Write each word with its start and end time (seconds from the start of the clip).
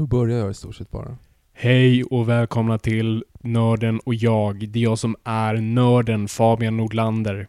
Då 0.00 0.06
börjar 0.06 0.38
jag 0.38 0.50
i 0.50 0.54
stort 0.54 0.74
sett 0.74 0.90
bara. 0.90 1.16
Hej 1.52 2.04
och 2.04 2.28
välkomna 2.28 2.78
till 2.78 3.24
Nörden 3.40 4.00
och 4.00 4.14
jag. 4.14 4.68
Det 4.68 4.78
är 4.78 4.82
jag 4.82 4.98
som 4.98 5.16
är 5.24 5.54
nörden 5.54 6.28
Fabian 6.28 6.76
Nordlander. 6.76 7.48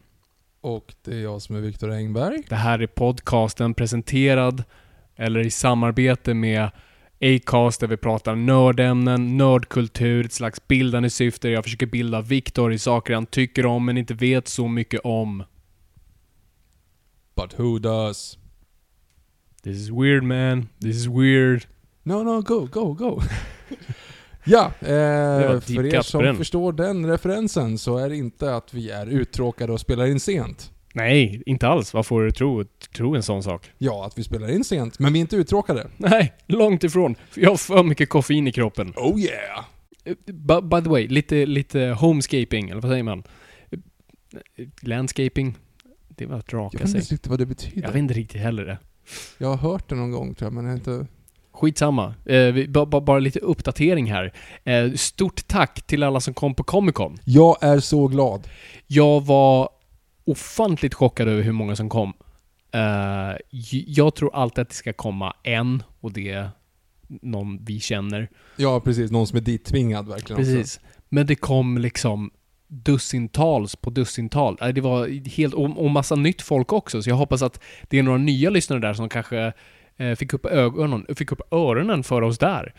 Och 0.60 0.94
det 1.04 1.14
är 1.14 1.20
jag 1.20 1.42
som 1.42 1.56
är 1.56 1.60
Viktor 1.60 1.90
Engberg. 1.90 2.42
Det 2.48 2.54
här 2.54 2.78
är 2.78 2.86
podcasten 2.86 3.74
presenterad 3.74 4.64
eller 5.16 5.40
i 5.40 5.50
samarbete 5.50 6.34
med 6.34 6.70
Acast 7.20 7.80
där 7.80 7.86
vi 7.86 7.96
pratar 7.96 8.34
nördämnen, 8.34 9.36
nördkultur, 9.36 10.26
ett 10.26 10.32
slags 10.32 10.68
bildande 10.68 11.10
syfte. 11.10 11.48
Jag 11.48 11.64
försöker 11.64 11.86
bilda 11.86 12.20
Viktor 12.20 12.72
i 12.72 12.78
saker 12.78 13.14
han 13.14 13.26
tycker 13.26 13.66
om 13.66 13.84
men 13.84 13.98
inte 13.98 14.14
vet 14.14 14.48
så 14.48 14.68
mycket 14.68 15.00
om. 15.04 15.44
But 17.34 17.58
who 17.58 17.78
does? 17.78 18.38
This 19.62 19.76
is 19.76 19.90
weird 19.90 20.22
man. 20.22 20.68
This 20.80 20.96
is 20.96 21.06
weird. 21.06 21.66
No, 22.02 22.12
no, 22.22 22.42
go, 22.42 22.68
go, 22.72 22.92
go. 22.94 23.20
ja, 24.44 24.72
eh, 24.80 25.60
för 25.60 25.94
er 25.94 26.02
som 26.02 26.36
förstår 26.36 26.72
den 26.72 27.06
referensen 27.06 27.78
så 27.78 27.96
är 27.96 28.08
det 28.08 28.16
inte 28.16 28.54
att 28.54 28.74
vi 28.74 28.90
är 28.90 29.06
uttråkade 29.06 29.72
och 29.72 29.80
spelar 29.80 30.06
in 30.06 30.20
sent. 30.20 30.72
Nej, 30.94 31.42
inte 31.46 31.68
alls. 31.68 31.94
Vad 31.94 32.06
får 32.06 32.22
du 32.22 32.30
tro, 32.30 32.64
tro 32.96 33.14
en 33.14 33.22
sån 33.22 33.42
sak? 33.42 33.70
Ja, 33.78 34.06
att 34.06 34.18
vi 34.18 34.24
spelar 34.24 34.50
in 34.50 34.64
sent, 34.64 34.98
men 34.98 35.12
vi 35.12 35.18
är 35.18 35.20
inte 35.20 35.36
uttråkade. 35.36 35.86
Nej, 35.96 36.32
långt 36.46 36.84
ifrån. 36.84 37.14
Jag 37.34 37.50
har 37.50 37.56
för 37.56 37.82
mycket 37.82 38.08
koffein 38.08 38.48
i 38.48 38.52
kroppen. 38.52 38.92
Oh 38.96 39.20
yeah! 39.20 39.64
By, 40.26 40.60
by 40.62 40.82
the 40.82 40.88
way, 40.90 41.08
lite, 41.08 41.46
lite 41.46 41.80
homescaping, 41.80 42.70
eller 42.70 42.80
vad 42.80 42.90
säger 42.90 43.02
man? 43.02 43.22
Landscaping? 44.80 45.58
Det 46.08 46.26
var 46.26 46.38
att 46.38 46.52
Jag 46.52 46.58
raka 46.58 46.78
vet 46.78 46.86
inte 46.86 47.02
sig. 47.02 47.14
riktigt 47.14 47.26
vad 47.26 47.38
det 47.38 47.46
betyder. 47.46 47.82
Jag 47.82 47.88
vet 47.88 47.98
inte 47.98 48.14
riktigt 48.14 48.40
heller 48.40 48.64
det. 48.64 48.78
Jag 49.38 49.48
har 49.48 49.56
hört 49.56 49.88
det 49.88 49.94
någon 49.94 50.10
gång 50.10 50.34
tror 50.34 50.46
jag, 50.46 50.52
men 50.52 50.64
jag 50.64 50.70
har 50.70 50.76
inte... 50.76 51.06
Skitsamma. 51.52 52.14
Eh, 52.24 52.66
bara 52.84 53.18
lite 53.18 53.38
uppdatering 53.38 54.12
här. 54.12 54.32
Eh, 54.64 54.92
stort 54.92 55.48
tack 55.48 55.82
till 55.86 56.02
alla 56.02 56.20
som 56.20 56.34
kom 56.34 56.54
på 56.54 56.64
Comic 56.64 56.94
Con. 56.94 57.18
Jag 57.24 57.56
är 57.60 57.80
så 57.80 58.08
glad. 58.08 58.48
Jag 58.86 59.20
var 59.20 59.68
ofantligt 60.24 60.94
chockad 60.94 61.28
över 61.28 61.42
hur 61.42 61.52
många 61.52 61.76
som 61.76 61.88
kom. 61.88 62.12
Eh, 62.74 63.36
jag 63.86 64.14
tror 64.14 64.34
alltid 64.34 64.62
att 64.62 64.68
det 64.68 64.74
ska 64.74 64.92
komma 64.92 65.34
en, 65.42 65.82
och 66.00 66.12
det 66.12 66.30
är 66.30 66.50
någon 67.22 67.64
vi 67.64 67.80
känner. 67.80 68.28
Ja, 68.56 68.80
precis. 68.80 69.10
Någon 69.10 69.26
som 69.26 69.36
är 69.36 69.42
dittvingad 69.42 70.08
verkligen 70.08 70.36
Precis. 70.36 70.80
Men 71.08 71.26
det 71.26 71.34
kom 71.34 71.78
liksom 71.78 72.30
dussintals 72.68 73.76
på 73.76 73.90
dussintal. 73.90 74.56
Nej, 74.60 74.72
Det 74.72 74.80
var 74.80 75.28
helt, 75.28 75.54
och, 75.54 75.84
och 75.84 75.90
massa 75.90 76.14
nytt 76.14 76.42
folk 76.42 76.72
också, 76.72 77.02
så 77.02 77.10
jag 77.10 77.16
hoppas 77.16 77.42
att 77.42 77.60
det 77.88 77.98
är 77.98 78.02
några 78.02 78.18
nya 78.18 78.50
lyssnare 78.50 78.80
där 78.80 78.94
som 78.94 79.08
kanske 79.08 79.38
eh, 79.38 79.52
Eh, 79.96 80.14
fick 80.14 80.32
upp 80.32 80.46
ögonen, 80.46 81.06
fick 81.16 81.32
upp 81.32 81.52
öronen 81.52 82.02
för 82.02 82.22
oss 82.22 82.38
där. 82.38 82.74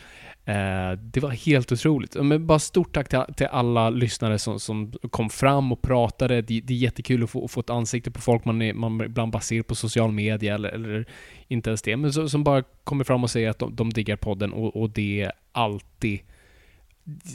Eh, 0.45 0.91
det 0.91 1.19
var 1.19 1.29
helt 1.29 1.71
otroligt. 1.71 2.15
Men 2.15 2.47
bara 2.47 2.59
stort 2.59 2.93
tack 2.93 3.35
till, 3.35 3.47
alla 3.47 3.89
lyssnare 3.89 4.39
som, 4.39 4.59
som 4.59 4.91
kom 4.91 5.29
fram 5.29 5.71
och 5.71 5.81
pratade. 5.81 6.41
Det, 6.41 6.61
det 6.61 6.73
är 6.73 6.77
jättekul 6.77 7.23
att 7.23 7.29
få, 7.29 7.47
få 7.47 7.59
ett 7.59 7.69
ansikte 7.69 8.11
på 8.11 8.21
folk 8.21 8.45
man, 8.45 8.61
är, 8.61 8.73
man 8.73 9.01
ibland 9.01 9.31
bara 9.31 9.41
ser 9.41 9.61
på 9.61 9.75
social 9.75 10.11
media 10.11 10.55
eller, 10.55 10.69
eller 10.69 11.05
inte 11.47 11.69
ens 11.69 11.81
det, 11.81 11.97
men 11.97 12.13
så, 12.13 12.29
som 12.29 12.43
bara 12.43 12.63
kommer 12.83 13.03
fram 13.03 13.23
och 13.23 13.29
säger 13.29 13.49
att 13.49 13.59
de, 13.59 13.75
de 13.75 13.89
diggar 13.89 14.15
podden 14.15 14.53
och, 14.53 14.75
och 14.75 14.89
det 14.89 15.21
är 15.21 15.31
alltid 15.51 16.19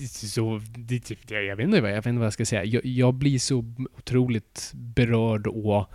så, 0.09 0.61
det, 0.77 1.31
jag, 1.31 1.45
jag, 1.45 1.57
vet 1.57 1.65
inte 1.65 1.81
vad, 1.81 1.91
jag 1.91 1.97
vet 1.97 2.07
inte 2.07 2.19
vad 2.19 2.27
jag 2.27 2.33
ska 2.33 2.45
säga. 2.45 2.65
Jag, 2.65 2.85
jag 2.85 3.15
blir 3.15 3.39
så 3.39 3.65
otroligt 3.99 4.73
berörd 4.75 5.47
och 5.47 5.91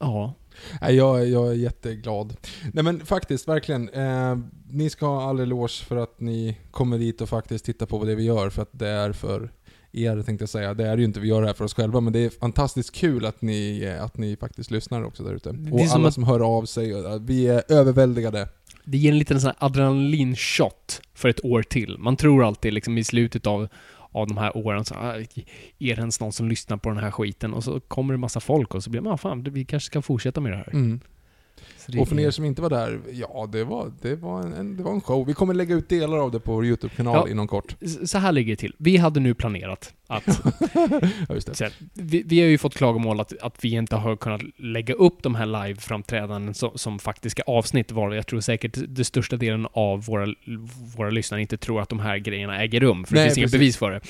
ja, 0.00 0.34
Nej, 0.80 0.94
jag, 0.96 1.20
är- 1.20 1.26
jag 1.26 1.48
är 1.48 1.52
jätteglad. 1.54 2.36
Nej 2.72 2.84
men 2.84 3.06
faktiskt, 3.06 3.48
verkligen. 3.48 3.88
Eh, 3.88 4.38
ni 4.70 4.90
ska 4.90 5.06
ha 5.06 5.22
all 5.30 5.40
eloge 5.40 5.84
för 5.84 5.96
att 5.96 6.20
ni 6.20 6.56
kommer 6.70 6.98
dit 6.98 7.20
och 7.20 7.28
faktiskt 7.28 7.64
tittar 7.64 7.86
på 7.86 8.04
det 8.04 8.14
vi 8.14 8.22
gör, 8.24 8.50
för 8.50 8.62
att 8.62 8.70
det 8.78 8.88
är 8.88 9.12
för 9.12 9.50
er 9.92 10.22
tänkte 10.22 10.42
jag 10.42 10.48
säga. 10.48 10.74
Det 10.74 10.86
är 10.86 10.96
ju 10.96 11.04
inte, 11.04 11.20
vi 11.20 11.28
gör 11.28 11.40
det 11.40 11.46
här 11.46 11.54
för 11.54 11.64
oss 11.64 11.74
själva, 11.74 12.00
men 12.00 12.12
det 12.12 12.18
är 12.18 12.30
fantastiskt 12.30 12.92
kul 12.94 13.26
att 13.26 13.42
ni, 13.42 13.82
eh, 13.84 14.04
att 14.04 14.16
ni 14.18 14.36
faktiskt 14.36 14.70
lyssnar 14.70 15.02
också 15.04 15.22
där 15.22 15.34
ute. 15.34 15.48
Och 15.48 15.80
som 15.80 15.88
alla 15.90 16.08
att- 16.08 16.14
som 16.14 16.24
hör 16.24 16.40
av 16.58 16.64
sig. 16.64 16.90
eh, 16.90 17.18
Vi 17.20 17.46
är 17.46 17.62
överväldigade. 17.68 18.48
det 18.84 18.98
ger 18.98 19.12
en 19.12 19.18
liten 19.18 19.40
sån 19.40 19.46
här 19.58 19.66
adrenalinshot 19.66 21.00
för 21.14 21.28
ett 21.28 21.44
år 21.44 21.62
till. 21.62 21.96
Man 21.98 22.16
tror 22.16 22.44
alltid 22.44 22.72
liksom 22.72 22.98
i 22.98 23.04
slutet 23.04 23.46
av, 23.46 23.68
av 24.12 24.26
de 24.26 24.36
här 24.36 24.56
åren 24.56 24.84
så 24.84 24.94
ah, 24.94 25.14
är 25.16 25.26
det 25.78 26.00
ens 26.00 26.20
någon 26.20 26.32
som 26.32 26.48
lyssnar 26.48 26.76
på 26.76 26.88
den 26.88 26.98
här 26.98 27.10
skiten 27.10 27.54
och 27.54 27.64
så 27.64 27.80
kommer 27.80 28.14
det 28.14 28.18
massa 28.18 28.40
folk 28.40 28.74
och 28.74 28.84
så 28.84 28.90
blir 28.90 29.00
man, 29.00 29.12
ah, 29.12 29.16
fan, 29.16 29.42
vi 29.42 29.64
kanske 29.64 29.86
ska 29.86 30.02
fortsätta 30.02 30.40
med 30.40 30.52
det 30.52 30.56
här. 30.56 30.70
Mm. 30.72 31.00
Det 31.86 32.00
Och 32.00 32.08
för 32.08 32.20
er 32.20 32.30
som 32.30 32.44
inte 32.44 32.62
var 32.62 32.70
där, 32.70 33.00
ja 33.12 33.48
det 33.52 33.64
var, 33.64 33.92
det 34.02 34.14
var, 34.14 34.42
en- 34.42 34.76
det 34.76 34.82
var 34.82 34.92
en 34.92 35.00
show. 35.00 35.26
Vi 35.26 35.34
kommer 35.34 35.54
lägga 35.54 35.74
ut 35.74 35.88
delar 35.88 36.18
av 36.18 36.30
det 36.30 36.40
på 36.40 36.52
vår 36.52 36.66
YouTube-kanal 36.66 37.14
Ja. 37.26 37.28
inom 37.30 37.48
kort. 37.48 37.76
Så 38.06 38.18
här 38.18 38.32
ligger 38.32 38.52
det 38.52 38.56
till. 38.56 38.74
Vi 38.78 38.96
hade 38.96 39.20
nu 39.20 39.34
planerat 39.34 39.94
att 40.08 40.26
Ja, 41.28 41.34
det. 41.34 41.54
Så 41.54 41.68
vi, 41.94 42.22
vi 42.26 42.40
har 42.40 42.46
ju 42.48 42.58
fått 42.58 42.74
klagomål 42.74 43.20
att, 43.20 43.32
att 43.42 43.64
vi 43.64 43.74
inte 43.74 43.96
har 43.96 44.16
kunnat 44.16 44.40
lägga 44.56 44.94
upp 44.94 45.22
de 45.22 45.34
här 45.34 45.46
live-framträdanden 45.46 46.54
som, 46.54 46.70
som 46.74 46.98
faktiska 46.98 47.42
avsnitt 47.46 47.92
var. 47.92 48.14
Jag 48.14 48.26
tror 48.26 48.40
säkert 48.40 48.78
det 48.88 49.04
största 49.04 49.36
delen 49.36 49.66
av 49.72 50.04
våra, 50.04 50.34
våra 50.96 51.10
lyssnare 51.10 51.40
inte 51.40 51.56
tror 51.56 51.80
att 51.80 51.88
de 51.88 52.00
här 52.00 52.18
grejerna 52.18 52.62
äger 52.62 52.80
rum, 52.80 53.04
för 53.04 53.14
det 53.14 53.20
Nej, 53.20 53.28
finns 53.28 53.38
inga 53.38 53.44
precis. 53.44 53.58
bevis 53.58 53.76
för 53.76 53.90
det. 53.90 54.00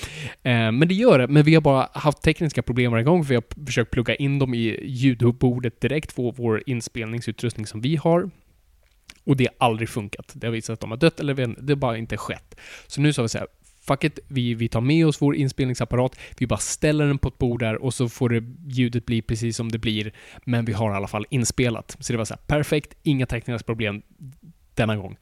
Eh, 0.50 0.72
men 0.72 0.88
det 0.88 0.94
gör 0.94 1.18
det, 1.18 1.28
men 1.28 1.42
vi 1.42 1.54
har 1.54 1.62
bara 1.62 1.88
haft 1.92 2.22
tekniska 2.22 2.62
problem 2.62 2.92
varje 2.92 3.04
gång, 3.04 3.24
för 3.24 3.28
vi 3.28 3.34
har 3.34 3.66
försökt 3.66 3.90
plugga 3.90 4.14
in 4.14 4.38
dem 4.38 4.54
i 4.54 4.84
ljudbordet 4.84 5.80
direkt 5.80 6.16
på 6.16 6.30
vår 6.30 6.62
inspelningsutrustning 6.66 7.66
som 7.66 7.80
vi 7.80 7.96
har. 7.96 8.30
Och 9.24 9.36
det 9.36 9.48
har 9.58 9.68
aldrig 9.68 9.88
funkat. 9.88 10.32
Det 10.34 10.46
har 10.46 10.52
visat 10.52 10.74
att 10.74 10.80
de 10.80 10.90
har 10.90 10.98
dött, 10.98 11.20
eller 11.20 11.34
det 11.62 11.72
har 11.72 11.76
bara 11.76 11.96
inte 11.96 12.16
skett. 12.16 12.54
Så 12.86 13.00
nu 13.00 13.12
sa 13.12 13.22
vi 13.22 13.28
så 13.28 13.38
här, 13.38 13.46
fuck 13.88 14.04
it, 14.04 14.18
vi, 14.28 14.54
vi 14.54 14.68
tar 14.68 14.80
med 14.80 15.06
oss 15.06 15.22
vår 15.22 15.36
inspelningsapparat, 15.36 16.18
vi 16.38 16.46
bara 16.46 16.58
ställer 16.58 17.06
den 17.06 17.18
på 17.18 17.28
ett 17.28 17.38
bord 17.38 17.60
där 17.60 17.82
och 17.82 17.94
så 17.94 18.08
får 18.08 18.28
det, 18.28 18.44
ljudet 18.66 19.06
bli 19.06 19.22
precis 19.22 19.56
som 19.56 19.72
det 19.72 19.78
blir, 19.78 20.12
men 20.44 20.64
vi 20.64 20.72
har 20.72 20.92
i 20.92 20.94
alla 20.94 21.08
fall 21.08 21.26
inspelat. 21.30 21.96
Så 22.00 22.12
det 22.12 22.16
var 22.16 22.24
så 22.24 22.34
här, 22.34 22.40
perfekt, 22.46 22.94
inga 23.02 23.26
tekniska 23.26 23.66
problem 23.66 24.02
denna 24.74 24.96
gång. 24.96 25.16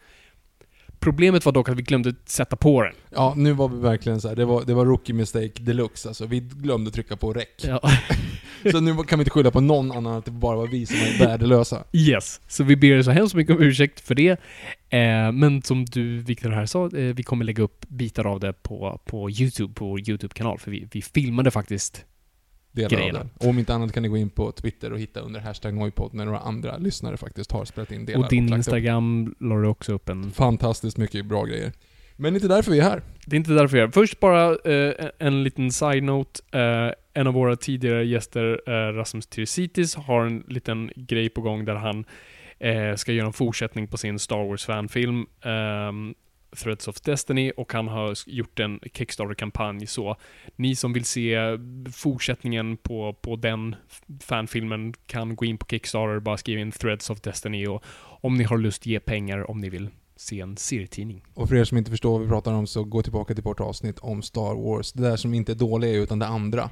Problemet 1.06 1.44
var 1.44 1.52
dock 1.52 1.68
att 1.68 1.76
vi 1.76 1.82
glömde 1.82 2.14
sätta 2.24 2.56
på 2.56 2.82
den. 2.82 2.92
Ja, 3.10 3.34
nu 3.36 3.52
var 3.52 3.68
vi 3.68 3.76
verkligen 3.76 4.20
så 4.20 4.28
här. 4.28 4.36
det 4.36 4.44
var, 4.44 4.64
det 4.64 4.74
var 4.74 4.84
rookie 4.84 5.14
mistake 5.14 5.52
deluxe 5.60 6.08
alltså. 6.08 6.26
Vi 6.26 6.40
glömde 6.40 6.90
trycka 6.90 7.16
på 7.16 7.32
rec. 7.32 7.46
Ja. 7.56 7.80
Så 8.70 8.80
nu 8.80 8.94
kan 8.94 9.18
vi 9.18 9.20
inte 9.20 9.30
skylla 9.30 9.50
på 9.50 9.60
någon 9.60 9.92
annan 9.92 10.18
att 10.18 10.24
det 10.24 10.30
bara 10.30 10.56
var 10.56 10.66
vi 10.66 10.86
som 10.86 10.96
är 10.96 11.26
värdelösa. 11.26 11.84
Yes. 11.92 12.40
Så 12.48 12.64
vi 12.64 12.76
ber 12.76 12.88
er 12.88 13.02
så 13.02 13.10
hemskt 13.10 13.34
mycket 13.34 13.56
om 13.56 13.62
ursäkt 13.62 14.00
för 14.00 14.14
det. 14.14 14.30
Eh, 14.90 15.32
men 15.32 15.62
som 15.62 15.84
du, 15.84 16.18
Viktor, 16.18 16.50
här 16.50 16.66
sa, 16.66 16.84
eh, 16.84 17.14
vi 17.14 17.22
kommer 17.22 17.44
lägga 17.44 17.62
upp 17.62 17.88
bitar 17.88 18.24
av 18.26 18.40
det 18.40 18.52
på, 18.52 19.00
på 19.04 19.30
YouTube, 19.30 19.74
på 19.74 19.86
vår 19.86 20.08
YouTube-kanal. 20.08 20.58
För 20.58 20.70
vi, 20.70 20.88
vi 20.92 21.02
filmade 21.02 21.50
faktiskt 21.50 22.04
Delar 22.76 22.90
Grejerna. 22.90 23.18
av 23.18 23.24
det. 23.24 23.44
Och 23.44 23.50
om 23.50 23.58
inte 23.58 23.74
annat 23.74 23.92
kan 23.92 24.02
ni 24.02 24.08
gå 24.08 24.16
in 24.16 24.30
på 24.30 24.52
Twitter 24.52 24.92
och 24.92 25.00
hitta 25.00 25.20
under 25.20 25.40
hashtag 25.40 25.74
Noipod 25.74 26.14
när 26.14 26.24
några 26.24 26.38
andra 26.38 26.76
lyssnare 26.76 27.16
faktiskt 27.16 27.52
har 27.52 27.64
spelat 27.64 27.92
in 27.92 28.06
delar 28.06 28.20
Och 28.24 28.30
din 28.30 28.48
upp. 28.48 28.56
Instagram 28.56 29.34
la 29.40 29.56
du 29.56 29.66
också 29.68 29.92
upp 29.92 30.08
en... 30.08 30.30
Fantastiskt 30.30 30.96
mycket 30.96 31.26
bra 31.26 31.44
grejer. 31.44 31.72
Men 32.16 32.34
inte 32.34 32.48
därför 32.48 32.72
vi 32.72 32.78
är 32.78 32.82
här. 32.82 33.02
Det 33.26 33.36
är 33.36 33.38
inte 33.38 33.52
därför 33.52 33.76
jag 33.76 33.88
är 33.88 33.92
Först 33.92 34.20
bara 34.20 34.50
eh, 34.50 35.10
en 35.18 35.42
liten 35.42 35.72
side-note. 35.72 36.40
Eh, 36.52 36.92
en 37.20 37.26
av 37.26 37.34
våra 37.34 37.56
tidigare 37.56 38.06
gäster, 38.06 38.60
eh, 38.66 38.92
Rasmus 38.92 39.26
Tirsitis, 39.26 39.94
har 39.94 40.24
en 40.24 40.44
liten 40.48 40.90
grej 40.96 41.28
på 41.28 41.40
gång 41.40 41.64
där 41.64 41.74
han 41.74 42.04
eh, 42.58 42.94
ska 42.96 43.12
göra 43.12 43.26
en 43.26 43.32
fortsättning 43.32 43.86
på 43.86 43.96
sin 43.96 44.18
Star 44.18 44.44
Wars-fanfilm. 44.44 45.26
Threads 46.56 46.88
of 46.88 47.00
Destiny 47.00 47.52
och 47.56 47.72
han 47.72 47.88
har 47.88 48.14
gjort 48.26 48.60
en 48.60 48.80
Kickstarter-kampanj 48.92 49.86
så 49.86 50.16
ni 50.56 50.76
som 50.76 50.92
vill 50.92 51.04
se 51.04 51.38
fortsättningen 51.92 52.76
på, 52.76 53.12
på 53.12 53.36
den 53.36 53.76
fanfilmen 54.20 54.94
kan 55.06 55.36
gå 55.36 55.44
in 55.44 55.58
på 55.58 55.66
Kickstarter, 55.66 56.20
bara 56.20 56.36
skriva 56.36 56.60
in 56.60 56.72
Threads 56.72 57.10
of 57.10 57.20
Destiny 57.20 57.66
och 57.66 57.84
om 58.20 58.34
ni 58.34 58.44
har 58.44 58.58
lust 58.58 58.86
ge 58.86 59.00
pengar 59.00 59.50
om 59.50 59.58
ni 59.58 59.68
vill 59.68 59.90
se 60.16 60.40
en 60.40 60.56
serietidning. 60.56 61.24
Och 61.34 61.48
för 61.48 61.56
er 61.56 61.64
som 61.64 61.78
inte 61.78 61.90
förstår 61.90 62.12
vad 62.12 62.20
vi 62.20 62.28
pratar 62.28 62.52
om 62.52 62.66
så 62.66 62.84
gå 62.84 63.02
tillbaka 63.02 63.34
till 63.34 63.44
vårt 63.44 63.60
avsnitt 63.60 63.98
om 63.98 64.22
Star 64.22 64.54
Wars. 64.54 64.92
Det 64.92 65.02
där 65.02 65.16
som 65.16 65.34
inte 65.34 65.52
är 65.52 65.56
dåliga 65.56 65.92
utan 65.92 66.18
det 66.18 66.26
andra. 66.26 66.70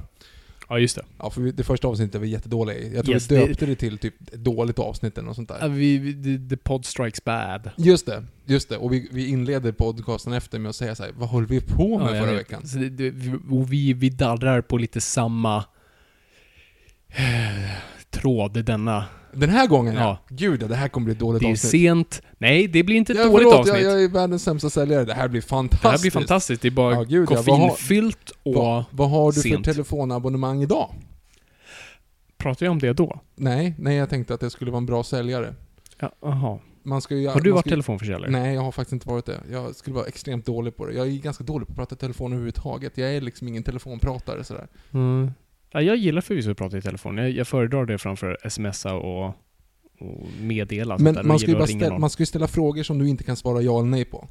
Ja, 0.69 0.79
just 0.79 0.95
det. 0.95 1.05
Ja, 1.19 1.29
för 1.29 1.41
det 1.41 1.63
första 1.63 1.87
avsnittet 1.87 2.21
var 2.21 2.27
jättedåliga 2.27 2.77
i. 2.77 2.95
Jag 2.95 3.05
tror 3.05 3.15
Yes, 3.15 3.31
vi 3.31 3.35
det- 3.35 3.47
döpte 3.47 3.65
det 3.65 3.75
till 3.75 3.97
typ 3.97 4.31
dåligt 4.33 4.79
avsnitt 4.79 5.17
eller 5.17 5.25
något 5.27 5.35
sånt 5.35 5.51
Ja, 5.61 5.67
där. 5.67 5.69
vi, 5.75 5.97
vi, 5.97 6.13
the, 6.39 6.49
the 6.49 6.57
pod 6.57 6.85
strikes 6.85 7.23
bad. 7.23 7.69
Just 7.77 8.05
det, 8.05 8.23
just 8.45 8.69
det. 8.69 8.77
Och 8.77 8.93
vi, 8.93 9.09
vi 9.11 9.27
inleder 9.27 9.71
podcasten 9.71 10.33
efter 10.33 10.59
med 10.59 10.69
att 10.69 10.75
säga 10.75 10.95
så 10.95 11.03
här: 11.03 11.11
vad 11.17 11.29
håller 11.29 11.47
vi 11.47 11.61
på 11.61 11.99
med 11.99 12.15
Ja, 12.17 12.21
förra 12.25 12.33
veckan? 12.35 12.67
Så 12.67 12.77
det, 12.77 12.89
det, 12.89 13.09
vi- 13.09 13.39
och 13.51 13.73
vi, 13.73 13.93
vi 13.93 14.09
darrar 14.09 14.61
på 14.61 14.77
lite 14.77 15.01
samma 15.01 15.63
tråd 18.21 18.65
denna. 18.65 19.05
Den 19.33 19.49
här 19.49 19.67
gången 19.67 19.93
ja. 19.95 20.01
Ja. 20.01 20.17
Gud 20.35 20.63
ja, 20.63 20.67
det 20.67 20.75
här 20.75 20.87
kommer 20.87 21.05
bli 21.05 21.11
ett 21.13 21.19
dåligt 21.19 21.41
Det 21.41 21.47
är 21.47 21.51
avsnitt. 21.51 21.71
sent. 21.71 22.21
Nej, 22.37 22.67
det 22.67 22.83
blir 22.83 22.95
inte 22.95 23.13
ett 23.13 23.19
Ja, 23.19 23.25
dåligt 23.25 23.37
förlåt, 23.37 23.55
avsnitt. 23.55 23.83
Jag, 23.83 23.91
jag 23.93 24.03
är 24.03 24.07
världens 24.09 24.43
sämsta 24.43 24.69
säljare. 24.69 25.05
Det 25.05 25.13
här 25.13 25.27
blir 25.27 25.41
fantastiskt. 25.41 25.83
det 25.83 25.89
här 25.89 25.97
blir 26.01 26.11
fantastiskt. 26.11 26.61
Det 26.61 26.67
är 26.67 26.71
bara 26.71 26.93
Ja, 26.95 27.03
gud, 27.03 27.27
ja. 27.31 27.43
Vad 27.47 27.59
har- 27.59 27.69
koffeinfyllt 27.69 28.31
och... 28.43 28.53
Vad, 28.55 28.83
vad 28.91 29.09
har 29.09 29.31
du 29.31 29.41
sent. 29.41 29.65
för 29.65 29.73
telefonabonnemang 29.73 30.61
idag? 30.63 30.89
Pratar 32.37 32.65
jag 32.65 32.71
om 32.71 32.79
det 32.79 32.93
då? 32.93 33.19
Nej, 33.35 33.75
nej 33.79 33.95
jag 33.97 34.09
tänkte 34.09 34.33
att 34.33 34.39
det 34.39 34.49
skulle 34.49 34.71
vara 34.71 34.77
en 34.77 34.85
bra 34.85 35.03
säljare. 35.03 35.53
Ja, 35.99 36.11
aha. 36.23 36.59
Man 36.83 37.01
ska 37.01 37.15
ju, 37.15 37.27
Har 37.27 37.39
du 37.41 37.51
varit 37.51 37.61
ska, 37.61 37.69
telefonförsäljare? 37.69 38.31
Nej, 38.31 38.53
jag 38.55 38.61
har 38.61 38.71
faktiskt 38.71 38.93
inte 38.93 39.07
varit 39.09 39.25
det. 39.25 39.39
Jag 39.51 39.75
skulle 39.75 39.95
vara 39.95 40.05
extremt 40.05 40.45
dålig 40.45 40.77
på 40.77 40.85
det. 40.85 40.93
Jag 40.93 41.07
är 41.07 41.11
ganska 41.11 41.43
dålig 41.43 41.67
på 41.67 41.71
att 41.71 41.77
prata 41.77 41.95
telefon 41.95 42.31
överhuvudtaget. 42.31 42.97
Jag 42.97 43.13
är 43.15 43.21
liksom 43.21 43.47
ingen 43.47 43.63
telefonpratare 43.63 44.43
sådär. 44.43 44.67
Mm. 44.93 45.31
Ja, 45.75 45.81
jag 45.81 45.97
gillar 45.97 46.21
förvisso 46.21 46.51
att 46.51 46.57
prata 46.57 46.77
i 46.77 46.81
telefon. 46.81 47.17
Jag, 47.17 47.31
jag 47.31 47.47
föredrar 47.47 47.85
det 47.85 47.97
framför 47.97 48.37
smsa 48.49 48.93
och, 48.93 49.25
och 49.99 50.27
meddela. 50.41 50.97
Men 50.97 51.27
man 51.27 51.39
ska, 51.39 51.51
ju 51.51 51.67
ställa, 51.67 51.97
man 51.99 52.09
ska 52.09 52.21
ju 52.21 52.25
ställa 52.25 52.47
frågor 52.47 52.83
som 52.83 52.99
du 52.99 53.09
inte 53.09 53.23
kan 53.23 53.35
svara 53.35 53.61
ja 53.61 53.79
eller 53.79 53.89
nej 53.89 54.05
på. 54.05 54.27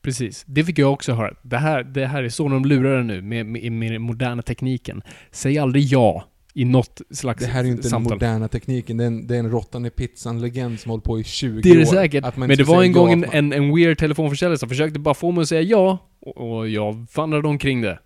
Precis. 0.00 0.44
Det 0.46 0.64
fick 0.64 0.78
jag 0.78 0.92
också 0.92 1.12
höra. 1.12 1.34
Det 1.42 1.56
här, 1.56 1.84
det 1.84 2.06
här 2.06 2.22
är 2.22 2.28
så 2.28 2.48
de 2.48 2.64
lurar 2.64 3.02
nu 3.02 3.22
med, 3.22 3.46
med, 3.46 3.72
med 3.72 3.92
den 3.92 4.02
moderna 4.02 4.42
tekniken. 4.42 5.02
Säg 5.30 5.58
aldrig 5.58 5.84
ja 5.84 6.24
i 6.54 6.64
något 6.64 7.00
slags 7.10 7.44
Det 7.44 7.50
här 7.50 7.60
är 7.60 7.64
ju 7.64 7.70
inte 7.70 7.82
den 7.82 7.90
samtal. 7.90 8.12
moderna 8.12 8.48
tekniken. 8.48 8.96
Det 8.96 9.04
är 9.04 9.06
en, 9.06 9.26
det 9.26 9.34
är 9.34 9.38
en 9.38 9.50
råttan 9.50 9.86
i 9.86 9.90
pizzan-legend 9.90 10.80
som 10.80 10.90
hållit 10.90 11.04
på 11.04 11.20
i 11.20 11.24
20 11.24 11.60
Det 11.60 11.70
är 11.70 11.74
det 11.74 11.80
år. 11.80 11.84
säkert. 11.84 12.36
Men 12.36 12.48
det 12.48 12.64
var 12.64 12.82
en 12.82 12.92
gång 12.92 13.12
en, 13.12 13.24
en, 13.32 13.52
en 13.52 13.74
weird 13.76 13.98
telefonförsäljare 13.98 14.58
som 14.58 14.68
försökte 14.68 14.98
bara 14.98 15.14
få 15.14 15.30
mig 15.30 15.42
att 15.42 15.48
säga 15.48 15.62
ja. 15.62 15.98
Och, 16.20 16.36
och 16.58 16.68
jag 16.68 17.06
vandrade 17.14 17.48
omkring 17.48 17.80
det. 17.82 17.98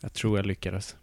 Jag 0.00 0.12
tror 0.12 0.38
jag 0.38 0.46
lyckades. 0.46 0.96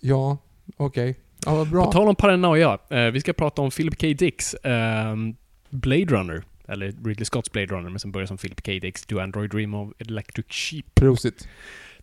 Ja, 0.00 0.38
okej. 0.76 1.18
Ja, 1.46 1.54
vad 1.54 1.70
bra. 1.70 1.84
På 1.84 1.92
tal 1.92 2.08
om 2.08 2.16
paranoia. 2.16 2.78
Eh, 2.90 3.04
vi 3.04 3.20
ska 3.20 3.32
prata 3.32 3.62
om 3.62 3.70
Philip 3.70 4.00
K. 4.00 4.06
Dicks 4.06 4.54
ehm, 4.64 5.34
Blade 5.70 6.04
Runner. 6.04 6.42
Eller 6.68 6.86
Ridley 7.04 7.24
Scotts 7.24 7.52
Blade 7.52 7.66
Runner, 7.66 7.90
men 7.90 7.98
som 7.98 8.12
börjar 8.12 8.26
som 8.26 8.36
Philip 8.38 8.62
K. 8.66 8.72
Dicks 8.72 9.06
Do 9.06 9.18
Android 9.20 9.50
Dream 9.50 9.74
of 9.74 9.92
Electric 9.98 10.46
Sheep. 10.48 10.94
Prosit. 10.94 11.48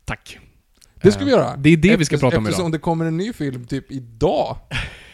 Tack. 0.05 0.39
Det 1.01 1.11
ska 1.11 1.25
vi 1.25 1.31
Eh, 1.31 1.37
göra. 1.37 1.55
Det 1.57 1.69
är 1.69 1.77
det 1.77 1.97
vi 1.97 2.05
ska 2.05 2.15
Eftersom- 2.15 2.19
prata 2.19 2.37
om 2.37 2.45
Eftersom 2.45 2.63
idag. 2.65 2.71
det 2.71 2.79
kommer 2.79 3.05
en 3.05 3.17
ny 3.17 3.33
film 3.33 3.65
typ 3.65 3.91
idag. 3.91 4.57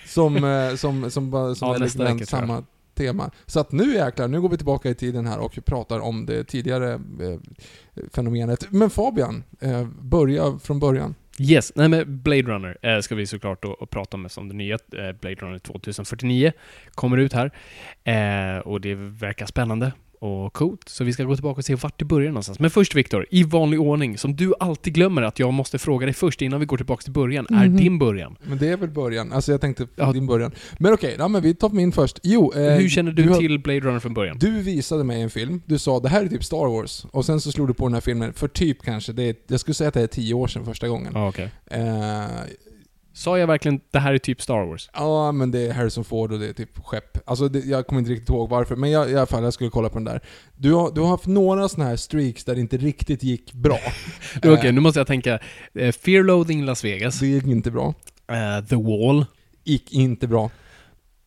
Som, 0.07 0.43
eh, 0.43 0.75
som, 0.75 1.11
som, 1.11 1.31
bara- 1.31 1.55
som 1.55 1.67
Ja, 1.69 1.75
är 1.75 1.79
liksom 1.79 2.19
samma 2.25 2.63
tema. 3.05 3.31
Så 3.45 3.59
att 3.59 3.71
nu 3.71 3.93
jäklar, 3.93 4.27
nu 4.27 4.41
går 4.41 4.49
vi 4.49 4.57
tillbaka 4.57 4.89
i 4.89 4.95
tiden 4.95 5.27
här 5.27 5.39
och 5.39 5.59
pratar 5.65 5.99
om 5.99 6.25
det 6.25 6.43
tidigare 6.43 6.93
eh, 6.93 7.39
fenomenet. 8.13 8.71
Men 8.71 8.89
Fabian, 8.89 9.43
eh, 9.59 9.87
börja 10.01 10.59
från 10.59 10.79
början. 10.79 11.15
Yes, 11.39 11.71
nej 11.75 11.89
men 11.89 12.21
Blade 12.23 12.41
Runner 12.41 12.77
eh, 12.81 12.99
ska 12.99 13.15
vi 13.15 13.25
såklart 13.25 13.63
då 13.63 13.87
prata 13.91 14.17
om 14.17 14.29
som 14.29 14.49
det 14.49 14.55
nya 14.55 14.73
eh, 14.73 15.11
Blade 15.21 15.35
Runner 15.35 15.59
2049 15.59 16.51
kommer 16.95 17.17
ut 17.17 17.33
här. 17.33 17.51
Eh, 18.03 18.59
och 18.59 18.81
det 18.81 18.95
verkar 18.95 19.45
spännande 19.45 19.91
och 20.23 20.53
coolt. 20.53 20.89
Så 20.89 21.03
vi 21.03 21.13
ska 21.13 21.23
gå 21.23 21.35
tillbaka 21.35 21.57
och 21.57 21.65
se 21.65 21.75
vart 21.75 21.99
det 21.99 22.05
börjar 22.05 22.29
någonstans. 22.29 22.59
Men 22.59 22.69
först 22.69 22.95
Viktor, 22.95 23.25
i 23.29 23.43
vanlig 23.43 23.81
ordning, 23.81 24.17
som 24.17 24.35
du 24.35 24.53
alltid 24.59 24.93
glömmer 24.93 25.21
att 25.21 25.39
jag 25.39 25.53
måste 25.53 25.77
fråga 25.79 26.05
dig 26.05 26.13
först 26.13 26.41
innan 26.41 26.59
vi 26.59 26.65
går 26.65 26.77
tillbaka 26.77 27.01
till 27.01 27.11
början, 27.11 27.47
är 27.49 27.67
Mhm. 27.67 27.77
din 27.77 27.99
början. 27.99 28.35
Men 28.43 28.57
det 28.57 28.67
är 28.67 28.77
väl 28.77 28.89
början. 28.89 29.31
Alltså 29.33 29.51
jag 29.51 29.61
tänkte 29.61 29.87
Ja. 29.95 30.11
din 30.13 30.27
början. 30.27 30.51
Men 30.79 30.93
okej, 30.93 31.15
ja, 31.19 31.27
men 31.27 31.41
vi 31.41 31.55
tar 31.55 31.69
min 31.69 31.91
först. 31.91 32.19
Jo, 32.23 32.53
eh, 32.55 32.61
Hur 32.73 32.89
känner 32.89 33.11
du, 33.11 33.29
har- 33.29 33.37
till 33.39 33.59
Blade 33.59 33.79
Runner 33.79 33.99
från 33.99 34.13
början? 34.13 34.37
Du 34.39 34.61
visade 34.61 35.03
mig 35.03 35.21
en 35.21 35.29
film, 35.29 35.61
du 35.65 35.77
sa 35.79 35.99
det 35.99 36.09
här 36.09 36.23
är 36.25 36.27
typ 36.27 36.43
Star 36.43 36.67
Wars. 36.77 37.05
Och 37.11 37.25
sen 37.25 37.41
så 37.41 37.51
slog 37.51 37.67
du 37.67 37.73
på 37.73 37.85
den 37.87 37.93
här 37.93 38.01
filmen 38.01 38.33
för 38.33 38.47
typ 38.47 38.81
kanske, 38.83 39.13
det 39.13 39.23
är, 39.23 39.35
jag 39.47 39.59
skulle 39.59 39.75
säga 39.75 39.87
att 39.87 39.93
det 39.93 40.01
är 40.01 40.07
tio 40.07 40.33
år 40.33 40.47
sedan 40.47 40.65
första 40.65 40.87
gången. 40.87 41.11
Ja, 41.15 41.27
okej. 41.29 41.49
Eh, 41.65 42.23
Sa 43.13 43.39
jag 43.39 43.47
verkligen 43.47 43.79
det 43.91 43.99
här 43.99 44.13
är 44.13 44.17
typ 44.17 44.41
Star 44.41 44.65
Wars? 44.65 44.89
Ja, 44.93 45.31
men 45.31 45.51
det 45.51 45.59
är 45.67 45.73
Harrison 45.73 46.03
Ford 46.03 46.31
och 46.31 46.39
det 46.39 46.47
är 46.47 46.53
typ 46.53 46.85
skepp. 46.85 47.29
Alltså, 47.29 47.47
det, 47.47 47.59
jag 47.59 47.87
kommer 47.87 47.99
inte 47.99 48.11
riktigt 48.11 48.29
ihåg 48.29 48.49
varför, 48.49 48.75
men 48.75 48.91
jag, 48.91 49.09
i 49.09 49.15
alla 49.15 49.25
fall, 49.25 49.43
jag 49.43 49.53
skulle 49.53 49.69
kolla 49.69 49.89
på 49.89 49.95
den 49.95 50.05
där. 50.05 50.21
Du 50.55 50.73
har, 50.73 50.91
du 50.91 51.01
har 51.01 51.07
haft 51.07 51.25
några 51.25 51.69
såna 51.69 51.85
här 51.85 51.95
streaks 51.95 52.43
där 52.43 52.55
det 52.55 52.61
inte 52.61 52.77
riktigt 52.77 53.23
gick 53.23 53.53
bra. 53.53 53.79
Okej, 54.37 54.67
Eh, 54.67 54.73
nu 54.73 54.81
måste 54.81 54.99
jag 54.99 55.07
tänka. 55.07 55.39
Eh, 55.73 55.91
Fear 55.91 56.23
Loathing 56.23 56.65
Las 56.65 56.83
Vegas. 56.83 57.19
Det 57.19 57.27
gick 57.27 57.45
inte 57.45 57.71
bra. 57.71 57.93
Eh, 58.27 58.65
The 58.65 58.75
Wall. 58.75 59.25
Gick 59.63 59.93
inte 59.93 60.27
bra. 60.27 60.49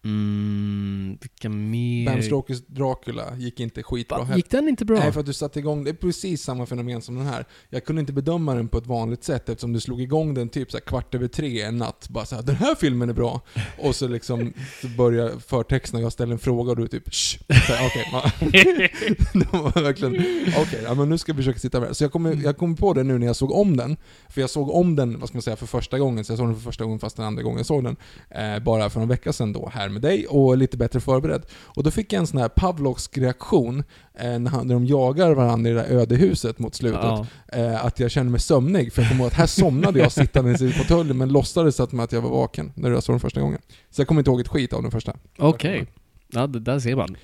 Mm, 0.06 1.18
vilka 1.20 1.48
mer? 1.48 2.06
Bram 2.06 2.22
Stokers 2.22 2.60
Dracula 2.66 3.36
gick 3.36 3.60
inte 3.60 3.82
skitbra 3.82 4.24
heller. 4.24 4.36
gick 4.36 4.50
den 4.50 4.68
inte 4.68 4.84
bra? 4.84 4.98
Nej, 4.98 5.12
för 5.12 5.20
att 5.20 5.26
du 5.26 5.32
satte 5.32 5.58
igång, 5.58 5.84
det 5.84 5.90
är 5.90 5.94
precis 5.94 6.42
samma 6.42 6.66
fenomen 6.66 7.02
som 7.02 7.16
den 7.16 7.26
här. 7.26 7.44
Jag 7.70 7.84
kunde 7.84 8.00
inte 8.00 8.12
bedöma 8.12 8.54
den 8.54 8.68
på 8.68 8.78
ett 8.78 8.86
vanligt 8.86 9.24
sätt 9.24 9.48
eftersom 9.48 9.72
du 9.72 9.80
slog 9.80 10.00
igång 10.00 10.34
den 10.34 10.48
typ 10.48 10.70
så 10.72 10.80
kvart 10.80 11.14
över 11.14 11.28
tre 11.28 11.62
en 11.62 11.76
natt. 11.76 12.08
Bara 12.08 12.24
såhär, 12.24 12.42
den 12.42 12.56
här 12.56 12.74
filmen 12.74 13.08
är 13.08 13.14
bra. 13.14 13.40
Och 13.78 13.96
så 13.96 14.08
liksom 14.08 14.52
så 14.80 14.88
börjar 14.88 15.38
förtexten 15.38 15.98
och 15.98 16.04
jag 16.04 16.12
ställer 16.12 16.32
en 16.32 16.38
fråga 16.38 16.70
och 16.70 16.76
du 16.76 16.88
typ 16.88 17.14
Shh. 17.14 17.42
Okej, 17.86 18.10
det 19.32 19.52
var 19.52 19.82
verkligen, 19.82 20.14
okej, 20.56 20.80
ja, 20.84 20.94
men 20.94 21.08
nu 21.08 21.18
ska 21.18 21.30
jag 21.30 21.36
försöka 21.36 21.58
sitta 21.58 21.80
med. 21.80 21.96
Så 21.96 22.04
jag 22.04 22.12
kom, 22.12 22.40
jag 22.44 22.56
kom 22.56 22.76
på 22.76 22.92
det 22.92 23.02
nu 23.02 23.18
när 23.18 23.26
jag 23.26 23.36
såg 23.36 23.50
om 23.50 23.76
den. 23.76 23.96
För 24.28 24.40
jag 24.40 24.50
såg 24.50 24.70
om 24.70 24.96
den, 24.96 25.20
vad 25.20 25.28
ska 25.28 25.36
man 25.36 25.42
säga, 25.42 25.56
för 25.56 25.66
första 25.66 25.98
gången. 25.98 26.24
Så 26.24 26.32
jag 26.32 26.38
såg 26.38 26.46
den 26.46 26.54
för 26.54 26.62
första 26.62 26.84
gången 26.84 26.98
fast 26.98 27.16
den 27.16 27.26
andra 27.26 27.42
gången 27.42 27.58
jag 27.58 27.66
såg 27.66 27.84
den. 27.84 27.96
Eh, 28.30 28.58
bara 28.62 28.90
för 28.90 29.00
en 29.00 29.08
vecka 29.08 29.32
sedan 29.32 29.52
då, 29.52 29.70
här 29.74 29.88
med 29.96 30.02
dig 30.02 30.26
och 30.26 30.56
lite 30.56 30.76
bättre 30.76 31.00
förberedd. 31.00 31.42
Och 31.52 31.82
då 31.82 31.90
fick 31.90 32.12
jag 32.12 32.20
en 32.20 32.26
sån 32.26 32.40
här 32.40 32.48
Pavlovsk 32.48 33.18
reaktion 33.18 33.84
eh, 34.18 34.38
när, 34.38 34.50
han, 34.50 34.66
när 34.66 34.74
de 34.74 34.86
jagar 34.86 35.34
varandra 35.34 35.70
i 35.70 35.72
det 35.72 35.80
där 35.82 35.88
ödehuset 35.88 36.58
mot 36.58 36.74
slutet. 36.74 37.00
Ja. 37.02 37.26
Eh, 37.52 37.84
att 37.84 38.00
jag 38.00 38.10
kände 38.10 38.30
mig 38.30 38.40
sömnig, 38.40 38.92
för 38.92 39.02
jag 39.02 39.08
kommer 39.10 39.20
ihåg 39.24 39.32
att 39.32 39.38
här 39.38 39.46
somnade 39.46 39.98
jag 39.98 40.12
sittandes 40.12 40.62
i 40.62 40.72
fåtöljen 40.72 41.18
men 41.18 41.28
låtsades 41.28 41.80
att, 41.80 41.94
att 41.94 42.12
jag 42.12 42.20
var 42.20 42.30
vaken 42.30 42.72
när 42.74 42.90
jag 42.90 43.02
såg 43.02 43.12
den 43.12 43.20
första 43.20 43.40
gången. 43.40 43.60
Så 43.90 44.00
jag 44.00 44.08
kommer 44.08 44.20
inte 44.20 44.30
ihåg 44.30 44.40
ett 44.40 44.48
skit 44.48 44.72
av 44.72 44.82
den 44.82 44.90
första. 44.90 45.16
Okej. 45.38 45.86
Ja, 46.32 46.46
det 46.46 46.60
där 46.60 46.78
ser 46.78 46.96
man. 46.96 47.16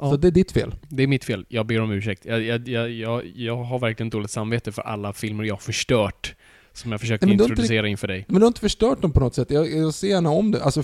Ja, 0.00 0.10
Så 0.10 0.16
det 0.16 0.28
är 0.28 0.32
ditt 0.32 0.52
fel. 0.52 0.74
det 0.88 1.02
är 1.02 1.06
mitt 1.06 1.24
fel. 1.24 1.46
Jag 1.48 1.66
ber 1.66 1.80
om 1.80 1.90
ursäkt. 1.90 2.24
Jag, 2.24 2.42
jag, 2.42 2.68
jag, 2.68 2.90
jag, 2.90 3.22
jag 3.36 3.56
har 3.56 3.78
verkligen 3.78 4.10
dåligt 4.10 4.30
samvete 4.30 4.72
för 4.72 4.82
alla 4.82 5.12
filmer 5.12 5.44
jag 5.44 5.54
har 5.54 5.60
förstört. 5.60 6.34
Som 6.74 6.90
jag 6.92 7.00
försökte 7.00 7.26
Nej, 7.26 7.36
har 7.36 7.42
inte 7.44 7.52
introducera 7.52 7.88
inför 7.88 8.08
dig. 8.08 8.24
Men 8.28 8.34
du 8.34 8.40
har 8.40 8.46
inte 8.46 8.60
förstört 8.60 9.02
dem 9.02 9.12
på 9.12 9.20
något 9.20 9.34
sätt. 9.34 9.50
Jag, 9.50 9.72
jag 9.72 9.94
ser 9.94 10.08
gärna 10.08 10.30
om 10.30 10.50
det. 10.50 10.62
Alltså 10.62 10.80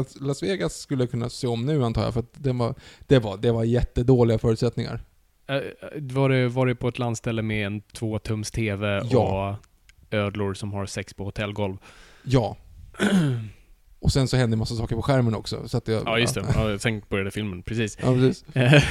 at 0.00 0.20
Las 0.20 0.42
Vegas 0.42 0.76
skulle 0.76 1.02
jag 1.02 1.10
kunna 1.10 1.30
se 1.30 1.46
om 1.46 1.66
nu 1.66 1.84
antar 1.84 2.02
jag, 2.02 2.12
för 2.12 2.20
att 2.20 2.32
den 2.32 2.58
var, 2.58 2.74
det, 3.06 3.18
var, 3.18 3.36
det 3.36 3.52
var 3.52 3.64
jättedåliga 3.64 4.38
förutsättningar. 4.38 5.00
Eh, 5.48 5.60
var, 6.00 6.28
det, 6.28 6.48
var 6.48 6.66
det 6.66 6.74
på 6.74 6.88
ett 6.88 6.98
landställe 6.98 7.42
med 7.42 7.66
en 7.66 7.80
tvåtums 7.80 8.50
TV 8.50 9.02
Ja. 9.10 9.50
och 9.50 10.16
ödlor 10.18 10.54
som 10.54 10.72
har 10.72 10.86
sex 10.86 11.14
på 11.14 11.24
hotellgolv? 11.24 11.76
Ja. 12.22 12.56
Och 14.02 14.12
sen 14.12 14.28
så 14.28 14.36
händer 14.36 14.54
en 14.54 14.58
massa 14.58 14.74
saker 14.74 14.96
på 14.96 15.02
skärmen 15.02 15.34
också. 15.34 15.68
Så 15.68 15.76
att 15.76 15.88
jag, 15.88 16.02
Ja, 16.06 16.18
just 16.18 16.34
det. 16.34 16.44
Ja, 16.54 16.78
sen 16.78 17.02
började 17.08 17.30
filmen, 17.30 17.62
precis. 17.62 17.98
Ja, 18.02 18.14
precis. 18.14 18.44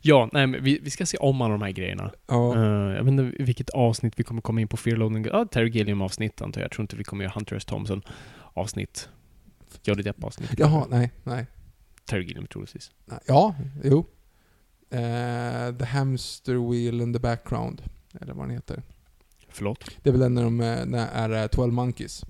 Ja, 0.00 0.28
nej 0.32 0.46
men 0.46 0.64
vi, 0.64 0.78
vi 0.82 0.90
ska 0.90 1.06
se 1.06 1.16
om 1.16 1.40
alla 1.42 1.52
de 1.52 1.62
här 1.62 1.70
grejerna. 1.70 2.10
Ja. 2.26 2.56
Eh, 2.56 2.96
jag 2.96 3.04
vet 3.04 3.12
inte 3.12 3.42
vilket 3.42 3.70
avsnitt 3.70 4.14
vi 4.16 4.24
kommer 4.24 4.40
komma 4.42 4.60
in 4.60 4.68
på 4.68 4.76
Fear 4.76 4.96
Loading. 4.96 5.26
Ja, 5.26 5.44
Terry 5.44 5.70
Gilliam-avsnitt 5.70 6.42
antar 6.42 6.60
jag. 6.60 6.64
Jag 6.64 6.72
tror 6.72 6.82
inte 6.82 6.96
vi 6.96 7.04
kommer 7.04 7.24
göra 7.24 7.32
Hunter 7.34 7.56
S. 7.56 7.64
Thompson-avsnitt. 7.64 9.08
Johnny 9.82 10.02
Depp-avsnitt. 10.02 10.50
Jaha, 10.58 10.86
nej, 10.90 11.10
nej. 11.22 11.46
Terry 12.04 12.24
Gilliam 12.24 12.46
troligtvis. 12.46 12.90
Ja, 13.26 13.54
jo. 13.84 14.06
Eh, 14.90 15.76
the 15.78 15.84
Hamster 15.84 16.70
Wheel 16.70 17.00
in 17.00 17.12
the 17.12 17.18
Background. 17.18 17.82
Eller 18.20 18.34
vad 18.34 18.44
den 18.46 18.54
heter. 18.54 18.82
Förlåt? 19.48 19.90
Det 20.02 20.10
är 20.10 20.12
väl 20.12 20.20
den 20.20 20.34
när 20.34 20.42
de 20.42 20.60
eh, 20.60 20.86
när 20.86 21.08
är 21.08 21.42
eh, 21.42 21.46
12 21.46 21.72
Monkeys. 21.72 22.24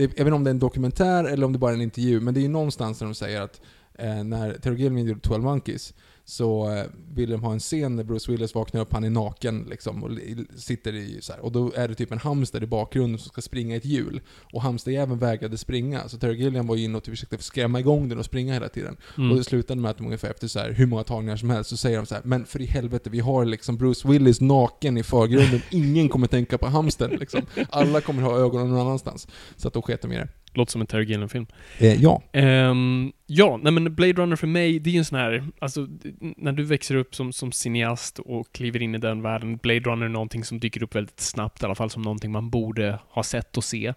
Det 0.00 0.04
jag 0.04 0.24
vet 0.24 0.26
inte 0.26 0.32
om 0.32 0.44
det 0.44 0.50
är 0.50 0.54
en 0.54 0.58
dokumentär 0.58 1.24
eller 1.24 1.46
om 1.46 1.52
det 1.52 1.58
bara 1.58 1.70
är 1.70 1.74
en 1.74 1.80
intervju, 1.80 2.20
men 2.20 2.34
det 2.34 2.40
är 2.40 2.42
ju 2.42 2.48
någonstans 2.48 2.98
där 2.98 3.06
de 3.06 3.14
säger 3.14 3.40
att 3.40 3.60
eh, 3.94 4.24
när 4.24 4.54
Terry 4.54 4.76
Gilliam 4.76 4.98
gjorde 4.98 5.20
12 5.20 5.44
Monkeys 5.44 5.94
så 6.30 6.72
eh, 6.72 6.84
ville 7.14 7.32
de 7.32 7.42
ha 7.42 7.52
en 7.52 7.60
scen 7.60 7.96
där 7.96 8.04
Bruce 8.04 8.32
Willis 8.32 8.54
vaknar 8.54 8.80
upp, 8.80 8.92
han 8.92 9.04
är 9.04 9.10
naken 9.10 9.66
liksom 9.70 10.04
och 10.04 10.10
sitter 10.56 10.94
i 10.94 11.18
så 11.20 11.32
här, 11.32 11.40
och 11.40 11.52
då 11.52 11.72
är 11.76 11.88
det 11.88 11.94
typ 11.94 12.12
en 12.12 12.18
hamster 12.18 12.62
i 12.62 12.66
bakgrunden 12.66 13.18
som 13.18 13.28
ska 13.28 13.42
springa 13.42 13.76
ett 13.76 13.84
hjul. 13.84 14.20
Och 14.52 14.62
hamsterjäveln 14.62 15.18
vägrade 15.18 15.58
springa, 15.58 16.08
så 16.08 16.18
Terry 16.18 16.36
Gilliam 16.36 16.66
var 16.66 16.76
inne 16.76 16.98
och 16.98 17.04
typ 17.04 17.12
försökte 17.12 17.38
skrämma 17.38 17.80
igång 17.80 18.08
den 18.08 18.18
och 18.18 18.24
springa 18.24 18.54
hela 18.54 18.68
tiden. 18.68 18.96
Mm. 19.18 19.30
Och 19.30 19.36
det 19.36 19.44
slutade 19.44 19.80
med 19.80 19.90
att 19.90 19.96
de 19.96 20.06
ungefär 20.06 20.30
efter 20.30 20.48
så 20.48 20.58
här, 20.58 20.72
hur 20.72 20.86
många 20.86 21.04
tagningar 21.04 21.36
som 21.36 21.50
helst 21.50 21.70
så 21.70 21.76
säger 21.76 21.96
de 21.96 22.06
så 22.06 22.14
här, 22.14 22.22
men 22.24 22.44
för 22.44 22.60
i 22.60 22.66
helvete, 22.66 23.10
vi 23.10 23.20
har 23.20 23.44
liksom 23.44 23.76
Bruce 23.76 24.08
Willis 24.08 24.40
naken 24.40 24.96
i 24.96 25.02
förgrunden, 25.02 25.60
ingen 25.70 26.08
kommer 26.08 26.26
tänka 26.26 26.58
på 26.58 26.66
hamstern 26.66 27.16
liksom. 27.20 27.42
Alla 27.70 28.00
kommer 28.00 28.22
ha 28.22 28.38
ögonen 28.38 28.68
någon 28.68 28.80
annanstans. 28.80 29.28
Så 29.56 29.68
att 29.68 29.74
då 29.74 29.82
sket 29.82 30.02
de 30.02 30.12
i 30.12 30.16
det. 30.16 30.28
Låter 30.54 30.72
som 30.72 30.80
en 30.80 30.86
Terry 30.86 31.04
Gilliam-film. 31.04 31.46
Eh, 31.78 32.02
ja. 32.02 32.22
Ehm, 32.32 33.12
ja, 33.26 33.60
nej 33.62 33.72
men 33.72 33.94
Blade 33.94 34.12
Runner 34.12 34.36
för 34.36 34.46
mig, 34.46 34.78
det 34.78 34.90
är 34.90 34.92
ju 34.92 34.98
en 34.98 35.04
sån 35.04 35.18
här, 35.18 35.44
alltså 35.58 35.88
när 36.36 36.52
du 36.52 36.64
växer 36.64 36.94
upp 36.94 37.14
som, 37.14 37.32
som 37.32 37.52
cineast 37.52 38.18
och 38.18 38.52
kliver 38.52 38.82
in 38.82 38.94
i 38.94 38.98
den 38.98 39.22
världen, 39.22 39.56
Blade 39.56 39.80
Runner 39.80 40.04
är 40.06 40.10
någonting 40.10 40.44
som 40.44 40.60
dyker 40.60 40.82
upp 40.82 40.94
väldigt 40.94 41.20
snabbt, 41.20 41.62
i 41.62 41.66
alla 41.66 41.74
fall 41.74 41.90
som 41.90 42.02
någonting 42.02 42.32
man 42.32 42.50
borde 42.50 42.98
ha 43.08 43.22
sett 43.22 43.56
och 43.56 43.64
se. 43.64 43.94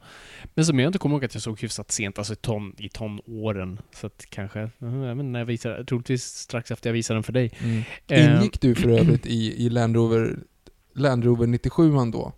Men 0.53 0.65
som 0.65 0.79
jag 0.79 0.89
inte 0.89 0.99
kommer 0.99 1.15
ihåg 1.15 1.25
att 1.25 1.33
jag 1.33 1.43
såg 1.43 1.61
hyfsat 1.61 1.91
sent, 1.91 2.17
alltså 2.17 2.33
i, 2.33 2.35
ton, 2.35 2.75
i 2.77 2.89
tonåren. 2.89 3.79
Så 3.95 4.07
att 4.07 4.25
kanske, 4.29 4.59
eh, 4.61 4.69
jag 4.79 4.89
vet 4.91 5.11
inte 5.11 5.23
när 5.23 5.39
jag 5.39 5.45
visar, 5.45 5.83
troligtvis 5.83 6.23
strax 6.23 6.71
efter 6.71 6.89
jag 6.89 6.93
visar 6.93 7.13
den 7.13 7.23
för 7.23 7.33
dig. 7.33 7.51
Ehm, 8.07 8.37
Ingick 8.37 8.61
du 8.61 8.75
för 8.75 8.89
övrigt 8.89 9.25
i, 9.25 9.65
i 9.65 9.69
Land 9.69 9.95
Rover, 9.95 10.39
Land 10.93 11.23
Rover 11.23 11.47
97 11.47 11.91
då? 11.91 12.33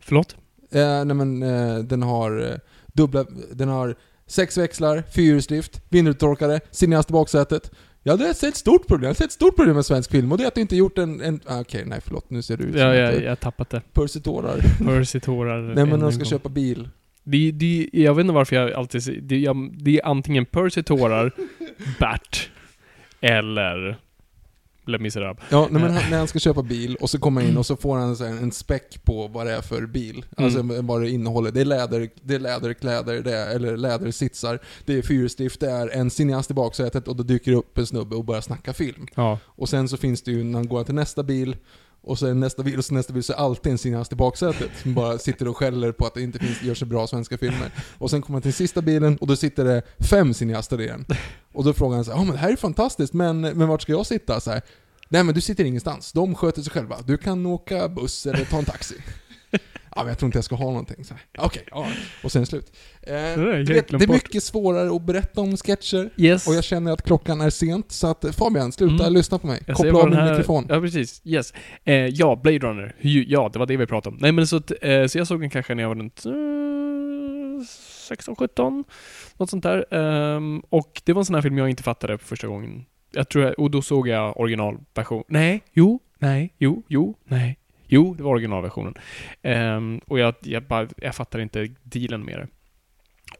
Förlåt? 0.00 0.36
Eh, 0.72 1.04
nej 1.04 1.16
men 1.16 1.42
eh, 1.42 1.78
den 1.78 2.02
har 2.02 2.40
eh, 2.40 2.58
dubbla, 3.00 3.24
den 3.52 3.68
har 3.68 3.94
sex 4.26 4.58
växlar, 4.58 5.02
fyrhjulsdrift, 5.14 5.82
vindrutetorkare, 5.88 6.60
cineast 6.70 7.10
i 7.10 7.12
baksätet. 7.12 7.70
Jag 8.02 8.12
hade 8.16 8.34
sett 8.34 8.48
ett 8.48 8.56
stort 8.56 8.86
problem, 8.86 9.02
jag 9.02 9.08
hade 9.08 9.16
sett 9.18 9.26
ett 9.26 9.32
stort 9.32 9.56
problem 9.56 9.76
med 9.76 9.86
svensk 9.86 10.10
film 10.10 10.32
och 10.32 10.38
det 10.38 10.44
är 10.44 10.48
att 10.48 10.54
du 10.54 10.60
inte 10.60 10.76
gjort 10.76 10.98
en... 10.98 11.20
en 11.20 11.40
ah, 11.46 11.60
Okej, 11.60 11.84
nej 11.86 12.00
förlåt, 12.04 12.30
nu 12.30 12.42
ser 12.42 12.56
du 12.56 12.64
ut 12.64 12.72
som 12.72 12.80
Ja, 12.80 12.94
jag, 12.94 13.22
jag 13.22 13.28
har 13.28 13.36
tappat 13.36 13.70
det. 13.70 13.82
pursar 13.92 14.20
tårar. 14.20 14.60
Percy 14.84 15.20
tårar. 15.20 15.62
Nej 15.62 15.86
men 15.86 15.88
när 15.88 16.06
de 16.06 16.12
ska 16.12 16.24
köpa 16.24 16.48
bil. 16.48 16.88
Det, 17.24 17.50
det, 17.50 17.90
jag 17.92 18.14
vet 18.14 18.20
inte 18.20 18.34
varför 18.34 18.56
jag 18.56 18.72
alltid 18.72 19.22
det, 19.22 19.38
jag, 19.38 19.70
det 19.72 20.00
är 20.00 20.06
antingen 20.06 20.46
Percy 20.46 20.82
tårar, 20.82 21.32
Bert, 21.98 22.50
eller 23.20 23.98
Les 24.86 25.00
Misérables. 25.00 25.44
Ja, 25.50 25.68
nej, 25.70 25.82
men 25.82 25.90
han, 25.90 26.10
när 26.10 26.18
han 26.18 26.28
ska 26.28 26.38
köpa 26.38 26.62
bil 26.62 26.96
och 27.00 27.10
så 27.10 27.18
kommer 27.18 27.40
han 27.40 27.50
in 27.50 27.56
och 27.56 27.66
så 27.66 27.76
får 27.76 27.96
han 27.96 28.16
så 28.16 28.24
här 28.24 28.32
en 28.32 28.52
späck 28.52 29.04
på 29.04 29.28
vad 29.28 29.46
det 29.46 29.52
är 29.52 29.60
för 29.60 29.86
bil. 29.86 30.24
Alltså 30.36 30.62
vad 30.62 31.02
det 31.02 31.10
innehåller. 31.10 31.50
Det 31.50 31.60
är, 31.60 31.64
läder, 31.64 32.10
det 32.22 32.34
är 32.34 32.38
läderkläder, 32.38 33.22
det 33.22 33.36
är, 33.36 33.54
eller 33.54 33.76
lädersitsar, 33.76 34.58
det 34.84 34.98
är 34.98 35.02
fyrhjulsdrift, 35.02 35.60
det 35.60 35.70
är 35.70 35.88
en 35.88 36.10
cineast 36.10 36.50
i 36.50 36.54
baksätet 36.54 37.08
och 37.08 37.16
då 37.16 37.22
dyker 37.22 37.50
det 37.50 37.56
upp 37.56 37.78
en 37.78 37.86
snubbe 37.86 38.16
och 38.16 38.24
börjar 38.24 38.40
snacka 38.40 38.72
film. 38.72 39.06
Ja. 39.14 39.38
Och 39.44 39.68
sen 39.68 39.88
så 39.88 39.96
finns 39.96 40.22
det 40.22 40.30
ju, 40.30 40.44
när 40.44 40.58
han 40.58 40.68
går 40.68 40.84
till 40.84 40.94
nästa 40.94 41.22
bil, 41.22 41.56
och 42.02 42.18
sen 42.18 42.40
nästa 42.40 42.62
bil 42.62 42.78
och 42.78 42.84
så 42.84 42.94
nästa 42.94 43.12
bil 43.12 43.22
så 43.22 43.32
är 43.32 43.36
alltid 43.36 43.72
en 43.72 43.78
cineast 43.78 44.12
i 44.12 44.16
baksätet 44.16 44.70
som 44.82 44.94
bara 44.94 45.18
sitter 45.18 45.48
och 45.48 45.56
skäller 45.56 45.92
på 45.92 46.06
att 46.06 46.14
det 46.14 46.22
inte 46.22 46.38
finns, 46.38 46.62
gör 46.62 46.74
så 46.74 46.86
bra 46.86 47.06
svenska 47.06 47.38
filmer. 47.38 47.70
Och 47.98 48.10
sen 48.10 48.22
kommer 48.22 48.34
han 48.34 48.42
till 48.42 48.54
sista 48.54 48.82
bilen 48.82 49.16
och 49.16 49.26
då 49.26 49.36
sitter 49.36 49.64
det 49.64 49.82
fem 50.10 50.34
cineaster 50.34 50.80
igen. 50.80 51.04
Och 51.52 51.64
då 51.64 51.72
frågar 51.72 51.96
han 51.96 52.04
så 52.04 52.10
här, 52.10 52.18
ja 52.18 52.24
men 52.24 52.32
det 52.32 52.38
här 52.38 52.52
är 52.52 52.56
fantastiskt, 52.56 53.12
men, 53.12 53.40
men 53.40 53.68
vart 53.68 53.82
ska 53.82 53.92
jag 53.92 54.06
sitta? 54.06 54.40
Så 54.40 54.50
här, 54.50 54.62
Nej 55.12 55.24
men 55.24 55.34
du 55.34 55.40
sitter 55.40 55.64
ingenstans, 55.64 56.12
de 56.12 56.34
sköter 56.34 56.62
sig 56.62 56.72
själva. 56.72 56.96
Du 57.06 57.16
kan 57.16 57.46
åka 57.46 57.88
buss 57.88 58.26
eller 58.26 58.44
ta 58.44 58.58
en 58.58 58.64
taxi. 58.64 58.94
Ja, 59.96 60.02
men 60.02 60.08
jag 60.08 60.18
tror 60.18 60.26
inte 60.26 60.38
jag 60.38 60.44
ska 60.44 60.54
ha 60.54 60.66
någonting. 60.66 61.04
Så 61.04 61.14
här, 61.14 61.22
Okej, 61.46 61.62
ja. 61.70 61.86
Och 62.24 62.32
sen 62.32 62.46
slut. 62.46 62.72
Eh, 63.02 63.14
är 63.14 63.36
du 63.64 63.74
vet, 63.74 63.88
det 63.88 63.96
är 63.96 63.98
bort. 63.98 64.08
mycket 64.08 64.42
svårare 64.42 64.96
att 64.96 65.02
berätta 65.02 65.40
om 65.40 65.56
sketcher. 65.56 66.10
Yes. 66.16 66.48
Och 66.48 66.54
jag 66.54 66.64
känner 66.64 66.92
att 66.92 67.02
klockan 67.02 67.40
är 67.40 67.50
sent, 67.50 67.92
så 67.92 68.06
att 68.06 68.24
Fabian, 68.36 68.72
sluta 68.72 69.02
Mm. 69.04 69.12
lyssna 69.14 69.38
på 69.38 69.46
mig. 69.46 69.62
Jag 69.66 69.76
Koppla 69.76 69.98
av 69.98 70.10
din 70.10 70.18
här- 70.18 70.30
mikrofon. 70.30 70.66
Ja, 70.68 70.80
precis. 70.80 71.20
Yes. 71.24 71.52
Eh, 71.84 71.94
ja, 71.94 72.36
Blade 72.42 72.58
Runner. 72.58 72.94
Ja, 73.28 73.50
det 73.52 73.58
var 73.58 73.66
det 73.66 73.76
vi 73.76 73.86
pratade 73.86 74.14
om. 74.14 74.18
Nej, 74.22 74.32
men 74.32 74.46
så, 74.46 74.56
att, 74.56 74.72
eh, 74.82 75.06
så 75.06 75.18
jag 75.18 75.26
såg 75.26 75.40
den 75.40 75.50
kanske 75.50 75.74
när 75.74 75.82
jag 75.82 75.88
var 75.88 75.96
runt 75.96 76.24
eh, 76.26 77.66
16, 78.08 78.36
17. 78.36 78.84
Något 79.36 79.50
sånt 79.50 79.62
där. 79.62 79.94
Ehm, 79.94 80.60
och 80.68 81.02
det 81.04 81.12
var 81.12 81.20
en 81.20 81.24
sån 81.24 81.34
här 81.34 81.42
film 81.42 81.58
jag 81.58 81.70
inte 81.70 81.82
fattade 81.82 82.18
för 82.18 82.26
första 82.26 82.46
gången. 82.46 82.84
Jag 83.12 83.28
tror 83.28 83.44
jag, 83.44 83.58
och 83.58 83.70
då 83.70 83.82
såg 83.82 84.08
jag 84.08 84.40
originalversion. 84.40 85.24
Nej, 85.28 85.62
jo, 85.72 86.00
nej, 86.18 86.54
jo, 86.58 86.82
jo, 86.88 87.14
nej. 87.24 87.56
Jo, 87.90 88.14
det 88.14 88.22
var 88.22 88.30
originalversionen. 88.30 88.94
Um, 89.42 89.98
och 89.98 90.18
jag, 90.18 90.34
jag, 90.40 90.62
bara, 90.62 90.88
jag 90.96 91.14
fattar 91.14 91.38
inte 91.38 91.68
dealen 91.82 92.24
med 92.24 92.38
det. 92.38 92.46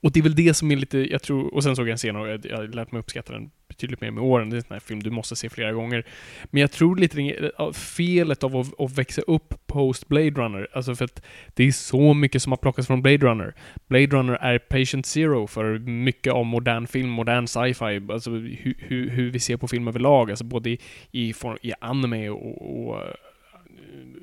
Och 0.02 0.12
det 0.12 0.21
är 0.21 0.23
väl 0.23 0.35
det 0.35 0.54
som 0.54 0.71
är 0.71 0.76
lite, 0.76 0.99
jag 0.99 1.23
tror, 1.23 1.54
och 1.54 1.62
sen 1.62 1.76
såg 1.76 1.88
jag 1.88 1.92
en 1.92 1.97
scen 1.97 2.16
och 2.16 2.28
jag, 2.28 2.47
jag 2.47 2.57
har 2.57 2.66
lärt 2.66 2.92
mig 2.92 3.00
uppskatta 3.00 3.33
den 3.33 3.50
betydligt 3.69 4.00
mer 4.00 4.11
med 4.11 4.25
åren. 4.25 4.50
Det 4.50 4.54
är 4.54 4.59
en 4.59 4.62
sån 4.62 4.73
här 4.73 4.80
film 4.80 5.02
du 5.02 5.11
måste 5.11 5.37
se 5.37 5.49
flera 5.49 5.73
gånger. 5.73 6.07
Men 6.50 6.61
jag 6.61 6.73
tror 6.73 6.97
lite 6.97 7.21
eh, 7.59 7.73
felet 7.73 8.45
av 8.45 8.57
att, 8.57 8.80
att 8.80 8.99
växa 8.99 9.23
upp 9.23 9.54
post 9.66 10.09
Blade 10.09 10.30
Runner, 10.30 10.69
alltså 10.73 10.95
för 10.95 11.04
att 11.04 11.23
det 11.54 11.64
är 11.64 11.73
så 11.73 12.14
mycket 12.14 12.42
som 12.42 12.52
har 12.52 12.57
plockats 12.57 12.87
från 12.87 13.02
Blade 13.02 13.26
Runner. 13.26 13.54
Blade 13.87 14.07
Runner 14.07 14.35
är 14.35 14.59
patient 14.59 15.07
zero 15.07 15.47
för 15.47 15.78
mycket 15.78 16.33
av 16.33 16.47
modern 16.47 16.87
film, 16.87 17.09
modern 17.09 17.47
sci-fi, 17.47 18.12
alltså 18.12 18.30
hur, 18.30 18.75
hur, 18.78 19.11
hur 19.11 19.30
vi 19.30 19.38
ser 19.38 19.57
på 19.57 19.69
film 19.69 19.88
överlag, 19.88 20.30
alltså 20.30 20.45
både 20.45 20.71
i, 20.71 20.78
i, 21.11 21.33
form, 21.33 21.59
i 21.62 21.73
anime 21.80 22.28
och, 22.28 22.88
och 22.88 23.02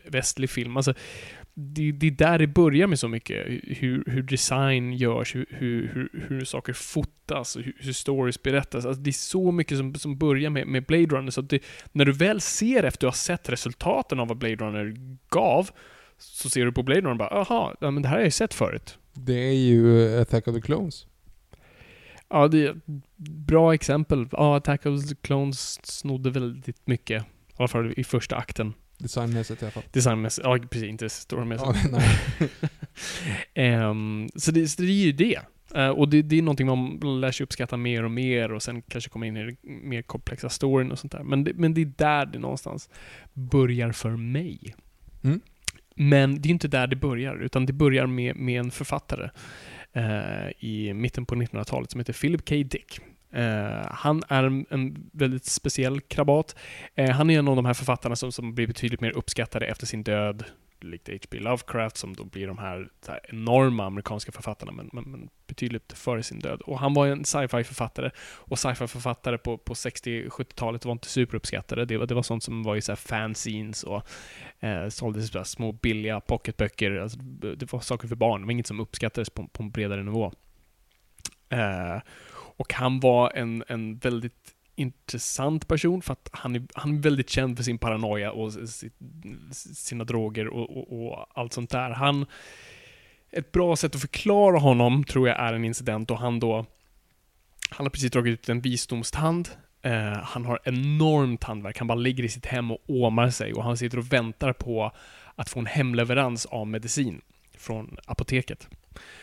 västlig 0.04 0.50
film. 0.50 0.78
Alltså, 0.78 0.94
det, 1.54 1.92
det 1.92 2.08
är 2.08 2.12
där 2.12 2.40
det 2.40 2.48
börjar 2.48 2.88
med 2.88 3.00
så 3.00 3.08
mycket. 3.08 3.48
Hur, 3.64 4.04
hur 4.08 4.22
design 4.22 4.94
görs, 4.94 5.36
hur, 5.36 5.46
hur, 5.50 6.10
hur, 6.28 6.46
saker 6.46 6.74
fotas, 6.74 7.58
hur, 7.58 7.76
hur 7.80 7.94
stories 7.94 8.44
berättas. 8.44 8.86
Alltså, 8.86 9.02
det 9.02 9.10
är 9.10 9.12
så 9.12 9.52
mycket 9.52 9.78
som, 9.78 9.96
som 9.96 10.18
börjar 10.18 10.50
med, 10.50 10.68
med 10.68 10.86
Blade 10.86 11.06
Runner. 11.06 11.32
Så 11.32 11.42
att 11.42 11.50
det, 11.50 11.64
när 11.92 12.06
du 12.06 12.12
väl 12.12 12.42
ser 12.42 12.84
efter 12.84 13.00
du 13.00 13.08
har 13.08 13.12
sett 13.12 13.50
resultaten 13.50 14.20
av 14.20 14.28
vad 14.28 14.38
Blade 14.38 14.56
Runner 14.56 14.96
gav, 15.30 15.70
så 16.18 16.50
ser 16.50 16.66
du 16.66 16.72
på 16.72 16.84
Blade 16.84 17.02
Runner 17.02 17.12
och 17.12 17.18
bara 17.18 17.30
aha, 17.30 17.76
ja, 17.80 17.92
men 17.92 18.04
det 18.04 18.10
här 18.10 18.16
har 18.16 18.22
jag 18.22 18.28
ju 18.28 18.32
sett 18.32 18.54
förut. 18.54 18.98
Det 19.14 19.50
är 19.50 19.56
ju 19.56 20.14
eh, 20.16 20.22
Attack 20.22 20.48
of 20.48 20.56
the 20.56 20.62
Clones. 20.62 21.08
Ja, 22.30 22.48
det 22.48 22.66
är 22.66 22.70
ett 22.70 22.82
bra 23.18 23.74
exempel. 23.74 24.28
Ja, 24.32 24.58
Attack 24.58 24.86
of 24.86 25.10
the 25.10 25.16
Clones 25.16 25.86
snodde 25.86 26.30
väldigt 26.30 26.88
mycket. 26.88 27.24
I 27.24 27.54
alla 27.56 27.68
fall 27.68 27.94
i 27.98 28.04
första 28.04 28.36
akten. 28.36 28.74
Designmässigt 28.98 29.62
i 29.62 29.66
alla 29.66 29.72
fall. 29.72 29.84
Designmässigt. 29.92 30.48
Ja, 30.48 30.58
precis. 30.70 30.89
Inte 30.89 31.10
storymässigt. 31.10 31.72
Ja. 31.92 32.01
Ehm, 33.54 34.30
så, 34.36 34.51
det, 34.51 34.68
så 34.68 34.82
det 34.82 34.88
är 34.88 35.06
ju 35.06 35.12
det. 35.12 35.39
Eh, 35.75 35.89
och 35.89 36.10
det, 36.10 36.22
det 36.22 36.38
är 36.38 36.42
någonting 36.42 36.68
man 36.68 37.22
lär 37.22 37.32
sig 37.32 37.44
uppskatta 37.44 37.77
mer 37.77 38.04
och 38.04 38.12
mer 38.12 38.51
och 38.51 38.63
sen 38.63 38.82
kanske 38.82 39.10
komma 39.10 39.25
in 39.25 39.38
i 39.38 39.44
den 39.44 39.58
mer 39.63 40.01
komplexa 40.01 40.50
storyn 40.50 40.92
och 40.92 41.00
sånt 41.00 41.12
där. 41.12 41.24
Men 41.24 41.44
det, 41.44 41.54
men 41.54 41.74
det 41.74 41.82
är 41.82 41.92
där 41.98 42.25
det 42.25 42.39
någonstans 42.39 42.89
börjar 43.34 43.92
för 43.92 44.10
mig. 44.10 44.75
Mm. 45.24 45.39
Men 45.96 46.42
det 46.42 46.50
är 46.50 46.51
inte 46.51 46.68
där 46.68 46.88
det 46.88 46.96
börjar, 46.96 47.36
utan 47.36 47.66
det 47.66 47.74
börjar 47.74 48.08
med, 48.08 48.36
med 48.36 48.60
en 48.60 48.72
författare 48.72 49.30
eh, 49.94 50.50
i 50.60 50.94
mitten 50.94 51.25
på 51.25 51.36
1900-talet 51.36 51.92
som 51.92 52.00
heter 52.00 52.13
Philip 52.13 52.50
K. 52.50 52.56
Dick. 52.56 53.00
Eh, 53.38 53.88
han 53.91 54.24
är 54.27 54.44
en, 54.44 54.65
en 54.70 55.10
väldigt 55.13 55.46
speciell 55.46 56.01
krabat. 56.01 56.56
Eh, 56.96 57.10
han 57.10 57.29
är 57.29 57.39
en 57.39 57.48
av 57.48 57.56
de 57.56 57.65
här 57.65 57.74
författarna 57.74 58.15
som, 58.15 58.32
som 58.32 58.56
blir 58.56 58.67
betydligt 58.67 59.01
mer 59.01 59.17
uppskattade 59.17 59.65
efter 59.65 59.86
sin 59.86 60.03
död, 60.03 60.44
likt 60.82 61.10
H.P. 61.10 61.39
Lovecraft, 61.39 61.98
som 61.98 62.15
då 62.15 62.24
blir 62.24 62.48
de 62.48 62.58
här, 62.58 62.89
så 63.01 63.12
här 63.12 63.22
enorma 63.29 63.86
amerikanska 63.86 64.32
författarna, 64.32 64.72
men, 64.72 64.89
men, 64.94 65.03
men 65.03 65.29
betydligt 65.48 65.94
före 65.94 66.24
sin 66.24 66.39
död. 66.39 66.62
Och 66.62 66.79
han 66.79 66.94
var 66.94 67.08
en 67.08 67.25
sci-fi 67.25 67.63
författare, 67.63 68.12
och 68.20 68.60
sci-fi 68.60 68.88
författare 68.88 69.38
på, 69.38 69.58
på 69.58 69.74
60-70-talet 69.74 70.86
var 70.86 70.91
inte 70.91 71.08
superuppskattade. 71.08 71.86
Det 71.86 71.98
var, 71.98 72.06
det 72.06 72.15
var 72.15 72.24
sånt 72.24 72.44
som 72.44 72.63
var 72.63 72.75
i 72.75 72.82
så 72.82 72.91
här 72.91 72.98
fanzines 72.98 73.84
och 73.84 74.08
eh, 74.60 74.89
såldes 74.89 75.32
så 75.32 75.44
små 75.44 75.72
billiga 75.72 76.20
pocketböcker. 76.20 76.91
Alltså, 76.91 77.20
det 77.58 77.74
var 77.74 77.79
saker 77.79 78.08
för 78.08 78.15
barn, 78.15 78.41
det 78.41 78.46
var 78.46 78.51
inget 78.51 78.67
som 78.67 78.79
uppskattades 78.79 79.29
på, 79.29 79.48
på 79.48 79.63
en 79.63 79.72
bredare 79.72 80.03
nivå. 80.03 80.34
Eh, 81.50 82.01
och 82.58 82.74
han 82.74 83.00
var 83.00 83.32
en, 83.36 83.64
en 83.68 83.98
väldigt 83.98 84.54
intressant 84.76 85.68
person 85.68 86.02
för 86.02 86.14
att 86.14 86.30
han 86.32 86.56
är, 86.56 86.64
han 86.74 86.98
är 86.98 87.02
väldigt 87.02 87.30
känd 87.30 87.58
för 87.58 87.64
sin 87.64 87.78
paranoia 87.78 88.32
och 88.32 88.54
sitt, 88.54 88.94
sina 89.52 90.04
droger 90.04 90.48
och, 90.48 90.78
och, 90.78 91.08
och 91.08 91.28
allt 91.34 91.54
sånt 91.54 91.70
där. 91.70 91.90
Han, 91.90 92.26
ett 93.32 93.52
bra 93.52 93.76
sätt 93.76 93.96
att 93.96 94.02
förklara 94.02 94.60
honom 94.60 95.04
tror 95.04 95.28
jag 95.28 95.40
är 95.40 95.54
en 95.54 95.66
incident 95.66 96.08
då 96.08 96.16
han 96.16 96.40
då 96.40 96.66
Han 97.70 97.86
har 97.86 97.90
precis 97.90 98.12
dragit 98.12 98.34
ut 98.34 98.50
en 98.50 98.62
visdomstand. 98.62 99.50
Eh, 99.82 100.14
han 100.24 100.46
har 100.46 100.60
enormt 100.64 101.42
tandvärk. 101.42 101.78
Han 101.78 101.88
bara 101.88 101.96
ligger 101.96 102.24
i 102.24 102.30
sitt 102.30 102.46
hem 102.46 102.72
och 102.72 102.80
åmar 102.88 103.30
sig 103.30 103.54
och 103.54 103.64
han 103.64 103.78
sitter 103.78 103.98
och 103.98 104.14
väntar 104.14 104.54
på 104.54 104.92
att 105.36 105.50
få 105.50 105.60
en 105.60 105.66
hemleverans 105.66 106.46
av 106.46 106.68
medicin 106.68 107.22
från 107.58 107.98
apoteket. 108.06 108.68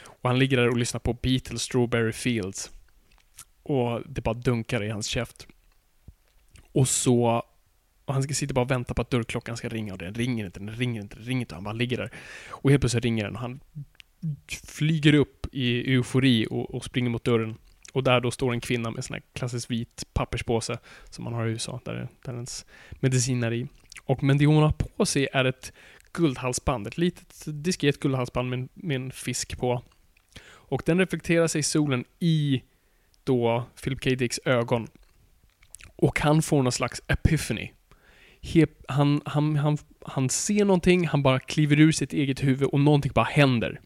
Och 0.05 0.31
han 0.31 0.39
ligger 0.39 0.57
där 0.57 0.69
och 0.69 0.77
lyssnar 0.77 1.01
på 1.01 1.13
Beatles 1.13 1.63
Strawberry 1.63 2.13
Fields. 2.13 2.71
Och 3.65 4.03
det 4.07 4.21
bara 4.21 4.35
dunkar 4.35 4.83
i 4.85 4.91
hans 4.91 5.07
käft. 5.07 5.47
Och 6.73 6.89
så... 6.89 7.43
Och 8.05 8.15
han 8.15 8.23
ska 8.23 8.35
sitta 8.35 8.55
bara 8.55 8.65
och 8.65 8.71
vänta 8.71 8.95
på 8.95 9.03
att 9.03 9.11
dörrklockan 9.11 9.57
ska 9.57 9.69
ringa 9.69 9.93
och 9.93 9.99
den 9.99 10.15
ringer 10.15 10.47
inte, 10.47 10.61
den 10.61 10.77
ringer 10.77 11.03
inte, 11.03 11.17
den 11.17 11.25
ringer 11.25 11.41
inte. 11.41 11.55
Han 11.55 11.65
bara 11.65 11.73
ligger 11.73 11.97
där. 11.97 12.11
Och 12.49 12.71
helt 12.71 12.83
plötsligt 12.83 13.05
ringer 13.05 13.25
den 13.25 13.35
och 13.35 13.41
han 13.41 13.61
flyger 14.65 15.15
upp 15.15 15.47
i 15.53 15.93
eufori 15.95 16.47
och, 16.51 16.75
och 16.75 16.85
springer 16.85 17.11
mot 17.11 17.25
dörren. 17.25 17.55
Och 17.93 18.05
där 18.05 18.21
då 18.21 18.31
står 18.31 18.53
en 18.53 18.61
kvinna 18.61 18.91
med 18.91 18.97
en 18.97 19.03
sån 19.03 19.15
här 19.15 19.23
klassisk 19.33 19.71
vit 19.71 20.05
papperspåse 20.13 20.79
som 21.11 21.25
man 21.25 21.33
har 21.33 21.47
i 21.47 21.51
USA, 21.51 21.81
där, 21.85 22.09
där 22.25 22.33
ens 22.33 22.67
medicin 22.91 23.43
är 23.43 23.53
i. 23.53 23.67
Och 24.05 24.23
men 24.23 24.39
det 24.39 24.47
hon 24.47 24.63
har 24.63 24.73
på 24.73 25.07
sig 25.07 25.29
är 25.33 25.45
ett 25.45 25.73
guldhalsband, 26.13 26.87
ett 26.87 26.99
litet 26.99 27.45
diskret 27.47 28.01
guldhalsband 28.01 28.51
med, 28.51 28.69
med 28.75 28.97
en 28.97 29.11
fisk 29.11 29.59
på. 29.59 29.83
Och 30.47 30.83
den 30.87 30.99
reflekterar 30.99 31.47
sig 31.47 31.59
i 31.59 31.63
solen 31.63 32.05
i 32.19 32.63
då 33.25 33.65
Philip 33.83 34.05
K. 34.05 34.11
Dicks 34.11 34.41
ögon. 34.45 34.87
Och 35.97 36.21
han 36.21 36.43
får 36.43 36.63
någon 36.63 36.73
slags 36.73 37.03
epiphany. 37.09 37.71
He, 38.41 38.67
han, 38.89 39.21
han, 39.25 39.57
han, 39.57 39.79
han 40.07 40.31
ser 40.31 40.65
någonting, 40.65 41.07
han 41.07 41.23
bara 41.23 41.41
kliver 41.41 41.81
ur 41.81 41.93
sitt 41.93 42.13
eget 42.13 42.43
huvud 42.43 42.69
och 42.69 42.81
någonting 42.81 43.13
bara 43.15 43.25
händer. 43.25 43.81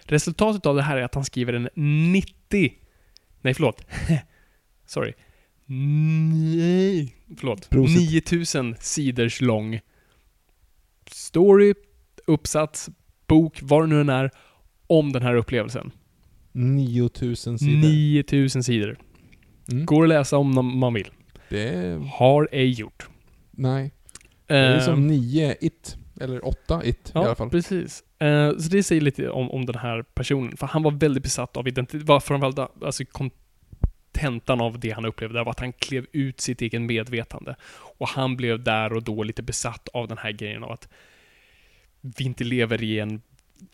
Resultatet 0.00 0.66
av 0.66 0.76
det 0.76 0.82
här 0.82 0.96
är 0.96 1.02
att 1.02 1.14
han 1.14 1.24
skriver 1.24 1.52
en 1.52 1.68
90... 2.12 2.74
Nej, 3.40 3.54
förlåt. 3.54 3.86
Sorry. 4.86 5.12
Nej, 5.66 7.16
förlåt. 7.38 7.70
Prosit. 7.70 8.12
9000 8.12 8.76
sidors 8.80 9.40
lång 9.40 9.80
story, 11.06 11.74
uppsats, 12.26 12.90
bok, 13.26 13.58
vad 13.62 13.82
det 13.82 13.86
nu 13.86 14.00
än 14.00 14.08
är, 14.08 14.30
om 14.86 15.12
den 15.12 15.22
här 15.22 15.34
upplevelsen. 15.34 15.92
9000 16.52 17.58
sidor. 17.58 17.88
9000 17.88 18.62
sidor. 18.62 18.98
Mm. 19.72 19.86
Går 19.86 20.02
att 20.02 20.08
läsa 20.08 20.36
om 20.36 20.78
man 20.78 20.94
vill. 20.94 21.10
Det. 21.48 22.00
Har 22.12 22.48
ej 22.52 22.70
gjort. 22.70 23.08
Nej. 23.50 23.92
Det 24.46 24.54
är 24.56 24.80
som 24.80 25.06
9 25.06 25.54
it. 25.60 25.96
Eller 26.20 26.46
8 26.46 26.84
it 26.84 27.08
i 27.14 27.18
alla 27.18 27.28
Ja, 27.28 27.34
fall. 27.34 27.50
precis. 27.50 28.04
Eh, 28.18 28.50
så 28.56 28.68
det 28.68 28.82
säger 28.82 29.00
lite 29.02 29.30
om, 29.30 29.50
om 29.50 29.66
den 29.66 29.74
här 29.78 30.02
personen. 30.02 30.56
För 30.56 30.66
han 30.66 30.82
var 30.82 30.90
väldigt 30.90 31.22
besatt 31.22 31.56
av 31.56 31.68
identitet. 31.68 32.02
Var 32.08 32.20
framförallt, 32.20 32.58
alltså 32.82 33.04
kontentan 33.04 34.60
av 34.60 34.78
det 34.80 34.90
han 34.90 35.04
upplevde 35.04 35.44
var 35.44 35.50
att 35.50 35.60
han 35.60 35.72
klev 35.72 36.06
ut 36.12 36.40
sitt 36.40 36.62
egen 36.62 36.86
medvetande. 36.86 37.56
Och 37.98 38.08
han 38.08 38.36
blev 38.36 38.62
där 38.64 38.92
och 38.92 39.02
då 39.02 39.22
lite 39.22 39.42
besatt 39.42 39.88
av 39.88 40.08
den 40.08 40.18
här 40.18 40.32
grejen 40.32 40.64
av 40.64 40.72
att 40.72 40.88
vi 42.00 42.24
inte 42.24 42.44
lever 42.44 42.82
i 42.82 42.98
en, 42.98 43.22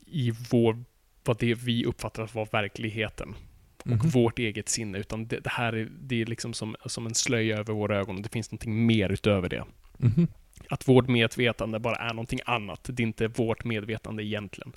i 0.07 0.33
vår, 0.51 0.85
vad 1.29 1.39
det 1.39 1.55
vi 1.55 1.85
uppfattar 1.85 2.23
att 2.23 2.35
vara 2.35 2.49
verkligheten. 2.53 3.35
Och 3.79 3.87
Mhm. 3.91 4.09
vårt 4.11 4.39
eget 4.39 4.69
sinne. 4.69 4.99
Utan 4.99 5.27
det, 5.27 5.41
det 5.41 5.51
här 5.51 5.73
är, 5.73 5.89
det 6.01 6.23
är 6.23 6.27
liksom 6.27 6.55
som, 6.55 6.77
som 6.87 7.07
en 7.07 7.15
slöja 7.15 7.57
över 7.59 7.73
våra 7.75 7.97
ögon. 7.99 8.17
och 8.17 8.23
Det 8.23 8.33
finns 8.33 8.51
någonting 8.51 8.87
mer 8.87 9.09
utöver 9.13 9.49
det 9.49 9.65
Mhm. 9.97 10.27
att 10.69 10.89
vårt 10.89 11.09
medvetande 11.09 11.79
bara 11.79 11.97
är 11.97 12.09
någonting 12.15 12.41
annat. 12.45 12.81
Det 12.93 13.03
är 13.03 13.07
inte 13.07 13.29
vårt 13.29 13.65
medvetande 13.65 14.25
egentligen. 14.25 14.73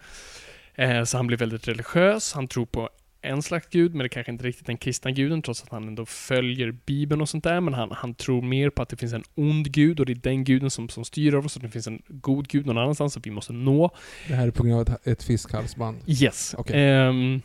Eh, 0.76 1.04
så 1.04 1.18
han 1.18 1.28
blir 1.28 1.38
väldigt 1.38 1.68
religiös, 1.68 2.34
han 2.34 2.48
tror 2.48 2.66
på 2.66 2.90
en 3.22 3.42
slags 3.42 3.68
gud, 3.70 3.96
men 3.96 4.04
det 4.04 4.10
kanske 4.10 4.32
inte 4.32 4.44
riktigt 4.44 4.66
den 4.66 4.78
kristna 4.78 5.12
guden, 5.12 5.42
trots 5.42 5.64
att 5.64 5.70
han 5.70 5.88
ändå 5.88 6.06
följer 6.06 6.72
Bibeln 6.72 7.22
och 7.22 7.30
sånt 7.30 7.44
där, 7.44 7.62
men 7.62 7.74
han, 7.74 7.92
han 7.92 8.14
tror 8.14 8.42
mer 8.42 8.70
på 8.70 8.82
att 8.82 8.90
det 8.90 8.98
finns 8.98 9.14
en 9.14 9.24
ond 9.36 9.72
gud, 9.72 10.00
och 10.00 10.06
det 10.06 10.14
är 10.14 10.16
den 10.16 10.44
guden 10.44 10.70
som, 10.70 10.90
som 10.90 11.06
styr 11.06 11.34
över 11.34 11.46
oss, 11.46 11.56
och 11.56 11.62
det 11.62 11.70
finns 11.70 11.88
en 11.88 12.02
god 12.08 12.48
gud 12.48 12.66
någon 12.66 12.78
annanstans, 12.78 13.14
som 13.14 13.22
vi 13.26 13.32
måste 13.32 13.54
nå. 13.54 13.92
Det 14.28 14.34
här 14.36 14.48
är 14.48 14.52
på 14.52 14.64
grund 14.64 14.90
av 14.90 14.96
ett, 14.96 15.08
ett 15.08 15.24
fiskhalsband. 15.24 15.98
Yes. 16.08 16.56
Okej. 16.58 16.90
Ehm, 16.90 17.42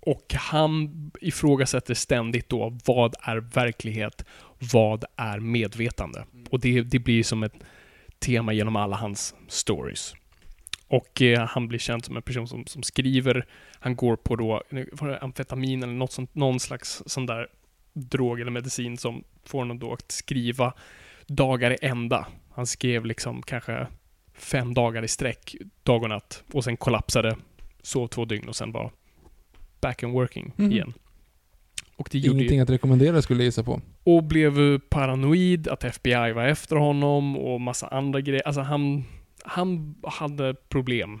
och 0.00 0.34
han 0.34 1.10
ifrågasätter 1.20 1.94
ständigt 1.94 2.48
då, 2.48 2.78
vad 2.84 3.14
är 3.22 3.36
verklighet? 3.36 4.24
Vad 4.72 5.04
är 5.16 5.40
medvetande? 5.40 6.24
Och 6.50 6.60
det, 6.60 6.82
det 6.82 6.98
blir 6.98 7.22
som 7.22 7.42
ett 7.42 7.54
tema 8.18 8.52
genom 8.52 8.76
alla 8.76 8.96
hans 8.96 9.34
stories. 9.48 10.14
Och 10.88 11.22
eh, 11.22 11.46
han 11.48 11.68
blir 11.68 11.78
känd 11.78 12.04
som 12.04 12.16
en 12.16 12.22
person 12.22 12.48
som, 12.48 12.66
som 12.66 12.82
skriver, 12.82 13.46
han 13.78 13.96
går 13.96 14.16
på 14.16 14.36
då 14.36 14.62
amfetamin 15.20 15.82
eller 15.82 15.92
något 15.92 16.12
sånt, 16.12 16.34
någon 16.34 16.60
slags 16.60 17.02
sån 17.06 17.26
där 17.26 17.46
drog 17.92 18.40
eller 18.40 18.50
medicin 18.50 18.98
som 18.98 19.24
får 19.44 19.58
honom 19.58 19.78
då 19.78 19.92
att 19.92 20.12
skriva 20.12 20.72
dagar 21.26 21.70
i 21.70 21.76
ända. 21.82 22.26
Han 22.54 22.66
skrev 22.66 23.06
liksom 23.06 23.42
kanske 23.42 23.86
fem 24.34 24.74
dagar 24.74 25.02
i 25.02 25.08
sträck, 25.08 25.54
dag 25.82 26.02
och 26.02 26.08
natt, 26.08 26.42
och 26.52 26.64
sen 26.64 26.76
kollapsade, 26.76 27.36
sov 27.82 28.06
två 28.08 28.24
dygn 28.24 28.48
och 28.48 28.56
sen 28.56 28.72
var 28.72 28.90
back 29.80 30.02
and 30.02 30.12
working 30.12 30.52
Mhm. 30.56 30.72
igen. 30.72 30.92
Och 31.96 32.08
det 32.12 32.18
gjorde 32.18 32.38
ju 32.38 32.44
Ingenting 32.44 32.60
att 32.60 32.70
rekommendera 32.70 33.22
skulle 33.22 33.40
jag 33.40 33.44
gissa 33.44 33.62
på. 33.62 33.80
och 34.04 34.24
blev 34.24 34.78
paranoid, 34.78 35.68
att 35.68 35.84
FBI 35.84 36.32
var 36.32 36.44
efter 36.44 36.76
honom 36.76 37.36
och 37.36 37.60
massa 37.60 37.86
andra 37.88 38.20
grejer. 38.20 38.42
Alltså 38.46 38.60
han, 38.60 39.04
han 39.46 39.94
hade 40.04 40.54
problem, 40.54 41.20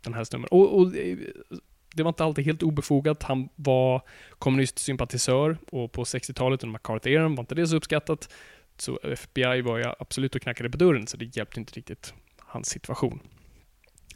den 0.00 0.14
här 0.14 0.24
snubben. 0.24 0.48
Och, 0.50 0.78
och 0.78 0.90
det- 0.92 2.02
var 2.02 2.08
inte 2.08 2.24
alltid 2.24 2.44
helt 2.44 2.62
obefogat. 2.62 3.22
Han 3.22 3.48
var 3.56 4.02
kommunistsympatisör 4.38 5.58
och 5.72 5.92
på 5.92 6.04
60-talet 6.04 6.62
under 6.64 6.78
McCarthy-eran 6.78 7.34
var 7.34 7.42
inte 7.42 7.54
det 7.54 7.66
så 7.66 7.76
uppskattat. 7.76 8.32
Så 8.78 8.98
FBI 9.02 9.60
var 9.60 9.78
ju 9.78 9.84
absolut 9.98 10.34
och 10.34 10.42
knackade 10.42 10.70
på 10.70 10.76
dörren, 10.76 11.06
så 11.06 11.16
det 11.16 11.36
hjälpte 11.36 11.60
inte 11.60 11.72
riktigt 11.72 12.14
hans 12.38 12.68
situation. 12.68 13.20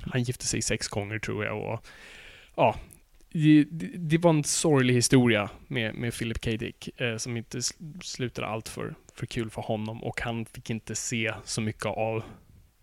Han 0.01 0.23
gifte 0.23 0.47
sig 0.47 0.63
sex 0.63 0.89
gånger 0.89 1.19
tror 1.19 1.45
jag 1.45 1.59
och 1.73 1.87
ja, 2.57 2.77
det, 3.33 3.65
det- 3.97 4.19
var 4.19 4.31
en 4.31 4.45
sorglig 4.45 4.95
historia 4.95 5.51
med, 5.67 5.95
med 5.95 6.15
Philip 6.19 6.45
K. 6.45 6.51
Dick 6.51 7.01
eh, 7.01 7.17
som 7.17 7.37
inte 7.37 7.61
slutade 8.03 8.47
allt 8.47 8.69
för, 8.69 8.95
för 9.15 9.27
kul 9.27 9.51
för 9.51 9.63
honom 9.63 10.05
och 10.05 10.21
han 10.21 10.45
fick 10.47 10.71
inte 10.71 10.95
se 10.95 11.35
så 11.45 11.61
mycket 11.61 11.87
av 11.87 12.23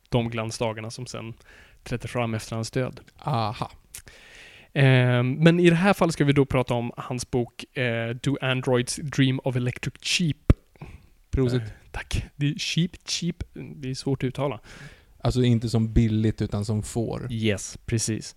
de 0.09 0.29
glansdagarna 0.29 0.91
som 0.91 1.05
sen 1.05 1.33
trädde 1.83 2.07
fram 2.07 2.33
efter 2.33 2.55
hans 2.55 2.71
död. 2.71 2.99
Aha. 3.19 3.71
Eh, 4.73 5.23
men 5.23 5.59
i 5.59 5.69
det 5.69 5.75
här 5.75 5.93
fallet 5.93 6.13
ska 6.13 6.25
vi 6.25 6.33
då 6.33 6.45
prata 6.45 6.73
om 6.73 6.91
hans 6.97 7.31
bok 7.31 7.77
eh, 7.77 8.09
Do 8.09 8.37
Androids 8.41 8.95
Dream 8.95 9.39
of 9.43 9.55
Electric 9.55 9.93
Sheep. 10.01 10.53
Prosit. 11.31 11.61
Eh, 11.61 11.67
tack. 11.91 12.25
Det 12.35 12.49
är 12.49 12.55
cheap, 12.59 12.91
cheap. 13.05 13.35
Det 13.53 13.89
är 13.89 13.93
svårt 13.93 14.23
att 14.23 14.27
uttala. 14.27 14.59
Alltså 15.21 15.43
inte 15.43 15.69
som 15.69 15.93
billigt 15.93 16.41
utan 16.41 16.65
som 16.65 16.83
får. 16.83 17.27
Yes, 17.31 17.77
precis. 17.85 18.35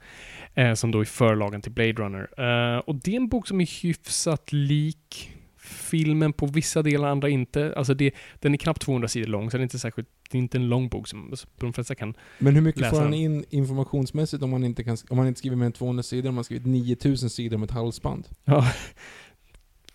Eh, 0.55 0.75
som 0.75 0.91
då 0.91 1.01
är 1.01 1.05
förlagen 1.05 1.63
till 1.63 1.73
Blade 1.73 1.93
Runner. 1.93 2.41
Och 2.89 2.95
det 2.95 3.13
är 3.13 3.17
en 3.17 3.29
bok 3.29 3.49
som 3.49 3.61
är 3.61 3.83
hyfsat 3.83 4.53
lik 4.53 5.31
filmen 5.71 6.33
på 6.33 6.47
vissa 6.47 6.83
delar, 6.83 7.09
andra 7.09 7.29
inte. 7.29 7.75
Alltså 7.77 7.95
det, 7.95 8.15
den 8.39 8.55
är 8.55 8.59
knappt 8.59 8.83
200 8.83 9.09
sidor 9.09 9.27
lång, 9.27 9.51
så 9.51 9.57
det 9.57 9.61
är 9.61 9.63
inte 9.63 9.79
särskilt, 9.79 10.09
det 10.31 10.39
är 10.39 10.41
inte 10.41 10.59
en 10.59 10.69
lång 10.69 10.89
bok 10.89 11.09
som 11.09 11.37
som 11.37 11.51
de 11.57 11.73
flesta 11.73 11.95
kan. 11.95 12.15
Men 12.39 12.55
hur 12.55 12.63
mycket 12.63 12.81
Läsa 12.81 12.97
får 12.97 13.03
han 13.03 13.15
in 13.15 13.45
informationsmässigt 13.51 14.43
om 14.43 14.51
man 14.51 14.65
inte, 14.65 14.85
kan, 14.85 14.97
om 15.09 15.17
man 15.17 15.27
inte 15.27 15.39
skriver 15.39 15.57
mer 15.57 15.67
än 15.67 15.73
200 15.73 16.03
sidor, 16.03 16.29
om 16.29 16.35
man 16.35 16.45
skrivit 16.45 16.67
9000 16.67 17.31
sidor 17.31 17.57
om 17.57 17.63
ett 17.63 17.71
halsband? 17.71 18.29
Ja. 18.45 18.73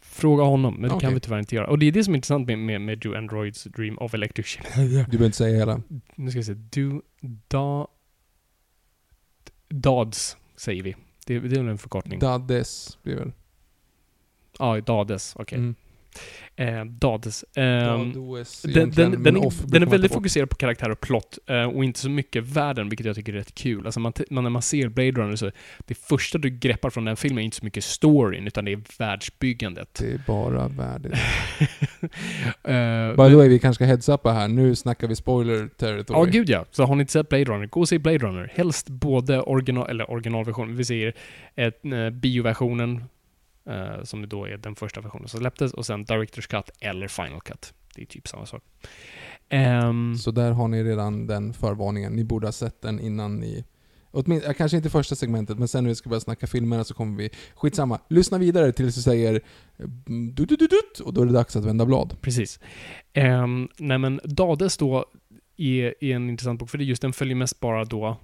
Fråga 0.01 0.43
honom, 0.43 0.73
men 0.73 0.81
det 0.81 0.95
Okej. 0.95 1.07
kan 1.07 1.13
vi 1.13 1.19
tyvärr 1.19 1.39
inte 1.39 1.55
göra. 1.55 1.67
Och 1.67 1.79
det 1.79 1.85
är 1.85 1.91
det 1.91 2.03
som 2.03 2.13
är 2.13 2.15
intressant 2.15 2.47
med, 2.47 2.59
med, 2.59 2.81
med 2.81 2.99
Do 2.99 3.15
Androids 3.15 3.63
Dream 3.63 3.97
of 3.97 4.13
Electric 4.13 4.47
Sheep. 4.47 4.65
Du 4.75 4.89
behöver 4.89 5.25
inte 5.25 5.37
säga 5.37 5.57
hela. 5.57 5.81
Nu 6.15 6.31
ska 6.31 6.39
vi 6.39 6.43
se. 6.43 6.53
Do... 6.53 7.01
Da... 7.47 7.87
Dads, 9.69 10.37
säger 10.55 10.83
vi. 10.83 10.95
Det, 11.25 11.39
det 11.39 11.55
är 11.55 11.59
väl 11.59 11.67
en 11.67 11.77
förkortning. 11.77 12.19
Dades 12.19 12.97
blir 13.03 13.15
väl? 13.15 13.31
Ja, 14.59 14.81
Dades. 14.81 15.35
Okej. 15.35 15.57
Mm. 15.57 15.75
Eh, 16.55 16.85
Dades. 16.85 17.45
Ehm, 17.55 18.13
Dades 18.13 18.61
Den, 18.61 18.91
den, 18.91 19.23
den, 19.23 19.37
off 19.37 19.59
den 19.65 19.81
är 19.81 19.85
väldigt 19.85 20.13
fokuserad 20.13 20.49
på 20.49 20.55
karaktär 20.55 20.89
och 20.89 21.01
plott 21.01 21.39
eh, 21.47 21.63
och 21.63 21.83
inte 21.83 21.99
så 21.99 22.09
mycket 22.09 22.43
världen, 22.43 22.89
vilket 22.89 23.07
jag 23.07 23.15
tycker 23.15 23.33
är 23.33 23.37
rätt 23.37 23.55
kul. 23.55 23.85
Alltså 23.85 23.99
man, 23.99 24.13
man, 24.29 24.43
när 24.43 24.49
man 24.49 24.61
ser 24.61 24.89
Blade 24.89 25.11
Runner 25.11 25.35
så, 25.35 25.51
det 25.85 25.95
första 25.95 26.37
du 26.37 26.49
greppar 26.49 26.89
från 26.89 27.05
den 27.05 27.17
filmen 27.17 27.39
är 27.39 27.45
inte 27.45 27.57
så 27.57 27.65
mycket 27.65 27.83
storyn, 27.83 28.47
utan 28.47 28.65
det 28.65 28.71
är 28.71 28.81
världsbyggandet. 28.99 29.93
Det 29.99 30.13
är 30.13 30.21
bara 30.27 30.67
värdet. 30.67 31.13
Eh, 32.63 33.11
By 33.11 33.29
the 33.29 33.35
way, 33.35 33.47
vi 33.47 33.59
kanske 33.59 33.85
ska 33.85 33.93
heads-uppa 33.93 34.31
här. 34.31 34.47
Nu 34.47 34.75
snackar 34.75 35.07
vi 35.07 35.15
spoiler 35.15 35.67
territory. 35.67 36.19
Ja, 36.19 36.23
gud 36.23 36.49
ja. 36.49 36.65
Så 36.71 36.83
har 36.83 36.95
ni 36.95 37.01
inte 37.01 37.13
sett 37.13 37.29
Blade 37.29 37.45
Runner, 37.45 37.65
gå 37.65 37.79
och 37.79 37.89
se 37.89 37.99
Blade 37.99 38.17
Runner. 38.17 38.51
Helst 38.55 38.89
både 38.89 39.41
original, 39.41 39.89
eller 39.89 40.11
originalversionen, 40.11 40.75
vi 40.75 40.85
säger 40.85 41.13
ett, 41.55 41.85
eh, 41.85 42.09
bioversionen, 42.09 43.03
eh, 43.65 44.03
som 44.03 44.29
då 44.29 44.45
är 44.45 44.57
den 44.57 44.75
första 44.75 45.01
versionen 45.01 45.27
som 45.27 45.39
släpptes, 45.39 45.73
och 45.73 45.85
sen 45.85 46.05
Director's 46.05 46.47
Cut 46.47 46.69
eller 46.79 47.07
Final 47.07 47.41
Cut. 47.41 47.73
Det 47.95 48.01
är 48.01 48.05
typ 48.05 48.27
samma 48.27 48.45
sak. 48.45 48.63
Ehm, 49.49 50.15
Så 50.15 50.31
där 50.31 50.51
har 50.51 50.67
ni 50.67 50.83
redan 50.83 51.27
den 51.27 51.53
förvarningen. 51.53 52.13
Ni 52.13 52.23
borde 52.23 52.47
ha 52.47 52.51
sett 52.51 52.81
den 52.81 52.99
innan 52.99 53.35
ni... 53.39 53.65
Åtminstone, 54.11 54.53
kanske 54.53 54.77
inte 54.77 54.89
första 54.89 55.15
segmentet, 55.15 55.59
men 55.59 55.67
sen 55.67 55.83
när 55.83 55.89
vi 55.89 55.95
ska 55.95 56.09
börja 56.09 56.19
snacka 56.19 56.47
filmerna 56.47 56.83
så 56.83 56.93
kommer 56.93 57.17
vi... 57.17 57.29
Skitsamma. 57.55 57.99
Lyssna 58.09 58.37
vidare 58.37 58.71
tills 58.71 58.97
vi 58.97 59.01
säger 59.01 59.41
mm, 59.79 60.33
du, 60.33 60.45
du, 60.45 60.55
du, 60.55 60.67
du, 60.67 61.03
och 61.03 61.13
då 61.13 61.21
är 61.21 61.25
det 61.25 61.33
dags 61.33 61.55
att 61.55 61.65
vända 61.65 61.85
blad. 61.85 62.17
Precis. 62.21 62.59
Um, 63.15 63.69
nej 63.79 63.97
men 63.97 64.19
Dades 64.23 64.77
då 64.77 65.05
är, 65.57 66.03
är 66.03 66.15
en 66.15 66.29
intressant 66.29 66.59
bok, 66.59 66.69
för 66.69 66.77
det 66.77 66.83
är 66.83 66.85
just 66.85 67.01
den 67.01 67.13
följer 67.13 67.35
mest 67.35 67.59
bara 67.59 67.85
då 67.85 68.17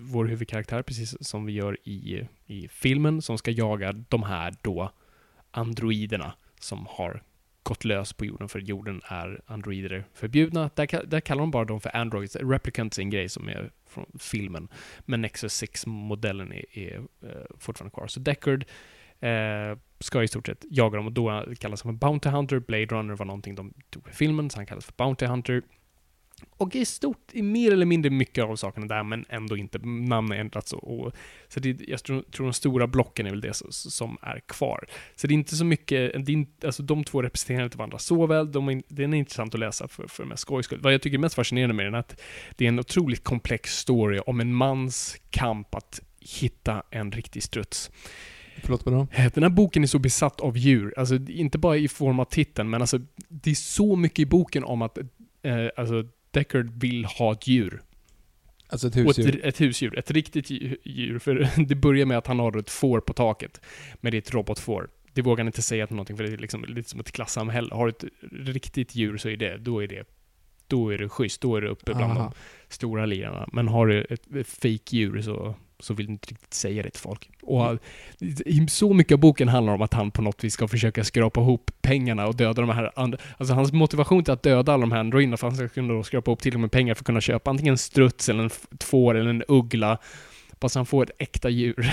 vår 0.00 0.24
huvudkaraktär, 0.24 0.82
precis 0.82 1.16
som 1.20 1.46
vi 1.46 1.52
gör 1.52 1.76
i, 1.84 2.28
i 2.46 2.68
filmen, 2.68 3.22
som 3.22 3.38
ska 3.38 3.50
jaga 3.50 3.92
de 3.92 4.22
här 4.22 4.54
då 4.62 4.90
androiderna 5.50 6.32
som 6.60 6.86
har 6.88 7.22
gått 7.62 7.84
lös 7.84 8.12
på 8.12 8.24
jorden, 8.24 8.48
för 8.48 8.58
jorden 8.58 9.02
är 9.04 9.40
androider 9.46 10.04
förbjudna. 10.14 10.70
Där, 10.74 11.06
där 11.06 11.20
kallar 11.20 11.40
de 11.40 11.50
bara 11.50 11.64
dem 11.64 11.80
för 11.80 11.96
androids. 11.96 12.36
Replicants 12.36 12.98
är 12.98 13.02
en 13.02 13.10
grej 13.10 13.28
som 13.28 13.48
är 13.48 13.70
från 13.86 14.06
filmen, 14.18 14.68
men 15.00 15.20
Nexus 15.20 15.62
6-modellen 15.62 16.52
är, 16.52 16.78
är 16.78 16.96
eh, 16.98 17.30
fortfarande 17.58 17.94
kvar. 17.94 18.06
Så 18.06 18.20
Deckard 18.20 18.64
eh, 19.20 19.78
ska 19.98 20.22
i 20.22 20.28
stort 20.28 20.46
sett 20.46 20.64
jaga 20.70 20.96
dem 20.96 21.06
och 21.06 21.12
då 21.12 21.44
kallas 21.58 21.82
han 21.82 21.92
för 21.92 21.98
Bounty 21.98 22.28
Hunter. 22.28 22.58
Blade 22.58 22.86
Runner 22.86 23.16
var 23.16 23.26
någonting 23.26 23.54
de 23.54 23.74
tog 23.90 24.08
i 24.08 24.12
filmen, 24.12 24.50
så 24.50 24.58
han 24.58 24.66
kallas 24.66 24.84
för 24.84 24.94
Bounty 24.96 25.26
Hunter. 25.26 25.62
Och 26.50 26.76
i 26.76 26.84
stort, 26.84 27.30
i 27.32 27.42
mer 27.42 27.72
eller 27.72 27.86
mindre 27.86 28.10
mycket 28.10 28.44
av 28.44 28.56
sakerna 28.56 28.86
där, 28.86 29.02
men 29.02 29.24
ändå 29.28 29.56
inte. 29.56 29.78
Namnen 29.78 30.30
har 30.30 30.36
ändrats 30.36 30.72
och, 30.72 31.00
och, 31.00 31.12
så 31.48 31.60
det, 31.60 31.88
jag 31.88 32.02
tror, 32.02 32.22
tror 32.22 32.46
de 32.46 32.52
stora 32.52 32.86
blocken 32.86 33.26
är 33.26 33.30
väl 33.30 33.40
det 33.40 33.54
som 33.70 34.18
är 34.22 34.40
kvar. 34.40 34.86
Så 35.16 35.26
det 35.26 35.32
är 35.32 35.36
inte 35.36 35.56
så 35.56 35.64
mycket, 35.64 36.26
det 36.26 36.32
är 36.32 36.36
inte, 36.36 36.66
alltså 36.66 36.82
de 36.82 37.04
två 37.04 37.22
representerar 37.22 37.64
inte 37.64 37.78
varandra 37.78 37.98
så 37.98 38.26
väl, 38.26 38.52
de 38.52 38.68
är, 38.68 38.82
den 38.88 39.14
är 39.14 39.18
intressant 39.18 39.54
att 39.54 39.60
läsa 39.60 39.88
för, 39.88 40.06
för 40.06 40.24
mest 40.24 40.42
skojs 40.42 40.66
skull. 40.66 40.80
Vad 40.82 40.94
jag 40.94 41.02
tycker 41.02 41.18
är 41.18 41.20
mest 41.20 41.34
fascinerande 41.34 41.74
med 41.74 41.86
den 41.86 41.94
är 41.94 41.98
att 41.98 42.20
det 42.56 42.64
är 42.64 42.68
en 42.68 42.78
otroligt 42.78 43.24
komplex 43.24 43.76
story 43.78 44.18
om 44.26 44.40
en 44.40 44.54
mans 44.54 45.16
kamp 45.30 45.74
att 45.74 46.00
hitta 46.20 46.82
en 46.90 47.12
riktig 47.12 47.42
struts. 47.42 47.90
Förlåt, 48.62 48.86
vadå? 48.86 49.06
Den 49.34 49.42
här 49.42 49.50
boken 49.50 49.82
är 49.82 49.86
så 49.86 49.98
besatt 49.98 50.40
av 50.40 50.56
djur, 50.56 50.94
alltså 50.96 51.14
inte 51.28 51.58
bara 51.58 51.76
i 51.76 51.88
form 51.88 52.20
av 52.20 52.24
titeln, 52.24 52.70
men 52.70 52.80
alltså 52.80 52.98
det 53.28 53.50
är 53.50 53.54
så 53.54 53.96
mycket 53.96 54.18
i 54.18 54.26
boken 54.26 54.64
om 54.64 54.82
att 54.82 54.98
eh, 55.42 55.66
alltså 55.76 56.04
Deckard 56.30 56.82
vill 56.82 57.04
ha 57.04 57.32
ett 57.32 57.46
djur. 57.46 57.82
Alltså 58.68 58.88
ett 58.88 58.96
husdjur? 58.96 59.36
Ett, 59.38 59.44
ett, 59.44 59.60
husdjur. 59.60 59.98
Ett 59.98 60.10
riktigt 60.10 60.50
djur. 60.84 61.18
För 61.18 61.48
det 61.66 61.74
börjar 61.74 62.06
med 62.06 62.18
att 62.18 62.26
han 62.26 62.38
har 62.38 62.58
ett 62.58 62.70
får 62.70 63.00
på 63.00 63.12
taket. 63.12 63.60
Men 64.00 64.12
det 64.12 64.16
är 64.16 64.22
ett 64.22 64.34
robotfår. 64.34 64.88
Det 65.12 65.22
vågar 65.22 65.38
han 65.38 65.46
inte 65.46 65.62
säga 65.62 65.86
till 65.86 65.96
någonting 65.96 66.16
för 66.16 66.24
det 66.24 66.32
är 66.32 66.38
liksom 66.38 66.64
lite 66.64 66.90
som 66.90 67.00
ett 67.00 67.12
klassamhälle. 67.12 67.74
Har 67.74 67.86
du 67.86 67.90
ett 67.90 68.04
riktigt 68.54 68.94
djur 68.94 69.16
så 69.16 69.28
är 69.28 69.36
det, 69.36 69.56
då 69.56 69.82
är 69.82 69.88
det, 69.88 70.04
då 70.66 70.92
är 70.92 70.98
det 70.98 71.08
schysst. 71.08 71.40
Då 71.40 71.56
är 71.56 71.60
det 71.60 71.68
uppe 71.68 71.94
bland 71.94 72.12
Aha. 72.12 72.22
de 72.22 72.32
stora 72.74 73.06
lirarna. 73.06 73.48
Men 73.52 73.68
har 73.68 73.86
du 73.86 74.04
ett, 74.04 74.34
ett 74.34 74.48
fake 74.48 74.96
djur 74.96 75.22
så 75.22 75.54
så 75.80 75.94
vill 75.94 76.10
inte 76.10 76.28
riktigt 76.28 76.54
säga 76.54 76.82
det 76.82 76.90
till 76.90 77.00
folk. 77.00 77.30
Och 77.42 77.78
så 78.68 78.94
mycket 78.94 79.14
av 79.14 79.18
boken 79.18 79.48
handlar 79.48 79.72
om 79.72 79.82
att 79.82 79.94
han 79.94 80.10
på 80.10 80.22
något 80.22 80.44
vis 80.44 80.54
ska 80.54 80.68
försöka 80.68 81.04
skrapa 81.04 81.40
ihop 81.40 81.70
pengarna 81.82 82.26
och 82.26 82.36
döda 82.36 82.62
de 82.62 82.70
här 82.70 82.92
andra. 82.96 83.18
Alltså 83.38 83.54
hans 83.54 83.72
motivation 83.72 84.24
till 84.24 84.32
att 84.32 84.42
döda 84.42 84.72
alla 84.72 84.80
de 84.80 84.92
här 84.92 85.00
androiderna 85.00 85.36
för 85.36 85.46
att 85.46 85.52
han 85.52 85.68
ska 85.68 85.74
kunna 85.74 86.02
skrapa 86.02 86.30
ihop 86.30 86.42
tillräckligt 86.42 86.60
med 86.60 86.72
pengar 86.72 86.94
för 86.94 87.02
att 87.02 87.06
kunna 87.06 87.20
köpa 87.20 87.50
antingen 87.50 87.74
en 87.74 87.78
struts 87.78 88.28
eller 88.28 88.42
en 88.42 88.50
får 88.80 89.14
eller 89.14 89.30
en 89.30 89.42
uggla. 89.48 89.98
Så 90.66 90.78
han 90.78 90.86
får 90.86 91.02
ett 91.02 91.10
äkta 91.18 91.48
djur. 91.48 91.92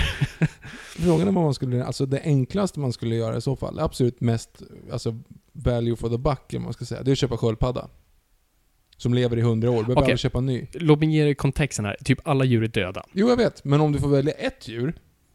Frågan 0.96 1.28
är 1.28 1.32
vad 1.32 1.44
man 1.44 1.54
skulle, 1.54 1.84
alltså 1.84 2.06
det 2.06 2.20
enklaste 2.24 2.80
man 2.80 2.92
skulle 2.92 3.14
göra 3.14 3.36
i 3.36 3.40
så 3.40 3.56
fall, 3.56 3.78
absolut 3.78 4.20
mest, 4.20 4.62
alltså 4.92 5.18
value 5.52 5.96
for 5.96 6.08
the 6.08 6.18
buck, 6.18 6.54
om 6.56 6.62
man 6.62 6.72
ska 6.72 6.84
säga, 6.84 7.02
det 7.02 7.10
är 7.10 7.12
att 7.12 7.18
köpa 7.18 7.36
sköldpadda 7.36 7.88
som 8.98 9.14
lever 9.14 9.36
i 9.36 9.40
hundra 9.40 9.70
år. 9.70 9.74
Behöver 9.74 9.92
okay. 9.92 10.02
aldrig 10.02 10.18
köpa 10.18 10.38
en 10.38 10.46
ny. 10.46 10.66
Låt 10.72 10.98
mig 10.98 11.14
ge 11.14 11.24
dig 11.24 11.34
kontexten 11.34 11.84
här. 11.84 11.96
Typ 12.04 12.18
alla 12.24 12.44
djur 12.44 12.62
är 12.62 12.68
döda. 12.68 13.04
Jo, 13.12 13.28
jag 13.28 13.36
vet. 13.36 13.64
Men 13.64 13.80
om 13.80 13.92
du 13.92 13.98
får 13.98 14.08
välja 14.08 14.32
ett 14.32 14.68
djur, 14.68 14.94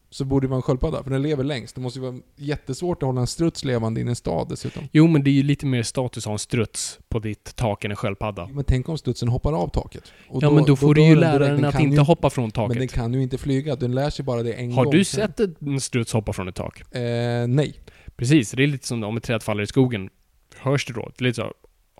så 0.09 0.25
borde 0.25 0.47
det 0.47 0.49
vara 0.49 0.57
en 0.57 0.61
sköldpadda, 0.61 1.03
för 1.03 1.11
den 1.11 1.21
lever 1.21 1.43
längst. 1.43 1.75
Det 1.75 1.81
måste 1.81 1.99
ju 1.99 2.05
vara 2.05 2.15
jättesvårt 2.35 3.03
att 3.03 3.07
hålla 3.07 3.21
en 3.21 3.27
struts 3.27 3.65
levande 3.65 4.01
i 4.01 4.03
en 4.03 4.15
stad 4.15 4.47
dessutom. 4.49 4.83
Jo, 4.91 5.07
men 5.07 5.23
det 5.23 5.29
är 5.29 5.33
ju 5.33 5.43
lite 5.43 5.65
mer 5.65 5.83
status 5.83 6.23
att 6.23 6.25
ha 6.25 6.33
en 6.33 6.39
struts 6.39 6.99
på 7.09 7.19
ditt 7.19 7.55
tak 7.55 7.85
än 7.85 7.91
en 7.91 7.97
sköldpadda. 7.97 8.47
Men 8.47 8.63
tänk 8.63 8.89
om 8.89 8.97
strutsen 8.97 9.29
hoppar 9.29 9.53
av 9.53 9.67
taket? 9.67 10.13
ja, 10.33 10.39
då, 10.39 10.51
men 10.51 10.63
då 10.63 10.75
får 10.75 10.87
då 10.87 10.93
du 10.93 11.07
ju 11.07 11.15
lära 11.15 11.47
den 11.47 11.65
att 11.65 11.79
inte 11.79 11.95
ju, 11.95 12.01
hoppa 12.01 12.29
från 12.29 12.51
taket. 12.51 12.69
Men 12.69 12.77
den 12.77 12.87
kan 12.87 13.13
ju 13.13 13.23
inte 13.23 13.37
flyga, 13.37 13.75
den 13.75 13.95
lär 13.95 14.09
sig 14.09 14.25
bara 14.25 14.43
det 14.43 14.53
en 14.53 14.71
Har 14.71 14.83
gång. 14.83 14.93
Har 14.93 14.97
du 14.97 15.03
sett 15.03 15.39
en 15.39 15.79
struts 15.79 16.13
hoppa 16.13 16.33
från 16.33 16.47
ett 16.47 16.55
tak? 16.55 16.95
Eh, 16.95 17.47
nej. 17.47 17.75
Precis, 18.15 18.51
det 18.51 18.63
är 18.63 18.67
lite 18.67 18.87
som 18.87 19.03
om 19.03 19.17
ett 19.17 19.23
träd 19.23 19.43
faller 19.43 19.63
i 19.63 19.67
skogen. 19.67 20.09
Hörs 20.57 20.85
det 20.85 20.93
då? 20.93 21.11
Det 21.17 21.23
är 21.23 21.27
lite 21.27 21.35
så, 21.35 21.53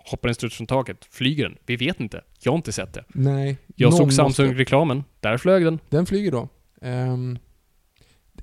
Hoppar 0.04 0.28
en 0.28 0.34
struts 0.34 0.56
från 0.56 0.66
taket? 0.66 1.08
Flyger 1.10 1.44
den? 1.44 1.58
Vi 1.66 1.76
vet 1.76 2.00
inte. 2.00 2.24
Jag 2.40 2.52
har 2.52 2.56
inte 2.56 2.72
sett 2.72 2.92
det. 2.92 3.04
Nej. 3.08 3.56
Jag 3.76 3.94
såg 3.94 4.12
Samsung-reklamen. 4.12 5.04
Där 5.20 5.36
flög 5.36 5.64
den. 5.64 5.78
Den 5.88 6.06
flyger 6.06 6.32
då. 6.32 6.48
Um, 6.80 7.38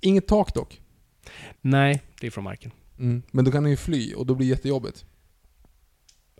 inget 0.01 0.27
tak 0.27 0.53
dock. 0.53 0.81
Nej, 1.61 2.01
det 2.19 2.27
är 2.27 2.31
från 2.31 2.43
marken. 2.43 2.71
Mm. 2.99 3.23
Men 3.31 3.45
då 3.45 3.51
kan 3.51 3.63
den 3.63 3.71
ju 3.71 3.77
fly 3.77 4.13
och 4.13 4.25
då 4.25 4.35
blir 4.35 4.47
det 4.47 4.49
jättejobbigt. 4.49 5.05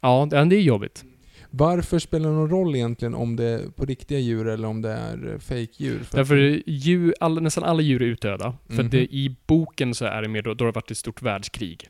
Ja, 0.01 0.27
det 0.31 0.55
är 0.55 0.61
jobbigt. 0.61 1.03
Varför 1.49 1.99
spelar 1.99 2.29
det 2.29 2.35
någon 2.35 2.49
roll 2.49 2.75
egentligen 2.75 3.15
om 3.15 3.35
det 3.35 3.45
är 3.45 3.69
på 3.69 3.85
riktiga 3.85 4.19
djur 4.19 4.47
eller 4.47 4.67
om 4.67 4.81
det 4.81 4.91
är 4.91 5.37
fake-djur? 5.39 5.99
För 6.03 6.17
Därför 6.17 6.63
djur, 6.65 7.15
all, 7.19 7.41
nästan 7.41 7.63
alla 7.63 7.81
djur 7.81 8.01
är 8.01 8.05
utdöda. 8.05 8.57
För 8.67 8.73
mm 8.73 8.87
-hmm. 8.87 8.89
det, 8.89 9.15
i 9.15 9.35
boken 9.45 9.95
så 9.95 10.05
är 10.05 10.21
det 10.21 10.27
mer 10.27 10.41
då, 10.41 10.53
då 10.53 10.65
har 10.65 10.71
det 10.71 10.75
varit 10.75 10.91
ett 10.91 10.97
stort 10.97 11.21
världskrig. 11.21 11.89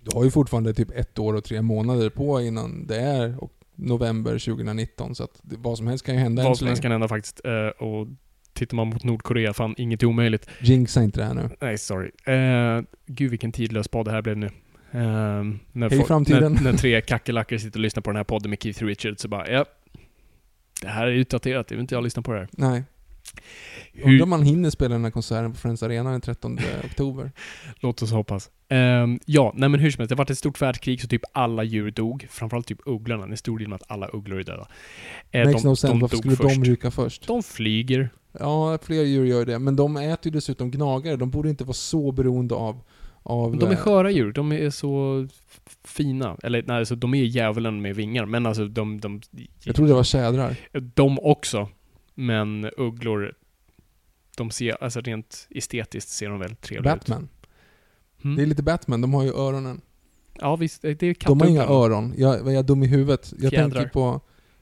Du 0.00 0.16
har 0.16 0.24
ju 0.24 0.30
fortfarande 0.30 0.74
typ 0.74 0.90
ett 0.90 1.18
år 1.18 1.34
och 1.34 1.44
tre 1.44 1.62
månader 1.62 2.10
på 2.10 2.40
innan 2.40 2.86
det 2.86 3.00
är 3.00 3.34
november 3.74 4.30
2019, 4.30 5.14
så 5.14 5.24
att 5.24 5.40
vad 5.42 5.78
som 5.78 5.86
helst 5.86 6.06
kan 6.06 6.14
ju 6.14 6.20
hända 6.20 6.42
Vad 6.42 6.58
som 6.58 6.66
helst 6.66 6.82
kan 6.82 6.92
hända 6.92 7.08
faktiskt. 7.08 7.40
Uh, 7.46 7.84
och 7.86 8.08
tittar 8.52 8.76
man 8.76 8.88
mot 8.88 9.04
Nordkorea, 9.04 9.52
fan 9.52 9.74
inget 9.78 10.02
är 10.02 10.06
omöjligt. 10.06 10.46
Jinxa 10.60 11.02
inte 11.02 11.20
det 11.20 11.24
här 11.24 11.34
nu. 11.34 11.48
Nej, 11.60 11.78
sorry. 11.78 12.10
Uh, 12.28 12.84
gud 13.06 13.30
vilken 13.30 13.52
tidlös 13.52 13.88
podd 13.88 14.06
det 14.06 14.10
här 14.10 14.22
blev 14.22 14.36
nu. 14.36 14.46
Uh, 14.46 14.52
när 15.72 15.90
Hej 15.90 16.04
framtiden. 16.04 16.52
När, 16.52 16.60
när 16.60 16.78
tre 16.78 17.00
kackerlackor 17.00 17.58
sitter 17.58 17.78
och 17.78 17.82
lyssnar 17.82 18.00
på 18.00 18.10
den 18.10 18.16
här 18.16 18.24
podden 18.24 18.50
med 18.50 18.62
Keith 18.62 18.84
Richards 18.84 19.22
så 19.22 19.28
bara, 19.28 19.50
ja. 19.50 19.64
Det 20.82 20.88
här 20.88 21.06
är 21.06 21.12
utdaterat, 21.12 21.68
det 21.68 21.74
vill 21.74 21.80
inte 21.80 21.94
jag 21.94 22.04
lyssna 22.04 22.22
på 22.22 22.32
det 22.32 22.38
här. 22.38 22.48
Nej. 22.52 22.84
Undrar 24.04 24.22
om 24.22 24.30
man 24.30 24.42
hinner 24.42 24.70
spela 24.70 24.94
den 24.94 25.04
här 25.04 25.10
konserten 25.10 25.52
på 25.52 25.58
Friends 25.58 25.82
Arena 25.82 26.10
den 26.10 26.20
13 26.20 26.58
oktober. 26.84 27.32
Låt 27.80 28.02
oss 28.02 28.12
hoppas. 28.12 28.50
Um, 28.70 29.20
ja, 29.26 29.52
nej 29.56 29.68
men 29.68 29.80
hur 29.80 29.90
som 29.90 30.00
helst, 30.00 30.08
det 30.08 30.14
var 30.14 30.30
ett 30.30 30.38
stort 30.38 30.62
världskrig 30.62 31.00
så 31.00 31.08
typ 31.08 31.22
alla 31.32 31.62
djur 31.64 31.90
dog. 31.90 32.26
Framförallt 32.30 32.66
typ 32.66 32.78
ugglorna. 32.86 33.24
En 33.24 33.36
stor 33.36 33.58
del 33.58 33.68
med 33.68 33.76
att 33.76 33.90
alla 33.90 34.08
ugglor 34.08 34.38
är 34.38 34.44
döda. 34.44 34.66
Uh, 35.34 35.44
Makes 35.44 35.62
de, 35.62 35.68
no 35.68 35.76
sense. 35.76 35.98
Varför 36.00 36.16
skulle 36.16 36.36
först. 36.36 36.54
de 36.54 36.64
ryka 36.64 36.90
först? 36.90 37.26
De 37.26 37.42
flyger. 37.42 38.10
Ja, 38.38 38.78
fler 38.82 39.02
djur 39.02 39.24
gör 39.24 39.46
det. 39.46 39.58
Men 39.58 39.76
de 39.76 39.96
äter 39.96 40.18
ju 40.24 40.30
dessutom 40.30 40.70
gnagare. 40.70 41.16
De 41.16 41.30
borde 41.30 41.48
inte 41.50 41.64
vara 41.64 41.74
så 41.74 42.12
beroende 42.12 42.54
av... 42.54 42.80
av 43.22 43.56
de 43.56 43.68
är 43.68 43.72
eh, 43.72 43.78
sköra 43.78 44.10
djur. 44.10 44.32
De 44.32 44.52
är 44.52 44.70
så 44.70 45.26
fina. 45.84 46.36
Eller 46.42 46.64
nej, 46.66 46.76
alltså, 46.76 46.94
de 46.94 47.14
är 47.14 47.24
djävulen 47.24 47.82
med 47.82 47.94
vingar. 47.96 48.26
Men 48.26 48.46
alltså 48.46 48.66
de... 48.66 49.00
de 49.00 49.20
jag 49.64 49.76
trodde 49.76 49.90
det 49.90 49.96
var 49.96 50.04
tjädrar. 50.04 50.56
De 50.94 51.18
också. 51.18 51.68
Men 52.20 52.70
ugglor 52.76 53.34
de 54.36 54.50
ser, 54.50 54.82
alltså 54.84 55.00
rent 55.00 55.46
estetiskt 55.50 56.10
ser 56.10 56.28
de 56.28 56.38
väldigt 56.38 56.60
trevliga 56.60 56.94
ut. 56.94 57.00
Batman. 57.00 57.28
Mm. 58.24 58.36
Det 58.36 58.42
är 58.42 58.46
lite 58.46 58.62
Batman, 58.62 59.00
de 59.00 59.14
har 59.14 59.22
ju 59.22 59.30
öronen. 59.30 59.80
Ja 60.34 60.56
visst, 60.56 60.82
det 60.82 61.02
är 61.02 61.26
De 61.26 61.40
har 61.40 61.48
inga 61.48 61.64
öron. 61.64 62.14
Jag, 62.16 62.38
jag 62.38 62.54
är 62.54 62.62
dum 62.62 62.82
i 62.82 62.86
huvudet. 62.86 63.32
Jag 63.38 63.50
Fjädrar. 63.50 63.70
tänker 63.70 63.88
på... 63.88 64.20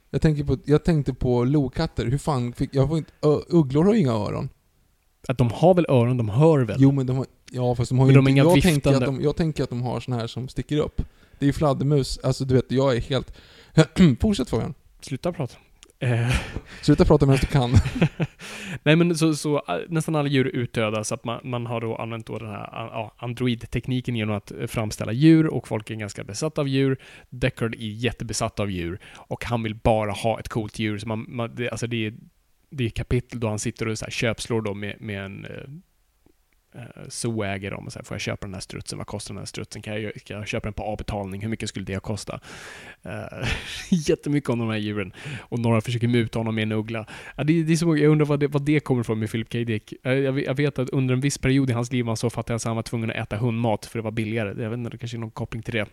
Jag, 0.09 0.21
tänker 0.21 0.43
på, 0.43 0.57
jag 0.65 0.83
tänkte 0.83 1.13
på 1.13 1.43
lokatter. 1.43 2.05
Hur 2.05 2.17
fan 2.17 2.53
fick... 2.53 2.75
Jag 2.75 2.89
får 2.89 2.97
inte, 2.97 3.11
ugglor 3.49 3.83
har 3.83 3.93
ju 3.93 3.99
inga 3.99 4.13
öron. 4.13 4.49
Att 5.27 5.37
de 5.37 5.51
har 5.51 5.73
väl 5.73 5.85
öron, 5.89 6.17
de 6.17 6.29
hör 6.29 6.59
väl? 6.59 6.77
Jo 6.79 6.91
men 6.91 7.05
de 7.05 7.17
har... 7.17 7.25
Ja 7.51 7.75
fast 7.75 7.89
de 7.89 7.99
har 7.99 8.05
men 8.05 8.15
ju 8.15 8.21
de 8.21 8.27
inte... 8.27 8.39
Jag 8.39 8.61
tänker, 8.61 8.93
att 8.93 9.05
de, 9.05 9.21
jag 9.21 9.35
tänker 9.35 9.63
att 9.63 9.69
de 9.69 9.81
har 9.81 9.99
såna 9.99 10.17
här 10.17 10.27
som 10.27 10.47
sticker 10.47 10.77
upp. 10.77 11.01
Det 11.39 11.45
är 11.45 11.47
ju 11.47 11.53
fladdermus. 11.53 12.19
Alltså 12.23 12.45
du 12.45 12.55
vet, 12.55 12.71
jag 12.71 12.95
är 12.95 13.01
helt... 13.01 13.33
Fortsätt 14.21 14.49
frågan. 14.49 14.73
Sluta 15.01 15.33
prata. 15.33 15.55
Eh. 15.99 16.31
Sluta 16.81 17.05
prata 17.05 17.25
medan 17.25 17.39
du 17.41 17.47
kan. 17.47 17.71
Nej 18.83 18.95
men 18.95 19.15
så, 19.17 19.35
så, 19.35 19.55
äh, 19.55 19.75
nästan 19.87 20.15
alla 20.15 20.29
djur 20.29 20.47
är 20.47 20.51
utdöda 20.51 21.03
så 21.03 21.15
att 21.15 21.23
man, 21.23 21.39
man 21.43 21.65
har 21.65 21.81
då 21.81 21.95
använt 21.95 22.25
då 22.25 22.39
den 22.39 22.49
här 22.49 22.69
ja, 22.73 23.15
Android-tekniken 23.17 24.15
genom 24.15 24.35
att 24.35 24.51
eh, 24.51 24.67
framställa 24.67 25.11
djur 25.11 25.47
och 25.47 25.67
folk 25.67 25.89
är 25.89 25.95
ganska 25.95 26.23
besatta 26.23 26.61
av 26.61 26.67
djur. 26.67 26.97
Deckard 27.29 27.75
är 27.75 27.79
jättebesatt 27.79 28.59
av 28.59 28.71
djur 28.71 28.99
och 29.15 29.45
han 29.45 29.63
vill 29.63 29.75
bara 29.75 30.11
ha 30.11 30.39
ett 30.39 30.49
coolt 30.49 30.79
djur. 30.79 30.97
Så 30.97 31.07
man, 31.07 31.25
man 31.27 31.55
det, 31.55 31.69
alltså 31.69 31.87
det 31.87 32.05
är, 32.05 32.13
det 32.69 32.85
är 32.85 32.89
kapitel 32.89 33.39
då 33.39 33.47
han 33.47 33.59
sitter 33.59 33.87
och 33.87 33.97
så 33.97 34.05
här 34.05 34.11
köpslår 34.11 34.61
då 34.61 34.73
med, 34.73 34.95
med 34.99 35.25
en 35.25 35.45
eh, 36.75 36.81
eh, 36.81 37.07
zooägare 37.09 37.75
om 37.75 37.85
och 37.85 37.93
säger, 37.93 38.03
får 38.03 38.15
jag 38.15 38.21
köpa 38.21 38.47
den 38.47 38.53
här 38.53 38.61
strutsen? 38.61 38.97
Vad 38.97 39.07
kostar 39.07 39.33
den 39.33 39.41
här 39.41 39.45
strutsen? 39.45 39.81
Kan 39.81 40.01
jag, 40.01 40.13
kan 40.13 40.37
jag 40.37 40.47
köpa 40.47 40.65
den 40.65 40.73
på 40.73 40.83
avbetalning? 40.83 41.41
Hur 41.41 41.49
mycket 41.49 41.69
skulle 41.69 41.85
det 41.85 41.99
kosta? 42.03 42.39
Uh, 43.05 43.47
jättemycket 44.09 44.49
om 44.49 44.59
de 44.59 44.69
här 44.69 44.77
djuren. 44.77 45.13
Och 45.39 45.59
några 45.59 45.81
försöker 45.81 46.07
muta 46.07 46.39
honom 46.39 46.55
med 46.55 46.61
en 46.61 46.71
uggla. 46.71 46.99
Uh, 46.99 47.45
det, 47.45 47.63
det, 47.63 47.73
är 47.73 47.77
så, 47.77 47.97
jag 47.97 48.11
undrar 48.11 48.25
vad 48.25 48.39
det, 48.39 48.47
vad 48.47 48.61
det 48.61 48.79
kommer 48.79 49.01
ifrån 49.01 49.19
med 49.19 49.31
Philip 49.31 49.51
K. 49.51 49.57
Dick. 49.57 49.93
Uh, 50.05 50.13
jag, 50.13 50.39
jag, 50.43 50.55
vet 50.55 50.79
att 50.79 50.89
under 50.89 51.13
en 51.13 51.21
viss 51.21 51.37
period 51.37 51.69
i 51.69 51.73
hans 51.73 51.91
liv 51.91 52.05
var 52.05 52.09
han 52.09 52.17
så 52.17 52.29
fattig 52.29 52.53
att 52.53 52.63
han 52.63 52.75
var 52.75 52.83
tvungen 52.83 53.09
att 53.09 53.15
äta 53.15 53.37
hundmat 53.37 53.85
för 53.85 53.99
det 53.99 54.03
var 54.03 54.11
billigare. 54.11 54.63
Jag 54.63 54.69
vet 54.69 54.77
inte, 54.77 54.89
det 54.89 54.97
kanske 54.97 55.17
är 55.17 55.19
någon 55.19 55.31
koppling 55.31 55.63
till 55.63 55.73
det. 55.73 55.85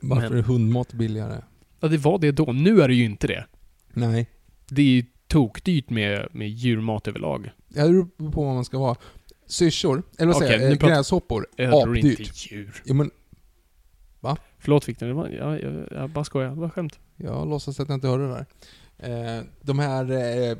Varför 0.00 0.28
Men, 0.28 0.38
är 0.38 0.42
hundmat 0.42 0.92
billigare? 0.92 1.42
Ja, 1.80 1.88
det 1.88 1.98
var 1.98 2.18
det 2.18 2.32
då. 2.32 2.52
Nu 2.52 2.82
är 2.82 2.88
det 2.88 2.94
ju 2.94 3.04
inte 3.04 3.26
det. 3.26 3.46
Nej. 3.92 4.26
Det 4.68 4.82
är 4.82 4.86
ju 4.86 5.04
tokdyrt 5.26 5.90
med, 5.90 6.28
med 6.32 6.48
djurmat 6.48 7.08
överlag. 7.08 7.50
Jag 7.68 7.90
beror 7.90 8.30
på 8.30 8.44
vad 8.44 8.54
man 8.54 8.64
ska 8.64 8.78
vara. 8.78 8.96
Syrsor, 9.52 10.02
eller 10.18 10.32
vad 10.32 10.36
säger 10.42 10.52
jag, 10.52 10.60
nu 10.60 10.66
eh, 10.72 10.78
pratar- 10.78 10.94
gräshoppor, 10.96 11.46
Jag 11.56 11.66
inte 11.96 12.12
apdyrt. 12.12 12.52
djur. 12.52 12.82
Ja, 12.84 12.94
men 12.94 13.10
Förlåt 14.58 14.88
Victor, 14.88 15.06
det 15.06 15.12
var, 15.12 15.28
jag, 15.28 15.62
jag, 15.62 15.88
jag 15.90 16.10
bara 16.10 16.24
skojar. 16.24 16.48
Det 16.50 16.60
var 16.60 16.68
skämt. 16.68 16.98
jag 17.16 17.48
låtsas 17.48 17.80
att 17.80 17.88
jag 17.88 17.96
inte 17.96 18.08
hörde 18.08 18.28
det 18.28 18.46
där. 18.98 19.38
Eh, 19.38 19.44
de 19.62 19.78
här 19.78 20.10
eh, 20.50 20.56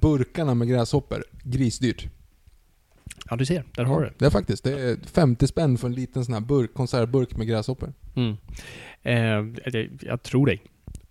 burkarna 0.00 0.54
med 0.54 0.68
gräshoppor, 0.68 1.24
grisdyrt. 1.42 2.08
Ja, 3.30 3.36
du 3.36 3.46
ser. 3.46 3.64
Där 3.74 3.84
har 3.84 4.00
du 4.00 4.06
det. 4.06 4.14
Det 4.18 4.26
är 4.26 4.30
faktiskt, 4.30 4.64
det 4.64 4.80
är 4.80 4.96
50 5.06 5.46
spänn 5.46 5.78
för 5.78 5.88
en 5.88 5.94
liten 5.94 6.24
sån 6.24 6.34
här 6.34 6.40
burk, 6.40 6.74
konservburk 6.74 7.36
med 7.36 7.46
gräshoppor. 7.46 7.92
Mm. 8.16 8.36
Eh, 9.02 9.60
jag, 9.72 9.98
jag 10.00 10.22
tror 10.22 10.46
dig. 10.46 10.62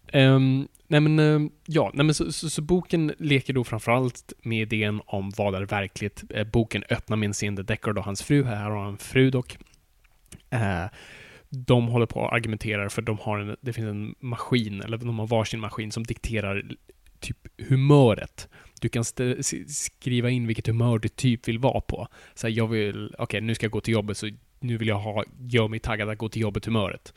Ehm, 0.07 0.67
nej 0.89 0.99
men, 0.99 1.19
eh, 1.19 1.51
ja, 1.65 1.91
nej 1.93 2.05
men 2.05 2.15
så, 2.15 2.31
så, 2.31 2.49
så 2.49 2.61
boken 2.61 3.13
leker 3.17 3.53
då 3.53 3.63
framförallt 3.63 4.33
med 4.41 4.61
idén 4.61 5.01
om 5.05 5.31
vad 5.37 5.55
är 5.55 5.61
verkligt. 5.61 6.23
Eh, 6.29 6.47
boken 6.47 6.83
öppnar 6.89 7.17
med 7.17 7.27
en 7.27 7.33
scen 7.33 7.55
där 7.55 7.63
Deckard 7.63 7.97
och 7.97 8.03
hans 8.05 8.23
fru, 8.23 8.43
här 8.43 8.69
har 8.69 8.79
han 8.79 8.89
en 8.89 8.97
fru 8.97 9.29
dock, 9.29 9.57
eh, 10.49 10.85
de 11.49 11.87
håller 11.87 12.05
på 12.05 12.19
och 12.19 12.33
argumenterar 12.33 12.89
för 12.89 13.01
de 13.01 13.17
har 13.17 13.39
en, 13.39 13.55
det 13.61 13.73
finns 13.73 13.87
en 13.87 14.15
maskin, 14.19 14.81
eller 14.81 14.97
de 14.97 15.19
har 15.19 15.27
varsin 15.27 15.59
maskin 15.59 15.91
som 15.91 16.03
dikterar 16.03 16.71
typ 17.19 17.37
humöret. 17.69 18.47
Du 18.81 18.89
kan 18.89 19.01
st- 19.01 19.43
skriva 19.67 20.29
in 20.29 20.47
vilket 20.47 20.67
humör 20.67 20.99
du 20.99 21.07
typ 21.07 21.47
vill 21.47 21.59
vara 21.59 21.81
på. 21.81 22.07
Så 22.35 22.47
här, 22.47 22.53
jag 22.53 22.67
vill, 22.67 23.15
okej 23.17 23.41
nu 23.41 23.55
ska 23.55 23.65
jag 23.65 23.71
gå 23.71 23.81
till 23.81 23.93
jobbet 23.93 24.17
så 24.17 24.29
nu 24.59 24.77
vill 24.77 24.87
jag 24.87 24.99
ha, 24.99 25.23
gör 25.39 25.67
mig 25.67 25.79
taggad 25.79 26.09
att 26.09 26.17
gå 26.17 26.29
till 26.29 26.41
jobbet 26.41 26.65
humöret. 26.65 27.13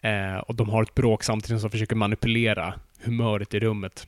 Eh, 0.00 0.36
och 0.36 0.54
de 0.54 0.68
har 0.68 0.82
ett 0.82 0.94
bråk 0.94 1.22
samtidigt 1.24 1.60
som 1.60 1.68
de 1.68 1.72
försöker 1.72 1.96
manipulera 1.96 2.74
humöret 3.04 3.54
i 3.54 3.60
rummet. 3.60 4.06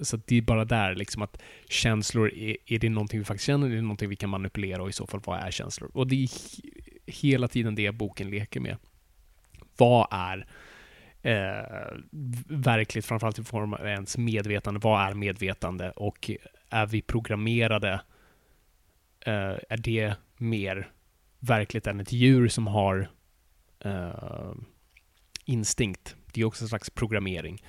Så 0.00 0.16
det 0.16 0.36
är 0.36 0.42
bara 0.42 0.64
där 0.64 0.94
liksom 0.94 1.22
att 1.22 1.42
känslor, 1.68 2.34
är, 2.34 2.56
är 2.66 2.78
det 2.78 2.88
någonting 2.88 3.18
vi 3.18 3.24
faktiskt 3.24 3.46
känner, 3.46 3.66
är 3.66 3.74
det 3.74 3.82
någonting 3.82 4.08
vi 4.08 4.16
kan 4.16 4.30
manipulera 4.30 4.82
och 4.82 4.88
i 4.88 4.92
så 4.92 5.06
fall 5.06 5.20
vad 5.24 5.40
är 5.40 5.50
känslor? 5.50 5.90
Och 5.94 6.06
det 6.06 6.24
är 6.24 6.28
hela 7.06 7.48
tiden 7.48 7.74
det 7.74 7.92
boken 7.92 8.30
leker 8.30 8.60
med. 8.60 8.76
Vad 9.76 10.08
är 10.10 10.46
eh, 11.22 11.96
verkligt, 12.48 13.06
framförallt 13.06 13.38
i 13.38 13.44
form 13.44 13.74
av 13.74 13.86
ens 13.86 14.18
medvetande, 14.18 14.80
vad 14.82 15.08
är 15.08 15.14
medvetande 15.14 15.90
och 15.90 16.30
är 16.70 16.86
vi 16.86 17.02
programmerade, 17.02 17.92
eh, 19.20 19.56
är 19.68 19.76
det 19.76 20.14
mer 20.36 20.90
verkligt 21.38 21.86
än 21.86 22.00
ett 22.00 22.12
djur 22.12 22.48
som 22.48 22.66
har 22.66 23.08
eh, 23.80 24.52
instinkt? 25.44 26.16
Det 26.32 26.40
är 26.40 26.44
också 26.44 26.64
en 26.64 26.68
slags 26.68 26.90
programmering. 26.90 27.62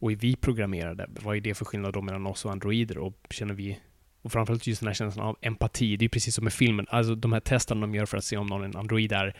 Och 0.00 0.12
är 0.12 0.16
vi 0.16 0.36
programmerade? 0.36 1.06
Vad 1.20 1.36
är 1.36 1.40
det 1.40 1.54
för 1.54 1.64
skillnad 1.64 1.92
då 1.92 2.02
mellan 2.02 2.26
oss 2.26 2.44
och 2.44 2.52
androider? 2.52 2.98
Och 2.98 3.26
känner 3.30 3.54
vi 3.54 3.78
och 4.22 4.32
framförallt 4.32 4.66
just 4.66 4.80
den 4.80 4.86
här 4.86 4.94
känslan 4.94 5.26
av 5.26 5.36
empati. 5.40 5.96
Det 5.96 6.04
är 6.04 6.08
precis 6.08 6.34
som 6.34 6.44
med 6.44 6.52
filmen. 6.52 6.86
Alltså 6.88 7.14
de 7.14 7.32
här 7.32 7.40
testen 7.40 7.80
de 7.80 7.94
gör 7.94 8.06
för 8.06 8.16
att 8.16 8.24
se 8.24 8.36
om 8.36 8.46
någon 8.46 8.62
är 8.62 8.64
en 8.64 8.76
android 8.76 9.12
är 9.12 9.36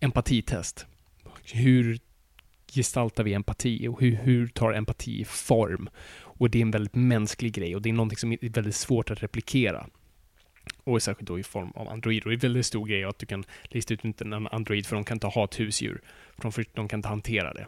empatitest. 0.00 0.86
Hur 1.52 1.98
gestaltar 2.72 3.24
vi 3.24 3.34
empati 3.34 3.88
och 3.88 4.00
hur, 4.00 4.16
hur 4.16 4.48
tar 4.48 4.72
empati 4.72 5.24
form? 5.24 5.88
Och 6.14 6.50
det 6.50 6.58
är 6.58 6.62
en 6.62 6.70
väldigt 6.70 6.94
mänsklig 6.94 7.52
grej 7.52 7.76
och 7.76 7.82
det 7.82 7.88
är 7.88 7.92
någonting 7.92 8.18
som 8.18 8.32
är 8.32 8.48
väldigt 8.50 8.74
svårt 8.74 9.10
att 9.10 9.22
replikera. 9.22 9.86
Och 10.84 11.02
särskilt 11.02 11.28
då 11.28 11.38
i 11.38 11.42
form 11.42 11.70
av 11.70 11.88
android. 11.88 12.22
Och 12.22 12.30
det 12.30 12.32
är 12.32 12.36
en 12.36 12.40
väldigt 12.40 12.66
stor 12.66 12.86
grej 12.86 13.04
att 13.04 13.18
du 13.18 13.26
kan 13.26 13.44
lista 13.64 13.94
ut 13.94 14.20
en 14.20 14.32
android 14.32 14.86
för 14.86 14.96
de 14.96 15.04
kan 15.04 15.16
inte 15.16 15.26
ha 15.26 15.44
ett 15.44 15.60
husdjur. 15.60 16.00
För 16.36 16.42
de, 16.42 16.64
de 16.74 16.88
kan 16.88 16.98
inte 16.98 17.08
hantera 17.08 17.54
det. 17.54 17.66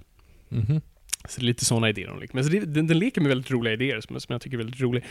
Mhm. 0.48 0.80
Så 1.28 1.40
det 1.40 1.44
är 1.44 1.46
lite 1.46 1.64
sådana 1.64 1.88
idéer 1.88 2.20
leker 2.20 2.34
med. 2.34 2.44
Så 2.44 2.50
det, 2.50 2.60
den, 2.60 2.86
den 2.86 2.98
leker 2.98 3.20
med 3.20 3.28
väldigt 3.28 3.50
roliga 3.50 3.74
idéer 3.74 4.00
som, 4.00 4.20
som 4.20 4.32
jag 4.32 4.40
tycker 4.40 4.56
är 4.56 4.62
väldigt 4.62 4.80
rolig. 4.80 5.04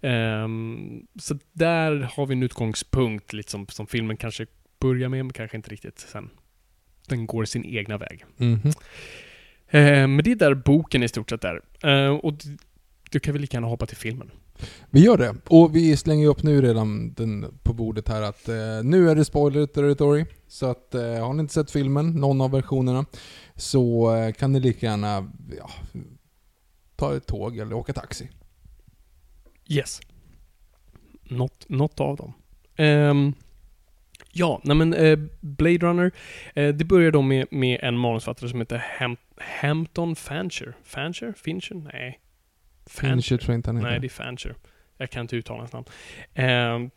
Ehm, 0.00 1.06
så 1.20 1.38
där 1.52 2.10
har 2.16 2.26
vi 2.26 2.34
en 2.34 2.42
utgångspunkt 2.42 3.32
lite 3.32 3.50
som, 3.50 3.66
som 3.66 3.86
filmen 3.86 4.16
kanske 4.16 4.46
börjar 4.80 5.08
med, 5.08 5.24
men 5.24 5.32
kanske 5.32 5.56
inte 5.56 5.70
riktigt 5.70 5.98
sen. 5.98 6.30
Den 7.08 7.26
går 7.26 7.44
sin 7.44 7.64
egna 7.64 7.98
väg. 7.98 8.24
Mhm. 8.36 8.72
Ehm, 9.70 10.16
men 10.16 10.24
det 10.24 10.30
är 10.32 10.36
där 10.36 10.54
boken 10.54 11.02
i 11.02 11.08
stort 11.08 11.30
sett 11.30 11.44
är. 11.44 11.60
Ehm, 11.82 12.16
och 12.16 12.34
du, 13.10 13.20
kan 13.20 13.32
väl 13.32 13.40
lika 13.40 13.56
gärna 13.56 13.66
hoppa 13.66 13.86
till 13.86 13.96
filmen. 13.96 14.30
Vi 14.90 15.04
gör 15.04 15.16
det. 15.16 15.34
Och 15.46 15.76
vi 15.76 15.96
slänger 15.96 16.28
upp 16.28 16.42
nu 16.42 16.62
redan 16.62 17.12
den 17.12 17.58
på 17.62 17.72
bordet 17.72 18.08
här 18.08 18.22
att 18.22 18.48
eh, 18.48 18.54
nu 18.84 19.10
är 19.10 19.14
det 19.14 19.24
spoiler 19.24 19.66
territory. 19.66 20.24
Så 20.48 20.66
att 20.66 20.94
eh, 20.94 21.02
har 21.02 21.32
ni 21.32 21.40
inte 21.40 21.54
sett 21.54 21.70
filmen, 21.70 22.10
någon 22.10 22.40
av 22.40 22.50
versionerna, 22.50 23.04
så 23.58 24.16
eh, 24.16 24.32
kan 24.32 24.52
ni 24.52 24.60
lika 24.60 24.86
gärna 24.86 25.30
ja, 25.58 25.70
ta 26.96 27.16
ett 27.16 27.26
tåg 27.26 27.58
eller 27.58 27.76
åka 27.76 27.92
taxi. 27.92 28.30
Yes. 29.68 30.00
Något, 31.22 31.68
något 31.68 32.00
av 32.00 32.16
dem. 32.16 32.32
Ehm, 32.76 33.34
ja, 34.32 34.60
nej 34.64 34.76
men 34.76 34.94
eh, 34.94 35.18
Blade 35.40 35.78
Runner. 35.78 36.12
Eh, 36.54 36.74
det 36.74 36.84
börjar 36.84 37.10
då 37.10 37.22
med, 37.22 37.46
med 37.50 37.80
en 37.82 37.98
manusförfattare 37.98 38.50
som 38.50 38.58
heter 38.58 38.84
Ham, 38.98 39.16
Hampton 39.36 40.16
Fancher. 40.16 40.76
Fancher? 40.84 41.32
Fincher? 41.36 41.74
Nej. 41.74 42.20
Fincher 42.86 43.36
tror 43.36 43.50
jag 43.52 43.58
inte 43.58 43.68
han 43.68 43.76
heter. 43.76 43.90
Nej, 43.90 44.00
det 44.00 44.06
är 44.06 44.08
Fancher. 44.08 44.54
Jag 44.96 45.10
kan 45.10 45.20
inte 45.20 45.36
uttala 45.36 45.58
hans 45.58 45.72
namn. 45.72 45.86
Ehm, 46.34 46.90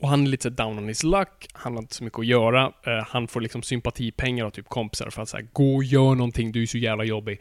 och 0.00 0.08
han 0.08 0.22
är 0.22 0.28
lite 0.28 0.50
down 0.50 0.78
on 0.78 0.88
his 0.88 1.02
luck. 1.02 1.48
Han 1.52 1.72
har 1.72 1.82
inte 1.82 1.94
så 1.94 2.04
mycket 2.04 2.18
att 2.18 2.26
göra. 2.26 2.72
Eh, 2.86 3.04
han 3.08 3.28
får 3.28 3.40
liksom 3.40 3.62
sympatipengar 3.62 4.44
av 4.44 4.50
typ 4.50 4.68
kompisar 4.68 5.10
för 5.10 5.22
att 5.22 5.28
säga 5.28 5.46
gå 5.52 5.76
och 5.76 5.84
gör 5.84 6.14
någonting, 6.14 6.52
du 6.52 6.62
är 6.62 6.66
så 6.66 6.78
jävla 6.78 7.04
jobbig. 7.04 7.40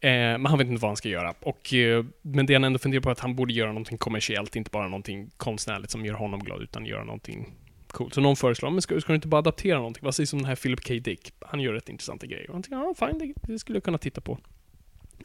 Eh, 0.00 0.10
men 0.10 0.46
han 0.46 0.58
vet 0.58 0.68
inte 0.68 0.82
vad 0.82 0.88
han 0.88 0.96
ska 0.96 1.08
göra. 1.08 1.34
Och, 1.40 1.74
eh, 1.74 2.04
men 2.22 2.46
det 2.46 2.54
han 2.54 2.64
ändå 2.64 2.78
funderar 2.78 3.02
på 3.02 3.08
är 3.08 3.12
att 3.12 3.20
han 3.20 3.36
borde 3.36 3.52
göra 3.52 3.68
någonting 3.68 3.98
kommersiellt, 3.98 4.56
inte 4.56 4.70
bara 4.70 4.88
någonting 4.88 5.30
konstnärligt 5.36 5.90
som 5.90 6.04
gör 6.04 6.14
honom 6.14 6.40
glad, 6.40 6.62
utan 6.62 6.86
göra 6.86 7.04
någonting 7.04 7.54
coolt. 7.86 8.14
Så 8.14 8.20
någon 8.20 8.36
föreslår, 8.36 8.70
men 8.70 8.82
ska, 8.82 9.00
ska 9.00 9.12
du 9.12 9.14
inte 9.14 9.28
bara 9.28 9.38
adaptera 9.38 9.78
någonting? 9.78 10.04
Vad 10.04 10.14
sägs 10.14 10.32
om 10.32 10.38
den 10.38 10.48
här 10.48 10.56
Philip 10.56 10.84
K. 10.88 10.94
Dick? 10.94 11.32
Han 11.40 11.60
gör 11.60 11.72
rätt 11.72 11.88
intressanta 11.88 12.26
grejer. 12.26 12.48
Och 12.48 12.54
han 12.54 12.62
tänker, 12.62 12.76
ja 12.76 12.94
fine, 13.08 13.18
det, 13.18 13.52
det 13.52 13.58
skulle 13.58 13.76
jag 13.76 13.84
kunna 13.84 13.98
titta 13.98 14.20
på. 14.20 14.38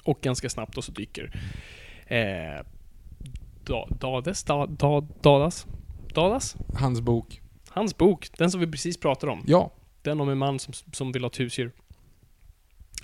Och 0.03 0.21
ganska 0.21 0.49
snabbt 0.49 0.75
då 0.75 0.81
så 0.81 0.91
dyker 0.91 1.31
eh, 2.07 2.65
Dades? 3.99 4.43
Da, 4.43 4.65
da, 4.65 5.01
Dadas? 5.21 5.67
Dadas? 6.13 6.55
Hans 6.73 7.01
bok. 7.01 7.41
Hans 7.69 7.97
bok, 7.97 8.27
den 8.37 8.51
som 8.51 8.59
vi 8.59 8.67
precis 8.67 8.99
pratade 8.99 9.31
om. 9.31 9.43
Ja, 9.47 9.71
Den 10.01 10.21
om 10.21 10.29
en 10.29 10.37
man 10.37 10.59
som, 10.59 10.73
som 10.73 11.11
vill 11.11 11.23
ha 11.23 11.29
ett 11.29 11.39
husdjur. 11.39 11.71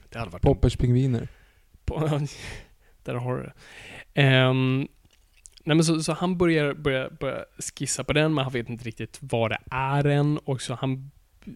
Det 0.09 0.19
hade 0.19 0.31
varit 0.31 0.41
Poppers 0.41 0.77
pingviner. 0.77 1.27
där 3.03 3.13
har 3.13 3.37
du 3.37 3.43
det. 3.43 3.53
Ehm, 4.21 4.87
nej 5.63 5.75
men 5.75 5.83
så, 5.83 6.03
så 6.03 6.13
han 6.13 6.37
börjar, 6.37 6.73
börjar, 6.73 7.09
börjar 7.19 7.45
skissa 7.75 8.03
på 8.03 8.13
den, 8.13 8.33
men 8.33 8.43
han 8.43 8.53
vet 8.53 8.69
inte 8.69 8.85
riktigt 8.85 9.17
vad 9.21 9.51
det 9.51 9.57
är 9.71 10.05
än. 10.05 10.37
Och 10.37 10.61
så 10.61 10.73
han 10.73 11.11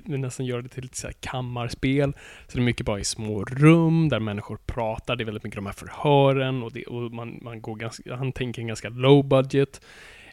nästan 0.06 0.46
göra 0.46 0.62
det 0.62 0.70
till 0.70 0.86
ett 0.86 0.96
så 0.96 1.08
här 1.08 1.14
kammarspel. 1.20 2.14
Så 2.48 2.58
det 2.58 2.60
är 2.60 2.66
mycket 2.66 2.86
bara 2.86 3.00
i 3.00 3.04
små 3.04 3.46
rum 3.46 4.10
där 4.10 4.20
människor 4.20 4.58
pratar. 4.66 5.16
Det 5.16 5.24
är 5.24 5.26
väldigt 5.26 5.44
mycket 5.44 5.58
de 5.58 5.66
här 5.66 5.74
förhören 5.74 6.64
och, 6.64 6.72
det, 6.74 6.86
och 6.86 7.12
man, 7.12 7.40
man 7.42 7.62
går 7.62 7.76
ganska, 7.76 8.16
han 8.16 8.32
tänker 8.32 8.62
en 8.62 8.68
ganska 8.68 8.90
low 8.90 9.26
budget. 9.28 9.82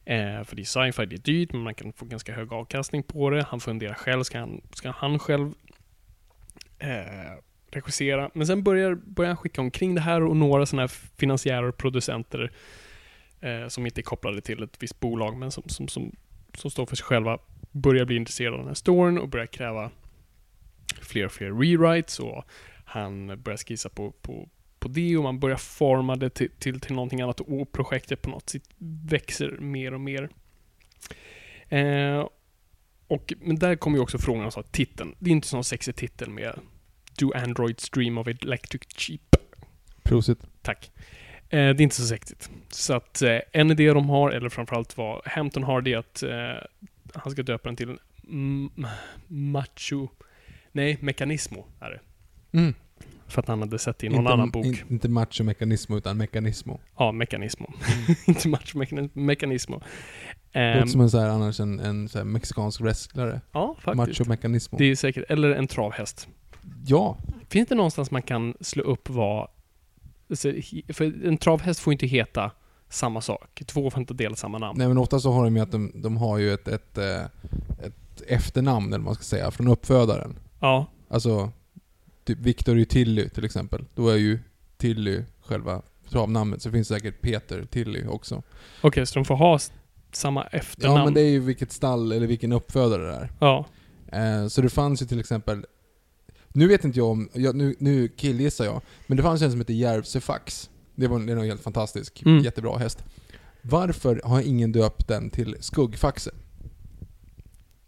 Eh, 0.07 0.45
för 0.45 0.57
det 0.57 0.63
är 0.63 0.65
sci-fi, 0.65 1.07
det 1.07 1.17
är 1.17 1.19
dyrt, 1.19 1.53
men 1.53 1.63
man 1.63 1.75
kan 1.75 1.93
få 1.93 2.05
ganska 2.05 2.35
hög 2.35 2.53
avkastning 2.53 3.03
på 3.03 3.31
det. 3.31 3.43
Han 3.43 3.61
funderar 3.61 3.95
själv, 3.95 4.23
ska 4.23 4.39
han, 4.39 4.61
ska 4.73 4.91
han 4.91 5.19
själv 5.19 5.55
eh, 6.79 7.43
regissera? 7.71 8.31
Men 8.35 8.47
sen 8.47 8.63
börjar, 8.63 8.95
börjar 8.95 9.29
han 9.29 9.37
skicka 9.37 9.61
omkring 9.61 9.95
det 9.95 10.01
här 10.01 10.23
och 10.23 10.37
några 10.37 10.67
sådana 10.67 10.83
här 10.83 10.89
finansiärer 11.19 11.69
och 11.69 11.77
producenter 11.77 12.53
eh, 13.41 13.69
som 13.69 13.87
inte 13.87 14.01
är 14.01 14.03
kopplade 14.03 14.41
till 14.41 14.63
ett 14.63 14.83
visst 14.83 15.01
bolag, 15.01 15.37
men 15.37 15.51
som, 15.51 15.63
som, 15.69 15.89
som, 15.89 16.13
som 16.55 16.71
står 16.71 16.87
för 16.87 16.97
sig 16.97 17.05
själva, 17.05 17.39
börjar 17.73 18.05
bli 18.05 18.17
intresserade 18.17 18.55
av 18.55 18.59
den 18.59 18.69
här 18.69 18.75
storyn 18.75 19.19
och 19.19 19.29
börjar 19.29 19.47
kräva 19.47 19.91
fler 21.01 21.25
och 21.25 21.33
fler 21.33 21.53
rewrites 21.53 22.21
och 22.21 22.45
han 22.85 23.43
börjar 23.43 23.57
skissa 23.57 23.89
på, 23.89 24.11
på, 24.11 24.49
på 24.87 24.93
det 24.93 25.17
och 25.17 25.23
man 25.23 25.39
börjar 25.39 25.57
forma 25.57 26.17
det 26.17 26.31
till, 26.31 26.51
till, 26.59 26.81
till 26.81 26.95
någonting 26.95 27.21
annat 27.21 27.41
och 27.41 27.73
projektet 27.73 28.23
på 28.23 28.31
något 28.31 28.51
sätt 28.51 28.63
växer 29.09 29.51
mer 29.61 29.95
och 29.95 30.01
mer. 30.01 30.31
Eh, 31.69 32.29
och, 33.09 33.33
men 33.41 33.57
där 33.57 33.77
kommer 33.77 33.99
ju 33.99 34.03
också 34.03 34.19
frågan 34.19 34.45
om 34.45 34.51
så 34.51 34.61
här, 34.61 34.69
titeln. 34.71 35.15
Det 35.19 35.31
är 35.31 35.33
inte 35.33 35.49
sån 35.49 35.65
sexig 35.65 35.97
titel 35.97 36.31
med 36.31 36.59
Do 37.19 37.33
Androids 37.35 37.91
Dream 37.91 38.19
of 38.19 38.29
Electric 38.29 38.83
Cheap. 38.97 39.37
Prosit. 40.03 40.39
Tack. 40.63 40.91
Eh, 41.49 41.49
det 41.49 41.59
är 41.59 41.83
inte 41.83 41.97
så 41.97 42.07
sexigt. 42.07 42.51
Så 42.69 42.95
att 42.95 43.23
eh, 43.23 43.39
en 43.53 43.71
idé 43.71 43.93
de 43.93 44.09
har, 44.11 44.31
eller 44.31 44.49
framförallt 44.49 44.97
vad 44.97 45.23
Hampton 45.27 45.63
har, 45.63 45.81
det 45.81 45.93
är 45.93 45.99
att 45.99 46.23
eh, 46.23 46.67
han 47.15 47.33
ska 47.33 47.43
döpa 47.43 47.69
den 47.69 47.77
till 47.77 47.99
mm, 48.29 48.71
Macho... 49.27 50.09
Nej, 50.73 50.99
Mekanismo 51.01 51.67
är 51.81 51.91
det. 51.91 52.01
Mm. 52.59 52.75
För 53.29 53.43
att 53.43 53.49
han 53.49 53.61
hade 53.61 53.79
sett 53.79 54.05
i 54.05 54.09
någon 54.09 54.19
inte, 54.21 54.33
annan 54.33 54.51
bok. 54.51 54.67
in- 54.67 54.77
inte 54.91 55.09
macho 55.09 55.43
mekanismo 55.45 55.97
utan 55.97 56.17
mekanismo. 56.17 56.81
Ja, 56.99 57.13
Mekanismo. 57.13 57.73
inte 58.27 58.49
Macho 58.49 58.79
Mekani- 58.79 59.11
Mekanismo. 59.13 59.83
Det 60.53 60.59
Ehm, 60.61 60.79
låter 60.79 60.91
som 60.93 61.01
en 61.01 61.11
så 61.11 61.19
här, 61.19 61.29
annars 61.29 61.61
en, 61.61 61.81
en 61.81 62.09
så 62.09 62.25
mexikansk 62.25 62.81
wrestlare. 62.81 63.41
ja, 63.53 63.77
faktiskt. 63.81 64.19
Macho 64.21 64.29
mekanismo. 64.29 64.79
Det 64.79 64.85
är 64.85 64.97
säkert. 64.97 65.25
Eller 65.29 65.51
en 65.51 65.67
travhäst. 65.67 66.29
Ja. 66.87 67.17
Finns 67.49 67.69
det 67.69 67.75
någonstans 67.75 68.11
man 68.11 68.23
kan 68.23 68.55
slå 68.61 68.83
upp 68.83 69.11
vad... 69.11 69.49
alltså, 70.31 70.53
För 70.89 71.27
en 71.27 71.39
travhäst 71.39 71.81
får 71.81 71.93
inte 71.93 72.07
heta 72.07 72.51
samma 72.89 73.21
sak. 73.21 73.63
Två 73.67 73.91
får 73.91 74.01
inte 74.01 74.15
dela 74.15 74.37
samma 74.37 74.59
namn. 74.59 74.79
Nej 74.79 74.89
men 74.89 74.99
ofta 74.99 75.21
så 75.21 75.33
har 75.33 75.45
de 75.45 75.57
ju 75.57 75.63
att 75.63 75.73
de, 75.73 75.93
de 75.95 76.17
har 76.17 76.39
ju 76.39 76.53
ett, 76.55 76.69
ett, 76.69 76.99
eh, 76.99 77.21
ett 77.87 78.23
efternamn, 78.29 78.87
eller 78.87 78.99
vad 78.99 79.05
man 79.05 79.15
ska 79.15 79.25
säga, 79.25 79.51
från 79.51 79.69
uppfödaren. 79.69 80.35
Ja. 80.61 80.87
Alltså, 81.09 81.51
typ 82.27 82.39
Victor 82.39 82.79
är 82.79 82.85
Tilly 82.85 83.29
till 83.29 83.45
exempel. 83.45 83.85
Då 83.95 84.09
är 84.09 84.17
ju 84.17 84.39
Tilly 84.77 85.23
själva 85.43 85.83
travnamnet. 86.11 86.63
Så 86.63 86.69
det 86.69 86.73
finns 86.73 86.89
säkert 86.89 87.21
Peter 87.21 87.65
Tilly 87.65 88.07
också. 88.07 88.43
Okej, 88.81 89.07
så 89.07 89.15
de 89.15 89.25
får 89.25 89.37
ha 89.37 89.59
samma 90.13 90.45
efternamn? 90.45 90.99
Ja 90.99 91.05
men 91.05 91.15
det 91.15 91.21
är 91.21 91.29
ju 91.31 91.41
vilket 91.41 91.73
stall 91.73 92.13
eller 92.13 92.27
vilken 92.27 92.53
uppfödare 92.53 93.03
det 93.07 93.13
är. 93.15 93.33
Ja. 93.41 93.67
Eh, 94.13 94.47
så 94.49 94.63
det 94.63 94.69
fanns 94.71 95.03
ju 95.03 95.07
till 95.07 95.21
exempel, 95.21 95.65
nu 96.49 96.69
vet 96.69 96.85
inte 96.85 96.99
jag 96.99 97.09
om, 97.09 97.29
jag, 97.33 97.57
nu, 97.57 97.75
nu 97.79 98.09
killgissar 98.09 98.65
jag, 98.65 98.81
men 99.07 99.17
det 99.17 99.23
fanns 99.23 99.43
en 99.43 99.51
som 99.51 99.61
hette 99.61 99.73
Järvsö 99.75 100.21
Fax. 100.21 100.71
Det 100.95 101.07
var, 101.07 101.19
det 101.21 101.35
var 101.35 101.43
en 101.43 101.49
helt 101.49 101.63
fantastisk, 101.63 102.23
Mm. 102.27 102.45
jättebra 102.45 102.79
häst. 102.79 103.05
Varför 103.63 104.21
har 104.25 104.41
ingen 104.41 104.73
döpt 104.73 105.09
den 105.09 105.31
till 105.31 105.57
Skuggfaxe? 105.61 106.31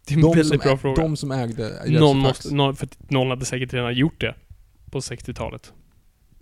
Det 0.08 0.14
är 0.14 0.16
en 0.16 0.22
De 0.22 0.36
väldigt 0.36 0.62
bra 0.62 0.76
fråga. 0.76 1.02
de 1.02 1.16
som 1.16 1.30
ägde 1.32 1.82
någon 1.86 2.18
måste, 2.18 2.54
någon, 2.54 2.76
för 2.76 2.88
någon 3.08 3.30
hade 3.30 3.44
säkert 3.44 3.72
redan 3.74 3.94
gjort 3.94 4.20
det. 4.20 4.34
På 4.90 5.00
60-talet. 5.00 5.72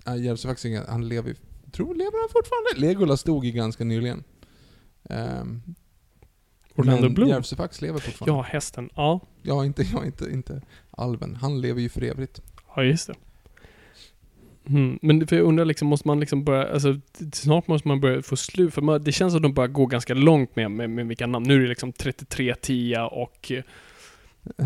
Nej, 0.07 0.25
Järvsö 0.25 0.55
ingen- 0.69 0.85
han 0.89 1.09
lever 1.09 1.35
tror 1.73 1.95
lever 1.95 2.21
han 2.21 2.29
fortfarande? 2.33 2.87
Legolas 2.87 3.23
dog 3.23 3.45
ju 3.45 3.51
ganska 3.53 3.85
nyligen. 3.85 4.25
Um, 5.11 5.63
Orlando 6.75 7.09
Bloom? 7.09 7.29
Järvsö 7.29 7.57
Fax 7.57 7.81
lever 7.83 7.99
fortfarande. 8.01 8.39
Ja, 8.39 8.43
hästen. 8.43 8.91
Ja. 8.95 9.21
Ja, 9.43 9.65
inte, 9.65 9.83
ja, 9.93 10.05
inte, 10.05 10.25
inte 10.25 10.63
Alven. 10.91 11.35
Han 11.35 11.61
lever 11.61 11.81
ju 11.81 11.89
för 11.89 12.03
evigt. 12.05 12.41
Ja, 12.77 12.83
just 12.83 13.07
det. 13.07 13.15
Mm. 14.69 14.99
Men 15.03 15.27
för 15.27 15.37
jag 15.37 15.45
undrar 15.45 15.65
liksom, 15.65 15.89
måste 15.89 16.09
man 16.09 16.21
liksom 16.21 16.45
börja, 16.45 16.73
alltså 16.73 17.01
snart 17.33 17.69
måste 17.69 17.89
man 17.89 18.01
börja 18.01 18.23
få 18.23 18.37
slut, 18.37 18.75
för 18.75 18.83
man, 18.83 19.05
det 19.05 19.13
känns 19.13 19.33
som 19.33 19.39
att 19.39 19.43
de 19.43 19.55
börjar 19.55 19.69
gå 19.69 19.87
ganska 19.87 20.15
långt 20.15 20.57
med, 20.57 20.71
med, 20.71 20.91
med 20.91 21.07
vilka 21.07 21.27
namn. 21.27 21.49
Nu 21.49 21.55
är 21.55 21.61
det 21.61 21.69
liksom 21.69 21.93
33 21.93 22.55
Tia 22.55 23.07
och 23.07 23.53
eh, 23.53 23.63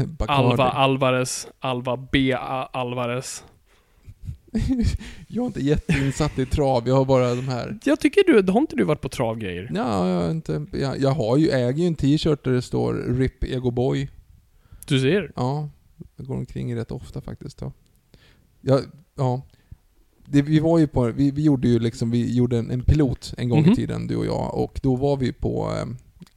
Bacardi. 0.06 0.32
Alva 0.32 0.64
Alvarez, 0.64 1.48
Alva 1.58 1.96
B. 2.12 2.32
Alvarez. 2.72 3.44
jag 5.28 5.42
är 5.42 5.46
inte 5.46 5.60
jätteinsatt 5.60 6.38
i 6.38 6.46
trav, 6.46 6.88
jag 6.88 6.94
har 6.94 7.04
bara 7.04 7.34
de 7.34 7.48
här... 7.48 7.78
Jag 7.84 8.00
tycker 8.00 8.42
du, 8.42 8.52
har 8.52 8.60
inte 8.60 8.76
du 8.76 8.84
varit 8.84 9.00
på 9.00 9.08
travgrejer? 9.08 9.70
Ja, 9.74 10.08
jag, 10.08 10.30
inte, 10.30 10.66
jag, 10.72 10.98
jag 11.00 11.10
har 11.10 11.36
ju, 11.36 11.50
äger 11.50 11.82
ju 11.82 11.86
en 11.86 11.94
t-shirt 11.94 12.44
där 12.44 12.52
det 12.52 12.62
står 12.62 12.94
RIP 12.94 13.44
Ego 13.44 13.70
Boy. 13.70 14.08
Du 14.86 15.00
ser? 15.00 15.32
Ja, 15.36 15.68
jag 16.16 16.26
går 16.26 16.34
omkring 16.34 16.76
rätt 16.76 16.90
ofta 16.90 17.20
faktiskt. 17.20 17.60
Ja. 17.60 17.72
Ja, 18.60 18.80
ja. 19.16 19.42
Det, 20.30 20.42
vi 20.42 20.58
var 20.58 20.78
ju 20.78 20.86
på, 20.86 21.04
vi, 21.04 21.30
vi 21.30 21.42
gjorde 21.42 21.68
ju 21.68 21.78
liksom, 21.78 22.10
vi 22.10 22.34
gjorde 22.36 22.58
en, 22.58 22.70
en 22.70 22.82
pilot 22.82 23.34
en 23.36 23.48
gång 23.48 23.62
Mhm. 23.62 23.72
i 23.72 23.76
tiden, 23.76 24.06
du 24.06 24.16
och 24.16 24.26
jag. 24.26 24.54
Och 24.54 24.80
då 24.82 24.96
var 24.96 25.16
vi 25.16 25.32
på, 25.32 25.72
eh, 25.80 25.86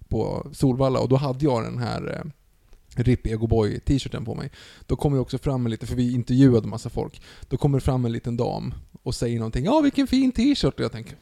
på 0.07 0.47
Solvalla 0.53 0.99
och 0.99 1.09
då 1.09 1.15
hade 1.15 1.45
jag 1.45 1.63
den 1.63 1.77
här 1.77 2.19
eh, 2.19 2.29
RIP 3.03 3.27
Ego 3.27 3.47
Boy 3.47 3.79
t-shirten 3.79 4.25
på 4.25 4.35
mig. 4.35 4.51
Då 4.87 4.95
kommer 4.95 5.17
det 5.17 5.21
också 5.21 5.37
fram 5.37 5.65
en 5.65 5.71
lite, 5.71 5.85
för 5.85 5.95
vi 5.95 6.13
intervjuade 6.13 6.67
massa 6.67 6.89
folk. 6.89 7.21
Då 7.49 7.57
kommer 7.57 7.77
det 7.77 7.83
fram 7.85 8.05
en 8.05 8.11
liten 8.11 8.37
dam 8.37 8.73
och 9.03 9.15
säger 9.15 9.37
någonting. 9.39 9.65
Ja, 9.65 9.81
vilken 9.81 10.07
fin 10.07 10.31
t-shirt! 10.31 10.73
Och 10.73 10.79
jag 10.79 10.91
tänker, 10.91 11.15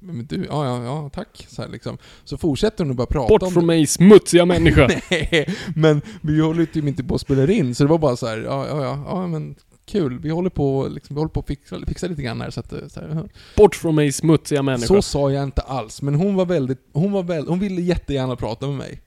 men 0.00 0.26
du, 0.26 0.46
ja, 0.48 0.66
ja, 0.66 0.84
ja, 0.84 1.10
tack. 1.14 1.46
Så, 1.48 1.62
här, 1.62 1.68
liksom. 1.68 1.98
så 2.24 2.36
fortsätter 2.36 2.84
hon 2.84 2.90
att 2.90 2.96
börja 2.96 3.06
prata 3.06 3.28
Bort 3.28 3.42
om 3.42 3.52
från 3.52 3.66
mig, 3.66 3.86
smutsiga 3.86 4.44
människa! 4.46 4.86
Nej, 5.10 5.54
men 5.76 6.02
vi 6.20 6.40
håller 6.40 6.60
ju 6.60 6.66
typ 6.66 6.84
inte 6.84 7.04
på 7.04 7.14
att 7.14 7.20
spela 7.20 7.52
in, 7.52 7.74
så 7.74 7.84
det 7.84 7.90
var 7.90 7.98
bara 7.98 8.16
så 8.16 8.26
här, 8.26 8.38
ja, 8.38 8.66
ja, 8.68 8.82
ja, 8.84 9.04
ja 9.06 9.26
men 9.26 9.54
kul. 9.88 10.18
Vi 10.18 10.30
håller 10.30 10.50
på, 10.50 10.88
liksom, 10.90 11.16
vi 11.16 11.20
håller 11.20 11.30
på 11.30 11.40
att 11.40 11.46
fixa, 11.46 11.86
fixa 11.86 12.06
lite 12.06 12.22
grann 12.22 12.40
här, 12.40 12.50
så 12.50 12.60
att, 12.60 12.72
eh, 12.72 12.88
så, 12.88 13.00
här, 13.00 13.28
Bort 13.56 13.74
från 13.74 13.94
mig, 13.94 14.12
smutsiga 14.12 14.62
människa! 14.62 14.86
så 14.86 15.02
sa 15.02 15.30
jag 15.32 15.44
inte 15.44 15.62
alls, 15.62 16.02
men 16.02 16.14
hon 16.14 16.34
var 16.34 16.46
väldigt, 16.46 16.78
hon 16.92 17.12
var 17.12 17.22
väl, 17.22 17.46
hon 17.46 17.58
ville 17.58 17.82
jättegärna 17.82 18.36
prata 18.36 18.66
med 18.66 18.76
mig. 18.76 19.00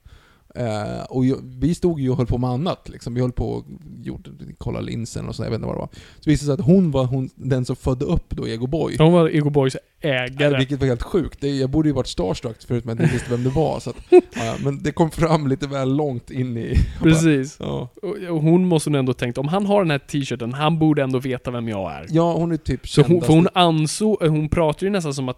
Eh, 0.55 1.03
och 1.09 1.25
jag, 1.25 1.37
vi 1.59 1.75
stod 1.75 1.99
ju 1.99 2.09
och 2.09 2.17
höll 2.17 2.25
på 2.25 2.37
med 2.37 2.49
annat, 2.49 2.89
liksom. 2.89 3.13
vi 3.13 3.21
höll 3.21 3.31
på 3.31 3.49
och 3.51 3.65
gjorde, 4.03 4.29
kollade 4.57 4.85
linsen 4.85 5.27
och 5.27 5.35
så, 5.35 5.43
jag 5.43 5.49
vet 5.49 5.55
inte 5.55 5.67
vad 5.67 5.75
det 5.75 5.79
var. 5.79 5.89
Så 6.19 6.29
visade 6.29 6.51
det 6.51 6.55
sig 6.57 6.61
att 6.63 6.67
hon 6.75 6.91
var 6.91 7.05
hon, 7.05 7.29
den 7.35 7.65
som 7.65 7.75
födde 7.75 8.05
upp 8.05 8.29
då 8.29 8.47
Ego 8.47 8.67
Boy. 8.67 8.95
Hon 8.97 9.13
var 9.13 9.29
Ego 9.29 9.49
Boys 9.49 9.77
ägare. 10.01 10.57
Vilket 10.57 10.79
var 10.79 10.87
helt 10.87 11.03
sjukt. 11.03 11.41
Det, 11.41 11.47
jag 11.49 11.69
borde 11.69 11.89
ju 11.89 11.93
varit 11.95 12.07
starstruck 12.07 12.61
förut 12.67 12.85
men 12.85 12.97
jag 12.97 13.03
inte 13.05 13.13
visste 13.13 13.31
vem 13.31 13.43
det 13.43 13.49
var. 13.49 13.79
Så 13.79 13.89
att, 13.89 13.95
ja, 14.35 14.55
men 14.63 14.83
det 14.83 14.91
kom 14.91 15.11
fram 15.11 15.47
lite 15.47 15.67
väl 15.67 15.95
långt 15.95 16.31
in 16.31 16.57
i... 16.57 16.75
Precis. 17.01 17.57
Ja. 17.59 17.89
Och 18.01 18.15
och 18.29 18.41
hon 18.41 18.67
måste 18.67 18.89
nog 18.89 18.99
ändå 18.99 19.13
tänkt, 19.13 19.37
om 19.37 19.47
han 19.47 19.65
har 19.65 19.81
den 19.81 19.91
här 19.91 19.99
t-shirten, 19.99 20.53
han 20.53 20.79
borde 20.79 21.03
ändå 21.03 21.19
veta 21.19 21.51
vem 21.51 21.69
jag 21.69 21.91
är. 21.91 22.05
Ja, 22.09 22.33
hon 22.33 22.51
är 22.51 22.57
typ 22.57 22.87
Så 22.87 23.01
hon, 23.01 23.21
för 23.21 23.33
hon 23.33 23.47
ansåg, 23.53 24.17
hon 24.21 24.49
pratar 24.49 24.83
ju 24.83 24.89
nästan 24.89 25.13
som 25.13 25.29
att 25.29 25.37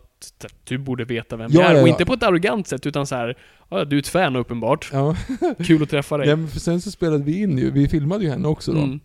du 0.63 0.77
borde 0.77 1.05
veta 1.05 1.35
vem 1.35 1.51
Ja, 1.51 1.61
jag 1.61 1.71
är. 1.71 1.75
ja, 1.75 1.81
Och 1.81 1.87
inte 1.87 2.05
på 2.05 2.13
ett 2.13 2.23
arrogant 2.23 2.67
sätt, 2.67 2.85
utan 2.85 3.07
så 3.07 3.15
här, 3.15 3.37
ja, 3.69 3.85
du 3.85 3.95
är 3.95 3.99
ett 3.99 4.07
fan 4.07 4.35
uppenbart. 4.35 4.89
Ja. 4.93 5.02
Kul 5.63 5.83
att 5.83 5.89
träffa 5.89 6.17
dig. 6.17 6.27
ja, 6.27 6.35
men 6.35 6.47
för 6.47 6.59
sen 6.59 6.81
så 6.81 6.91
spelade 6.91 7.23
vi 7.23 7.41
in 7.41 7.57
ju, 7.57 7.71
vi 7.71 7.87
filmade 7.87 8.23
ju 8.23 8.29
henne 8.29 8.47
också 8.47 8.71
då. 8.71 8.79
Mm. 8.79 8.99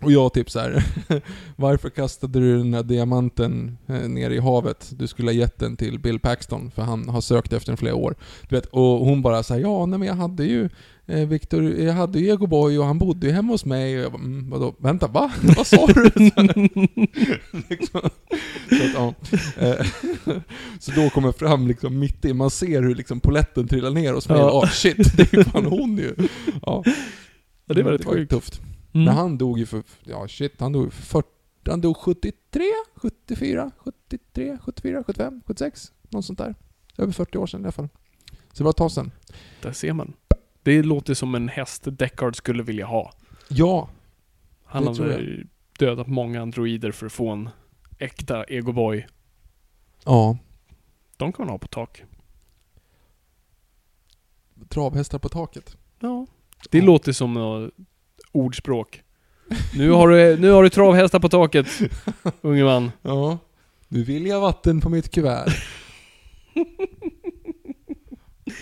Och 0.00 0.12
jag 0.12 0.32
typ 0.32 0.50
så 0.50 0.58
här. 0.58 0.84
varför 1.56 1.90
kastade 1.90 2.40
du 2.40 2.58
den 2.58 2.70
där 2.70 2.82
diamanten 2.82 3.78
eh, 3.86 4.08
ner 4.08 4.30
i 4.30 4.38
havet? 4.38 4.92
Du 4.92 5.06
skulle 5.06 5.28
ha 5.28 5.34
gett 5.34 5.58
den 5.58 5.76
till 5.76 5.98
Bill 5.98 6.20
Paxton, 6.20 6.70
för 6.70 6.82
han 6.82 7.08
har 7.08 7.20
sökt 7.20 7.52
efter 7.52 7.70
den 7.70 7.76
flera 7.76 7.94
år. 7.94 8.14
Du 8.48 8.56
vet, 8.56 8.66
och 8.66 8.82
hon 8.82 9.22
bara 9.22 9.42
säger 9.42 9.62
ja 9.62 9.86
nej 9.86 9.98
men 9.98 10.08
jag 10.08 10.14
hade 10.14 10.44
ju 10.44 10.68
eh, 11.06 11.28
Victor, 11.28 11.64
jag 11.64 11.92
hade 11.92 12.18
ju 12.18 12.28
Ego 12.28 12.46
Boy 12.46 12.78
och 12.78 12.84
han 12.84 12.98
bodde 12.98 13.26
ju 13.26 13.32
hemma 13.32 13.52
hos 13.52 13.64
mig. 13.64 13.98
Och 13.98 14.04
jag 14.04 14.12
bara, 14.12 14.22
mm, 14.22 14.50
vadå? 14.50 14.74
Vänta, 14.78 15.06
va? 15.06 15.32
Vad 15.56 15.66
sa 15.66 15.86
du? 15.86 16.02
liksom. 17.68 18.00
så, 18.68 18.84
att, 18.84 18.94
ja. 18.94 19.14
Eh, 19.58 19.86
så 20.78 20.92
då 20.92 21.10
kommer 21.10 21.32
fram 21.32 21.68
liksom 21.68 21.98
mitt 21.98 22.24
i, 22.24 22.32
man 22.32 22.50
ser 22.50 22.82
hur 22.82 22.94
liksom 22.94 23.20
poletten 23.20 23.68
trillar 23.68 23.90
ner 23.90 24.14
och 24.14 24.22
så 24.22 24.32
Ja. 24.32 24.50
oh, 24.50 24.68
shit, 24.68 25.16
det 25.16 25.32
är 25.32 25.36
ju 25.36 25.44
fan 25.44 25.64
hon 25.64 25.98
ju. 25.98 26.14
Ja. 26.62 26.84
Ja, 27.66 27.74
det 27.74 27.82
var 27.82 27.92
rätt 27.92 28.04
var 28.04 28.16
ju 28.16 28.26
tufft. 28.26 28.60
Mm. 28.94 29.04
Men 29.04 29.14
han 29.14 29.38
dog 29.38 29.58
ju 29.58 29.66
för, 29.66 29.82
ja 30.04 30.28
shit, 30.28 30.60
han 30.60 30.72
dog 30.72 30.92
för 30.92 31.02
40, 31.02 31.28
han 31.66 31.80
dog 31.80 31.96
73, 31.96 32.64
74, 32.96 33.70
73, 33.76 34.58
74, 34.62 35.04
75, 35.06 35.40
76, 35.46 35.92
något 36.10 36.24
sånt 36.24 36.38
där. 36.38 36.54
Över 36.98 37.12
40 37.12 37.38
år 37.38 37.46
sedan 37.46 37.60
i 37.60 37.64
alla 37.64 37.72
fall. 37.72 37.88
Så 38.52 38.58
det 38.58 38.64
var 38.64 38.70
ett 38.70 38.76
tag 38.76 38.92
sedan. 38.92 39.10
Där 39.62 39.72
ser 39.72 39.92
man. 39.92 40.12
Det 40.64 40.82
låter 40.82 41.14
som 41.14 41.34
en 41.34 41.48
häst 41.48 41.82
Deckard 41.86 42.36
skulle 42.36 42.62
vilja 42.62 42.86
ha. 42.86 43.12
Ja, 43.48 43.88
Han 44.64 44.86
hade 44.86 45.42
dödat 45.78 46.06
många 46.06 46.42
androider 46.42 46.92
för 46.92 47.06
att 47.06 47.12
få 47.12 47.28
en 47.30 47.48
äkta 47.98 48.44
Ego 48.44 48.72
Boy. 48.72 49.06
ja. 50.04 50.38
De 51.16 51.32
kan 51.32 51.46
man 51.46 51.52
ha 51.52 51.58
på 51.58 51.66
tak. 51.68 52.02
Travhästar 54.68 55.18
på 55.18 55.28
taket. 55.28 55.76
Ja. 56.00 56.26
Det 56.70 56.78
Ja. 56.78 56.84
låter 56.84 57.12
som 57.12 57.34
något 57.34 57.70
ordspråk. 58.32 59.02
Nu 59.74 59.90
har 59.90 60.08
du, 60.08 60.36
nu 60.38 60.50
har 60.50 60.62
du 60.62 60.68
travhästar 60.70 61.20
på 61.20 61.28
taket, 61.28 61.66
unge 62.40 62.64
man. 62.64 62.90
Ja. 63.02 63.38
Nu 63.88 64.02
vill 64.04 64.26
jag 64.26 64.40
vatten 64.40 64.80
på 64.80 64.88
mitt 64.88 65.10
kuvert. 65.10 65.48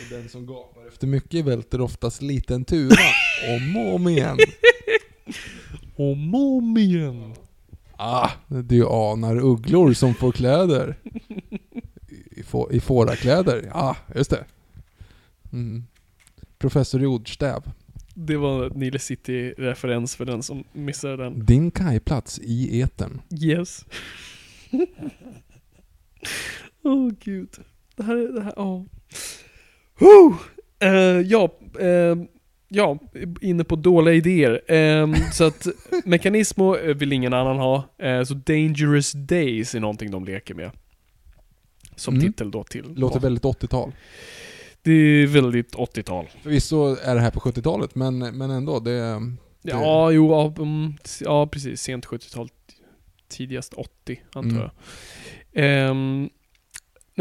och 0.03 0.19
den 0.19 0.29
som 0.29 0.47
gapar 0.47 0.89
efter 0.89 1.07
mycket 1.07 1.45
välter 1.45 1.81
oftast 1.81 2.23
liten 2.23 2.65
tuva. 2.65 2.97
Om 3.49 3.77
och 3.77 3.95
om 3.95 4.09
igen. 4.09 4.39
Om 5.97 6.35
och 6.35 6.57
om 6.57 6.79
igen. 6.79 7.35
Ah, 7.97 8.31
du 8.49 8.87
anar 8.87 9.37
ugglor 9.45 9.93
som 9.93 10.15
får 10.15 10.33
kläder. 10.33 10.99
I, 12.31 12.43
få, 12.43 12.73
i 12.73 12.81
fårakläder. 12.81 13.71
Ja, 13.75 13.97
just 14.15 14.31
det. 14.31 14.45
Mm. 15.53 15.85
Professor 16.59 17.03
Jordstäv. 17.03 17.71
Det 18.15 18.37
var 18.37 18.71
Nile 18.71 18.99
City-referens 18.99 20.17
för 20.17 20.25
den 20.25 20.43
som 20.43 20.65
missade 20.73 21.17
den. 21.17 21.47
Din 21.47 21.71
kajplats 21.71 22.39
i 22.39 22.81
etern. 22.81 23.21
Yes. 23.41 23.85
Åh 26.83 26.93
oh, 26.93 27.13
gud. 27.25 27.51
Det 27.97 28.03
här 28.03 28.17
är, 28.17 28.33
det 28.33 28.43
här, 28.43 28.53
ja. 28.57 28.63
Oh. 28.63 28.85
Ja, 31.27 31.49
eh, 31.81 32.17
ja, 32.69 32.99
inne 33.41 33.65
på 33.65 33.77
dåliga 33.77 34.15
idéer. 34.15 34.73
Eh, 34.73 35.15
så 35.33 35.45
att 35.45 35.67
Mekanismo 36.05 36.77
eh, 36.77 36.95
vill 36.95 37.13
ingen 37.13 37.33
annan 37.33 37.57
ha. 37.59 37.85
Eh, 37.99 38.23
så 38.25 38.35
Dangerous 38.35 39.13
Days 39.13 39.75
är 39.75 39.81
någonting 39.81 40.11
de 40.11 40.25
leker 40.25 40.55
med. 40.55 40.71
Som 41.97 42.15
Mm. 42.15 42.27
titel 42.27 42.51
då 42.51 42.65
till. 42.65 42.93
Låter 42.97 43.21
väldigt 43.21 43.45
80-tal. 43.45 43.93
Det 44.83 44.93
är 44.93 45.27
väldigt 45.27 45.75
80-tal. 45.75 46.27
Förvisso 46.43 46.97
är 47.05 47.15
det 47.15 47.21
här 47.21 47.31
på 47.31 47.41
70-talet, 47.41 47.95
men, 47.95 48.19
men 48.19 48.51
ändå. 48.51 48.79
Det, 48.81 49.21
Ja, 49.63 50.11
jo, 50.11 50.31
ja, 50.31 50.55
mm, 50.63 50.95
ja 51.21 51.47
precis. 51.47 51.81
Sent 51.83 52.07
70-tal. 52.07 52.49
Tidigast 53.29 53.75
80, 53.75 54.21
antar 54.33 54.51
Mm. 54.51 54.63
jag. 54.63 54.71
Ehm, 55.65 56.31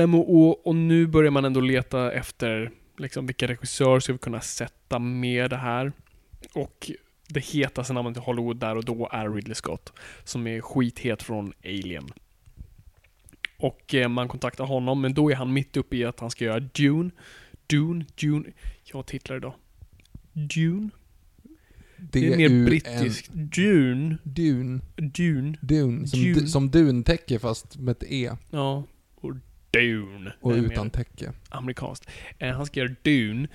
nej, 0.02 0.08
men, 0.08 0.20
och, 0.20 0.68
och 0.68 0.76
nu 0.76 1.08
börjar 1.08 1.32
man 1.32 1.46
ändå 1.46 1.60
leta 1.62 2.12
efter 2.12 2.72
liksom, 2.98 3.26
vilka 3.28 3.48
regissörer 3.48 4.00
ska 4.00 4.14
vi 4.14 4.20
kunna 4.20 4.42
sätta 4.42 5.00
med 5.00 5.50
det 5.50 5.58
här. 5.58 5.92
Och 6.54 6.92
det 7.28 7.40
hetaste 7.46 7.94
namnet 7.94 8.18
i 8.18 8.20
Hollywood 8.20 8.58
där 8.60 8.76
och 8.78 8.86
då 8.86 9.10
är 9.12 9.30
Ridley 9.30 9.56
Scott. 9.56 9.94
Som 10.24 10.48
är 10.48 10.62
skithet 10.62 11.24
från 11.24 11.54
Alien. 11.64 12.10
Och 13.58 13.96
eh, 13.96 14.08
man 14.08 14.28
kontaktar 14.28 14.64
honom, 14.66 15.02
men 15.02 15.14
då 15.14 15.32
är 15.32 15.36
han 15.36 15.54
mitt 15.54 15.78
uppe 15.78 15.98
i 15.98 16.06
att 16.06 16.20
han 16.20 16.30
ska 16.30 16.46
göra 16.46 16.60
Dune. 16.60 17.12
Dune, 17.68 18.06
Dune. 18.22 18.46
Jag 18.84 19.06
titlar 19.06 19.38
idag. 19.38 19.54
Dune. 20.34 20.90
Det 21.98 22.34
är 22.34 22.38
mer 22.38 22.66
brittiskt. 22.66 23.30
Dune. 23.34 24.18
Dune. 24.24 24.80
Dune. 24.96 25.58
Dune. 25.62 26.08
Som, 26.08 26.20
Dune. 26.20 26.34
du- 26.40 26.48
som 26.48 26.72
duntäcke 26.72 27.40
fast 27.40 27.78
med 27.78 27.92
ett 27.92 28.04
E. 28.08 28.32
Ja. 28.50 28.84
Dune. 29.74 30.34
Och 30.42 30.52
mer 30.52 30.58
utan 30.58 30.90
täcke. 30.90 31.32
Amerikanskt. 31.50 32.10
Eh, 32.40 32.50
han 32.56 32.66
ska 32.66 32.80
göra 32.80 32.96
Dune. 33.02 33.48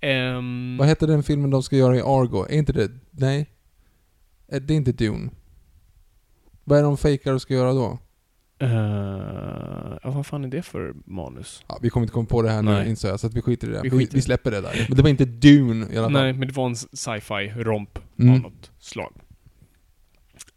Ehm, 0.00 0.76
Vad 0.78 0.88
heter 0.88 1.06
den 1.06 1.22
filmen 1.22 1.50
de 1.50 1.62
ska 1.62 1.76
göra 1.76 1.96
i 1.96 2.00
Argo? 2.00 2.46
Är 2.48 2.56
inte 2.58 2.72
det... 2.72 2.90
Nej? 3.10 3.46
Eh, 4.48 4.60
Det 4.60 4.74
är 4.74 4.76
inte 4.76 4.92
Dune. 4.92 5.30
Vad 6.64 6.78
är 6.78 6.82
det 6.82 6.88
de 6.88 6.96
fejkar 6.96 7.32
och 7.32 7.42
ska 7.42 7.54
göra 7.54 7.72
då? 7.72 7.98
eh, 8.58 9.98
ja, 10.02 10.10
vad 10.10 10.26
fan 10.26 10.44
är 10.44 10.48
det 10.48 10.62
för 10.62 10.94
manus? 11.04 11.64
Ja, 11.68 11.78
vi 11.82 11.90
kommer 11.90 12.04
inte 12.04 12.12
komma 12.14 12.26
på 12.26 12.42
det 12.42 12.50
här 12.50 12.62
Nej. 12.62 12.84
nu 12.84 12.90
inser 12.90 13.08
jag, 13.08 13.20
så 13.20 13.26
att 13.26 13.34
vi 13.34 13.42
skiter 13.42 13.68
i 13.68 13.70
det. 13.70 13.80
Vi 13.82 13.88
Vi, 13.88 13.98
skiter 13.98 14.12
i 14.12 14.14
vi 14.14 14.18
det. 14.18 14.22
släpper 14.24 14.50
det 14.50 14.60
där. 14.60 14.86
Men 14.88 14.96
det 14.96 15.02
var 15.02 15.10
inte 15.10 15.24
Dune 15.24 15.86
i 15.92 15.96
alla 15.98 16.06
fall. 16.06 16.12
Nej, 16.12 16.32
men 16.32 16.48
det 16.48 16.54
var 16.54 16.66
en 16.66 16.76
sci-fi 16.76 17.52
romp 17.56 17.98
Mm. 18.18 18.34
av 18.34 18.40
något 18.40 18.70
slag. 18.78 19.12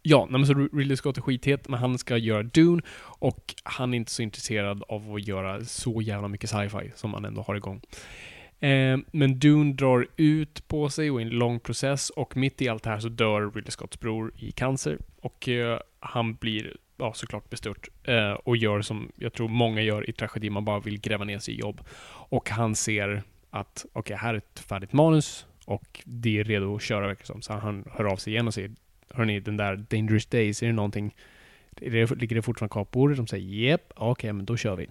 Ja, 0.10 0.28
nej, 0.30 0.40
men 0.40 0.48
så 0.48 0.54
Ridley 0.54 0.98
Scott 0.98 1.18
är 1.18 1.22
skithet, 1.22 1.70
men 1.70 1.80
han 1.80 1.98
ska 1.98 2.18
göra 2.18 2.44
Dune 2.44 2.82
och 3.00 3.56
han 3.64 3.94
är 3.94 3.98
inte 3.98 4.12
så 4.12 4.22
intresserad 4.22 4.84
av 4.88 5.14
att 5.14 5.28
göra 5.28 5.66
så 5.66 6.02
jävla 6.02 6.28
mycket 6.28 6.50
sci-fi 6.50 6.92
som 6.96 7.14
han 7.14 7.26
ändå 7.26 7.42
har 7.42 7.56
igång. 7.56 7.82
Eh, 8.60 8.98
men 9.12 9.40
Dune 9.40 9.74
drar 9.74 10.08
ut 10.18 10.68
på 10.68 10.90
sig 10.90 11.12
och 11.12 11.22
är 11.22 11.26
en 11.26 11.30
lång 11.30 11.60
process 11.60 12.10
och 12.10 12.38
mitt 12.38 12.62
i 12.62 12.70
allt 12.70 12.84
det 12.84 12.90
här 12.90 13.00
så 13.00 13.10
dör 13.10 13.52
Ridley 13.56 13.72
Scotts 13.72 14.00
bror 14.00 14.32
i 14.38 14.52
cancer 14.52 14.98
och 15.22 15.50
eh, 15.50 15.80
han 16.00 16.36
blir 16.36 16.78
ja, 16.98 17.14
såklart 17.14 17.50
bestört 17.50 17.88
eh, 18.04 18.32
och 18.32 18.58
gör 18.58 18.82
som 18.82 19.12
jag 19.16 19.34
tror 19.34 19.48
många 19.48 19.82
gör 19.82 20.10
i 20.10 20.14
tragedi, 20.14 20.50
man 20.50 20.66
bara 20.66 20.80
vill 20.80 21.00
gräva 21.00 21.26
ner 21.26 21.40
sig 21.40 21.54
i 21.54 21.60
jobb. 21.60 21.82
Och 22.30 22.50
han 22.50 22.76
ser 22.76 23.24
att 23.50 23.86
okej, 23.94 24.18
här 24.18 24.34
är 24.34 24.38
ett 24.38 24.60
färdigt 24.60 24.94
manus 24.94 25.46
och 25.66 26.02
det 26.06 26.40
är 26.40 26.44
redo 26.44 26.76
att 26.76 26.82
köra 26.82 27.08
verkar 27.08 27.22
det 27.22 27.28
som. 27.28 27.42
Så 27.42 27.54
han 27.54 27.86
hör 27.92 28.06
av 28.06 28.18
sig 28.18 28.34
igen 28.34 28.48
och 28.48 28.54
säger 28.54 28.72
Hörni, 29.10 29.40
den 29.40 29.58
där 29.58 29.76
Dangerous 29.76 30.26
Days, 30.26 30.64
är 30.64 30.68
det 30.68 30.74
någonting 30.74 31.16
är 31.82 31.92
det, 31.92 32.16
Ligger 32.16 32.36
det 32.36 32.42
fortfarande 32.42 32.72
kvar 32.72 32.84
på 32.84 33.00
bordet? 33.00 33.18
De 33.18 33.28
säger 33.28 33.46
Jep, 33.46 33.94
okej, 33.96 34.34
men 34.34 34.46
då 34.46 34.58
kör 34.58 34.76
vi. 34.76 34.88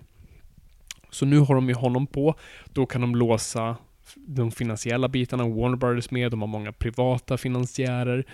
Så 1.10 1.26
nu 1.26 1.38
har 1.38 1.54
de 1.54 1.68
ju 1.68 1.74
honom 1.74 2.06
på. 2.06 2.34
Då 2.64 2.86
kan 2.86 3.00
de 3.00 3.16
låsa 3.16 3.76
de 4.14 4.52
finansiella 4.52 5.08
bitarna. 5.08 5.48
Warner 5.48 5.76
Brothers 5.76 6.10
med, 6.10 6.30
de 6.30 6.40
har 6.40 6.48
många 6.48 6.72
privata 6.72 7.36
finansiärer. 7.38 8.24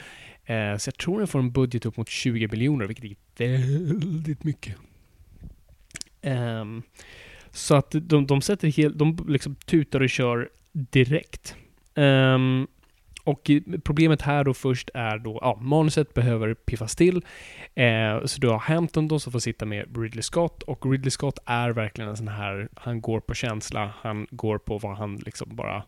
Eh, 0.44 0.76
så 0.76 0.88
jag 0.88 0.98
tror 0.98 1.18
den 1.18 1.28
får 1.28 1.38
en 1.38 1.52
budget 1.52 1.86
upp 1.86 1.96
mot 1.96 2.08
20 2.08 2.48
miljoner, 2.48 2.86
vilket 2.86 3.40
är 3.40 3.58
väldigt 3.86 4.44
mycket. 4.44 4.76
Ehm, 6.22 6.82
så 7.50 7.74
att 7.74 7.90
de, 7.90 8.26
de 8.26 8.42
sätter 8.42 8.68
helt, 8.68 8.98
de 8.98 9.26
liksom 9.28 9.54
tutar 9.54 10.00
och 10.00 10.10
kör 10.10 10.48
direkt. 10.72 11.56
Ehm, 11.94 12.66
och 13.24 13.50
problemet 13.84 14.22
här 14.22 14.44
då 14.44 14.54
först 14.54 14.90
är 14.94 15.18
då, 15.18 15.38
ja, 15.42 15.58
manuset 15.60 16.14
behöver 16.14 16.54
piffas 16.54 16.96
till. 16.96 17.24
Eh, 17.74 18.24
så 18.24 18.40
du 18.40 18.48
har 18.48 18.58
Hampton 18.58 19.08
då 19.08 19.18
som 19.18 19.32
får 19.32 19.38
sitta 19.38 19.64
med 19.64 19.96
Ridley 19.96 20.22
Scott 20.22 20.62
och 20.62 20.86
Ridley 20.86 21.10
Scott 21.10 21.38
är 21.46 21.70
verkligen 21.70 22.10
en 22.10 22.16
sån 22.16 22.28
här, 22.28 22.68
han 22.74 23.00
går 23.00 23.20
på 23.20 23.34
känsla, 23.34 23.94
han 24.00 24.26
går 24.30 24.58
på 24.58 24.78
vad 24.78 24.96
han 24.96 25.16
liksom 25.16 25.56
bara 25.56 25.84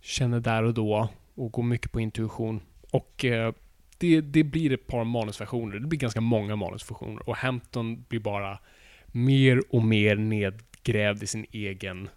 känner 0.00 0.40
där 0.40 0.62
och 0.62 0.74
då 0.74 1.08
och 1.34 1.52
går 1.52 1.62
mycket 1.62 1.92
på 1.92 2.00
intuition. 2.00 2.60
Och 2.90 3.24
eh, 3.24 3.54
det, 3.98 4.20
det 4.20 4.44
blir 4.44 4.72
ett 4.72 4.86
par 4.86 5.04
manusversioner, 5.04 5.78
det 5.78 5.86
blir 5.86 5.98
ganska 5.98 6.20
många 6.20 6.56
manusversioner 6.56 7.28
och 7.28 7.36
Hampton 7.36 8.04
blir 8.08 8.20
bara 8.20 8.58
mer 9.06 9.62
och 9.70 9.84
mer 9.84 10.16
nedgrävd 10.16 11.22
i 11.22 11.26
sin 11.26 11.46
egen, 11.50 12.08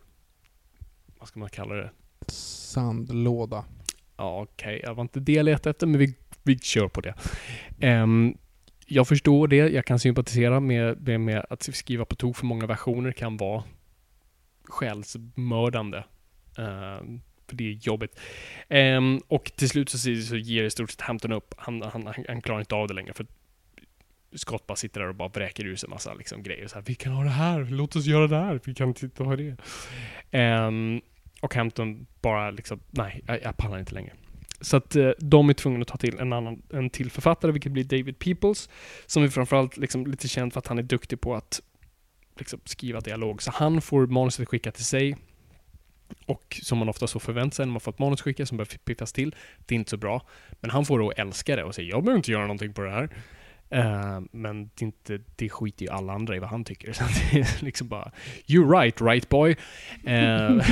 vad 1.19 1.27
ska 1.27 1.39
man 1.39 1.49
kalla 1.49 1.75
det? 1.75 1.89
Sandlåda. 2.27 3.65
Ja, 4.17 4.41
okej, 4.41 4.81
jag 4.83 4.95
var 4.95 5.01
inte 5.01 5.19
det 5.19 5.33
jag 5.33 5.43
letade 5.43 5.69
efter, 5.69 5.87
men 5.87 5.99
vi, 5.99 6.15
vi 6.43 6.59
kör 6.59 6.87
på 6.87 7.01
det. 7.01 7.13
Um, 7.81 8.37
jag 8.87 9.07
förstår 9.07 9.47
det, 9.47 9.55
jag 9.55 9.85
kan 9.85 9.99
sympatisera 9.99 10.59
med, 10.59 11.07
med, 11.07 11.21
med 11.21 11.45
att 11.49 11.63
skriva 11.63 12.05
på 12.05 12.15
tok 12.15 12.37
för 12.37 12.45
många 12.45 12.65
versioner 12.65 13.11
kan 13.11 13.37
vara 13.37 13.63
själsmördande. 14.63 16.03
Um, 16.57 17.21
för 17.47 17.55
det 17.55 17.69
är 17.69 17.71
jobbigt. 17.71 18.19
Um, 18.69 19.21
och 19.27 19.51
till 19.55 19.69
slut 19.69 19.89
så, 19.89 19.97
så 19.97 20.35
ger 20.35 20.63
i 20.63 20.69
stort 20.69 20.91
sett 20.91 21.01
Hampton 21.01 21.31
upp. 21.31 21.53
Han, 21.57 21.81
han, 21.81 22.05
han, 22.05 22.25
han 22.27 22.41
klarar 22.41 22.59
inte 22.59 22.75
av 22.75 22.87
det 22.87 22.93
längre. 22.93 23.13
För 23.13 23.25
Scott 24.33 24.67
bara 24.67 24.75
sitter 24.75 25.01
där 25.01 25.07
och 25.07 25.15
bara 25.15 25.29
vräker 25.29 25.65
ur 25.65 25.75
sig 25.75 25.89
massa 25.89 26.13
liksom, 26.13 26.43
grejer. 26.43 26.67
Så 26.67 26.75
här, 26.75 26.83
vi 26.87 26.95
kan 26.95 27.11
ha 27.11 27.23
det 27.23 27.29
här, 27.29 27.65
låt 27.65 27.95
oss 27.95 28.05
göra 28.05 28.27
det 28.27 28.37
här, 28.37 28.59
vi 28.65 28.73
kan 28.73 28.87
inte 28.87 29.23
ha 29.23 29.35
det. 29.35 29.57
Um, 30.31 31.01
och 31.45 31.55
Hampton 31.55 32.07
bara 32.21 32.51
liksom, 32.51 32.79
nej, 32.91 33.23
jag, 33.27 33.43
jag 33.43 33.57
pallar 33.57 33.79
inte 33.79 33.93
längre. 33.93 34.13
Så 34.61 34.77
att 34.77 34.95
eh, 34.95 35.09
de 35.19 35.49
är 35.49 35.53
tvungna 35.53 35.81
att 35.81 35.87
ta 35.87 35.97
till 35.97 36.19
en 36.19 36.33
annan, 36.33 36.61
en 36.73 36.89
till 36.89 37.11
författare, 37.11 37.51
vilket 37.51 37.71
blir 37.71 37.83
David 37.83 38.19
Peoples, 38.19 38.69
som 39.05 39.23
är 39.23 39.27
framförallt 39.27 39.77
liksom 39.77 40.07
lite 40.07 40.27
känd 40.27 40.53
för 40.53 40.59
att 40.59 40.67
han 40.67 40.77
är 40.77 40.83
duktig 40.83 41.21
på 41.21 41.35
att 41.35 41.61
liksom, 42.39 42.59
skriva 42.65 42.99
dialog. 42.99 43.41
Så 43.41 43.51
han 43.51 43.81
får 43.81 44.07
manuset 44.07 44.47
skickat 44.47 44.75
till 44.75 44.85
sig, 44.85 45.17
och 46.25 46.59
som 46.63 46.77
man 46.77 46.89
ofta 46.89 47.07
så 47.07 47.19
förväntar 47.19 47.55
sig 47.55 47.65
när 47.65 47.73
man 47.73 47.81
får 47.81 47.91
ett 47.91 47.99
manus 47.99 48.21
skickat 48.21 48.47
som 48.47 48.57
behöver 48.57 48.77
piffas 48.77 49.13
till. 49.13 49.35
Det 49.65 49.75
är 49.75 49.79
inte 49.79 49.89
så 49.89 49.97
bra. 49.97 50.21
Men 50.59 50.71
han 50.71 50.85
får 50.85 50.99
då 50.99 51.11
älska 51.11 51.55
det 51.55 51.63
och 51.63 51.75
säga 51.75 51.89
jag 51.89 52.03
behöver 52.03 52.17
inte 52.17 52.31
göra 52.31 52.41
någonting 52.41 52.73
på 52.73 52.81
det 52.81 52.91
här. 52.91 53.09
Eh, 53.69 54.21
men 54.31 54.69
det, 54.75 54.81
inte, 54.81 55.19
det 55.35 55.49
skiter 55.49 55.85
ju 55.85 55.91
alla 55.91 56.13
andra 56.13 56.35
i 56.35 56.39
vad 56.39 56.49
han 56.49 56.63
tycker. 56.63 56.93
Så 56.93 57.03
det 57.03 57.39
är 57.39 57.63
liksom 57.63 57.87
bara 57.87 58.11
You 58.47 58.71
right, 58.71 59.01
right 59.01 59.29
boy. 59.29 59.55
Eh, 60.03 60.57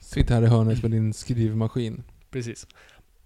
Sitt 0.00 0.30
här 0.30 0.42
i 0.42 0.46
hörnet 0.46 0.82
med 0.82 0.90
din 0.90 1.12
skrivmaskin. 1.12 2.02
Precis. 2.30 2.66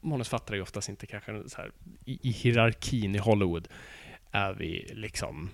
Manusfattare 0.01 0.57
är 0.57 0.63
oftast 0.63 0.89
inte 0.89 1.07
kanske 1.07 1.43
så 1.47 1.57
här, 1.57 1.73
i, 2.05 2.29
i 2.29 2.31
hierarkin 2.31 3.15
i 3.15 3.19
Hollywood 3.19 3.69
är 4.33 4.55
vi 4.55 4.91
liksom 4.95 5.51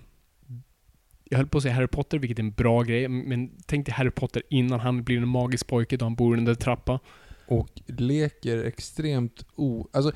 jag 1.33 1.37
höll 1.37 1.47
på 1.47 1.57
att 1.57 1.63
säga 1.63 1.73
Harry 1.75 1.87
Potter, 1.87 2.19
vilket 2.19 2.39
är 2.39 2.43
en 2.43 2.51
bra 2.51 2.81
grej, 2.81 3.07
men 3.07 3.51
tänk 3.65 3.85
dig 3.85 3.95
Harry 3.95 4.11
Potter 4.11 4.43
innan 4.49 4.79
han 4.79 5.03
blir 5.03 5.17
en 5.17 5.27
magisk 5.27 5.67
pojke 5.67 5.97
då 5.97 6.05
han 6.05 6.15
bor 6.15 6.37
under 6.37 6.51
en 6.51 6.57
trappa. 6.57 6.99
Och 7.47 7.81
leker 7.87 8.63
extremt 8.63 9.45
o... 9.55 9.87
Alltså, 9.93 10.11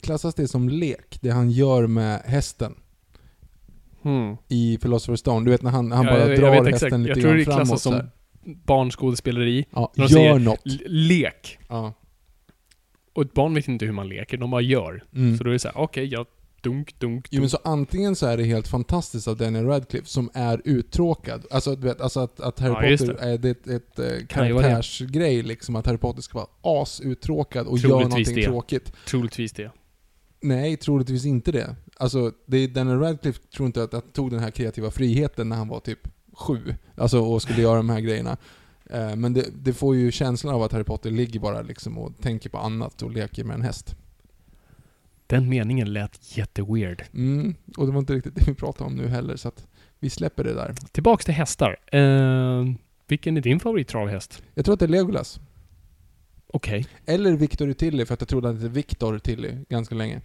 klassas 0.00 0.34
det 0.34 0.48
som 0.48 0.68
lek, 0.68 1.18
det 1.20 1.30
han 1.30 1.50
gör 1.50 1.86
med 1.86 2.20
hästen 2.24 2.74
Hmm. 4.02 4.36
i 4.48 4.76
Philosopher's 4.82 5.16
Stone? 5.16 5.44
Du 5.44 5.50
vet 5.50 5.62
när 5.62 5.70
han, 5.70 5.92
han 5.92 6.04
Ja, 6.06 6.10
bara 6.12 6.20
jag- 6.20 6.30
jag 6.30 6.38
drar 6.38 6.50
vet 6.50 6.72
hästen 6.72 6.86
exakt. 6.86 6.98
lite 7.00 7.10
Jag 7.10 7.20
tror 7.20 7.34
det 7.34 7.44
klassas 7.44 7.82
som 7.82 8.00
barnskådespeleri. 8.44 9.64
Ja, 9.70 9.92
gör 9.96 10.06
säger- 10.08 10.38
något. 10.38 10.60
Lek. 10.86 11.58
Ja. 11.68 11.92
Och 13.12 13.22
ett 13.22 13.34
barn 13.34 13.54
vet 13.54 13.68
inte 13.68 13.84
hur 13.84 13.92
man 13.92 14.08
leker, 14.08 14.36
de 14.36 14.50
bara 14.50 14.60
gör. 14.60 15.04
Mm. 15.14 15.36
Så 15.38 15.44
då 15.44 15.50
är 15.50 15.52
det 15.52 15.58
så 15.58 15.68
här, 15.68 15.78
okej, 15.78 16.04
jag 16.04 16.26
dunk, 16.62 16.98
dunk, 17.00 17.26
Jo 17.30 17.36
men 17.36 17.40
dunk. 17.40 17.50
så 17.50 17.58
antingen 17.64 18.16
så 18.16 18.26
är 18.26 18.36
det 18.36 18.44
helt 18.44 18.68
fantastiskt 18.68 19.28
av 19.28 19.36
Daniel 19.36 19.66
Radcliffe 19.66 20.08
som 20.08 20.30
är 20.34 20.60
uttråkad. 20.64 21.46
Alltså 21.50 21.76
du 21.76 21.86
vet, 21.86 22.00
alltså 22.00 22.20
att, 22.20 22.40
att 22.40 22.60
Harry 22.60 22.90
Ja, 22.90 22.96
Potter 22.98 23.14
är 23.14 23.38
det 23.38 23.50
ett, 23.50 23.66
ett, 23.68 23.98
eh, 23.98 24.04
det. 24.04 24.26
karaktärsgrej 24.28 25.42
liksom. 25.42 25.76
Att 25.76 25.86
Harry 25.86 25.98
Potter 25.98 26.22
ska 26.22 26.38
vara 26.38 26.82
asuttråkad 26.82 27.66
och 27.66 27.78
gör 27.78 27.88
Troligtvis 27.88 28.10
någonting 28.10 28.34
det. 28.36 28.44
tråkigt. 28.44 28.92
Troligtvis 29.06 29.52
det. 29.52 29.70
Nej, 30.44 30.76
troligtvis 30.76 31.24
inte 31.24 31.52
det. 31.52 31.76
Alltså, 31.96 32.32
det 32.46 32.66
Daniel 32.66 32.98
Radcliffe 32.98 33.40
tror 33.54 33.66
inte 33.66 33.82
att, 33.82 33.94
att 33.94 34.12
tog 34.12 34.30
den 34.30 34.40
här 34.40 34.50
kreativa 34.50 34.90
friheten 34.90 35.48
när 35.48 35.56
han 35.56 35.68
var 35.68 35.80
typ 35.80 36.08
sju. 36.32 36.74
Alltså, 36.96 37.20
och 37.20 37.42
skulle 37.42 37.62
göra 37.62 37.76
de 37.76 37.90
här 37.90 38.00
grejerna. 38.00 38.36
Eh, 38.90 39.16
Men 39.16 39.32
det, 39.32 39.46
det 39.54 39.72
får 39.72 39.96
ju 39.96 40.10
känslan 40.12 40.54
av 40.54 40.62
att 40.62 40.72
Harry 40.72 40.84
Potter 40.84 41.10
ligger 41.10 41.40
bara 41.40 41.62
liksom 41.62 41.98
och 41.98 42.12
tänker 42.20 42.50
på 42.50 42.58
annat 42.58 43.02
och 43.02 43.10
leker 43.10 43.44
med 43.44 43.54
en 43.54 43.62
häst. 43.62 43.96
Den 45.26 45.48
meningen 45.48 45.92
lät 45.92 46.36
jätteweird. 46.36 47.04
Mm, 47.14 47.54
och 47.76 47.86
det 47.86 47.92
var 47.92 47.98
inte 47.98 48.14
riktigt 48.14 48.34
det 48.34 48.48
vi 48.48 48.54
pratade 48.54 48.90
om 48.90 48.96
nu 48.96 49.08
heller, 49.08 49.36
så 49.36 49.48
att 49.48 49.66
vi 50.00 50.10
släpper 50.10 50.44
det 50.44 50.54
där. 50.54 50.74
Tillbaks 50.92 51.24
till 51.24 51.34
hästar. 51.34 51.76
Eh, 51.92 52.64
vilken 53.08 53.36
är 53.36 53.40
din 53.40 53.60
favorittravhäst? 53.60 54.42
Jag 54.54 54.64
tror 54.64 54.72
att 54.72 54.80
det 54.80 54.86
är 54.86 54.88
Legolas. 54.88 55.40
Okej. 56.54 56.86
Eller 57.06 57.32
Victor 57.32 57.72
Tilly, 57.72 58.06
för 58.06 58.14
att 58.14 58.20
jag 58.20 58.28
trodde 58.28 58.48
att 58.48 58.54
det 58.54 58.62
hette 58.62 58.74
Victor 58.74 59.18
Tilly 59.18 59.64
ganska 59.68 59.94
länge. 59.94 60.20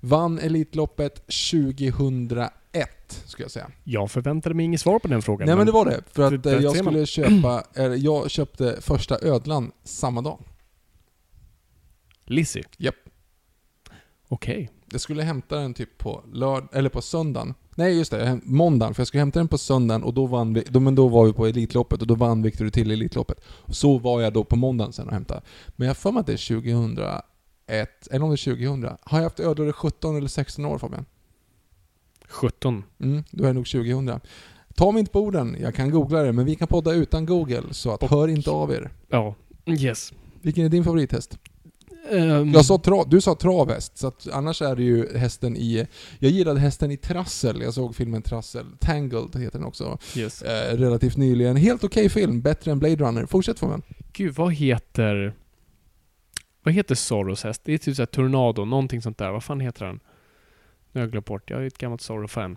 Vann 0.00 0.38
Elitloppet 0.38 1.14
2001, 1.14 2.52
skulle 3.24 3.44
jag 3.44 3.50
säga. 3.50 3.70
Jag 3.84 4.10
förväntade 4.10 4.54
mig 4.54 4.64
inget 4.64 4.80
svar 4.80 4.98
på 4.98 5.08
den 5.08 5.22
frågan. 5.22 5.46
Nej 5.46 5.56
men 5.56 5.66
det 5.66 5.72
var 5.72 5.84
det. 5.84 6.02
För 6.12 6.34
att 6.34 6.46
eh, 6.46 6.52
jag 6.52 6.76
ser 6.76 6.82
man. 6.82 6.92
skulle 6.92 7.06
köpa, 7.06 7.64
eller 7.74 7.96
jag 7.96 8.30
köpte 8.30 8.80
första 8.80 9.18
ödlan 9.22 9.72
samma 9.84 10.22
dag. 10.22 10.40
Lizzie? 12.24 12.64
Japp. 12.76 12.94
Okej. 14.28 14.70
Jag 14.92 15.00
skulle 15.00 15.22
hämta 15.22 15.56
den 15.56 15.74
typ 15.74 15.98
på 15.98 16.24
lörd 16.32 16.68
eller 16.72 16.88
på 16.88 17.02
söndagen. 17.02 17.54
Nej 17.78 17.96
just 17.98 18.10
det, 18.10 18.40
måndagen. 18.44 18.94
För 18.94 19.00
jag 19.00 19.06
skulle 19.08 19.20
hämta 19.20 19.38
den 19.38 19.48
på 19.48 19.58
söndagen 19.58 20.02
och 20.02 20.14
då 20.14 20.26
vann 20.26 20.54
vi, 20.54 20.64
då, 20.68 20.80
men 20.80 20.94
då 20.94 21.08
var 21.08 21.26
vi 21.26 21.32
på 21.32 21.46
Elitloppet 21.46 22.00
och 22.00 22.06
då 22.06 22.14
vann 22.14 22.42
Victor 22.42 22.68
till 22.70 22.90
Elitloppet. 22.90 23.40
Så 23.68 23.98
var 23.98 24.20
jag 24.20 24.32
då 24.32 24.44
på 24.44 24.56
måndagen 24.56 24.92
sen 24.92 25.06
och 25.06 25.12
hämtade. 25.12 25.40
Men 25.76 25.86
jag 25.86 25.90
har 25.90 25.94
för 25.94 26.12
mig 26.12 26.20
att 26.20 26.26
det 26.26 26.32
är 26.32 26.60
2001, 27.66 28.08
eller 28.10 28.24
om 28.24 28.30
det 28.30 28.34
är 28.34 28.44
2000. 28.44 28.84
Har 29.02 29.18
jag 29.18 29.24
haft 29.24 29.40
ödlor 29.40 29.68
i 29.68 29.72
17 29.72 30.16
eller 30.16 30.28
16 30.28 30.64
år 30.64 30.78
Fabian? 30.78 31.04
17. 32.28 32.84
Mm, 33.00 33.24
då 33.30 33.44
är 33.44 33.48
det 33.48 33.52
nog 33.54 33.66
2000. 33.66 34.20
Ta 34.74 34.92
mig 34.92 35.00
inte 35.00 35.12
på 35.12 35.20
orden, 35.20 35.56
jag 35.60 35.74
kan 35.74 35.90
googla 35.90 36.22
det, 36.22 36.32
men 36.32 36.44
vi 36.44 36.54
kan 36.54 36.68
podda 36.68 36.92
utan 36.92 37.26
Google, 37.26 37.62
så 37.70 37.90
att 37.92 38.02
Och- 38.02 38.10
hör 38.10 38.28
inte 38.28 38.50
av 38.50 38.72
er. 38.72 38.90
Ja. 39.08 39.34
Yes. 39.66 40.12
Vilken 40.42 40.64
är 40.64 40.68
din 40.68 40.84
favorithäst? 40.84 41.38
Ehm, 42.12 42.50
Jag 42.52 42.64
sa 42.64 42.78
tra, 42.78 43.04
du 43.04 43.20
sa 43.20 43.34
travhäst, 43.34 43.98
så 43.98 44.12
annars 44.32 44.62
är 44.62 44.76
det 44.76 44.82
ju 44.82 45.18
hästen 45.18 45.56
i... 45.56 45.86
Jag 46.18 46.30
gillade 46.30 46.60
hästen 46.60 46.90
i 46.90 46.96
Trassel, 46.96 47.60
jag 47.62 47.74
såg 47.74 47.96
filmen 47.96 48.22
Trassel. 48.22 48.66
Tangled 48.80 49.36
heter 49.36 49.58
den 49.58 49.64
också. 49.68 49.98
yes. 50.16 50.42
Eh, 50.42 50.76
relativt 50.76 51.16
nyligen. 51.16 51.56
Helt 51.56 51.84
okej 51.84 52.08
film, 52.08 52.40
bättre 52.40 52.72
än 52.72 52.78
Blade 52.78 52.96
Runner. 52.96 53.26
Fortsätt 53.26 53.58
Fången. 53.58 53.82
Gud, 54.12 54.34
vad 54.34 54.52
heter... 54.52 55.34
Vad 56.62 56.74
heter 56.74 56.94
Zorros 56.94 57.44
häst? 57.44 57.62
Det 57.64 57.72
är 57.74 57.78
typ 57.78 57.96
såhär 57.96 58.06
Tornado, 58.06 58.64
någonting 58.64 59.02
sånt 59.02 59.18
där. 59.18 59.30
Vad 59.30 59.44
fan 59.44 59.60
heter 59.60 59.84
den? 59.86 60.00
Nu 60.92 61.00
har 61.00 61.00
jag 61.00 61.10
glömt 61.10 61.26
bort. 61.26 61.50
Jag 61.50 61.62
är 61.62 61.66
ett 61.66 61.78
gammalt 61.78 62.00
Zorro-fan. 62.02 62.56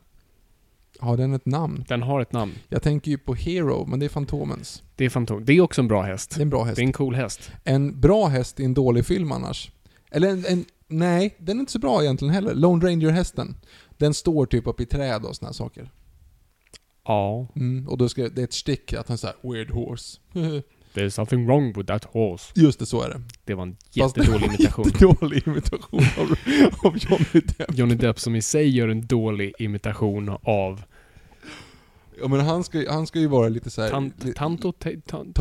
Har 0.99 1.17
den 1.17 1.33
ett 1.33 1.45
namn? 1.45 1.85
Den 1.87 2.01
har 2.01 2.21
ett 2.21 2.31
namn. 2.31 2.53
Jag 2.69 2.83
tänker 2.83 3.11
ju 3.11 3.17
på 3.17 3.33
Hero, 3.33 3.85
men 3.85 3.99
det 3.99 4.05
är 4.05 4.09
Fantomens. 4.09 4.83
Det 4.95 5.05
är 5.05 5.09
Fantom. 5.09 5.45
Det 5.45 5.53
är 5.53 5.61
också 5.61 5.81
en 5.81 5.87
bra 5.87 6.01
häst. 6.01 6.29
Det 6.35 6.39
är 6.39 6.41
en 6.41 6.49
bra 6.49 6.63
häst. 6.63 6.75
Det 6.75 6.81
är 6.81 6.85
en 6.85 6.93
cool 6.93 7.15
häst. 7.15 7.51
En 7.63 7.99
bra 7.99 8.27
häst 8.27 8.59
i 8.59 8.65
en 8.65 8.73
dålig 8.73 9.05
film 9.05 9.31
annars. 9.31 9.71
Eller 10.11 10.29
en, 10.29 10.45
en... 10.45 10.65
Nej, 10.87 11.35
den 11.39 11.57
är 11.57 11.59
inte 11.59 11.71
så 11.71 11.79
bra 11.79 12.01
egentligen 12.01 12.33
heller. 12.33 12.53
Lone 12.53 12.87
Ranger-hästen. 12.87 13.55
Den 13.97 14.13
står 14.13 14.45
typ 14.45 14.67
upp 14.67 14.81
i 14.81 14.85
träd 14.85 15.25
och 15.25 15.35
såna 15.35 15.47
här 15.47 15.53
saker. 15.53 15.91
Ja. 17.05 17.47
Mm, 17.55 17.87
och 17.87 17.97
då 17.97 18.09
ska 18.09 18.29
det 18.29 18.41
är 18.41 18.43
ett 18.43 18.53
stick 18.53 18.93
att 18.93 19.07
han 19.07 19.17
säger 19.17 19.35
weird 19.41 19.71
horse. 19.71 20.19
There's 20.93 21.09
something 21.09 21.47
wrong 21.47 21.73
with 21.73 21.87
that 21.87 22.03
horse. 22.05 22.51
Just 22.55 22.79
det, 22.79 22.85
så 22.85 23.01
är 23.01 23.09
det. 23.09 23.21
Det 23.45 23.53
var 23.53 23.63
en 23.63 23.77
jättedålig 23.91 24.45
imitation. 24.45 24.85
Jättedålig 24.85 25.47
imitation 25.47 26.03
av, 26.19 26.35
av 26.87 26.97
Johnny 26.97 27.41
Depp. 27.57 27.77
Johnny 27.77 27.95
Depp 27.95 28.19
som 28.19 28.35
i 28.35 28.41
sig 28.41 28.69
gör 28.69 28.87
en 28.87 29.07
dålig 29.07 29.53
imitation 29.59 30.37
av 30.43 30.83
Ja 32.21 32.27
men 32.27 32.39
han 32.39 32.63
ska, 32.63 32.91
han 32.91 33.07
ska 33.07 33.19
ju 33.19 33.27
vara 33.27 33.49
lite 33.49 33.69
såhär... 33.69 33.89
tant, 33.89 34.35
Tanto... 34.35 34.71
tonto. 34.71 35.33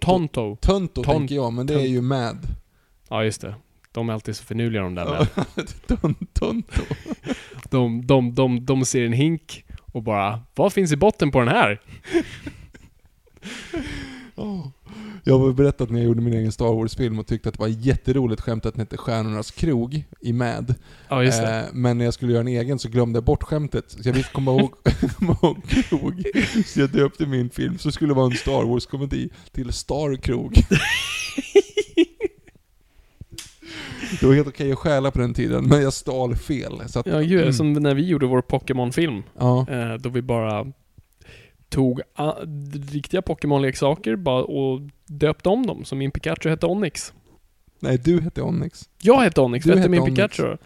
Tonto. 0.00 0.56
Tonto 0.60 1.02
Ton- 1.02 1.04
tänker 1.04 1.34
jag, 1.34 1.52
men 1.52 1.66
det 1.66 1.74
är 1.74 1.86
ju 1.86 2.00
mad. 2.00 2.38
Ja, 3.08 3.24
just 3.24 3.40
det. 3.40 3.54
De 3.92 4.08
är 4.08 4.12
alltid 4.12 4.36
så 4.36 4.44
finurliga 4.44 4.82
de 4.82 4.94
där. 4.94 5.26
Ton, 5.86 6.14
tonto. 6.32 6.82
De, 7.70 8.06
de, 8.06 8.34
de, 8.34 8.66
de 8.66 8.84
ser 8.84 9.04
en 9.04 9.12
hink 9.12 9.64
och 9.92 10.02
bara 10.02 10.40
Vad 10.54 10.72
finns 10.72 10.92
i 10.92 10.96
botten 10.96 11.30
på 11.30 11.38
den 11.38 11.48
här? 11.48 11.80
Oh. 14.34 14.66
Jag 15.24 15.38
har 15.38 15.52
berättat 15.52 15.90
när 15.90 15.98
jag 15.98 16.06
gjorde 16.06 16.20
min 16.20 16.34
egen 16.34 16.52
Star 16.52 16.74
Wars-film 16.74 17.18
och 17.18 17.26
tyckte 17.26 17.48
att 17.48 17.54
det 17.54 17.60
var 17.60 17.68
jätteroligt 17.68 18.42
skämt 18.42 18.66
att 18.66 18.74
den 18.74 18.80
hette 18.80 18.96
Stjärnornas 18.96 19.50
krog 19.50 20.04
i 20.20 20.32
Mad. 20.32 20.74
Ja, 21.08 21.24
just 21.24 21.42
det. 21.42 21.58
Eh, 21.60 21.64
men 21.72 21.98
när 21.98 22.04
jag 22.04 22.14
skulle 22.14 22.32
göra 22.32 22.40
en 22.40 22.48
egen 22.48 22.78
så 22.78 22.88
glömde 22.88 23.16
jag 23.16 23.24
bort 23.24 23.42
skämtet. 23.42 23.84
Så 23.90 23.98
jag 24.04 24.12
visste 24.12 24.32
komma 24.32 24.50
ihåg, 24.50 24.72
komma 25.18 25.36
ihåg 25.42 25.62
krog. 25.68 26.22
Så 26.66 26.80
jag 26.80 26.90
döpte 26.90 27.26
min 27.26 27.50
film, 27.50 27.78
så 27.78 27.92
skulle 27.92 28.10
det 28.10 28.16
vara 28.16 28.26
en 28.26 28.36
Star 28.36 28.64
Wars-komedi, 28.64 29.28
till 29.52 29.72
Star 29.72 30.16
Krog. 30.16 30.54
Det 34.20 34.26
var 34.26 34.34
helt 34.34 34.48
okej 34.48 34.72
att 34.72 34.78
stjäla 34.78 35.10
på 35.10 35.18
den 35.18 35.34
tiden, 35.34 35.64
men 35.64 35.82
jag 35.82 35.92
stal 35.92 36.36
fel. 36.36 36.82
Så 36.86 36.98
att, 36.98 37.06
Ja, 37.06 37.18
gud, 37.20 37.40
mm. 37.40 37.52
som 37.52 37.72
när 37.72 37.94
vi 37.94 38.06
gjorde 38.06 38.26
vår 38.26 38.42
Pokémon-film. 38.42 39.22
ja. 39.38 39.66
Eh, 39.70 39.94
då 39.94 40.08
vi 40.08 40.22
bara 40.22 40.66
tog 41.72 42.00
a- 42.14 42.34
riktiga 42.92 43.20
Pokémon-leksaker 43.22 44.16
bara 44.16 44.44
och 44.44 44.80
döpte 45.06 45.48
om 45.48 45.66
dem. 45.66 45.84
Som 45.84 45.98
min 45.98 46.10
Pikachu 46.10 46.48
hette 46.48 46.66
Onix. 46.66 47.12
Nej, 47.80 47.98
du 47.98 48.20
hette 48.20 48.42
Onyx. 48.42 48.88
Jag 49.02 49.20
hette 49.20 49.40
Onix, 49.40 49.64
Du 49.64 49.76
hette 49.76 49.88
min 49.88 50.00
Onix. 50.00 50.14
Pikachu? 50.14 50.56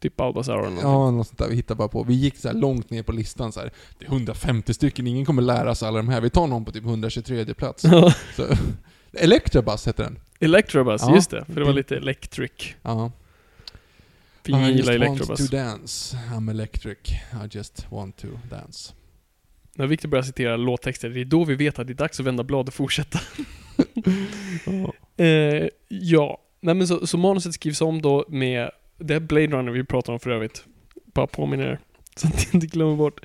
Typ 0.00 0.16
Bulbasaur 0.16 0.54
eller 0.58 0.62
någonting. 0.68 0.90
Ja, 0.90 1.10
något 1.10 1.26
sånt 1.26 1.38
där. 1.38 1.48
Vi 1.48 1.54
hittade 1.56 1.78
bara 1.78 1.88
på. 1.88 2.02
Vi 2.02 2.14
gick 2.14 2.36
så 2.36 2.48
här 2.48 2.54
långt 2.54 2.90
ner 2.90 3.02
på 3.02 3.12
listan 3.12 3.52
så 3.52 3.60
här. 3.60 3.72
Det 3.98 4.04
är 4.06 4.10
150 4.10 4.74
stycken, 4.74 5.06
ingen 5.06 5.24
kommer 5.24 5.42
lära 5.42 5.74
sig 5.74 5.88
alla 5.88 5.96
de 5.96 6.08
här. 6.08 6.20
Vi 6.20 6.30
tar 6.30 6.46
någon 6.46 6.64
på 6.64 6.72
typ 6.72 6.84
123 6.84 7.54
plats. 7.54 7.82
Så, 8.36 8.44
Electrabuzz 9.12 9.86
hette 9.86 10.02
den. 10.02 10.18
Electrobus, 10.40 11.02
Ja. 11.02 11.14
just 11.14 11.30
det. 11.30 11.44
För 11.44 11.54
det 11.60 11.64
var 11.66 11.72
lite 11.72 11.96
electric. 11.96 12.50
Ja. 12.82 13.10
Vi 14.44 14.52
I 14.52 14.56
gillar 14.56 14.72
just 14.72 14.88
want 14.88 15.02
Electrobus. 15.20 15.50
to 15.50 15.56
dance. 15.56 16.16
I'm 16.32 16.50
electric. 16.50 16.98
I 17.44 17.48
just 17.50 17.86
want 17.90 18.16
to 18.16 18.26
dance. 18.50 18.92
När 19.78 19.86
Victor 19.86 20.08
börjar 20.08 20.22
citera 20.22 20.56
låttexter, 20.56 21.08
det 21.08 21.20
är 21.20 21.24
då 21.24 21.44
vi 21.44 21.54
vet 21.54 21.78
att 21.78 21.86
det 21.86 21.92
är 21.92 21.94
dags 21.94 22.20
att 22.20 22.26
vända 22.26 22.44
blad 22.44 22.68
och 22.68 22.74
fortsätta. 22.74 23.20
Ja. 24.66 25.24
Eh, 25.24 25.68
ja, 25.88 26.40
nej 26.60 26.74
men 26.74 26.88
så, 26.88 27.06
så 27.06 27.18
manuset 27.18 27.54
skrivs 27.54 27.80
om 27.80 28.02
då 28.02 28.24
med, 28.28 28.70
det 28.96 29.14
är 29.14 29.20
Blade 29.20 29.46
Runner 29.46 29.72
vi 29.72 29.84
pratar 29.84 30.12
om 30.12 30.20
för 30.20 30.30
övrigt. 30.30 30.64
Bara 31.14 31.26
påminner 31.26 31.66
er, 31.66 31.78
så 32.16 32.26
att 32.26 32.44
jag 32.44 32.54
inte 32.54 32.66
glömmer 32.66 32.96
bort. 32.96 33.20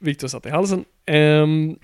Victor 0.00 0.28
satt 0.28 0.46
i 0.46 0.50
halsen. 0.50 0.84
Um, 1.06 1.78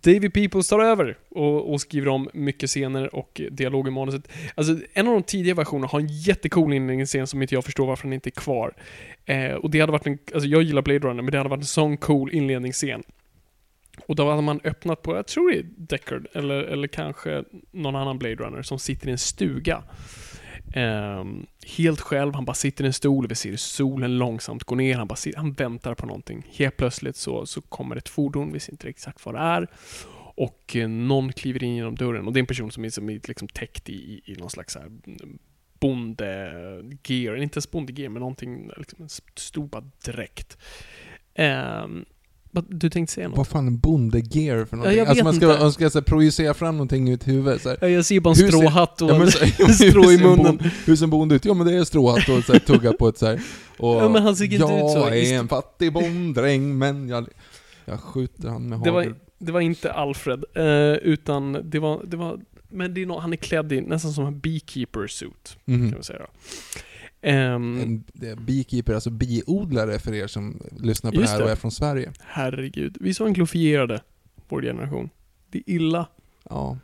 David 0.00 0.34
Peoples 0.34 0.68
tar 0.68 0.80
över 0.80 1.18
och, 1.28 1.72
och 1.72 1.80
skriver 1.80 2.08
om 2.08 2.28
mycket 2.32 2.70
scener 2.70 3.14
och 3.14 3.40
dialog 3.50 3.88
i 3.88 3.90
manuset. 3.90 4.28
Alltså, 4.54 4.76
en 4.92 5.06
av 5.06 5.12
de 5.12 5.22
tidiga 5.22 5.54
versionerna 5.54 5.86
har 5.86 6.00
en 6.00 6.08
jättecool 6.08 6.72
inledningsscen 6.72 7.26
som 7.26 7.42
inte 7.42 7.54
jag 7.54 7.64
förstår 7.64 7.86
varför 7.86 8.04
den 8.04 8.12
inte 8.12 8.28
är 8.28 8.40
kvar. 8.40 8.74
Eh, 9.24 9.52
och 9.52 9.70
det 9.70 9.80
hade 9.80 9.92
varit 9.92 10.06
en, 10.06 10.18
alltså 10.34 10.48
jag 10.48 10.62
gillar 10.62 10.82
Blade 10.82 10.98
Runner, 10.98 11.22
men 11.22 11.32
det 11.32 11.38
hade 11.38 11.50
varit 11.50 11.60
en 11.60 11.66
sån 11.66 11.96
cool 11.96 12.30
inledningsscen. 12.32 13.02
Och 14.06 14.16
då 14.16 14.30
hade 14.30 14.42
man 14.42 14.60
öppnat 14.64 15.02
på, 15.02 15.16
jag 15.16 15.26
tror 15.26 15.50
det 15.50 15.58
är 15.58 15.66
Deckard, 15.76 16.26
eller, 16.32 16.62
eller 16.62 16.88
kanske 16.88 17.44
någon 17.70 17.96
annan 17.96 18.18
Blade 18.18 18.34
Runner 18.34 18.62
som 18.62 18.78
sitter 18.78 19.08
i 19.08 19.10
en 19.10 19.18
stuga. 19.18 19.82
Um, 20.76 21.46
helt 21.76 22.00
själv, 22.00 22.34
han 22.34 22.44
bara 22.44 22.54
sitter 22.54 22.84
i 22.84 22.86
en 22.86 22.92
stol, 22.92 23.26
vi 23.28 23.34
ser 23.34 23.56
solen 23.56 24.18
långsamt 24.18 24.64
gå 24.64 24.74
ner, 24.74 24.96
han 24.96 25.08
bara 25.08 25.16
sitter, 25.16 25.38
han 25.38 25.52
väntar 25.52 25.94
på 25.94 26.06
någonting. 26.06 26.46
Helt 26.50 26.76
plötsligt 26.76 27.16
så, 27.16 27.46
så 27.46 27.60
kommer 27.60 27.96
ett 27.96 28.08
fordon, 28.08 28.52
vi 28.52 28.60
ser 28.60 28.72
inte 28.72 28.88
exakt 28.88 29.26
vad 29.26 29.34
det 29.34 29.40
är. 29.40 29.68
Och 30.36 30.76
eh, 30.76 30.88
någon 30.88 31.32
kliver 31.32 31.62
in 31.62 31.76
genom 31.76 31.94
dörren 31.94 32.26
och 32.26 32.32
det 32.32 32.38
är 32.38 32.40
en 32.40 32.46
person 32.46 32.70
som 32.70 32.84
är, 32.84 32.90
som 32.90 33.10
är 33.10 33.20
liksom 33.28 33.48
täckt 33.48 33.88
i, 33.88 33.92
i, 33.92 34.32
i 34.32 34.36
någon 34.36 34.50
slags 34.50 34.76
här 34.76 34.86
mm, 34.86 35.38
bondegear, 35.80 37.36
inte 37.36 37.56
ens 37.56 37.70
bondegear, 37.70 38.08
men 38.08 38.20
någonting, 38.20 38.70
liksom 38.76 39.02
en 39.02 39.08
stor 39.34 39.66
bara 39.66 39.90
dräkt. 40.04 40.58
Um, 41.38 42.04
du 42.68 42.90
tänkte 42.90 43.14
säga 43.14 43.28
något? 43.28 43.36
Vad 43.36 43.46
fan 43.46 43.66
är 43.66 43.70
bondegear 43.70 44.64
för 44.64 44.76
någonting? 44.76 44.98
jag 44.98 45.08
alltså 45.08 45.24
vet 45.24 45.24
man 45.24 45.34
ska, 45.34 45.50
inte. 45.50 45.62
man 45.62 45.72
ska 45.72 45.90
så 45.90 45.98
här, 45.98 46.04
projicera 46.04 46.54
fram 46.54 46.74
någonting 46.74 47.08
i 47.08 47.12
ett 47.12 47.28
huvud. 47.28 47.60
Så 47.60 47.68
här. 47.68 47.78
Ja, 47.80 47.88
jag 47.88 48.04
ser 48.04 48.20
bara 48.20 48.34
en 48.34 48.40
Hur 48.40 48.48
stråhatt 48.48 49.02
och 49.02 49.10
Ja, 49.10 49.18
men, 49.18 49.30
så, 49.30 49.38
ja, 49.58 49.68
strå 49.68 50.10
i 50.10 50.14
en 50.14 50.20
munnen. 50.22 50.58
bon- 50.58 50.70
Hur 50.86 50.96
ser 50.96 51.04
en 51.04 51.10
bonde 51.10 51.34
ut? 51.34 51.44
Ja 51.44 51.54
men 51.54 51.66
det 51.66 51.74
är 51.74 51.84
stråhatt 51.84 52.28
och 52.28 52.44
så 52.44 52.52
här, 52.52 52.60
tugga 52.60 52.92
på 52.92 53.08
ett 53.08 53.18
så 53.18 53.26
här. 53.26 53.40
Och 53.78 53.94
Ja, 53.96 54.08
men 54.08 54.22
han 54.22 54.36
ser 54.36 54.44
inte 54.44 54.56
jag 54.56 54.86
ut 54.86 54.90
så. 54.92 55.06
är 55.08 55.34
en 55.38 55.48
fattig 55.48 55.92
bonddräng 55.92 56.78
men 56.78 57.08
jag... 57.08 57.26
Jag 57.84 58.00
skjuter 58.00 58.48
han 58.48 58.68
med 58.68 58.80
Det 58.84 58.90
var, 58.90 59.00
hagel. 59.00 59.14
det 59.38 59.52
var 59.52 59.60
inte 59.60 59.92
Alfred, 59.92 60.44
eh, 60.54 60.92
utan 61.02 61.52
det 61.70 61.78
var, 61.78 62.00
det 62.04 62.16
var, 62.16 62.40
men 62.70 62.94
det 62.94 63.02
är 63.02 63.06
nå 63.06 63.18
han 63.18 63.32
är 63.32 63.36
klädd 63.36 63.72
i 63.72 63.80
nästan 63.80 64.12
som 64.12 64.26
en 64.26 64.40
beekeeper 64.40 65.06
suit, 65.06 65.56
Mhm. 65.64 65.80
kan 65.88 65.90
man 65.98 66.02
säga. 66.04 66.20
Ehm, 67.26 67.80
En 67.80 68.04
beekeeper, 68.46 68.94
alltså 68.94 69.10
biodlare 69.10 69.98
för 69.98 70.14
er 70.14 70.26
som 70.26 70.62
lyssnar 70.80 71.12
på 71.12 71.20
det 71.20 71.28
här 71.28 71.42
och 71.42 71.50
är 71.50 71.56
från 71.56 71.70
Sverige. 71.70 72.12
herregud, 72.20 72.96
vi 73.00 73.10
är 73.10 73.14
så 73.14 73.28
glorifierade, 73.28 74.00
vår 74.48 74.62
generation. 74.62 75.10
Det 75.50 75.58
är 75.58 75.62
illa. 75.66 76.06
Ja. 76.50 76.78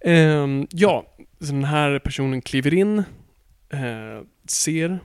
Ehm, 0.00 0.66
ja, 0.70 1.06
så 1.40 1.52
den 1.52 1.64
här 1.64 1.98
personen 1.98 2.42
kliver 2.42 2.74
in, 2.74 2.98
eh, 3.68 4.22
ser 4.48 4.98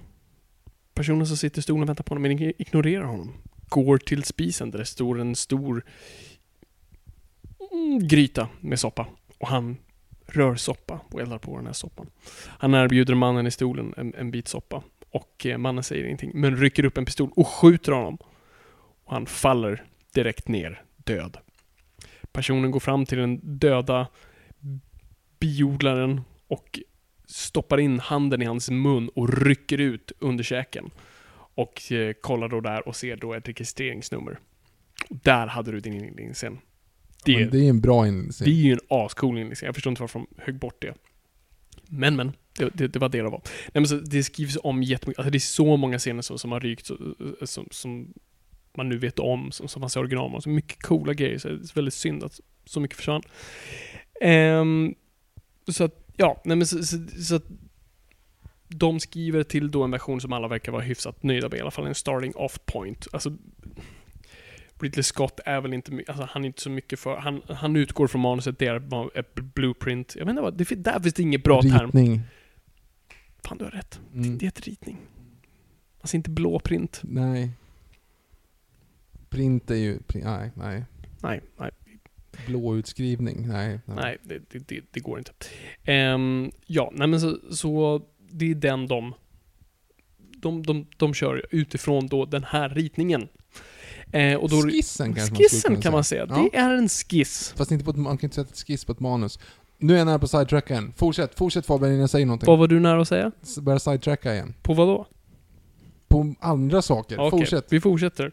personen 0.93 1.27
som 1.27 1.37
sitter 1.37 1.59
i 1.59 1.61
stolen 1.61 1.83
och 1.83 1.89
väntar 1.89 2.03
på 2.03 2.15
honom, 2.15 2.21
men 2.21 2.53
ignorerar 2.57 3.03
honom. 3.03 3.33
Går 3.69 3.97
till 3.97 4.23
spisen 4.23 4.71
där 4.71 4.79
det 4.79 4.85
står 4.85 5.19
en 5.19 5.35
stor 5.35 5.85
mm, 7.71 8.07
gryta 8.07 8.49
med 8.59 8.79
soppa. 8.79 9.07
Och 9.37 9.47
han 9.47 9.77
rör 10.32 10.55
soppa 10.55 10.99
och 11.11 11.21
eldar 11.21 11.38
på 11.38 11.57
den 11.57 11.65
här 11.65 11.73
soppan. 11.73 12.09
Han 12.47 12.73
erbjuder 12.73 13.15
mannen 13.15 13.47
i 13.47 13.51
stolen 13.51 13.93
en, 13.97 14.13
en 14.15 14.32
bit 14.32 14.47
soppa. 14.47 14.84
Och 15.11 15.45
eh, 15.45 15.57
mannen 15.57 15.84
säger 15.84 16.05
ingenting, 16.05 16.32
men 16.34 16.57
rycker 16.57 16.86
upp 16.86 16.97
en 16.97 17.05
pistol 17.05 17.30
och 17.36 17.47
skjuter 17.47 17.91
honom. 17.91 18.17
Och 19.03 19.13
han 19.13 19.25
faller 19.25 19.84
direkt 20.13 20.47
ner, 20.47 20.84
död. 20.95 21.38
Personen 22.32 22.71
går 22.71 22.80
fram 22.80 23.05
till 23.05 23.17
den 23.17 23.39
döda 23.59 24.07
biodlaren 25.39 26.21
och 26.47 26.80
stoppar 27.25 27.80
in 27.80 27.99
handen 27.99 28.41
i 28.41 28.45
hans 28.45 28.69
mun 28.69 29.09
och 29.09 29.34
rycker 29.34 29.77
ut 29.77 30.11
underkäken. 30.19 30.91
Och 31.55 31.91
eh, 31.91 32.13
kollar 32.13 32.47
då 32.47 32.61
där 32.61 32.88
och 32.88 32.95
ser 32.95 33.15
då 33.15 33.34
ett 33.34 33.47
registreringsnummer. 33.47 34.39
Och 35.09 35.15
där 35.23 35.47
hade 35.47 35.71
du 35.71 35.80
din 35.80 35.93
inledningsscen. 35.93 36.59
Det, 37.26 37.39
Men 37.39 37.49
det 37.49 37.65
är 37.65 37.70
en 37.70 37.82
bra 37.82 38.07
inledning. 38.07 38.34
det 38.39 38.49
är 38.49 38.63
ju 38.63 38.72
en 38.72 38.80
ascool 38.89 39.30
inledningsscen. 39.30 39.65
Jag 39.65 39.76
förstår 39.76 39.91
inte 39.91 40.01
varför 40.01 40.20
de 40.20 40.28
högg 40.38 40.59
bort 40.59 40.82
det. 40.82 40.93
Men 41.89 42.15
men, 42.15 42.32
det, 42.57 42.70
det, 42.74 42.88
det 42.88 42.99
var 42.99 43.09
det 43.09 43.17
det 43.17 43.30
var. 43.30 43.41
Nej, 43.45 43.72
men 43.74 43.88
så, 43.88 43.95
det 43.95 44.24
skrivs 44.24 44.57
om 44.63 44.84
jättemycket. 44.84 45.20
Alltså 45.20 45.32
det 45.32 45.38
är 45.38 45.39
så 45.39 45.78
många 45.78 45.99
scener 45.99 46.22
som, 46.22 46.39
som 46.39 46.51
har 46.51 46.59
rykt, 46.59 46.91
som, 47.41 47.67
som 47.72 48.13
man 48.78 48.89
nu 48.89 48.97
vet 48.97 49.20
om, 49.20 49.51
som, 49.51 49.67
som 49.67 49.80
man 49.80 49.89
ser 49.89 49.99
original 49.99 50.41
Så 50.41 50.49
mycket 50.49 50.82
coola 50.82 51.13
grejer. 51.13 51.38
Så 51.38 51.47
det 51.47 51.53
är 51.53 51.76
väldigt 51.76 51.93
synd 51.93 52.24
att 52.24 52.39
så 52.65 52.80
mycket 52.80 52.97
försvann. 52.97 53.22
Ehm, 54.22 54.95
så 55.67 55.84
att, 55.84 56.05
ja, 56.17 56.41
nej 56.45 56.57
men 56.57 56.67
så, 56.67 56.84
så, 56.84 56.97
så 57.24 57.36
att 57.36 57.45
de 58.67 58.99
skriver 58.99 59.43
till 59.43 59.72
då 59.72 59.84
en 59.84 59.91
version 59.91 60.22
som 60.22 60.34
alla 60.34 60.47
verkar 60.47 60.72
vara 60.72 60.82
hyfsat 60.82 61.24
nöjda 61.24 61.49
med, 61.49 61.57
i 61.57 61.61
alla 61.61 61.72
fall 61.72 61.88
en 61.88 61.95
starting 61.95 62.36
off 62.36 62.59
point. 62.65 63.07
Alltså, 63.11 63.38
Ridley 64.80 65.03
Scott 65.03 65.39
är 65.45 65.61
väl 65.61 65.73
inte 65.73 66.03
alltså 66.07 66.27
han 66.32 66.43
är 66.43 66.47
inte 66.47 66.61
så 66.61 66.69
mycket 66.69 66.99
för, 66.99 67.17
han, 67.17 67.41
han 67.49 67.75
utgår 67.75 68.07
från 68.07 68.21
manuset, 68.21 68.59
det 68.59 68.67
är 68.67 69.17
ett 69.19 69.36
blueprint. 69.36 70.15
Jag 70.15 70.30
inte 70.30 70.41
vad, 70.41 70.57
det, 70.57 70.84
där 70.84 70.99
finns 70.99 71.13
det 71.13 71.23
inget 71.23 71.43
bra 71.43 71.61
term. 71.61 71.86
Ritning. 71.86 72.21
Fan, 73.43 73.57
du 73.57 73.63
har 73.63 73.71
rätt. 73.71 73.99
Mm. 74.13 74.38
Det 74.38 74.45
heter 74.45 74.61
ritning. 74.61 74.97
Alltså 76.01 76.17
inte 76.17 76.30
blåprint. 76.30 77.01
Nej. 77.03 77.51
Print 79.30 79.71
är 79.71 79.75
ju... 79.75 79.99
Pri, 79.99 80.23
nej, 80.23 80.51
nej. 80.55 80.86
Nej, 81.21 81.41
nej, 81.57 81.71
Blåutskrivning. 82.45 83.47
Nej. 83.47 83.80
nej, 83.86 84.17
det, 84.23 84.49
det, 84.49 84.67
det, 84.67 84.82
det 84.91 84.99
går 84.99 85.17
inte. 85.17 85.32
Ehm, 85.84 86.51
ja, 86.65 86.91
nej 86.95 87.07
men 87.07 87.21
så, 87.21 87.39
så 87.51 88.01
det 88.32 88.51
är 88.51 88.55
den 88.55 88.88
de, 88.88 89.13
de, 90.17 90.63
de, 90.63 90.86
de 90.97 91.13
kör 91.13 91.45
utifrån 91.51 92.07
då 92.07 92.25
den 92.25 92.43
här 92.43 92.69
ritningen. 92.69 93.27
Eh, 94.12 94.36
och 94.36 94.49
då, 94.49 94.62
Skissen 94.62 95.14
kanske 95.14 95.34
man 95.34 95.38
skissen 95.38 95.72
kunna 95.72 95.82
kan 95.82 95.93
man 95.93 96.03
säga. 96.03 96.26
Ja. 96.30 96.49
Det 96.51 96.57
är 96.57 96.70
en 96.74 96.89
skiss. 96.89 97.53
Fast 97.57 97.72
inte 97.72 97.86
på 97.86 97.91
ett, 97.91 97.97
man 97.97 98.18
kan 98.18 98.28
inte 98.28 98.36
sätta 98.36 98.49
ett 98.49 98.68
skiss 98.68 98.86
på 98.86 98.91
ett 98.91 98.99
manus. 98.99 99.39
Nu 99.78 99.93
är 99.93 99.97
jag 99.97 100.05
nära 100.07 100.20
på 100.20 100.28
sidetracka 100.28 100.74
igen. 100.74 100.93
Fortsätt, 100.97 101.38
fortsätt 101.38 101.66
Fabian 101.66 101.89
innan 101.91 102.01
jag 102.01 102.10
säger 102.10 102.26
någonting. 102.26 102.47
Vad 102.47 102.60
var 102.60 102.68
du 102.68 102.80
nära 102.80 103.01
att 103.01 103.07
säga? 103.07 103.32
Börja 103.62 103.80
sidetracka 103.80 104.34
igen. 104.34 104.53
På 104.62 104.74
vad 104.74 104.88
då? 104.88 105.07
På 106.07 106.36
andra 106.39 106.82
saker. 106.82 107.20
Okej, 107.20 107.39
Fortsätt. 107.39 107.66
vi 107.70 107.82
fortsätter. 107.82 108.32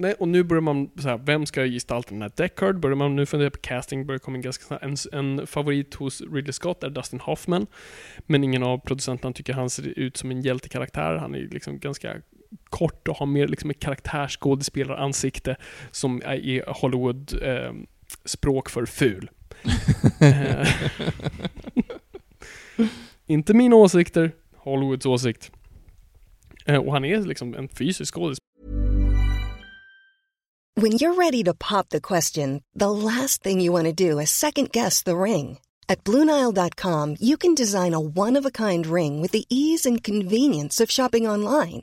Nej, 0.00 0.14
och 0.14 0.28
nu 0.28 0.42
börjar 0.42 0.60
man 0.60 0.90
så 0.98 1.08
här, 1.08 1.18
vem 1.18 1.46
ska 1.46 1.64
gestalta 1.64 2.10
den 2.10 2.22
här 2.22 2.32
Deckard? 2.36 2.80
Börjar 2.80 2.96
man 2.96 3.16
nu 3.16 3.26
fundera 3.26 3.50
på 3.50 3.58
casting, 3.58 4.06
börjar 4.06 4.18
komma 4.18 4.36
in 4.36 4.42
ganska 4.42 4.64
snabbt. 4.64 4.84
En, 4.84 4.96
en 5.12 5.46
favorit 5.46 5.94
hos 5.94 6.20
Ridley 6.20 6.52
Scott 6.52 6.82
är 6.82 6.90
Dustin 6.90 7.20
Hoffman. 7.20 7.66
Men 8.26 8.44
ingen 8.44 8.62
av 8.62 8.78
producenterna 8.78 9.32
tycker 9.32 9.52
han 9.52 9.70
ser 9.70 9.98
ut 9.98 10.16
som 10.16 10.30
en 10.30 10.42
hjältekaraktär. 10.42 11.16
Han 11.16 11.34
är 11.34 11.48
liksom 11.48 11.78
ganska 11.78 12.16
kort 12.70 13.08
och 13.08 13.16
har 13.16 13.26
mer 13.26 13.48
liksom 13.48 13.70
ett 13.70 13.80
karaktärsskådespelaransikte 13.80 15.56
som 15.90 16.22
är 16.24 16.34
i 16.34 16.62
Hollywood 16.66 17.42
eh, 17.42 17.72
språk 18.24 18.70
för 18.70 18.86
ful. 18.86 19.30
Eh, 20.20 20.68
inte 23.26 23.54
mina 23.54 23.76
åsikter, 23.76 24.32
Hollywoods 24.56 25.06
åsikt. 25.06 25.50
Eh, 26.66 26.76
och 26.76 26.92
han 26.92 27.04
är 27.04 27.18
liksom 27.18 27.54
en 27.54 27.68
fysisk 27.68 28.14
skådespelare. 28.14 28.48
When 30.80 30.92
you're 30.92 31.16
ready 31.16 31.42
to 31.42 31.54
pop 31.54 31.88
the 31.88 32.00
question, 32.00 32.62
the 32.78 32.90
last 32.90 33.42
thing 33.42 33.60
you 33.60 33.72
want 33.72 33.86
to 33.86 33.92
do 33.92 34.20
is 34.20 34.30
second 34.30 34.70
guess 34.70 35.02
the 35.02 35.16
ring. 35.16 35.58
At 35.88 36.04
Bluenile.com, 36.04 37.16
you 37.20 37.36
can 37.36 37.54
design 37.54 37.94
a 37.94 38.00
one 38.00 38.36
of 38.36 38.46
a 38.46 38.50
kind 38.50 38.86
ring 38.86 39.22
with 39.22 39.32
the 39.32 39.44
ease 39.48 39.86
and 39.86 40.04
convenience 40.04 40.84
of 40.84 40.90
shopping 40.90 41.26
online. 41.26 41.82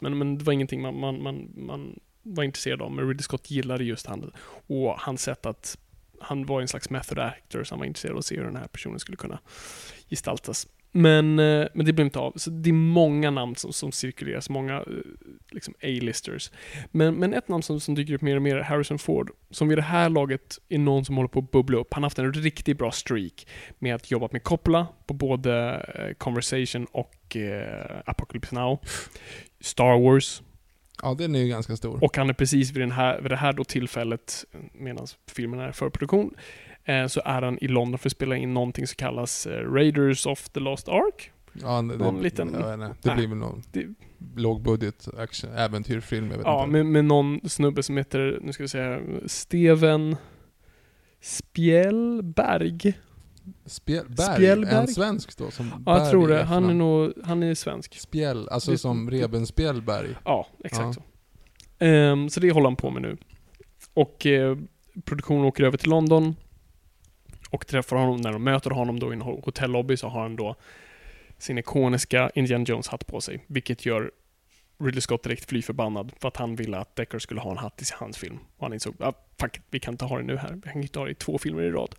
Men, 0.00 0.18
men 0.18 0.38
det 0.38 0.44
var 0.44 0.52
ingenting 0.52 0.82
man, 0.82 1.00
man, 1.00 1.22
man, 1.22 1.52
man 1.56 2.00
var 2.22 2.44
intresserad 2.44 2.82
av. 2.82 2.92
Men 2.92 3.08
Ridley 3.08 3.22
Scott 3.22 3.50
gillade 3.50 3.84
just 3.84 4.06
han 4.06 4.32
och 4.66 5.00
hans 5.00 5.22
sätt 5.22 5.46
att 5.46 5.78
han 6.20 6.46
var 6.46 6.60
en 6.60 6.68
slags 6.68 6.90
method 6.90 7.18
actor, 7.18 7.64
så 7.64 7.74
han 7.74 7.78
var 7.78 7.86
intresserad 7.86 8.12
av 8.12 8.18
att 8.18 8.26
se 8.26 8.36
hur 8.36 8.44
den 8.44 8.56
här 8.56 8.66
personen 8.66 8.98
skulle 8.98 9.16
kunna 9.16 9.38
gestaltas. 10.10 10.66
Men, 10.92 11.38
eh, 11.38 11.66
men 11.74 11.86
det 11.86 11.92
blev 11.92 12.04
inte 12.04 12.18
av. 12.18 12.32
Så 12.36 12.50
det 12.50 12.70
är 12.70 12.74
många 12.74 13.30
namn 13.30 13.56
som, 13.56 13.72
som 13.72 13.92
cirkulerar, 13.92 14.40
så 14.40 14.52
många 14.52 14.76
eh, 14.76 14.84
liksom 15.50 15.74
A-listers. 15.82 16.50
Men, 16.90 17.14
men 17.14 17.34
ett 17.34 17.48
namn 17.48 17.62
som, 17.62 17.80
som 17.80 17.94
dyker 17.94 18.14
upp 18.14 18.22
mer 18.22 18.36
och 18.36 18.42
mer 18.42 18.56
är 18.56 18.62
Harrison 18.62 18.98
Ford, 18.98 19.30
som 19.50 19.68
vid 19.68 19.78
det 19.78 19.82
här 19.82 20.08
laget 20.08 20.58
är 20.68 20.78
någon 20.78 21.04
som 21.04 21.16
håller 21.16 21.28
på 21.28 21.38
att 21.38 21.50
bubbla 21.50 21.78
upp. 21.78 21.94
Han 21.94 22.02
har 22.02 22.06
haft 22.06 22.18
en 22.18 22.32
riktigt 22.32 22.78
bra 22.78 22.92
streak 22.92 23.46
med 23.78 23.94
att 23.94 24.10
jobba 24.10 24.28
med 24.32 24.42
Coppola 24.42 24.86
på 25.06 25.14
både 25.14 25.86
eh, 25.94 26.14
Conversation 26.14 26.86
och 26.92 27.36
eh, 27.36 28.00
Apocalypse 28.06 28.54
Now. 28.54 28.78
Star 29.60 30.00
Wars. 30.00 30.42
Ja, 31.02 31.14
den 31.14 31.34
är 31.34 31.38
ju 31.38 31.48
ganska 31.48 31.76
stor. 31.76 32.04
Och 32.04 32.16
han 32.16 32.30
är 32.30 32.34
precis 32.34 32.70
vid, 32.70 32.82
den 32.82 32.90
här, 32.90 33.20
vid 33.20 33.30
det 33.30 33.36
här 33.36 33.52
då 33.52 33.64
tillfället, 33.64 34.44
medan 34.72 35.06
filmen 35.30 35.60
är 35.60 35.72
förproduktion, 35.72 36.34
så 37.08 37.20
är 37.24 37.42
han 37.42 37.58
i 37.60 37.68
London 37.68 37.98
för 37.98 38.08
att 38.08 38.12
spela 38.12 38.36
in 38.36 38.54
någonting 38.54 38.86
som 38.86 38.94
kallas 38.96 39.46
eh, 39.46 39.72
Raiders 39.72 40.26
of 40.26 40.48
the 40.48 40.60
Lost 40.60 40.88
Ark. 40.88 41.32
ja, 41.52 41.68
det, 41.68 41.82
någon 41.96 42.16
det, 42.16 42.22
liten- 42.22 42.54
Jag 42.54 42.78
vet 42.78 42.88
inte. 42.88 42.96
Det 43.02 43.08
Nej. 43.08 43.16
blir 43.16 43.28
väl 43.28 43.36
någon 43.38 43.62
Det- 43.72 43.86
lågbudget 44.36 45.08
action, 45.18 45.50
äventyrfilm, 45.52 46.30
jag 46.30 46.36
vet 46.36 46.46
Ja, 46.46 46.60
inte. 46.64 46.72
med, 46.72 46.86
med 46.86 47.04
någon 47.04 47.40
snubbe 47.48 47.82
som 47.82 47.96
heter, 47.96 48.38
nu 48.42 48.52
ska 48.52 48.62
vi 48.64 48.68
säga, 48.68 49.00
Steven 49.26 50.16
Spjällberg. 51.20 52.92
Spjällberg, 53.66 54.34
Spjällberg? 54.34 54.74
en 54.74 54.88
svensk 54.88 55.38
då? 55.38 55.50
Som 55.50 55.82
Ja, 55.86 55.98
jag 55.98 56.10
tror 56.10 56.28
det. 56.28 56.42
Han 56.42 56.70
är 56.70 56.74
nog, 56.74 57.12
han 57.24 57.42
är 57.42 57.54
svensk. 57.54 57.98
Spjäll, 58.00 58.48
alltså 58.48 58.70
Det- 58.70 58.78
som 58.78 59.10
Reben 59.10 59.46
Spjällberg. 59.46 60.08
Ja, 60.24 60.46
exakt 60.64 60.84
Ja. 60.86 60.92
så. 60.92 61.02
Ehm, 61.84 62.28
så 62.28 62.40
det 62.40 62.50
håller 62.50 62.66
han 62.66 62.76
på 62.76 62.90
med 62.90 63.02
nu. 63.02 63.16
Och 63.94 64.26
eh, 64.26 64.58
produktionen 65.04 65.44
åker 65.44 65.64
över 65.64 65.78
till 65.78 65.90
London 65.90 66.36
och 67.50 67.66
träffar 67.66 67.96
honom. 67.96 68.16
När 68.20 68.32
de 68.32 68.44
möter 68.44 68.70
honom 68.70 68.98
då 69.00 69.10
i 69.12 69.16
en 69.16 69.22
ho- 69.22 69.44
hotellobby 69.44 69.96
så 69.96 70.08
har 70.08 70.22
han 70.22 70.36
då 70.36 70.56
sin 71.38 71.58
ikoniska 71.58 72.30
Indiana 72.34 72.64
Jones-hatt 72.64 73.06
på 73.06 73.20
sig, 73.20 73.44
vilket 73.46 73.86
gör 73.86 74.10
Ridley 74.84 75.00
Scott 75.00 75.22
direkt 75.22 75.48
fly 75.48 75.62
förbannad 75.62 76.12
för 76.20 76.28
att 76.28 76.36
han 76.36 76.56
ville 76.56 76.78
att 76.78 76.96
Decker 76.96 77.18
skulle 77.18 77.40
ha 77.40 77.50
en 77.50 77.56
hatt 77.58 77.82
i 77.82 77.84
hans 77.94 78.18
film. 78.18 78.38
Och 78.56 78.64
han 78.64 78.72
insåg, 78.72 78.94
ah, 78.98 79.12
fuck, 79.40 79.60
vi 79.70 79.80
kan 79.80 79.94
inte 79.94 80.04
ha 80.04 80.18
det 80.18 80.24
nu 80.24 80.36
här. 80.36 80.60
Vi 80.64 80.70
kan 80.72 80.82
inte 80.82 80.98
ha 80.98 81.06
det 81.06 81.12
i 81.12 81.14
två 81.14 81.38
filmer 81.38 81.62
i 81.62 81.70
rad. 81.70 81.94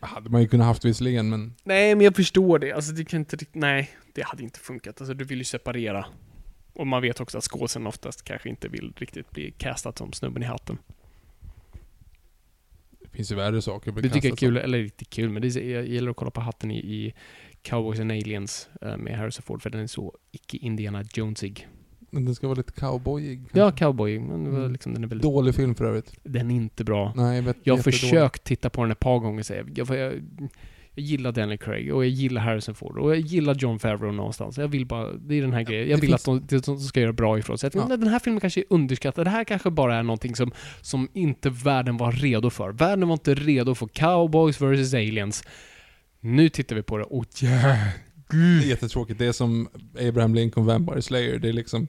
Hade 0.00 0.30
man 0.30 0.42
ju 0.42 0.48
kunnat 0.48 0.66
haft 0.66 0.84
visserligen, 0.84 1.28
men 1.28 1.54
Nej, 1.64 1.94
men 1.94 2.04
jag 2.04 2.16
förstår 2.16 2.58
det. 2.58 2.72
Alltså 2.72 2.92
det 2.92 3.04
kan 3.04 3.20
inte 3.20 3.36
rikt- 3.36 3.54
Nej, 3.54 3.90
det 4.12 4.22
hade 4.24 4.42
inte 4.42 4.58
funkat. 4.58 5.00
Alltså 5.00 5.14
du 5.14 5.24
vill 5.24 5.38
ju 5.38 5.44
separera. 5.44 6.06
Och 6.72 6.86
man 6.86 7.02
vet 7.02 7.20
också 7.20 7.38
att 7.38 7.44
skådisen 7.44 7.86
oftast 7.86 8.24
kanske 8.24 8.48
inte 8.48 8.68
vill 8.68 8.92
riktigt 8.96 9.30
bli 9.30 9.50
castad 9.50 9.92
som 9.96 10.12
snubben 10.12 10.42
i 10.42 10.46
hatten. 10.46 10.78
Det 13.16 13.18
finns 13.18 13.32
ju 13.32 13.36
värre 13.36 13.62
saker. 13.62 13.92
Det 13.92 14.02
tycker 14.02 14.28
jag 14.28 14.32
är 14.32 14.36
kul, 14.36 14.56
eller 14.56 14.78
riktigt 14.78 15.10
kul, 15.10 15.30
men 15.30 15.42
det 15.42 15.56
är, 15.56 15.74
jag 15.74 15.86
gillar 15.86 16.10
att 16.10 16.16
kolla 16.16 16.30
på 16.30 16.40
hatten 16.40 16.70
i, 16.70 16.78
i 16.78 17.14
Cowboys 17.62 18.00
and 18.00 18.12
Aliens 18.12 18.68
eh, 18.82 18.96
med 18.96 19.18
Harrison 19.18 19.42
Ford, 19.42 19.62
för 19.62 19.70
den 19.70 19.80
är 19.80 19.86
så 19.86 20.14
icke-Indiana 20.32 21.04
Jonesig. 21.14 21.68
Men 22.10 22.24
den 22.24 22.34
ska 22.34 22.46
vara 22.46 22.56
lite 22.56 22.72
cowboyig. 22.72 23.40
Ja, 23.42 23.48
kanske. 23.70 23.78
cowboy, 23.78 24.18
men 24.18 24.46
Mm. 24.46 24.72
liksom, 24.72 24.94
den 24.94 25.04
är 25.04 25.08
väldigt... 25.08 25.22
Dålig 25.22 25.54
film 25.54 25.74
för 25.74 25.84
övrigt. 25.84 26.12
Den 26.22 26.50
är 26.50 26.54
inte 26.54 26.84
bra. 26.84 27.12
Nej, 27.16 27.44
Jag 27.62 27.76
har 27.76 27.82
försökt 27.82 28.44
titta 28.44 28.70
på 28.70 28.82
den 28.82 28.90
ett 28.90 29.00
par 29.00 29.18
gånger, 29.18 29.42
så 29.42 29.52
jag, 29.52 29.78
jag, 29.78 29.96
jag, 29.96 30.22
Jag 30.98 31.04
gillar 31.04 31.32
Daniel 31.32 31.58
Craig 31.58 31.94
och 31.94 32.04
jag 32.04 32.10
gillar 32.10 32.40
Harrison 32.40 32.74
Ford 32.74 32.98
och 32.98 33.10
jag 33.10 33.18
gillar 33.20 33.54
John 33.54 33.78
Favreau 33.78 34.12
någonstans. 34.12 34.58
Jag 34.58 34.68
vill 34.68 34.86
bara, 34.86 35.12
det 35.12 35.34
är 35.34 35.42
den 35.42 35.52
här 35.52 35.62
grejen. 35.62 35.88
Jag 35.88 35.98
vill 35.98 36.10
finns- 36.10 36.28
att 36.28 36.48
de, 36.48 36.58
de 36.58 36.80
ska 36.80 37.00
göra 37.00 37.12
bra 37.12 37.38
ifrån 37.38 37.58
sig. 37.58 37.70
Ja. 37.74 37.86
Den 37.96 38.08
här 38.08 38.18
filmen 38.18 38.40
kanske 38.40 38.60
är 38.60 38.64
underskattad. 38.70 39.26
Det 39.26 39.30
här 39.30 39.44
kanske 39.44 39.70
bara 39.70 39.96
är 39.96 40.02
någonting 40.02 40.36
som, 40.36 40.52
som 40.80 41.08
inte 41.12 41.50
världen 41.50 41.96
var 41.96 42.12
redo 42.12 42.50
för. 42.50 42.72
Världen 42.72 43.08
var 43.08 43.14
inte 43.14 43.34
redo 43.34 43.74
för 43.74 43.86
Cowboys 43.86 44.60
vs 44.60 44.94
Aliens. 44.94 45.44
Nu 46.20 46.48
tittar 46.48 46.76
vi 46.76 46.82
på 46.82 46.98
det 46.98 47.04
och 47.04 47.26
yeah. 47.42 47.78
Det 48.30 48.36
är 48.36 48.68
jättetråkigt. 48.68 49.18
Det 49.18 49.26
är 49.26 49.32
som 49.32 49.68
Abraham 50.08 50.34
Lincoln 50.34 50.66
Vampire 50.66 51.02
Slayer. 51.02 51.38
Det 51.38 51.48
är 51.48 51.52
liksom, 51.52 51.88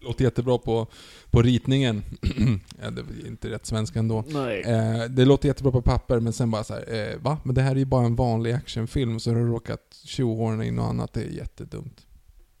låter 0.00 0.24
jättebra 0.24 0.58
på, 0.58 0.86
på 1.30 1.42
ritningen. 1.42 2.02
ja, 2.82 2.90
det 2.90 3.00
är 3.00 3.26
inte 3.26 3.50
rätt 3.50 3.66
svenska 3.66 3.98
ändå. 3.98 4.24
Nej. 4.26 4.60
Eh, 4.60 5.04
det 5.10 5.24
låter 5.24 5.48
jättebra 5.48 5.72
på 5.72 5.82
papper, 5.82 6.20
men 6.20 6.32
sen 6.32 6.50
bara 6.50 6.64
så 6.64 6.74
här, 6.74 6.94
eh, 6.94 7.18
va? 7.18 7.38
Men 7.44 7.54
det 7.54 7.62
här 7.62 7.70
är 7.70 7.78
ju 7.78 7.84
bara 7.84 8.06
en 8.06 8.16
vanlig 8.16 8.52
actionfilm, 8.52 9.20
så 9.20 9.30
har 9.30 9.36
du 9.36 9.46
råkat 9.46 10.00
tjohorna 10.04 10.64
in 10.64 10.78
och 10.78 10.86
annat. 10.86 11.12
Det 11.12 11.22
är 11.22 11.30
jättedumt. 11.30 12.06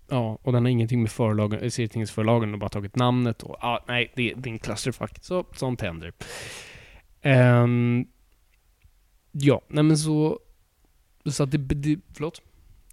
Ja, 0.08 0.38
och 0.42 0.52
den 0.52 0.64
har 0.64 0.70
ingenting 0.70 1.02
med 1.02 1.10
förlagen, 1.10 1.60
eh, 1.60 1.70
serietidningsförlagen, 1.70 2.48
de 2.48 2.52
har 2.52 2.58
bara 2.58 2.68
tagit 2.68 2.96
namnet 2.96 3.42
och 3.42 3.64
ah, 3.64 3.84
nej, 3.88 4.12
det, 4.16 4.34
det 4.36 4.50
är 4.50 4.52
en 4.52 4.58
clusterfuck. 4.58 5.18
Så, 5.20 5.44
sånt 5.54 5.80
händer. 5.80 6.12
Ehm, 7.22 8.06
ja, 9.32 9.60
nej 9.68 9.84
men 9.84 9.98
så... 9.98 10.38
Så 11.30 11.42
att 11.42 11.50
det, 11.50 11.58
det... 11.58 12.00
Förlåt? 12.14 12.42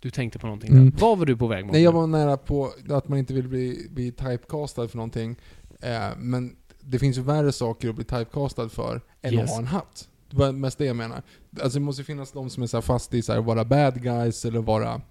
Du 0.05 0.11
tänkte 0.11 0.39
på 0.39 0.47
någonting 0.47 0.71
Mm. 0.71 0.89
där. 0.89 0.99
Vad 0.99 1.17
var 1.17 1.25
du 1.25 1.37
på 1.37 1.47
väg 1.47 1.65
mot? 1.65 1.73
Nej, 1.73 1.81
jag 1.83 1.91
var 1.91 2.07
nära 2.07 2.37
på 2.37 2.71
att 2.89 3.07
man 3.07 3.19
inte 3.19 3.33
vill 3.33 3.47
bli, 3.47 3.87
bli 3.91 4.11
typecastad 4.11 4.87
för 4.87 4.97
någonting. 4.97 5.35
Eh, 5.81 6.09
men 6.17 6.55
det 6.79 6.99
finns 6.99 7.17
ju 7.17 7.21
värre 7.21 7.51
saker 7.51 7.89
att 7.89 7.95
bli 7.95 8.03
typecastad 8.05 8.69
för 8.69 9.01
än 9.21 9.33
Yes. 9.33 9.43
att 9.43 9.49
ha 9.49 9.57
en 9.57 9.65
hatt. 9.67 10.09
Det 10.29 10.37
var 10.37 10.51
mest 10.51 10.77
det 10.77 10.85
jag 10.85 10.95
menar. 10.95 11.21
Alltså 11.61 11.79
det 11.79 11.85
måste 11.85 12.01
ju 12.01 12.05
finnas 12.05 12.31
de 12.31 12.49
som 12.49 12.63
är 12.63 12.67
så 12.67 12.81
fast 12.81 13.13
i 13.13 13.21
så 13.21 13.31
här, 13.31 13.39
att 13.39 13.45
vara 13.45 13.65
bad 13.65 14.01
guys 14.03 14.45
eller 14.45 14.59
vara 14.59 15.01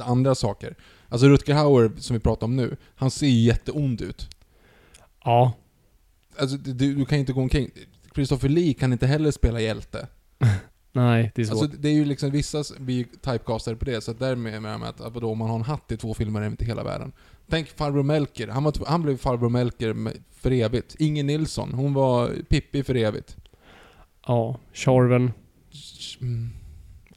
andra 0.00 0.34
saker. 0.34 0.76
Alltså 1.08 1.28
Rutger 1.28 1.54
Hauer, 1.54 1.92
som 1.98 2.14
vi 2.14 2.20
pratar 2.20 2.46
om 2.46 2.56
nu, 2.56 2.76
han 2.94 3.10
ser 3.10 3.26
ju 3.26 3.40
jätteond 3.40 4.00
ut. 4.00 4.28
Ja. 5.24 5.52
Alltså 6.38 6.56
du, 6.56 6.72
du 6.94 7.04
kan 7.04 7.18
ju 7.18 7.20
inte 7.20 7.32
gå 7.32 7.40
omkring... 7.40 7.70
Christopher 8.14 8.48
Lee 8.48 8.74
kan 8.74 8.92
inte 8.92 9.06
heller 9.06 9.30
spela 9.30 9.60
hjälte. 9.60 10.08
Nej, 10.94 11.32
det 11.34 11.42
är 11.42 11.46
svårt. 11.46 11.62
Alltså 11.62 11.78
det 11.78 11.88
är 11.88 11.92
ju 11.92 12.04
liksom, 12.04 12.30
vissa 12.30 12.64
blir 12.78 12.96
ju 12.96 13.04
typecastade 13.04 13.76
på 13.76 13.84
det, 13.84 14.00
så 14.00 14.10
att 14.10 14.18
därmed 14.18 14.52
menar 14.52 14.70
jag 14.70 14.80
med 14.80 14.88
att, 14.88 15.00
vadå, 15.00 15.30
om 15.30 15.38
man 15.38 15.48
har 15.48 15.56
en 15.56 15.62
hatt 15.62 15.92
i 15.92 15.96
två 15.96 16.14
filmer 16.14 16.40
är 16.40 16.44
det 16.44 16.50
inte 16.50 16.64
hela 16.64 16.84
världen. 16.84 17.12
Tänk 17.48 17.68
farbror 17.68 18.02
Melker, 18.02 18.48
han, 18.48 18.64
var, 18.64 18.74
han 18.86 19.02
blev 19.02 19.16
farbror 19.16 19.48
Melker 19.48 20.12
för 20.30 20.50
evigt. 20.50 20.96
Inger 20.98 21.24
Nilsson, 21.24 21.72
hon 21.72 21.94
var 21.94 22.30
Pippi 22.48 22.82
för 22.82 22.94
evigt. 22.94 23.36
Ja, 24.26 24.58
Tjorven. 24.72 25.32
Mm. 26.20 26.48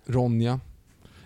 Ronja. 0.06 0.60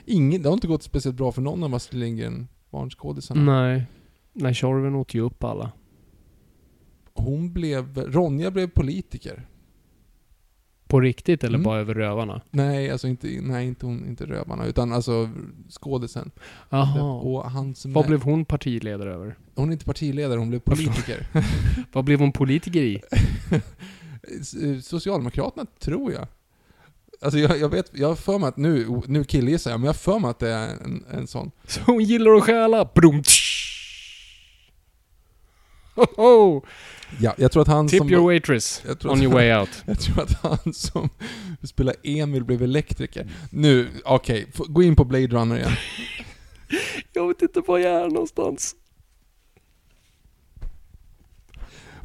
Ingen, 0.06 0.42
det 0.42 0.50
har 0.50 0.54
inte 0.54 0.68
gått 0.68 0.84
speciellt 0.84 1.18
bra 1.18 1.32
för 1.32 1.42
någon 1.42 1.64
av 1.64 1.76
Astrid 1.76 2.00
Lindgren 2.00 2.48
barnskådisarna. 2.70 3.62
Nej. 3.62 3.86
Nej, 4.34 4.54
Tjorven 4.54 4.96
åt 4.96 5.14
ju 5.14 5.22
upp 5.22 5.44
alla. 5.44 5.72
Hon 7.14 7.54
blev, 7.54 7.98
Ronja 7.98 8.52
blev 8.52 8.68
politiker. 8.68 9.48
På 10.92 11.00
riktigt 11.00 11.44
eller 11.44 11.56
Mm. 11.58 11.64
bara 11.64 11.80
över 11.80 11.94
rövarna? 11.94 12.42
Nej, 12.50 12.92
alltså 12.92 13.08
inte, 13.08 13.28
nej, 13.42 13.68
inte 13.68 13.86
hon, 13.86 14.06
inte 14.08 14.26
Rövarna, 14.26 14.66
utan 14.66 14.94
alltså 14.94 15.30
skådisen. 15.70 16.32
Jaha. 16.70 17.02
Och 17.14 17.52
han 17.52 17.76
som 17.76 17.94
Vad 17.94 18.08
blev 18.08 18.22
hon 18.22 18.46
partiledare 18.46 19.14
över? 19.14 19.36
Hon 19.56 19.70
är 19.70 19.74
inte 19.74 19.86
partiledare, 19.86 20.40
hon 20.40 20.50
blev 20.50 20.60
politiker. 20.60 21.28
Vad 21.92 22.04
blev 22.06 22.20
hon 22.20 22.32
politiker 22.32 22.82
i? 22.82 23.02
S- 24.42 24.86
Socialdemokraterna, 24.88 25.66
tror 25.80 26.14
jag. 26.14 26.28
Alltså 27.22 27.40
jag, 27.40 27.60
jag 27.60 27.70
vet, 27.70 27.92
jag 27.94 28.08
har 28.08 28.16
för 28.16 28.38
mig 28.40 28.48
att 28.50 28.58
nu, 28.58 29.02
nu 29.08 29.24
killgissar 29.24 29.72
jag, 29.72 29.80
men 29.80 29.86
jag 29.86 29.94
har 29.94 29.98
för 29.98 30.20
mig 30.20 30.30
att 30.32 30.40
det 30.40 30.50
är 30.50 30.70
en, 30.84 31.04
en 31.12 31.28
sån. 31.28 31.52
Så 31.68 31.80
hon 31.86 32.04
gillar 32.04 32.32
att 32.36 32.44
stjäla. 32.44 32.90
Brum, 32.96 33.24
ho. 35.96 36.62
Ja, 37.20 37.34
jag 37.38 37.52
tror 37.52 37.62
att 37.62 37.68
han 37.68 37.88
Tip 37.88 37.98
som... 37.98 38.10
your 38.10 38.24
waitress 38.26 38.84
on 39.04 39.22
your 39.22 39.34
way 39.34 39.54
out. 39.54 39.70
Jag 39.86 40.00
tror 40.00 40.22
att 40.24 40.34
han 40.42 40.74
som 40.74 41.10
spelar 41.64 41.96
Emil 42.04 42.44
blev 42.44 42.64
elektriker. 42.64 43.28
Nu, 43.52 43.88
okej, 44.06 44.46
f- 44.54 44.60
gå 44.68 44.84
in 44.84 44.96
på 44.96 45.06
Blade 45.06 45.28
Runner 45.28 45.58
igen. 45.58 45.72
Jag 47.14 47.28
vet 47.28 47.42
inte 47.42 47.62
var 47.68 47.78
jag 47.80 48.02
är 48.06 48.10
någonstans. 48.10 48.76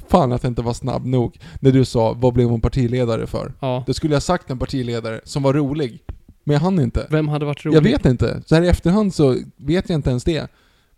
Fan 0.08 0.32
att 0.32 0.42
jag 0.42 0.50
inte 0.50 0.62
var 0.62 0.72
snabb 0.74 1.06
nog 1.06 1.38
när 1.60 1.72
du 1.72 1.84
sa 1.84 2.12
vad 2.12 2.34
blev 2.34 2.48
hon 2.48 2.60
partiledare 2.60 3.26
för? 3.26 3.52
Ja. 3.60 3.84
Då 3.86 3.94
skulle 3.94 4.14
jag 4.14 4.22
sagt 4.22 4.50
en 4.50 4.58
partiledare 4.58 5.20
som 5.24 5.42
var 5.42 5.54
rolig. 5.54 6.02
Men 6.44 6.54
jag 6.54 6.60
hann 6.60 6.80
inte. 6.80 7.06
Vem 7.10 7.28
hade 7.28 7.44
varit 7.46 7.64
rolig? 7.64 7.76
Jag 7.76 7.82
vet 7.82 8.04
inte. 8.06 8.42
Så 8.46 8.54
här 8.54 8.62
i 8.62 8.68
efterhand 8.68 9.14
så 9.14 9.36
vet 9.56 9.88
jag 9.88 9.98
inte 9.98 10.10
ens 10.10 10.24
det. 10.24 10.48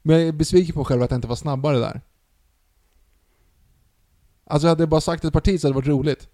Men 0.02 0.18
jag 0.18 0.28
är 0.28 0.32
besviken 0.32 0.74
på 0.74 0.84
själv 0.84 1.02
att 1.02 1.10
jag 1.10 1.18
inte 1.18 1.28
var 1.28 1.36
snabbare 1.36 1.78
där. 1.78 2.00
Alltså 4.48 4.68
hade 4.68 4.82
jag 4.82 4.88
bara 4.88 5.00
sagt 5.00 5.24
ett 5.24 5.32
parti 5.32 5.60
så 5.60 5.68
hade 5.68 5.72
det 5.72 5.76
varit 5.80 5.88
roligt. 5.98 6.28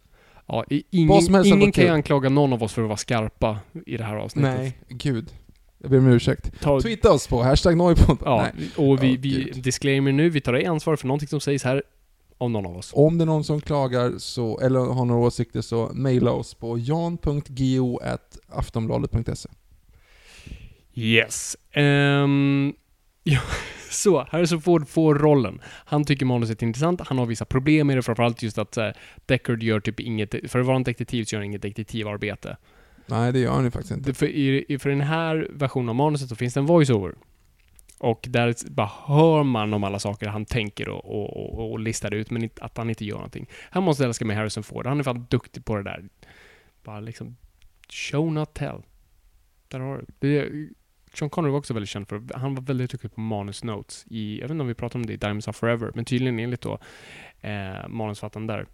Ja, 0.46 0.64
i- 0.70 0.82
ingen 0.90 1.08
hade 1.34 1.48
ingen 1.48 1.60
varit 1.60 1.74
kan 1.74 1.84
ju 1.84 1.88
kul. 1.88 1.94
anklaga 1.94 2.28
någon 2.28 2.52
av 2.52 2.62
oss 2.62 2.72
för 2.72 2.82
att 2.82 2.88
vara 2.88 2.96
skarpa 2.96 3.58
i 3.86 3.96
det 3.96 4.04
här 4.04 4.16
avsnittet. 4.16 4.54
Nej, 4.58 4.78
gud. 4.88 5.32
Jag 5.78 5.90
ber 5.90 5.98
om 5.98 6.06
ursäkt. 6.06 6.60
Ta, 6.60 6.80
Tweeta 6.80 7.12
oss 7.12 7.26
på 7.26 7.42
hashtag 7.42 7.76
Noipod. 7.76 8.18
ja, 8.24 8.46
Nej. 8.56 8.70
och 8.76 9.02
vi, 9.02 9.10
Ja, 9.14 9.18
vi 9.20 9.28
gud. 9.44 9.62
disclaimer 9.62 10.12
nu, 10.12 10.30
vi 10.30 10.40
tar 10.40 10.54
ej 10.54 10.66
ansvar 10.66 10.96
för 10.96 11.06
någonting 11.06 11.28
som 11.28 11.40
sägs 11.40 11.64
här 11.64 11.82
av 12.38 12.50
någon 12.50 12.66
av 12.66 12.76
oss. 12.76 12.90
Om 12.94 13.18
det 13.18 13.24
är 13.24 13.26
någon 13.26 13.44
som 13.44 13.60
klagar 13.60 14.12
så, 14.18 14.60
eller 14.60 14.80
har 14.80 15.04
några 15.04 15.26
åsikter 15.26 15.60
så 15.60 15.90
mejla 15.94 16.30
oss 16.30 16.54
på 16.54 16.78
jan.go.aftonbladet.se 16.78 19.48
Yes. 20.94 21.56
Ehm, 21.72 22.72
ja, 23.22 23.40
så, 23.94 24.26
Harrison 24.30 24.60
Ford 24.60 24.88
får 24.88 25.14
rollen. 25.14 25.60
Han 25.64 26.04
tycker 26.04 26.26
manuset 26.26 26.62
är 26.62 26.66
intressant, 26.66 27.00
han 27.00 27.18
har 27.18 27.26
vissa 27.26 27.44
problem 27.44 27.86
med 27.86 27.96
det, 27.96 28.02
framförallt 28.02 28.42
just 28.42 28.58
att 28.58 28.78
uh, 28.78 28.88
Deckard 29.26 29.62
gör 29.62 29.80
typ 29.80 30.00
inget, 30.00 30.50
för 30.50 30.58
att 30.58 30.66
vara 30.66 30.76
en 30.76 30.84
detektiv 30.84 31.24
så 31.24 31.34
gör 31.34 31.40
han 31.40 31.46
inget 31.46 31.62
detektivarbete. 31.62 32.56
Nej, 33.06 33.32
det 33.32 33.38
gör 33.38 33.52
han 33.52 33.64
ju 33.64 33.70
faktiskt 33.70 33.96
inte. 33.96 34.14
För, 34.14 34.26
i, 34.26 34.78
för 34.78 34.90
den 34.90 35.00
här 35.00 35.48
versionen 35.50 35.88
av 35.88 35.94
manuset 35.94 36.28
så 36.28 36.36
finns 36.36 36.54
det 36.54 36.60
en 36.60 36.66
voice-over. 36.66 37.14
Och 37.98 38.26
där 38.28 38.70
bara 38.70 38.90
hör 39.06 39.42
man 39.42 39.74
om 39.74 39.84
alla 39.84 39.98
saker 39.98 40.26
han 40.26 40.44
tänker 40.44 40.88
och, 40.88 41.04
och, 41.04 41.58
och, 41.58 41.72
och 41.72 41.78
listar 41.78 42.14
ut, 42.14 42.30
men 42.30 42.50
att 42.60 42.76
han 42.76 42.88
inte 42.88 43.04
gör 43.04 43.16
någonting. 43.16 43.46
Han 43.70 43.82
måste 43.82 44.04
älska 44.04 44.24
med 44.24 44.36
Harrison 44.36 44.62
Ford. 44.62 44.86
Han 44.86 44.98
är 44.98 45.02
fan 45.02 45.26
duktig 45.30 45.64
på 45.64 45.76
det 45.76 45.82
där. 45.82 46.08
Bara 46.84 47.00
liksom, 47.00 47.36
show 47.88 48.32
not 48.32 48.54
tell. 48.54 48.82
Där 49.68 49.80
har 49.80 50.04
du. 50.18 50.74
Sean 51.16 51.30
Connery 51.30 51.50
var 51.52 51.58
också 51.58 51.74
väldigt 51.74 51.90
känd 51.90 52.08
för, 52.08 52.22
han 52.34 52.54
var 52.54 52.62
väldigt 52.62 52.90
duktig 52.90 53.14
på 53.14 53.20
manus 53.20 53.64
notes 53.64 54.04
i, 54.06 54.34
jag 54.34 54.42
vet 54.42 54.50
inte 54.50 54.62
om 54.62 54.68
vi 54.68 54.74
pratade 54.74 55.02
om 55.02 55.06
det 55.06 55.12
i 55.12 55.16
Diamonds 55.16 55.48
Are 55.48 55.52
Forever, 55.52 55.92
men 55.94 56.04
tydligen 56.04 56.38
enligt 56.38 56.60
då 56.60 56.78
eh, 57.40 57.88
manusfattaren 57.88 58.46
där. 58.46 58.66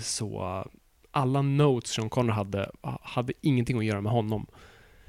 Så 0.00 0.64
alla 1.10 1.42
notes 1.42 1.90
Sean 1.90 2.08
Connery 2.08 2.34
hade, 2.34 2.70
hade 3.02 3.32
ingenting 3.40 3.78
att 3.78 3.84
göra 3.84 4.00
med 4.00 4.12
honom. 4.12 4.46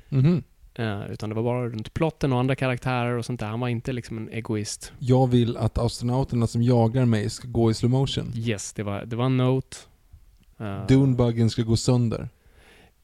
Mhm. 0.10 0.44
Eh, 0.74 1.12
utan 1.12 1.30
det 1.30 1.36
var 1.36 1.44
bara 1.44 1.70
runt 1.70 1.94
plotten 1.94 2.34
och 2.34 2.40
andra 2.40 2.56
karaktärer 2.56 3.18
och 3.18 3.26
sånt 3.26 3.40
där. 3.40 3.48
Han 3.48 3.60
var 3.60 3.68
inte 3.68 3.94
liksom 3.94 4.18
en 4.18 4.30
egoist. 4.30 4.94
Jag 5.00 5.28
vill 5.28 5.58
att 5.58 5.78
astronauterna 5.78 6.48
som 6.48 6.64
jagar 6.64 7.06
mig 7.06 7.30
ska 7.30 7.48
gå 7.48 7.72
i 7.72 7.74
slow 7.74 7.92
motion. 7.92 8.32
Yes, 8.36 8.74
det 8.74 8.84
var, 8.84 9.06
det 9.06 9.16
var 9.16 9.26
en 9.26 9.38
note. 9.38 9.78
Eh, 10.60 10.88
Dunebuggen 10.88 11.50
ska 11.50 11.62
gå 11.64 11.78
sönder. 11.78 12.30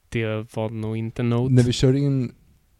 Det 0.09 0.55
var 0.55 0.70
nog 0.70 0.97
inte 0.97 1.22
en 1.22 1.30
note. 1.30 1.53
När 1.53 1.64
vi 1.64 1.72
kör 1.72 1.93
in 1.93 2.34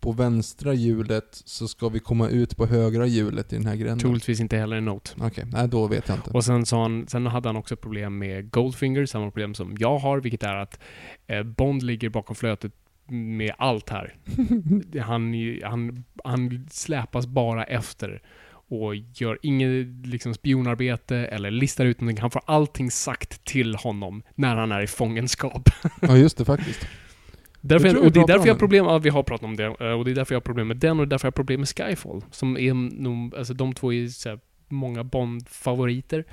på 0.04 0.12
vänstra 0.12 0.74
hjulet 0.74 1.42
så 1.46 1.68
ska 1.68 1.90
vi 1.90 2.00
komma 2.00 2.30
ut 2.30 2.58
på 2.58 2.66
högra 2.66 3.06
hjulet 3.06 3.54
i 3.54 3.56
den 3.56 3.66
här 3.66 3.76
gränden. 3.76 4.00
Troligtvis 4.00 4.40
inte 4.40 4.58
heller 4.58 4.78
en 4.78 4.86
note. 4.86 5.12
Okej, 5.20 5.46
nej 5.52 5.68
då 5.68 5.88
vet 5.88 6.08
jag 6.08 6.18
inte. 6.18 6.30
Och 6.30 6.46
sen, 6.46 6.66
sa 6.66 6.82
han, 6.82 7.08
sen 7.08 7.26
hade 7.26 7.50
han 7.50 7.56
också 7.56 7.76
problem 7.76 8.18
med 8.18 8.52
Goldfinger, 8.52 9.06
samma 9.06 9.26
problem 9.26 9.54
som 9.54 9.76
jag 9.80 9.98
har, 9.98 10.20
vilket 10.20 10.44
är 10.44 10.56
att 10.56 10.80
eh, 11.28 11.44
Bond 11.44 11.84
ligger 11.84 12.10
bakom 12.10 12.36
flötet 12.36 12.72
med 13.08 13.54
allt 13.58 13.90
här. 13.90 14.16
han, 15.02 15.34
han, 15.64 16.04
han 16.24 16.68
släpas 16.72 17.28
bara 17.28 17.64
efter 17.64 18.22
och 18.68 18.96
gör 18.96 19.40
inget 19.42 20.08
liksom, 20.08 20.34
spionarbete 20.34 21.18
eller 21.18 21.52
listar 21.52 21.86
ut 21.86 22.02
någonting. 22.02 22.22
Han 22.22 22.32
får 22.32 22.42
allting 22.46 22.92
sagt 22.92 23.46
till 23.46 23.76
honom 23.76 24.24
när 24.36 24.56
han 24.56 24.72
är 24.72 24.82
i 24.82 24.88
fångenskap. 24.88 25.70
Ja 26.02 26.18
just 26.18 26.38
det 26.38 26.46
faktiskt. 26.46 26.88
Därför 27.66 27.88
Jag 27.88 27.98
och 27.98 28.12
det 28.12 28.20
är 28.20 28.28
därför 28.28 28.48
jag 28.48 28.54
har 28.54 28.60
problem, 28.60 28.86
ja, 28.86 28.98
vi 28.98 29.10
har 29.10 29.24
pratat 29.24 29.46
om 29.46 29.56
det, 29.56 29.66
eh, 29.66 29.92
och 29.92 30.06
det 30.06 30.12
är 30.12 30.16
därför 30.16 30.36
jag 30.36 30.40
har 30.40 30.46
problem 30.46 30.68
med 30.68 30.78
den 30.78 31.00
och 31.00 31.06
det 31.06 31.08
är 31.08 31.10
därför 31.10 31.26
jag 31.26 31.32
har 31.32 31.36
problem 31.36 31.60
med 31.60 31.70
Skyfall. 31.70 32.22
Som 32.32 32.58
är 32.58 32.74
nog, 32.74 33.36
alltså 33.36 33.54
de 33.54 33.74
två 33.74 33.94
är 33.94 34.08
så 34.08 34.30
här, 34.30 34.40
många 34.68 35.04
Bond-favoriter. 35.04 36.26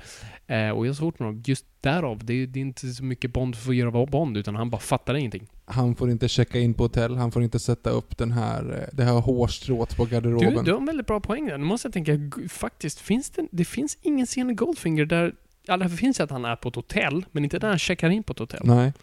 Eh, 0.47 0.69
och 0.69 0.85
jag 0.85 0.89
har 0.89 0.93
svårt 0.93 1.19
med 1.19 1.27
dem, 1.27 1.43
just 1.45 1.65
därav. 1.81 2.25
Det 2.25 2.33
är, 2.33 2.47
det 2.47 2.59
är 2.59 2.61
inte 2.61 2.87
så 2.87 3.03
mycket 3.03 3.33
Bond 3.33 3.55
för 3.55 3.69
att 3.69 3.75
göra 3.75 4.05
Bond, 4.05 4.37
utan 4.37 4.55
han 4.55 4.69
bara 4.69 4.81
fattar 4.81 5.15
ingenting. 5.15 5.47
Han 5.65 5.95
får 5.95 6.11
inte 6.11 6.29
checka 6.29 6.59
in 6.59 6.73
på 6.73 6.83
hotell, 6.83 7.15
han 7.15 7.31
får 7.31 7.43
inte 7.43 7.59
sätta 7.59 7.89
upp 7.89 8.17
den 8.17 8.31
här, 8.31 8.79
eh, 8.81 8.97
det 8.97 9.03
här 9.03 9.19
hårstrået 9.19 9.97
på 9.97 10.05
Du, 10.05 10.11
garderoben. 10.11 10.63
du 10.65 10.71
har 10.71 10.79
en 10.79 10.85
väldigt 10.85 11.07
bra 11.07 11.19
poäng 11.19 11.45
där. 11.45 11.57
Nu 11.57 11.65
måste 11.65 11.85
jag 11.87 11.93
tänka, 11.93 12.19
faktiskt, 12.49 12.99
finns 12.99 13.29
det, 13.29 13.47
det 13.51 13.65
finns 13.65 13.97
ingen 14.01 14.25
scen 14.25 14.49
i 14.49 14.53
Goldfinger 14.53 15.05
där, 15.05 15.33
ja 15.65 15.77
det 15.77 15.89
finns 15.89 16.19
att 16.19 16.31
han 16.31 16.45
är 16.45 16.55
på 16.55 16.69
ett 16.69 16.75
hotell, 16.75 17.25
men 17.31 17.43
inte 17.43 17.59
där 17.59 17.67
han 17.69 17.79
checkar 17.79 18.09
in 18.09 18.23
på 18.23 18.33
ett 18.33 18.39
hotell. 18.39 18.61
Nej. 18.63 18.93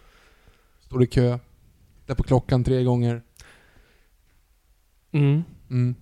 Står 0.87 1.03
i 1.03 1.07
kö. 1.07 1.39
Tittar 2.09 2.15
på 2.17 2.23
klockan 2.23 2.65
tre 2.65 2.85
gånger. 2.85 3.23
Mm. 5.13 5.43
Mm. 5.71 5.95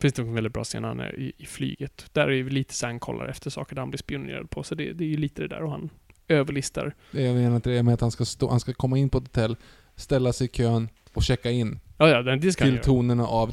Finns 0.00 0.14
det 0.14 0.22
en 0.22 0.34
väldigt 0.34 0.52
bra 0.52 0.64
scen 0.64 0.82
när 0.82 0.88
han 0.88 1.00
är 1.00 1.18
i, 1.18 1.32
i 1.36 1.46
flyget. 1.46 2.06
Där 2.12 2.28
är 2.28 2.32
ju 2.32 2.50
lite 2.50 2.74
så 2.74 2.86
han 2.86 3.00
kollar 3.00 3.26
efter 3.26 3.50
saker 3.50 3.74
där 3.74 3.82
han 3.82 3.90
blir 3.90 3.98
spionerad 3.98 4.50
på. 4.50 4.62
Så 4.62 4.74
det, 4.74 4.92
det 4.92 5.04
är 5.04 5.08
ju 5.08 5.16
lite 5.16 5.42
det 5.42 5.48
där 5.48 5.62
och 5.62 5.70
han 5.70 5.90
överlistar. 6.28 6.94
Det 7.10 7.22
jag 7.22 7.34
menar 7.34 7.56
inte 7.56 7.70
det 7.70 7.82
med 7.82 7.94
att 7.94 8.00
han 8.00 8.10
ska, 8.10 8.24
stå, 8.24 8.50
han 8.50 8.60
ska 8.60 8.72
komma 8.72 8.98
in 8.98 9.10
på 9.10 9.18
ett 9.18 9.24
hotell, 9.24 9.56
ställa 9.96 10.32
sig 10.32 10.44
i 10.46 10.50
kön 10.50 10.88
och 11.12 11.22
checka 11.22 11.50
in. 11.50 11.80
Ja, 11.98 12.08
ja, 12.08 12.22
det 12.22 12.36
det 12.36 12.52
ska 12.52 12.64
han 12.64 12.68
Till 12.68 12.74
göra. 12.74 12.84
tonerna 12.84 13.26
av... 13.26 13.52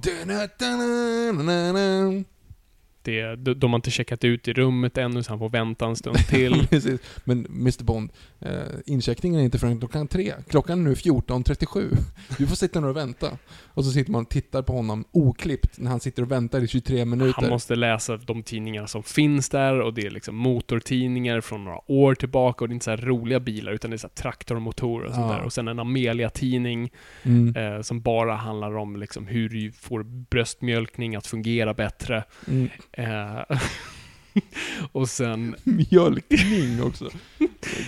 Det, 3.01 3.35
de, 3.35 3.71
har 3.71 3.75
inte 3.77 3.91
checkat 3.91 4.23
ut 4.23 4.47
i 4.47 4.53
rummet 4.53 4.97
ännu 4.97 5.23
så 5.23 5.31
han 5.31 5.39
får 5.39 5.49
vänta 5.49 5.85
en 5.85 5.95
stund 5.95 6.17
till. 6.29 6.67
Precis. 6.67 7.01
Men 7.23 7.45
Mr 7.45 7.83
Bond, 7.83 8.11
eh, 8.39 8.51
incheckningen 8.85 9.39
är 9.39 9.43
inte 9.43 9.59
förrän 9.59 9.79
klockan 9.79 10.07
tre. 10.07 10.33
Klockan 10.49 10.79
är 10.79 10.83
nu 10.83 10.93
14.37. 10.93 11.97
Du 12.37 12.47
får 12.47 12.55
sitta 12.55 12.79
ner 12.79 12.87
och 12.87 12.97
vänta. 12.97 13.37
Och 13.63 13.85
så 13.85 13.91
sitter 13.91 14.11
man 14.11 14.21
och 14.23 14.29
tittar 14.29 14.61
på 14.61 14.73
honom 14.73 15.05
oklippt 15.11 15.77
när 15.79 15.89
han 15.91 15.99
sitter 15.99 16.21
och 16.23 16.31
väntar 16.31 16.63
i 16.63 16.67
23 16.67 17.05
minuter. 17.05 17.41
Han 17.41 17.49
måste 17.49 17.75
läsa 17.75 18.17
de 18.17 18.43
tidningar 18.43 18.85
som 18.85 19.03
finns 19.03 19.49
där 19.49 19.79
och 19.81 19.93
det 19.93 20.01
är 20.05 20.09
liksom 20.11 20.35
motortidningar 20.35 21.41
från 21.41 21.63
några 21.63 21.91
år 21.91 22.15
tillbaka 22.15 22.63
och 22.63 22.69
det 22.69 22.71
är 22.71 22.73
inte 22.73 22.83
så 22.85 22.95
roliga 22.95 23.39
bilar 23.39 23.71
utan 23.71 23.91
det 23.91 23.95
är 23.95 23.97
så 23.97 24.09
traktormotorer 24.09 25.05
och 25.07 25.13
sånt 25.13 25.27
Ja. 25.31 25.35
där. 25.37 25.43
Och 25.43 25.53
sen 25.53 25.67
en 25.67 25.79
Amelia-tidning 25.79 26.89
Mm. 27.23 27.55
eh, 27.75 27.81
som 27.81 28.01
bara 28.01 28.35
handlar 28.35 28.77
om 28.77 28.95
liksom 28.95 29.27
hur 29.27 29.49
du 29.49 29.71
får 29.71 30.03
bröstmjölkning 30.03 31.15
att 31.15 31.27
fungera 31.27 31.73
bättre. 31.73 32.23
Mm. 32.47 32.69
Eh, 32.91 33.41
och 34.91 35.09
sen 35.09 35.55
Mjölkning 35.63 36.83
också. 36.83 37.09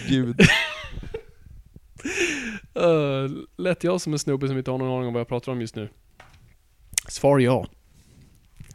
Gud. 0.08 0.42
Uh, 2.78 3.32
lät 3.58 3.84
jag 3.84 4.02
som 4.02 4.14
en 4.14 4.20
snubbe 4.20 4.48
som 4.48 4.58
inte 4.58 4.72
har 4.72 4.78
någon 4.78 4.98
aning 4.98 5.08
om 5.08 5.14
vad 5.14 5.20
jag 5.20 5.28
pratar 5.28 5.52
om 5.52 5.62
just 5.62 5.76
nu? 5.76 5.90
Svar 7.08 7.40
ja. 7.40 7.68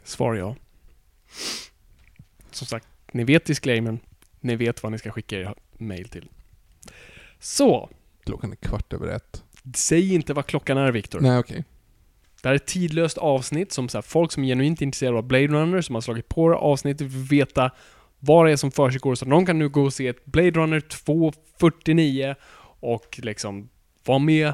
Svar 0.03 0.35
ja. 0.35 0.55
Som 2.51 2.67
sagt, 2.67 2.87
ni 3.11 3.23
vet 3.23 3.45
disclaimern. 3.45 3.99
Ni 4.39 4.55
vet 4.55 4.83
vad 4.83 4.91
ni 4.91 4.97
ska 4.97 5.11
skicka 5.11 5.39
er 5.39 5.55
mail 5.77 6.09
till. 6.09 6.29
Så, 7.39 7.89
Klockan 8.23 8.51
är 8.51 8.55
kvart 8.55 8.93
över 8.93 9.07
ett. 9.07 9.43
säg 9.75 10.13
inte 10.13 10.33
vad 10.33 10.45
klockan 10.45 10.77
är 10.77 10.91
Viktor. 10.91 11.19
Nej 11.19 11.37
okej. 11.39 11.63
Det 12.41 12.47
här 12.47 12.53
är 12.53 12.55
ett 12.55 12.65
tidlöst 12.65 13.17
avsnitt 13.17 13.71
som 13.71 13.89
så 13.89 13.97
här, 13.97 14.01
folk 14.01 14.31
som 14.31 14.43
är 14.43 14.47
genuint 14.47 14.81
intresserade 14.81 15.17
av 15.17 15.23
Blade 15.23 15.47
Runner, 15.47 15.81
som 15.81 15.95
har 15.95 16.01
slagit 16.01 16.29
på 16.29 16.49
det 16.49 16.55
avsnittet, 16.55 17.01
vill 17.01 17.23
veta 17.39 17.71
vad 18.19 18.45
det 18.45 18.51
är 18.51 18.55
som 18.55 18.71
försiggår. 18.71 19.15
Så 19.15 19.25
de 19.25 19.45
kan 19.45 19.59
nu 19.59 19.69
gå 19.69 19.83
och 19.83 19.93
se 19.93 20.07
ett 20.07 20.25
Blade 20.25 20.51
Runner 20.51 20.79
249 20.79 22.35
och 22.79 23.19
liksom 23.23 23.69
vara 24.05 24.19
med 24.19 24.53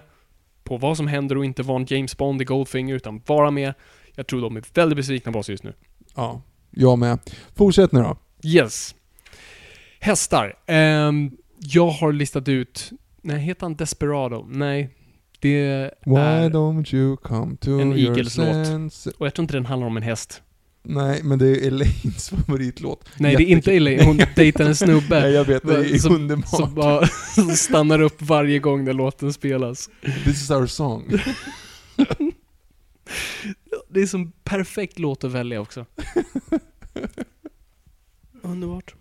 på 0.64 0.78
vad 0.78 0.98
som 0.98 1.08
händer 1.08 1.38
och 1.38 1.46
inte 1.46 1.64
vara 1.64 1.80
en 1.80 1.86
James 1.90 2.18
Bond 2.18 2.42
i 2.42 2.46
Goldfinger, 2.46 2.96
utan 2.96 3.22
vara 3.26 3.52
med. 3.52 3.74
Jag 4.16 4.28
tror 4.28 4.42
de 4.42 4.58
är 4.58 4.64
väldigt 4.74 4.98
besvikna 4.98 5.32
på 5.32 5.40
oss 5.40 5.50
just 5.50 5.64
nu. 5.64 5.74
Ja. 6.16 6.42
Jag 6.72 7.00
med. 7.00 7.20
Fortsätt 7.56 7.92
nu 7.92 8.00
då. 8.00 8.18
Yes. 8.44 8.96
Hästar. 10.00 10.56
Ehm, 10.66 11.38
jag 11.60 11.88
har 11.90 12.12
listat 12.12 12.48
ut... 12.48 12.92
Nej, 13.22 13.40
heter 13.40 13.62
han 13.62 13.76
Desperado? 13.76 14.46
Nej. 14.50 14.90
Det 15.44 15.92
Why 16.06 16.16
är... 16.16 16.50
don't 16.50 16.96
you 16.96 17.18
come 17.18 17.58
to 17.58 17.80
en 17.80 17.94
Eagles-låt. 17.98 19.16
Och 19.18 19.26
jag 19.26 19.34
tror 19.34 19.44
inte 19.44 19.54
den 19.54 19.66
handlar 19.66 19.88
om 19.88 19.98
en 19.98 20.04
häst. 20.04 20.42
Nej, 20.84 21.24
men 21.24 21.40
det 21.40 21.48
är 21.48 21.68
Elaines 21.68 22.30
favoritlåt. 22.30 23.10
Nej, 23.18 23.36
det 23.36 23.44
är 23.44 23.46
inte 23.46 23.54
Jättekul. 23.74 23.88
Elaine. 23.88 24.06
Hon 24.06 24.22
dejtar 24.36 24.66
en 24.66 24.76
snubbe. 24.76 25.20
Nej, 25.22 25.32
jag 25.32 25.46
vet. 25.46 25.68
Det 25.68 25.74
är 25.76 25.98
Som- 25.98 26.16
underbart. 26.16 26.50
Som 26.50 26.76
bara 26.76 27.08
stannar 27.56 28.02
upp 28.02 28.22
varje 28.22 28.60
gång 28.60 28.84
när 28.84 28.94
låten 28.94 29.34
spelas. 29.34 29.90
This 30.24 30.44
is 30.44 30.52
our 30.52 30.66
song. 30.68 31.12
Det 33.90 34.02
är 34.02 34.08
som 34.08 34.32
perfekt 34.44 35.00
låt 35.00 35.24
att 35.24 35.32
välja 35.32 35.62
också. 35.62 35.86
Underbart. 38.42 38.96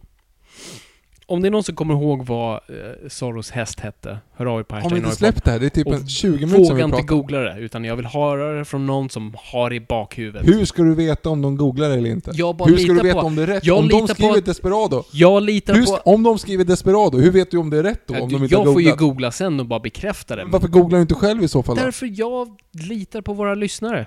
Om 1.32 1.42
det 1.42 1.48
är 1.48 1.50
någon 1.50 1.62
som 1.64 1.74
kommer 1.74 1.94
ihåg 1.94 2.26
vad 2.26 2.52
eh, 2.54 3.08
Soros 3.08 3.50
häst 3.50 3.80
hette, 3.80 4.18
hör 4.36 4.46
av 4.46 4.60
er 4.60 4.64
på 4.64 4.74
Har 4.74 4.90
vi 4.90 4.96
inte 4.96 5.10
släppt 5.10 5.44
det 5.44 5.50
här? 5.50 5.58
Det 5.58 5.66
är 5.66 5.70
typ 5.70 5.86
en 5.86 6.08
20 6.08 6.46
minuter 6.46 6.64
som 6.64 6.76
vi 6.76 6.82
inte 6.82 6.96
pratar. 6.96 7.06
googla 7.08 7.38
det, 7.38 7.58
utan 7.58 7.84
jag 7.84 7.96
vill 7.96 8.06
höra 8.06 8.58
det 8.58 8.64
från 8.64 8.86
någon 8.86 9.08
som 9.10 9.34
har 9.52 9.70
det 9.70 9.76
i 9.76 9.80
bakhuvudet. 9.80 10.48
Hur 10.48 10.64
ska 10.64 10.82
du 10.82 10.94
veta 10.94 11.28
om 11.30 11.42
de 11.42 11.56
googlar 11.56 11.90
eller 11.90 12.10
inte? 12.10 12.30
Jag 12.34 12.56
bara 12.56 12.68
Hur 12.68 12.76
ska 12.76 12.86
du 12.86 12.92
litar 12.94 13.04
veta 13.04 13.20
på... 13.20 13.26
om 13.26 13.36
det 13.36 13.42
är 13.42 13.46
rätt? 13.46 13.66
jag 13.66 13.78
om 13.78 13.88
de 13.88 13.94
litar 13.94 14.06
på 14.08 14.14
skriver 14.14 14.38
att- 14.38 14.44
Desperado? 14.44 15.04
Jag 15.12 15.42
litar 15.42 15.74
Hur, 15.74 15.86
på... 15.86 15.92
om 16.04 16.22
de 16.22 16.38
skriver 16.38 16.64
Desperado, 16.64 17.18
hur 17.18 17.30
vet 17.30 17.50
du 17.50 17.56
om 17.58 17.70
det 17.70 17.78
är 17.78 17.82
rätt 17.82 18.02
då? 18.06 18.14
Om 18.14 18.28
du- 18.28 18.34
de 18.36 18.42
inte 18.42 18.54
jag 18.54 18.58
har 18.64 18.72
får 18.72 18.82
ju 18.82 18.88
googlat? 18.90 18.98
googla 18.98 19.30
sen 19.30 19.60
och 19.60 19.66
bara 19.66 19.80
bekräfta 19.80 20.36
det. 20.36 20.44
Varför 20.44 20.68
googlar 20.68 20.98
du 20.98 21.02
inte 21.02 21.14
själv 21.14 21.42
i 21.42 21.48
så 21.48 21.62
fall 21.62 21.76
då? 21.76 21.82
Därför 21.82 22.10
jag 22.14 22.48
litar 22.72 23.20
på 23.20 23.32
våra 23.32 23.54
lyssnare. 23.54 24.06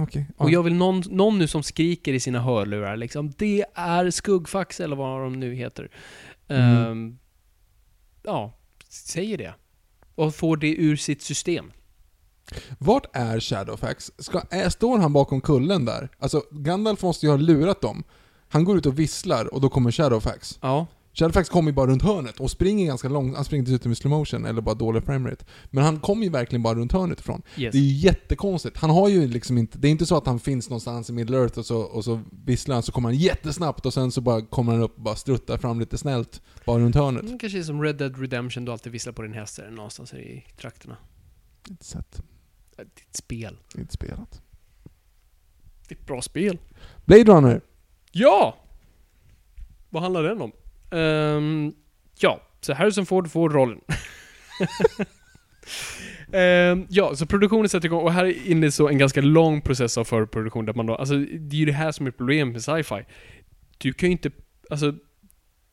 Okej. 0.00 0.26
ja. 0.38 0.44
Och 0.44 0.50
jag 0.50 0.62
vill 0.62 0.74
någon, 0.74 1.02
någon 1.10 1.38
nu 1.38 1.46
som 1.46 1.62
skriker 1.62 2.12
i 2.12 2.20
sina 2.20 2.40
hörlurar 2.40 2.96
liksom, 2.96 3.32
det 3.38 3.64
är 3.74 4.10
skuggfax 4.10 4.80
eller 4.80 4.96
vad 4.96 5.22
de 5.22 5.32
nu 5.40 5.54
heter. 5.54 5.90
Mm. 6.48 6.86
Ehm, 6.86 7.18
ja, 8.22 8.52
säger 8.88 9.38
det. 9.38 9.54
Och 10.14 10.34
får 10.34 10.56
det 10.56 10.74
ur 10.74 10.96
sitt 10.96 11.22
system. 11.22 11.72
Vart 12.78 13.06
är 13.12 13.40
Shadowfax? 13.40 14.12
Ska, 14.18 14.42
är, 14.50 14.68
står 14.68 14.98
han 14.98 15.12
bakom 15.12 15.40
kullen 15.40 15.84
där? 15.84 16.08
Alltså, 16.18 16.42
Gandalf 16.50 17.02
måste 17.02 17.26
ju 17.26 17.30
ha 17.30 17.36
lurat 17.36 17.80
dem. 17.80 18.04
Han 18.48 18.64
går 18.64 18.78
ut 18.78 18.86
och 18.86 18.98
visslar 18.98 19.54
och 19.54 19.60
då 19.60 19.68
kommer 19.68 19.90
Shadowfax. 19.90 20.58
Ja. 20.62 20.86
Shadowfax 21.14 21.48
kommer 21.48 21.70
ju 21.70 21.74
bara 21.74 21.86
runt 21.90 22.02
hörnet 22.02 22.40
och 22.40 22.50
springer 22.50 22.86
ganska 22.86 23.08
långt. 23.08 23.36
Han 23.36 23.44
springer 23.44 23.64
dessutom 23.64 23.92
i 23.92 23.94
slow 23.94 24.10
motion 24.10 24.44
eller 24.44 24.62
bara 24.62 24.74
dålig 24.74 25.04
framerate. 25.04 25.44
Men 25.70 25.84
han 25.84 26.00
kommer 26.00 26.24
ju 26.24 26.30
verkligen 26.30 26.62
bara 26.62 26.74
runt 26.74 26.92
hörnet 26.92 27.20
ifrån. 27.20 27.42
Yes. 27.56 27.72
Det 27.72 27.78
är 27.78 27.82
ju 27.82 27.92
jättekonstigt. 27.92 28.76
Han 28.76 28.90
har 28.90 29.08
ju 29.08 29.28
liksom 29.28 29.58
inte... 29.58 29.78
Det 29.78 29.88
är 29.88 29.90
inte 29.90 30.06
så 30.06 30.16
att 30.16 30.26
han 30.26 30.40
finns 30.40 30.70
någonstans 30.70 31.10
i 31.10 31.12
Middle 31.12 31.36
Earth 31.36 31.58
och 31.58 31.66
så, 31.66 31.78
och 31.80 32.04
så 32.04 32.20
visslar 32.30 32.74
han 32.74 32.82
så 32.82 32.92
kommer 32.92 33.08
han 33.08 33.16
jättesnabbt 33.16 33.86
och 33.86 33.94
sen 33.94 34.12
så 34.12 34.20
bara 34.20 34.42
kommer 34.42 34.72
han 34.72 34.82
upp 34.82 34.96
och 34.96 35.02
bara 35.02 35.16
struttar 35.16 35.58
fram 35.58 35.80
lite 35.80 35.98
snällt 35.98 36.42
bara 36.66 36.78
runt 36.78 36.94
hörnet. 36.94 37.22
Mm, 37.22 37.38
kanske 37.38 37.58
är 37.58 37.62
som 37.62 37.82
Red 37.82 37.96
Dead 37.96 38.20
Redemption, 38.20 38.64
du 38.64 38.72
alltid 38.72 38.92
visslar 38.92 39.12
på 39.12 39.22
din 39.22 39.32
häst 39.32 39.58
eller 39.58 39.70
någonstans 39.70 40.14
i 40.14 40.44
trakterna. 40.56 40.96
Inte 41.68 41.84
sett. 41.84 42.22
Det 42.76 42.82
är 42.82 42.86
ett 42.86 43.16
spel. 43.16 43.56
Inte 43.78 43.92
spelat. 43.92 44.42
Det 45.88 45.94
är 45.94 45.98
ett 45.98 46.06
bra 46.06 46.22
spel. 46.22 46.58
Blade 47.04 47.24
Runner. 47.24 47.60
Ja! 48.12 48.56
Vad 49.90 50.02
handlar 50.02 50.22
den 50.22 50.42
om? 50.42 50.52
Um, 50.92 51.74
ja, 52.18 52.40
så 52.60 52.74
Harrison 52.74 53.06
Ford 53.06 53.30
får 53.30 53.50
rollen. 53.50 53.80
um, 56.32 56.86
ja, 56.90 57.16
så 57.16 57.26
produktionen 57.26 57.68
sätter 57.68 57.86
igång 57.86 58.02
och 58.02 58.12
här 58.12 58.48
inleds 58.48 58.76
så 58.76 58.88
en 58.88 58.98
ganska 58.98 59.20
lång 59.20 59.60
process 59.60 59.98
av 59.98 60.04
förproduktion 60.04 60.66
där 60.66 60.74
man 60.74 60.86
då, 60.86 60.94
alltså 60.94 61.14
det 61.16 61.56
är 61.56 61.58
ju 61.58 61.66
det 61.66 61.72
här 61.72 61.92
som 61.92 62.06
är 62.06 62.10
problemet 62.10 62.52
med 62.52 62.62
sci-fi. 62.62 63.04
Du 63.78 63.92
kan 63.92 64.08
ju 64.08 64.12
inte, 64.12 64.30
alltså, 64.70 64.94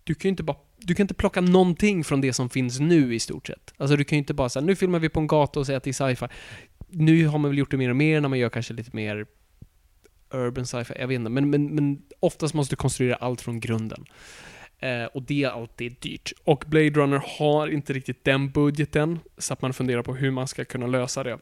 du 0.04 0.16
kan 0.16 0.28
ju 0.28 0.30
inte 0.30 0.44
bara, 0.44 0.58
du 0.78 0.96
kan 0.96 1.04
inte 1.04 1.14
plocka 1.14 1.42
någonting 1.42 2.04
från 2.04 2.22
det 2.22 2.34
som 2.34 2.50
finns 2.50 2.80
nu 2.80 3.16
i 3.16 3.20
stort 3.20 3.48
sett. 3.48 3.74
Alltså 3.78 3.96
du 3.96 4.04
kan 4.04 4.16
ju 4.16 4.20
inte 4.20 4.34
bara 4.34 4.50
säga 4.50 4.66
nu 4.66 4.76
filmar 4.76 5.00
vi 5.00 5.10
på 5.10 5.20
en 5.20 5.28
gata 5.28 5.60
och 5.60 5.66
säga 5.66 5.78
att 5.78 5.84
det 5.84 5.90
är 5.90 6.16
sci-fi. 6.16 6.28
Nu 6.88 7.28
har 7.28 7.38
man 7.38 7.52
väl 7.52 7.58
gjort 7.58 7.72
det 7.72 7.78
mer 7.78 7.90
och 7.90 7.96
mer 7.96 8.22
när 8.22 8.30
man 8.30 8.40
gör 8.40 8.50
kanske 8.50 8.74
lite 8.74 8.96
mer 8.96 9.26
urban 10.34 10.66
sci-fi, 10.66 10.94
jag 11.00 11.08
vet 11.08 11.16
inte. 11.16 11.30
Men, 11.30 11.50
men, 11.50 11.76
men 11.76 12.02
oftast 12.20 12.54
måste 12.54 12.72
du 12.72 12.78
konstruera 12.78 13.16
allt 13.16 13.42
från 13.42 13.60
grunden. 13.60 14.06
Eh, 14.80 15.06
och 15.06 15.24
det 15.24 15.44
är 15.44 15.50
alltid 15.50 15.96
dyrt. 16.00 16.34
Och 16.44 16.64
Blade 16.68 16.90
Runner 16.90 17.24
har 17.38 17.68
inte 17.68 17.94
riktigt 17.94 18.24
den 18.24 18.52
budgeten, 18.52 19.20
så 19.38 19.54
att 19.54 19.62
man 19.62 19.74
funderar 19.74 20.04
på 20.04 20.16
hur 20.16 20.32
man 20.32 20.48
ska 20.48 20.66
kunna 20.66 20.88
lösa 20.88 21.24
det. 21.24 21.40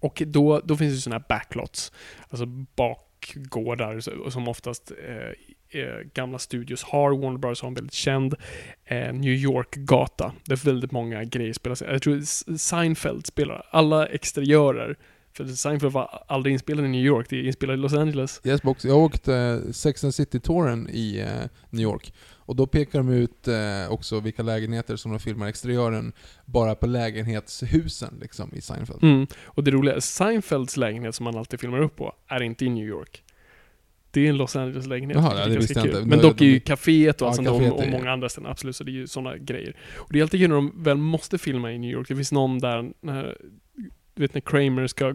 Och 0.00 0.22
då, 0.26 0.60
då 0.64 0.76
finns 0.76 0.94
det 0.94 1.00
sådana 1.00 1.18
här 1.18 1.24
backlots, 1.28 1.92
alltså 2.28 2.46
bakgårdar 2.46 4.00
som 4.30 4.48
oftast 4.48 4.92
eh, 5.08 5.80
eh, 5.80 6.00
gamla 6.14 6.38
studios 6.38 6.82
har. 6.82 7.10
Warner 7.10 7.38
Bros 7.38 7.60
har 7.60 7.68
en 7.68 7.74
väldigt 7.74 7.92
känd 7.92 8.34
eh, 8.84 9.12
New 9.12 9.32
York-gata, 9.32 10.32
där 10.44 10.56
väldigt 10.56 10.92
många 10.92 11.24
grejer 11.24 11.52
spelas. 11.52 11.82
Jag 11.82 12.02
tror 12.02 12.20
Seinfeld 12.56 13.26
spelar 13.26 13.66
alla 13.70 14.06
exteriörer 14.06 14.96
för 15.46 15.54
Seinfeld 15.54 15.92
var 15.92 16.22
aldrig 16.26 16.52
inspelad 16.52 16.84
i 16.84 16.88
New 16.88 17.04
York, 17.04 17.26
det 17.30 17.36
är 17.36 17.42
inspelat 17.46 17.74
i 17.74 17.76
Los 17.76 17.92
Angeles. 17.92 18.40
Yes 18.44 18.62
box. 18.62 18.84
Jag 18.84 18.98
åkte 18.98 19.34
eh, 19.34 19.72
Sex 19.72 20.04
and 20.04 20.14
City-touren 20.14 20.88
i 20.90 21.20
eh, 21.20 21.48
New 21.70 21.82
York. 21.82 22.12
Och 22.50 22.56
då 22.56 22.66
pekar 22.66 22.98
de 22.98 23.08
ut 23.08 23.48
eh, 23.48 23.92
också 23.92 24.20
vilka 24.20 24.42
lägenheter 24.42 24.96
som 24.96 25.10
de 25.10 25.20
filmar 25.20 25.46
exteriören 25.46 26.12
bara 26.44 26.74
på 26.74 26.86
lägenhetshusen 26.86 28.14
liksom 28.20 28.50
i 28.54 28.60
Seinfeld. 28.60 29.02
Mm. 29.02 29.26
Och 29.44 29.64
det 29.64 29.70
roliga 29.70 29.94
är, 29.94 30.00
Seinfelds 30.00 30.76
lägenhet 30.76 31.14
som 31.14 31.24
man 31.24 31.36
alltid 31.36 31.60
filmar 31.60 31.80
upp 31.80 31.96
på, 31.96 32.14
är 32.28 32.42
inte 32.42 32.64
i 32.64 32.68
New 32.68 32.86
York. 32.86 33.22
Det 34.10 34.26
är 34.26 34.30
en 34.30 34.36
Los 34.36 34.56
Angeles-lägenhet. 34.56 35.18
Jaha, 35.18 35.46
det 35.46 35.56
visste 35.56 35.78
jag 35.78 35.86
inte. 35.86 36.04
Men 36.04 36.18
dock 36.18 36.40
är 36.40 36.44
ju 36.44 36.58
kaféet 36.60 37.22
och, 37.22 37.28
Ja, 37.28 37.32
sånt 37.32 37.48
kaféet 37.48 37.70
och, 37.70 37.78
och 37.78 37.88
många 37.88 38.12
andra 38.12 38.28
ställen, 38.28 38.50
absolut. 38.50 38.76
Så 38.76 38.84
det 38.84 38.90
är 38.90 38.92
ju 38.92 39.06
sådana 39.06 39.36
grejer. 39.36 39.76
Och 39.94 40.12
det 40.12 40.18
är 40.18 40.22
alltid 40.22 40.40
kul 40.40 40.48
när 40.48 40.56
de 40.56 40.82
väl 40.82 40.96
måste 40.96 41.38
filma 41.38 41.72
i 41.72 41.78
New 41.78 41.90
York. 41.90 42.08
Det 42.08 42.16
finns 42.16 42.32
någon 42.32 42.58
där, 42.58 42.92
när, 43.00 43.36
du 44.20 44.24
vet 44.24 44.34
när 44.34 44.40
Kramer 44.40 44.86
ska, 44.86 45.14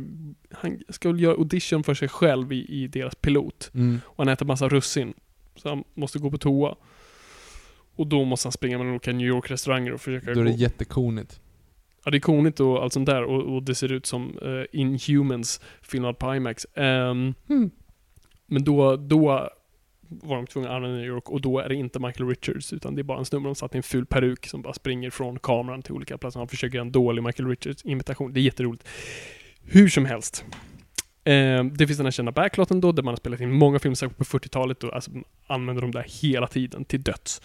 han 0.51 0.79
ska 0.89 1.09
väl 1.11 1.21
göra 1.21 1.35
audition 1.35 1.83
för 1.83 1.93
sig 1.93 2.07
själv 2.07 2.53
i, 2.53 2.65
i 2.83 2.87
deras 2.87 3.15
pilot. 3.15 3.71
Mm. 3.73 3.99
Och 4.05 4.17
han 4.25 4.33
äter 4.33 4.45
massa 4.45 4.69
russin. 4.69 5.13
Så 5.55 5.69
han 5.69 5.83
måste 5.93 6.19
gå 6.19 6.31
på 6.31 6.37
toa. 6.37 6.75
Och 7.95 8.07
då 8.07 8.23
måste 8.25 8.47
han 8.47 8.51
springa 8.51 8.77
mellan 8.77 8.91
olika 8.93 9.11
New 9.11 9.27
York-restauranger 9.27 9.93
och 9.93 10.01
försöka 10.01 10.33
Då 10.33 10.39
är 10.39 10.45
det 10.45 10.51
gå. 10.51 10.57
jättekonigt. 10.57 11.39
Ja, 12.05 12.11
det 12.11 12.17
är 12.17 12.19
konigt 12.19 12.59
och 12.59 12.83
allt 12.83 12.93
sånt 12.93 13.05
där 13.05 13.23
och, 13.23 13.55
och 13.55 13.63
det 13.63 13.75
ser 13.75 13.91
ut 13.91 14.05
som 14.05 14.37
eh, 14.41 14.79
Inhumans 14.79 15.61
filmad 15.81 16.17
på 16.19 16.35
IMAX. 16.35 16.67
Ehm, 16.75 17.33
Men 18.45 18.63
då, 18.63 18.95
då 18.95 19.49
var 20.07 20.35
de 20.35 20.47
tvungna 20.47 20.69
att 20.69 20.75
använda 20.75 20.97
New 20.97 21.05
York 21.05 21.29
och 21.29 21.41
då 21.41 21.59
är 21.59 21.69
det 21.69 21.75
inte 21.75 21.99
Michael 21.99 22.29
Richards 22.29 22.73
utan 22.73 22.95
det 22.95 23.01
är 23.01 23.03
bara 23.03 23.19
en 23.19 23.25
snubbe 23.25 23.47
som 23.47 23.55
satt 23.55 23.75
i 23.75 23.77
en 23.77 23.83
ful 23.83 24.05
peruk 24.05 24.47
som 24.47 24.61
bara 24.61 24.73
springer 24.73 25.09
från 25.09 25.39
kameran 25.39 25.81
till 25.81 25.93
olika 25.93 26.17
platser. 26.17 26.39
Han 26.39 26.47
försöker 26.47 26.75
göra 26.75 26.85
en 26.85 26.91
dålig 26.91 27.23
Michael 27.23 27.49
Richards-imitation. 27.49 28.33
Det 28.33 28.39
är 28.39 28.41
jätteroligt. 28.41 28.87
Hur 29.63 29.87
som 29.87 30.05
helst. 30.05 30.45
Eh, 31.23 31.63
det 31.63 31.87
finns 31.87 31.97
den 31.97 32.05
här 32.05 32.11
kända 32.11 32.31
backlotten 32.31 32.81
då, 32.81 32.91
där 32.91 33.03
man 33.03 33.11
har 33.11 33.17
spelat 33.17 33.41
in 33.41 33.51
många 33.51 33.79
filmer, 33.79 33.95
särskilt 33.95 34.17
på 34.17 34.23
40-talet, 34.23 34.83
och 34.83 34.95
alltså, 34.95 35.11
använder 35.47 35.81
de 35.81 35.91
där 35.91 36.05
hela 36.21 36.47
tiden 36.47 36.85
till 36.85 37.03
döds. 37.03 37.41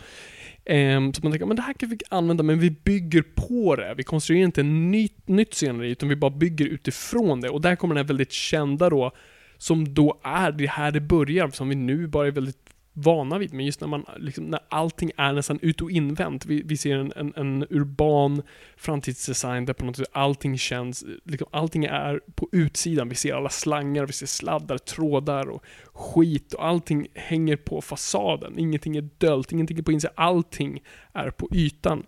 Eh, 0.65 1.13
så 1.13 1.23
man 1.23 1.33
tänker, 1.33 1.47
men 1.47 1.57
det 1.57 1.63
här 1.63 1.73
kan 1.73 1.89
vi 1.89 1.99
använda, 2.11 2.43
men 2.43 2.59
vi 2.59 2.71
bygger 2.71 3.25
på 3.35 3.77
det. 3.77 3.95
Vi 3.97 4.03
konstruerar 4.03 4.45
inte 4.45 4.61
en 4.61 4.91
nytt, 4.91 5.29
nytt 5.29 5.55
scenario, 5.55 5.91
utan 5.91 6.09
vi 6.09 6.17
bara 6.17 6.31
bygger 6.31 6.67
utifrån 6.67 7.41
det. 7.41 7.49
Och 7.49 7.61
där 7.61 7.77
kommer 7.77 7.95
den 7.95 8.05
här 8.05 8.09
väldigt 8.09 8.33
kända 8.33 8.91
då, 8.91 9.13
som 9.61 9.95
då 9.95 10.21
är 10.23 10.53
det 10.53 10.67
här 10.67 10.91
det 10.91 11.01
börjar, 11.01 11.49
som 11.49 11.69
vi 11.69 11.75
nu 11.75 12.07
bara 12.07 12.27
är 12.27 12.31
väldigt 12.31 12.71
vana 12.93 13.39
vid. 13.39 13.53
Men 13.53 13.67
just 13.67 13.81
när 13.81 13.89
man, 13.89 14.07
liksom, 14.17 14.45
när 14.45 14.61
allting 14.69 15.11
är 15.17 15.33
nästan 15.33 15.59
ut 15.63 15.83
och 15.83 15.91
invänt. 15.91 16.47
Vi, 16.47 16.63
vi 16.63 16.77
ser 16.77 16.97
en, 16.97 17.13
en, 17.17 17.33
en 17.37 17.67
urban 17.71 18.43
framtidsdesign 18.77 19.65
där 19.65 19.73
på 19.73 19.85
något 19.85 19.97
sätt 19.97 20.09
allting 20.13 20.59
känns, 20.59 21.05
liksom, 21.25 21.49
allting 21.51 21.85
är 21.85 22.21
på 22.35 22.49
utsidan. 22.53 23.09
Vi 23.09 23.15
ser 23.15 23.35
alla 23.35 23.49
slangar, 23.49 24.07
vi 24.07 24.13
ser 24.13 24.27
sladdar, 24.27 24.79
trådar 24.79 25.51
och 25.51 25.65
skit 25.93 26.53
och 26.53 26.67
allting 26.67 27.09
hänger 27.15 27.57
på 27.57 27.81
fasaden. 27.81 28.59
Ingenting 28.59 28.97
är 28.97 29.09
dölt, 29.19 29.53
ingenting 29.53 29.79
är 29.79 29.83
på 29.83 29.93
insidan. 29.93 30.15
Allting 30.17 30.83
är 31.13 31.31
på 31.31 31.49
ytan. 31.53 32.07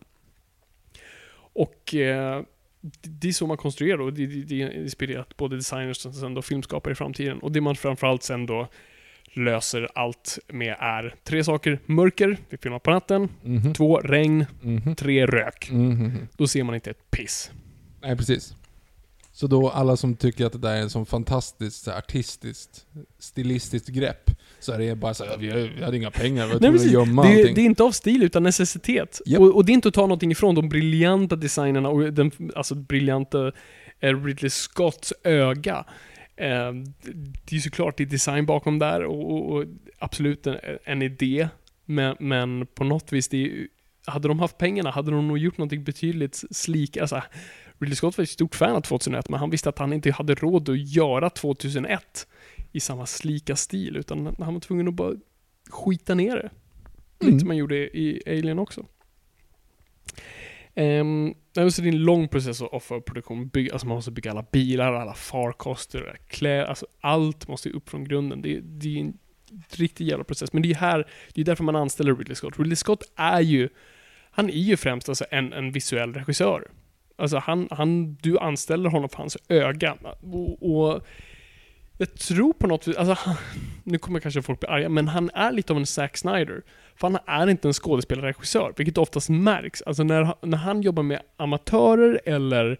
Och 1.55 1.95
eh, 1.95 2.43
det- 3.03 3.29
är 3.29 3.33
så 3.33 3.47
man 3.47 3.57
konstruerar 3.57 4.01
och 4.01 4.13
det, 4.13 4.27
det, 4.27 4.43
det 4.45 4.63
är 4.63 4.83
inspirerat 4.83 5.37
både 5.37 5.57
designers 5.57 6.07
och 6.07 6.15
sen 6.15 6.35
då 6.35 6.43
filmskapare 6.43 6.93
i 6.93 6.95
framtiden. 6.95 7.39
Och 7.39 7.53
det 7.53 7.61
man 7.61 7.77
framförallt 7.77 8.23
sen 8.23 8.47
då 8.47 8.69
löser 9.35 9.89
allt 9.95 10.39
med 10.49 10.77
är 10.79 11.15
tre 11.25 11.45
saker. 11.45 11.79
Mörker, 11.87 12.37
vi 12.49 12.57
filmar 12.59 12.79
på 12.79 12.91
natten. 12.91 13.29
Mhm. 13.43 13.75
Två, 13.75 13.97
regn. 13.99 14.47
Mhm. 14.63 14.97
Tre, 14.97 15.27
rök. 15.27 15.69
Mhm. 15.71 16.29
Då 16.37 16.47
ser 16.47 16.63
man 16.65 16.75
inte 16.75 16.91
ett 16.91 17.11
piss. 17.11 17.51
Nej, 18.03 18.17
precis. 18.17 18.55
Så 19.33 19.47
då 19.47 19.71
alla 19.71 19.97
som 19.97 20.17
tycker 20.17 20.47
att 20.47 20.53
det 20.53 20.59
där 20.59 20.75
är 20.77 20.81
en 20.81 20.91
sån 20.91 21.07
fantastiskt 21.07 21.83
så 21.85 21.91
artistiskt, 21.91 22.87
stilistiskt 23.19 23.89
grepp, 23.89 24.31
så 24.63 24.73
är 24.73 24.79
det 24.79 24.95
bara 24.95 25.15
så 25.15 25.25
här, 25.25 25.37
vi, 25.37 25.69
vi 25.77 25.85
hade 25.85 25.97
inga 25.97 26.11
pengar, 26.11 26.47
vi 26.47 26.53
var 26.53 26.59
tvungna 26.61 26.81
att 26.81 26.93
gömma 26.93 27.23
det, 27.23 27.29
är- 27.29 27.39
allting. 27.39 27.55
det 27.55 27.61
är 27.61 27.65
inte 27.65 27.83
av 27.83 27.91
stil 27.91 28.23
utan 28.23 28.43
necessitet. 28.43 29.21
Japp. 29.27 29.41
Och, 29.41 29.57
och 29.57 29.65
det 29.65 29.73
är 29.73 29.75
inte 29.75 29.89
att 29.89 29.95
ta 29.95 30.01
någonting 30.01 30.31
ifrån 30.31 30.55
de 30.55 30.69
briljanta 30.69 31.37
designerna 31.37 31.89
och 31.89 32.13
den 32.13 32.31
alltså, 32.57 32.75
briljanta 32.75 33.53
eh, 34.01 34.25
Ridley 34.25 34.51
Scotts 34.51 35.13
öga. 35.25 35.85
Eh, 36.37 36.73
det 37.45 37.57
är 37.57 37.61
såklart 37.61 37.97
det 37.97 38.05
är 38.05 38.07
design 38.07 38.47
bakom 38.47 38.79
där 38.79 39.05
och, 39.05 39.33
och, 39.33 39.53
och 39.57 39.65
absolut 39.99 40.47
en, 40.47 40.57
en 40.85 41.03
idé. 41.03 41.49
Men, 41.85 42.17
men 42.21 42.67
på 42.67 42.85
något 42.85 43.13
vis, 43.13 43.35
är, 43.35 43.67
hade 44.07 44.29
de 44.29 44.41
haft 44.41 44.59
pengarna 44.59 44.91
hade 44.91 45.11
de 45.11 45.29
nog 45.29 45.39
gjort 45.39 45.59
någonting 45.59 45.85
betydligt 45.85 46.43
slik. 46.51 46.97
Alltså, 46.97 47.23
Ridley 47.79 47.97
Scott 47.97 48.19
var 48.19 48.23
ett 48.23 48.31
stort 48.31 48.55
fan 48.55 48.77
av 48.77 48.81
2001, 48.81 49.29
men 49.29 49.41
han 49.41 49.51
visste 49.51 49.69
att 49.69 49.79
han 49.79 49.93
inte 49.93 50.13
hade 50.13 50.35
råd 50.35 50.69
att 50.69 50.89
göra 50.89 51.31
2001 51.31 52.27
i 52.73 52.81
samma 52.81 53.07
slika 53.07 53.57
stil, 53.57 53.97
utan 53.97 54.37
han 54.39 54.55
var 54.55 54.61
tvungen 54.61 54.89
att 54.89 54.95
bara 54.95 55.15
skita 55.71 56.15
ner 56.15 56.37
det. 56.37 56.51
Lite 57.21 57.31
Mm. 57.31 57.39
som 57.41 57.49
man 57.49 57.57
gjorde 57.57 57.77
i 57.77 58.23
Alien 58.27 58.59
också. 58.59 58.87
Um, 60.75 61.35
så 61.55 61.83
det 61.83 61.89
är 61.89 61.93
en 61.93 62.05
lång 62.05 62.29
process 62.29 62.63
av 62.63 62.81
för 62.81 63.01
produktion. 63.01 63.49
Bygga, 63.49 63.73
alltså 63.73 63.87
man 63.87 63.95
måste 63.95 64.11
bygga 64.11 64.31
alla 64.31 64.45
bilar, 64.53 64.93
alla 64.93 65.15
farkoster, 65.15 66.17
kläder, 66.29 66.65
alltså 66.65 66.87
allt 67.01 67.49
måste 67.49 67.71
upp 67.71 67.91
från 67.91 68.05
grunden. 68.05 68.43
Det, 68.43 68.61
det 68.61 68.97
är 68.97 69.01
en 69.01 69.19
riktig 69.71 70.07
jävla 70.07 70.25
process. 70.25 70.53
Men 70.53 70.63
det 70.63 70.71
är 70.71 70.75
här, 70.75 71.07
det 71.35 71.41
är 71.41 71.45
därför 71.45 71.65
man 71.65 71.77
anställer 71.77 72.15
Ridley 72.15 72.35
Scott. 72.35 72.59
Ridley 72.59 72.77
Scott 72.77 73.03
är 73.17 73.41
ju, 73.41 73.69
han 74.31 74.51
är 74.51 74.53
ju 74.53 74.77
främst 74.77 75.09
alltså 75.09 75.25
en, 75.31 75.53
en 75.53 75.73
visuell 75.73 76.15
regissör. 76.15 76.71
Alltså 77.17 77.39
han, 77.39 77.69
han, 77.71 78.15
du 78.15 78.39
anställer 78.39 78.91
honom 78.91 79.09
för 79.09 79.17
hans 79.19 79.37
öga. 79.49 79.97
Och, 80.21 80.77
och 80.77 81.07
jag 82.03 82.15
tror 82.15 82.53
på 82.53 82.67
något 82.67 82.89
vis, 82.89 82.97
alltså 82.97 83.31
nu 83.85 83.99
kommer 83.99 84.21
kanske 84.21 84.43
folk 84.43 84.61
bli 84.61 84.69
arga, 84.69 84.89
men 84.89 85.09
han 85.09 85.31
är 85.35 85.53
lite 85.53 85.73
av 85.73 85.79
en 85.79 85.87
Zack 85.87 86.17
Snyder. 86.17 86.63
För 86.97 87.09
han 87.09 87.19
är 87.27 87.51
inte 87.51 87.69
en 87.69 87.73
skådespelarregissör, 87.73 88.73
vilket 88.77 88.99
oftast 88.99 89.29
märks. 89.29 89.83
Alltså 89.83 90.03
när, 90.03 90.35
när 90.47 90.59
han 90.59 90.83
jobbar 90.83 91.03
med 91.03 91.21
amatörer 91.37 92.21
eller 92.25 92.79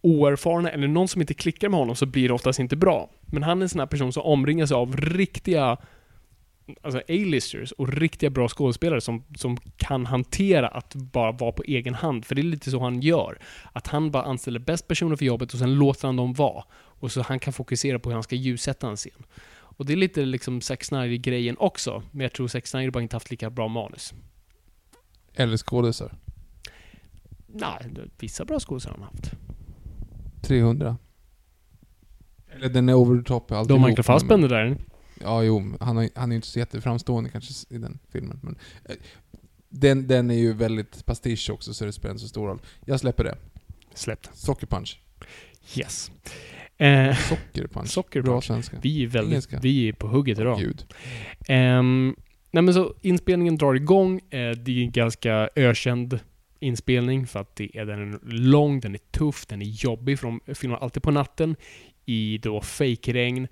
oerfarna 0.00 0.70
eller 0.70 0.88
någon 0.88 1.08
som 1.08 1.20
inte 1.20 1.34
klickar 1.34 1.68
med 1.68 1.80
honom 1.80 1.96
så 1.96 2.06
blir 2.06 2.28
det 2.28 2.34
oftast 2.34 2.58
inte 2.58 2.76
bra. 2.76 3.10
Men 3.20 3.42
han 3.42 3.58
är 3.58 3.62
en 3.62 3.68
sån 3.68 3.80
här 3.80 3.86
person 3.86 4.12
som 4.12 4.22
omringar 4.22 4.66
sig 4.66 4.74
av 4.74 4.96
riktiga 4.96 5.78
alltså 6.82 6.98
A-listers 6.98 7.72
och 7.72 7.92
riktiga 7.92 8.30
bra 8.30 8.48
skådespelare 8.48 9.00
som, 9.00 9.24
som 9.36 9.56
kan 9.76 10.06
hantera 10.06 10.68
att 10.68 10.94
bara 10.94 11.32
vara 11.32 11.52
på 11.52 11.62
egen 11.62 11.94
hand. 11.94 12.24
För 12.24 12.34
det 12.34 12.40
är 12.40 12.42
lite 12.42 12.70
så 12.70 12.80
han 12.80 13.00
gör. 13.00 13.38
Att 13.72 13.86
han 13.86 14.10
bara 14.10 14.22
anställer 14.22 14.60
bäst 14.60 14.88
personer 14.88 15.16
för 15.16 15.24
jobbet 15.24 15.52
och 15.52 15.58
sen 15.58 15.74
låter 15.74 16.08
han 16.08 16.16
dem 16.16 16.32
vara. 16.32 16.64
Och 17.02 17.12
så 17.12 17.22
han 17.22 17.38
kan 17.38 17.52
fokusera 17.52 17.98
på 17.98 18.08
hur 18.08 18.14
han 18.14 18.22
ska 18.22 18.36
ljussätta 18.36 18.88
en 18.88 18.96
scen. 18.96 19.24
Och 19.52 19.86
det 19.86 19.92
är 19.92 19.96
lite 19.96 20.24
liksom 20.24 20.60
Zack 20.60 20.84
Snyder-grejen 20.84 21.56
också. 21.58 22.02
Men 22.10 22.20
jag 22.20 22.32
tror 22.32 22.48
Zack 22.48 22.66
Snyder 22.66 22.90
bara 22.90 23.02
inte 23.02 23.16
haft 23.16 23.30
lika 23.30 23.50
bra 23.50 23.68
manus. 23.68 24.14
Eller 25.34 25.56
skådisar. 25.56 26.14
Nej, 27.46 27.90
vissa 28.18 28.44
bra 28.44 28.60
skådespelare 28.60 28.98
har 28.98 29.04
han 29.04 29.14
haft. 29.14 29.32
300. 30.42 30.96
Eller 32.48 32.68
den 32.68 32.88
är 32.88 32.94
over 32.94 33.22
the 33.22 33.28
top 33.28 33.48
Då 33.48 33.54
alltihop, 33.54 33.86
Michael 33.86 34.04
Fassbender 34.04 34.48
där. 34.48 34.76
Ja, 35.20 35.42
jo, 35.42 35.76
han, 35.80 35.96
har, 35.96 36.08
han 36.14 36.30
är 36.30 36.34
ju 36.34 36.36
inte 36.36 36.48
så 36.48 36.58
jätteframstående 36.58 37.30
kanske 37.30 37.74
i 37.74 37.78
den 37.78 37.98
filmen. 38.08 38.40
Men, 38.42 38.58
eh, 38.84 38.96
den, 39.68 40.06
den 40.06 40.30
är 40.30 40.38
ju 40.38 40.52
väldigt 40.52 41.06
pastisch 41.06 41.50
också, 41.50 41.74
så 41.74 41.84
det 41.84 41.92
spelar 41.92 42.10
inte 42.10 42.22
så 42.22 42.28
stor 42.28 42.46
roll. 42.46 42.62
Jag 42.84 43.00
släpper 43.00 43.24
det. 43.24 43.36
Släppt. 43.94 44.30
Sockerpunch. 44.34 45.00
Yes. 45.76 46.10
Eh, 46.78 47.16
Sockerpunch. 47.16 47.88
Sockerpunch. 47.88 48.24
Bra 48.26 48.40
svenska. 48.40 48.76
vi 48.82 49.02
är 49.02 49.06
väldigt, 49.06 49.32
Engelska. 49.32 49.58
vi 49.62 49.88
är 49.88 49.92
på 49.92 50.08
hugget 50.08 50.38
idag. 50.38 50.58
Gud. 50.58 50.84
Ehm, 51.48 52.16
nej 52.50 52.62
men 52.62 52.74
så 52.74 52.94
inspelningen 53.02 53.56
drar 53.56 53.74
igång. 53.74 54.20
Eh, 54.30 54.50
det 54.50 54.78
är 54.78 54.82
en 54.82 54.90
ganska 54.90 55.48
ökänd 55.56 56.20
inspelning 56.60 57.26
för 57.26 57.40
att 57.40 57.56
det 57.56 57.76
är, 57.76 57.84
den 57.84 58.14
är 58.14 58.18
lång, 58.32 58.80
den 58.80 58.94
är 58.94 58.98
tuff, 58.98 59.46
den 59.46 59.62
är 59.62 59.66
jobbig 59.66 60.18
för 60.18 60.26
de 60.26 60.54
filmar 60.54 60.76
alltid 60.76 61.02
på 61.02 61.10
natten 61.10 61.56
i 62.06 62.38
då 62.38 62.60
fake-regn 62.60 63.48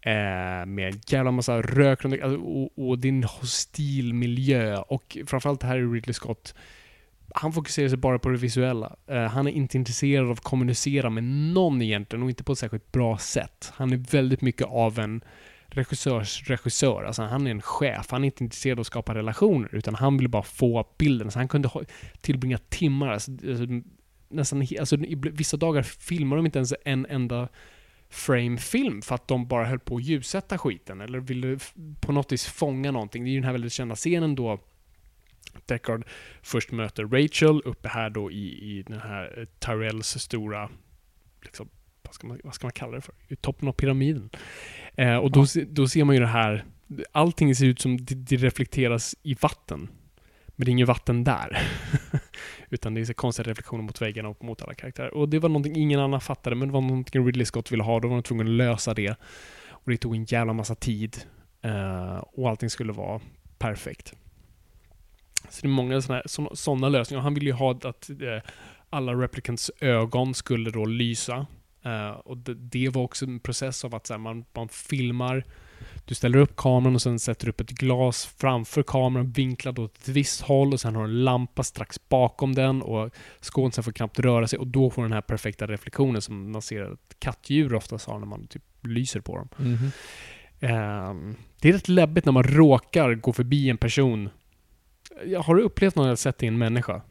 eh, 0.00 0.66
med 0.66 0.88
en 0.94 1.00
jävla 1.06 1.30
massa 1.30 1.62
rök 1.62 2.02
runt- 2.04 2.22
alltså, 2.22 2.40
och, 2.40 2.88
och 2.88 3.04
en 3.04 3.24
hostil 3.24 4.14
miljö 4.14 4.76
och 4.76 5.16
framförallt 5.26 5.62
här 5.62 5.78
är 5.78 5.92
Ridley 5.92 6.14
Scott 6.14 6.54
han 7.34 7.52
fokuserar 7.52 7.88
sig 7.88 7.98
bara 7.98 8.18
på 8.18 8.28
det 8.28 8.36
visuella. 8.36 8.96
Uh, 9.10 9.16
han 9.16 9.46
är 9.46 9.50
inte 9.50 9.78
intresserad 9.78 10.24
av 10.26 10.32
att 10.32 10.40
kommunicera 10.40 11.10
med 11.10 11.24
någon 11.24 11.82
egentligen 11.82 12.22
och 12.22 12.30
inte 12.30 12.44
på 12.44 12.52
ett 12.52 12.58
särskilt 12.58 12.92
bra 12.92 13.18
sätt. 13.18 13.72
Han 13.74 13.92
är 13.92 13.96
väldigt 13.96 14.40
mycket 14.40 14.66
av 14.66 14.98
en 14.98 15.24
regissörs 15.66 16.48
regissör. 16.48 17.04
Alltså 17.04 17.22
han 17.22 17.46
är 17.46 17.50
en 17.50 17.62
chef. 17.62 18.06
Han 18.10 18.24
är 18.24 18.26
inte 18.26 18.44
intresserad 18.44 18.78
av 18.78 18.80
att 18.80 18.86
skapa 18.86 19.14
relationer 19.14 19.74
utan 19.74 19.94
han 19.94 20.16
vill 20.16 20.28
bara 20.28 20.42
få 20.42 20.88
bilden. 20.98 21.30
Så 21.30 21.38
han 21.38 21.48
kunde 21.48 21.68
ha, 21.68 21.82
tillbringa 22.20 22.58
timmar, 22.58 23.08
alltså, 23.08 23.30
alltså, 23.30 23.64
nästan, 24.28 24.66
alltså, 24.80 24.96
i 24.96 25.14
vissa 25.14 25.56
dagar 25.56 25.82
filmar 25.82 26.36
de 26.36 26.46
inte 26.46 26.58
ens 26.58 26.74
en 26.84 27.06
enda 27.06 27.48
frame 28.10 28.58
film 28.58 29.02
för 29.02 29.14
att 29.14 29.28
de 29.28 29.46
bara 29.46 29.64
höll 29.64 29.78
på 29.78 29.96
att 29.96 30.02
ljussätta 30.02 30.58
skiten 30.58 31.00
eller 31.00 31.20
ville 31.20 31.58
på 32.00 32.12
något 32.12 32.32
vis 32.32 32.46
fånga 32.46 32.90
någonting. 32.90 33.24
Det 33.24 33.30
är 33.30 33.32
ju 33.32 33.38
den 33.38 33.44
här 33.44 33.52
väldigt 33.52 33.72
kända 33.72 33.94
scenen 33.94 34.34
då 34.34 34.58
Deckard 35.66 36.04
först 36.42 36.72
möter 36.72 37.04
Rachel 37.04 37.62
uppe 37.64 37.88
här 37.88 38.10
då 38.10 38.30
i, 38.30 38.78
i 38.78 38.82
den 38.82 39.00
här 39.00 39.38
eh, 39.38 39.44
Tyrells 39.44 40.06
stora, 40.18 40.68
liksom, 41.42 41.68
vad, 42.02 42.14
ska 42.14 42.26
man, 42.26 42.40
vad 42.44 42.54
ska 42.54 42.66
man 42.66 42.72
kalla 42.72 42.92
det 42.92 43.00
för? 43.00 43.14
I 43.28 43.36
toppen 43.36 43.68
av 43.68 43.72
pyramiden. 43.72 44.30
Eh, 44.96 45.16
och 45.16 45.30
då, 45.30 45.46
Ja. 45.54 45.62
då 45.68 45.88
ser 45.88 46.04
man 46.04 46.14
ju 46.14 46.20
det 46.20 46.26
här, 46.26 46.64
allting 47.12 47.54
ser 47.54 47.66
ut 47.66 47.80
som 47.80 47.96
det, 48.04 48.14
det 48.14 48.36
reflekteras 48.36 49.14
i 49.22 49.34
vatten. 49.34 49.88
Men 50.56 50.64
det 50.64 50.70
är 50.70 50.72
inget 50.72 50.88
vatten 50.88 51.24
där. 51.24 51.62
Utan 52.70 52.94
det 52.94 53.00
är 53.00 53.04
så 53.04 53.14
konstiga 53.14 53.50
reflektioner 53.50 53.82
mot 53.82 54.02
väggarna 54.02 54.28
och 54.28 54.44
mot 54.44 54.62
alla 54.62 54.74
karaktärer. 54.74 55.14
Och 55.14 55.28
det 55.28 55.38
var 55.38 55.48
någonting 55.48 55.76
ingen 55.76 56.00
annan 56.00 56.20
fattade, 56.20 56.56
men 56.56 56.68
det 56.68 56.74
var 56.74 56.80
någonting 56.80 57.26
Ridley 57.26 57.44
Scott 57.46 57.72
ville 57.72 57.82
ha. 57.82 58.00
Då 58.00 58.08
var 58.08 58.14
de 58.16 58.22
tvungna 58.22 58.44
att 58.44 58.50
lösa 58.50 58.94
det. 58.94 59.14
Och 59.68 59.90
det 59.90 59.96
tog 59.96 60.16
en 60.16 60.24
jävla 60.24 60.52
massa 60.52 60.74
tid. 60.74 61.16
Eh, 61.62 62.16
och 62.16 62.48
allting 62.50 62.70
skulle 62.70 62.92
vara 62.92 63.20
perfekt. 63.58 64.14
Så 65.48 65.62
det 65.62 65.66
är 65.66 65.68
många 65.68 66.02
sådana, 66.54 66.88
lösningar. 66.88 67.22
Han 67.22 67.34
ville 67.34 67.46
ju 67.46 67.52
ha 67.52 67.70
att 67.70 68.10
eh, 68.10 68.50
alla 68.90 69.12
replicants 69.12 69.70
ögon 69.80 70.34
skulle 70.34 70.70
då 70.70 70.84
lysa 70.84 71.46
Eh, 71.84 72.10
och 72.10 72.36
det, 72.36 72.54
det 72.54 72.88
var 72.88 73.02
också 73.02 73.24
en 73.24 73.40
process 73.40 73.84
av 73.84 73.94
att 73.94 74.06
så 74.06 74.12
här, 74.14 74.18
man, 74.18 74.44
man 74.52 74.68
filmar, 74.68 75.44
du 76.04 76.14
ställer 76.14 76.38
upp 76.38 76.56
kameran 76.56 76.94
och 76.94 77.02
sen 77.02 77.18
sätter 77.18 77.46
du 77.46 77.50
upp 77.50 77.60
ett 77.60 77.70
glas 77.70 78.34
framför 78.38 78.82
kameran 78.82 79.30
vinklad 79.30 79.78
åt 79.78 79.96
ett 79.96 80.08
visst 80.08 80.40
håll 80.40 80.72
och 80.72 80.80
sen 80.80 80.96
har 80.96 81.02
du 81.02 81.08
en 81.08 81.24
lampa 81.24 81.62
strax 81.62 82.08
bakom 82.08 82.54
den 82.54 82.82
och 82.82 83.10
skådisen 83.40 83.84
får 83.84 83.92
knappt 83.92 84.18
röra 84.18 84.48
sig 84.48 84.58
och 84.58 84.66
då 84.66 84.90
får 84.90 85.02
den 85.02 85.12
här 85.12 85.20
perfekta 85.20 85.66
reflektionen 85.66 86.22
som 86.22 86.52
man 86.52 86.62
ser 86.62 86.82
att 86.92 87.16
kattdjur 87.18 87.74
oftast 87.74 88.06
har 88.06 88.18
när 88.18 88.26
man 88.26 88.46
typ 88.46 88.62
lyser 88.80 89.20
på 89.20 89.36
dem. 89.36 89.48
Mhm. 89.56 89.90
Ehm, 90.60 91.36
det 91.60 91.68
är 91.68 91.72
rätt 91.72 91.88
läbbigt 91.88 92.24
när 92.24 92.32
man 92.32 92.42
råkar 92.42 93.14
gå 93.14 93.32
förbi 93.32 93.70
en 93.70 93.78
person. 93.78 94.30
Har 95.44 95.54
du 95.54 95.62
upplevt 95.62 95.96
någon 95.96 96.08
jag 96.08 96.18
sett 96.18 96.42
i 96.42 96.46
en 96.46 96.58
människa? 96.58 97.02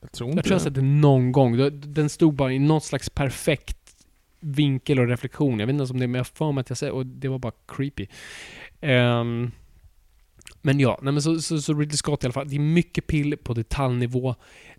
Jag 0.00 0.12
tror 0.12 0.30
inte 0.30 0.38
Jag 0.38 0.44
tror 0.44 0.54
jag 0.54 0.60
har 0.60 0.64
sett 0.64 0.74
det 0.74 0.82
någon 0.82 1.32
gång. 1.32 1.80
Den 1.80 2.08
stod 2.08 2.34
bara 2.34 2.52
i 2.52 2.58
något 2.58 2.84
slags 2.84 3.10
perfekt 3.10 3.78
vinkel 4.40 4.98
och 5.00 5.08
reflektion. 5.08 5.60
Jag 5.60 5.66
vet 5.66 5.72
inte 5.72 5.80
ens 5.80 5.90
om 5.90 5.98
det 5.98 6.04
är, 6.04 6.08
men 6.08 6.18
jag 6.18 6.26
för 6.26 6.52
mig 6.52 6.60
att 6.60 6.68
jag 6.70 6.78
säger 6.78 6.92
och 6.92 7.06
det 7.06 7.28
var 7.28 7.38
bara 7.38 7.52
creepy. 7.68 8.06
Ehm, 8.80 9.50
men 10.62 10.80
ja, 10.80 10.98
nej 11.02 11.12
men 11.12 11.22
så, 11.22 11.40
så, 11.40 11.60
så 11.60 11.74
Ridley 11.74 11.96
Scott 11.96 12.24
i 12.24 12.26
alla 12.26 12.32
fall. 12.32 12.48
Det 12.48 12.56
är 12.56 12.60
mycket 12.60 13.06
pill 13.06 13.36
på 13.36 13.54
detaljnivå. 13.54 14.34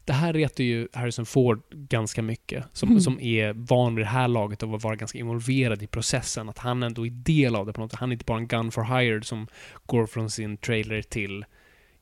Det 0.06 0.14
här 0.14 0.34
retar 0.34 0.64
ju 0.64 0.88
Harrison 0.94 1.26
Ford 1.26 1.62
ganska 1.72 2.22
mycket. 2.22 2.66
Som, 2.74 2.90
Mm. 2.90 3.02
som 3.02 3.20
är 3.20 3.54
van 3.54 3.96
vid 3.96 4.06
det 4.06 4.10
här 4.10 4.28
laget 4.28 4.64
av 4.64 4.76
att 4.76 4.84
vara 4.84 4.96
ganska 4.96 5.18
involverad 5.18 5.84
i 5.84 5.88
processen. 5.88 6.50
Att 6.50 6.58
han 6.58 6.84
ändå 6.84 7.06
är 7.06 7.10
del 7.12 7.56
av 7.56 7.66
det 7.66 7.74
på 7.74 7.82
något 7.82 7.92
sätt. 7.92 8.00
Han 8.00 8.10
är 8.10 8.14
inte 8.14 8.26
bara 8.26 8.38
en 8.38 8.48
gun 8.48 8.72
for 8.72 9.00
hired 9.00 9.26
som 9.26 9.48
går 9.86 10.06
från 10.06 10.30
sin 10.30 10.58
trailer 10.58 11.02
till 11.02 11.46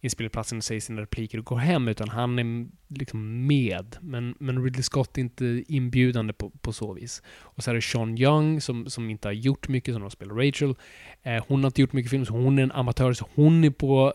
inspelningsplatsen 0.05 0.57
och 0.57 0.63
säger 0.63 0.81
sina 0.81 1.01
repliker 1.01 1.37
och 1.37 1.45
går 1.45 1.57
hem, 1.57 1.87
utan 1.87 2.09
han 2.09 2.39
är 2.39 2.67
liksom 2.87 3.47
med. 3.47 3.97
Men, 4.01 4.35
men 4.39 4.63
Ridley 4.63 4.83
Scott 4.83 5.17
är 5.17 5.21
inte 5.21 5.63
inbjudande 5.67 6.33
på, 6.33 6.49
på 6.49 6.73
så 6.73 6.93
vis. 6.93 7.21
Och 7.27 7.63
så 7.63 7.71
är 7.71 7.75
det 7.75 7.81
Sean 7.81 8.17
Young 8.17 8.61
som, 8.61 8.89
som 8.89 9.09
inte 9.09 9.27
har 9.27 9.33
gjort 9.33 9.67
mycket, 9.67 9.93
som 9.93 10.03
har 10.03 10.09
spelat 10.09 10.37
Rachel. 10.37 10.75
Eh, 11.23 11.43
hon 11.47 11.63
har 11.63 11.67
inte 11.67 11.81
gjort 11.81 11.93
mycket 11.93 12.11
film, 12.11 12.25
så 12.25 12.33
hon 12.33 12.59
är 12.59 12.63
en 12.63 12.71
amatör, 12.71 13.13
så 13.13 13.27
hon 13.35 13.63
är 13.63 13.69
på 13.69 14.13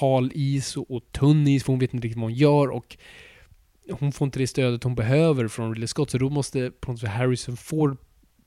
hal 0.00 0.30
is 0.34 0.76
och, 0.76 0.90
och 0.90 1.12
tunn 1.12 1.48
is, 1.48 1.64
för 1.64 1.72
hon 1.72 1.80
vet 1.80 1.94
inte 1.94 2.06
riktigt 2.06 2.20
vad 2.20 2.30
hon 2.30 2.34
gör 2.34 2.68
och 2.68 2.96
hon 3.90 4.12
får 4.12 4.24
inte 4.24 4.38
det 4.38 4.46
stödet 4.46 4.84
hon 4.84 4.94
behöver 4.94 5.48
från 5.48 5.70
Ridley 5.70 5.86
Scott, 5.86 6.10
så 6.10 6.18
då 6.18 6.30
måste 6.30 6.70
på 6.70 6.90
något 6.90 7.00
sätt 7.00 7.10
Harrison 7.10 7.56
Ford 7.56 7.96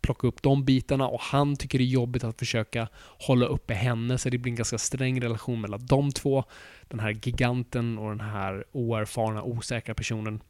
plocka 0.02 0.28
upp 0.28 0.42
de 0.42 0.66
bitarna 0.66 1.08
och 1.08 1.22
han 1.22 1.56
tycker 1.56 1.78
det 1.78 1.84
är 1.84 1.86
jobbigt 1.86 2.24
att 2.24 2.40
försöka 2.40 2.88
hålla 3.20 3.46
uppe 3.46 3.74
henne, 3.74 4.18
så 4.18 4.30
det 4.30 4.38
blir 4.38 4.52
en 4.52 4.56
ganska 4.56 4.78
sträng 4.78 5.22
relation 5.22 5.62
mellan 5.62 5.86
de 5.86 6.12
två. 6.12 6.44
Den 6.88 7.00
här 7.00 7.18
giganten 7.24 7.98
och 7.98 8.10
den 8.10 8.22
här 8.22 8.66
oerfarna, 8.72 9.44
osäkra 9.44 9.96
personen. 9.96 10.42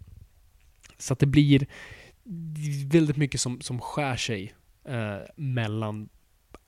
Så 0.97 1.13
att 1.13 1.19
det 1.19 1.25
blir 1.25 1.67
väldigt 2.85 3.17
mycket 3.17 3.41
som, 3.41 3.61
som 3.61 3.79
skär 3.79 4.15
sig 4.15 4.53
eh, 4.85 5.17
mellan 5.35 6.09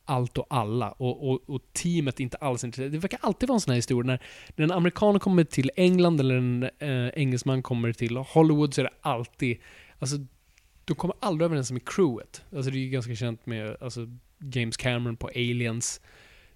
allt 0.06 0.38
och 0.38 0.46
alla. 0.50 0.92
Och, 0.92 1.30
och, 1.30 1.50
och 1.50 1.62
teamet 1.74 2.20
är 2.20 2.24
inte 2.24 2.38
alls 2.38 2.64
intresserat. 2.64 2.92
Det 2.92 2.98
verkar 2.98 3.20
alltid 3.22 3.50
vara 3.50 3.56
en 3.56 3.62
sån 3.62 3.72
här 3.72 3.76
historia 3.76 4.08
när, 4.08 4.22
när 4.56 4.64
en 4.64 4.72
amerikan 4.72 5.20
kommer 5.20 5.44
till 5.44 5.72
England 5.76 6.20
eller 6.20 6.36
en 6.36 6.64
eh, 6.64 7.10
engelsman 7.14 7.64
kommer 7.64 7.94
till 7.94 8.18
Hollywood 8.18 8.74
så 8.74 8.82
är 8.82 8.86
det 8.86 8.94
alltid, 9.02 9.58
alltså 10.00 10.18
de 10.86 10.94
kommer 10.94 11.16
aldrig 11.20 11.46
överens 11.46 11.72
med 11.72 11.90
crewet. 11.90 12.44
Alltså 12.56 12.72
det 12.72 12.78
är 12.78 12.82
ju 12.82 12.90
ganska 12.90 13.16
känt 13.16 13.46
med 13.46 13.78
alltså, 13.82 14.08
James 14.54 14.78
Cameron 14.78 15.18
på 15.18 15.28
Aliens. 15.28 16.02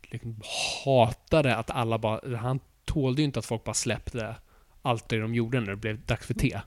Liksom 0.01 0.41
hatade 0.85 1.55
att 1.55 1.69
alla 1.69 1.97
bara, 1.97 2.37
han 2.37 2.59
tålde 2.85 3.21
ju 3.21 3.25
inte 3.25 3.39
att 3.39 3.45
folk 3.45 3.63
bara 3.63 3.73
släppte 3.73 4.35
allt 4.81 5.09
det 5.09 5.17
de 5.17 5.35
gjorde 5.35 5.59
när 5.59 5.67
det 5.67 5.75
blev 5.75 6.05
dags 6.05 6.25
för 6.25 6.33
te. 6.33 6.61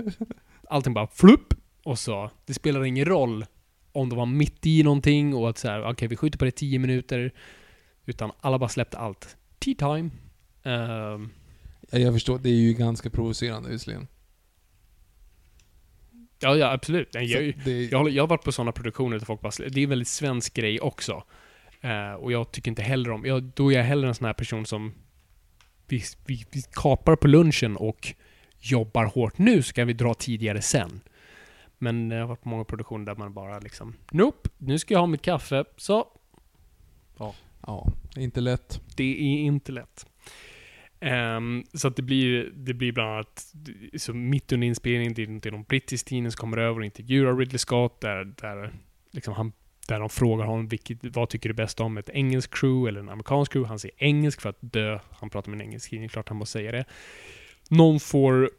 Allting 0.68 0.94
bara 0.94 1.06
flupp! 1.06 1.54
Och 1.84 1.98
så, 1.98 2.30
det 2.46 2.54
spelar 2.54 2.84
ingen 2.84 3.04
roll 3.04 3.44
om 3.92 4.08
de 4.08 4.18
var 4.18 4.26
mitt 4.26 4.66
i 4.66 4.82
någonting 4.82 5.34
och 5.34 5.50
att 5.50 5.58
så 5.58 5.68
här, 5.68 5.90
okej 5.90 6.08
vi 6.08 6.16
skjuter 6.16 6.38
på 6.38 6.44
det 6.44 6.50
10 6.50 6.78
minuter. 6.78 7.32
Utan 8.06 8.32
alla 8.40 8.58
bara 8.58 8.68
släppte 8.68 8.98
allt. 8.98 9.36
Tea 9.58 9.74
time. 9.74 10.10
Ja, 11.90 11.98
jag 11.98 12.12
förstår, 12.12 12.38
det 12.38 12.48
är 12.48 12.54
ju 12.54 12.72
ganska 12.72 13.10
provocerande 13.10 13.68
visserligen. 13.68 14.06
Ja, 16.42 16.56
ja 16.56 16.72
absolut. 16.72 17.08
Nej, 17.14 17.24
Jag, 17.24 17.64
det, 17.64 17.84
Jag, 17.84 18.10
jag 18.10 18.22
har 18.22 18.28
varit 18.28 18.44
på 18.44 18.52
sådana 18.52 18.72
produktioner 18.72 19.18
där 19.18 19.26
folk 19.26 19.40
bara 19.40 19.52
Det 19.58 19.80
är 19.80 19.84
en 19.84 19.88
väldigt 19.88 20.08
svensk 20.08 20.54
grej 20.54 20.80
också. 20.80 21.22
Eh, 21.80 22.12
och 22.12 22.32
jag 22.32 22.52
tycker 22.52 22.70
inte 22.70 22.82
heller 22.82 23.10
om... 23.10 23.26
Jag, 23.26 23.42
då 23.42 23.72
är 23.72 23.76
jag 23.76 23.84
hellre 23.84 24.08
en 24.08 24.14
sån 24.14 24.26
här 24.26 24.32
person 24.32 24.66
som... 24.66 24.94
Vi, 25.86 26.02
vi, 26.26 26.46
vi 26.50 26.62
kapar 26.72 27.16
på 27.16 27.28
lunchen 27.28 27.76
och 27.76 28.14
jobbar 28.58 29.04
hårt 29.04 29.38
nu 29.38 29.62
så 29.62 29.72
kan 29.72 29.86
vi 29.86 29.92
dra 29.92 30.14
tidigare 30.14 30.62
sen. 30.62 31.00
Men 31.78 32.10
jag 32.10 32.20
har 32.20 32.26
varit 32.26 32.42
på 32.42 32.48
många 32.48 32.64
produktioner 32.64 33.06
där 33.06 33.14
man 33.14 33.34
bara 33.34 33.58
liksom... 33.58 33.94
Nope, 34.10 34.48
nu 34.58 34.78
ska 34.78 34.94
jag 34.94 35.00
ha 35.00 35.06
mitt 35.06 35.22
kaffe. 35.22 35.64
Så, 35.76 36.06
ja, 37.66 37.92
inte 38.16 38.40
lätt. 38.40 38.80
det 38.96 39.04
är 39.04 39.38
inte 39.38 39.72
lätt. 39.72 40.06
Um, 41.02 41.64
så 41.74 41.88
att 41.88 41.96
det 41.96 42.02
blir, 42.02 42.50
det 42.54 42.74
blir 42.74 42.92
bland 42.92 43.10
annat, 43.10 43.54
så 43.96 44.14
mitt 44.14 44.52
under 44.52 44.66
inspelningen, 44.66 45.14
det 45.14 45.22
är, 45.22 45.26
det 45.26 45.48
är 45.48 45.50
någon 45.50 45.62
brittisk 45.62 46.06
tidning 46.06 46.32
som 46.32 46.40
kommer 46.40 46.56
över 46.56 46.78
och 46.78 46.84
intervjuar 46.84 47.36
Ridley 47.36 47.58
Scott, 47.58 48.00
där, 48.00 48.24
där, 48.24 48.72
liksom 49.10 49.34
han, 49.34 49.52
där 49.88 50.00
de 50.00 50.08
frågar 50.08 50.46
honom 50.46 50.68
vilket, 50.68 50.98
vad 51.16 51.28
tycker 51.28 51.48
du 51.48 51.54
bäst 51.54 51.80
om, 51.80 51.98
ett 51.98 52.10
engelskt 52.10 52.54
crew 52.54 52.88
eller 52.88 53.00
en 53.00 53.08
amerikansk 53.08 53.52
crew? 53.52 53.68
Han 53.68 53.78
säger 53.78 53.94
engelsk 53.98 54.40
för 54.40 54.48
att 54.48 54.58
dö. 54.60 54.98
Han 55.10 55.30
pratar 55.30 55.50
med 55.50 55.60
en 55.60 55.66
engelsk 55.66 55.90
tidning, 55.90 56.08
klart 56.08 56.28
han 56.28 56.38
måste 56.38 56.52
säga 56.52 56.72
det. 56.72 56.84
Någon 57.70 58.00
får 58.00 58.50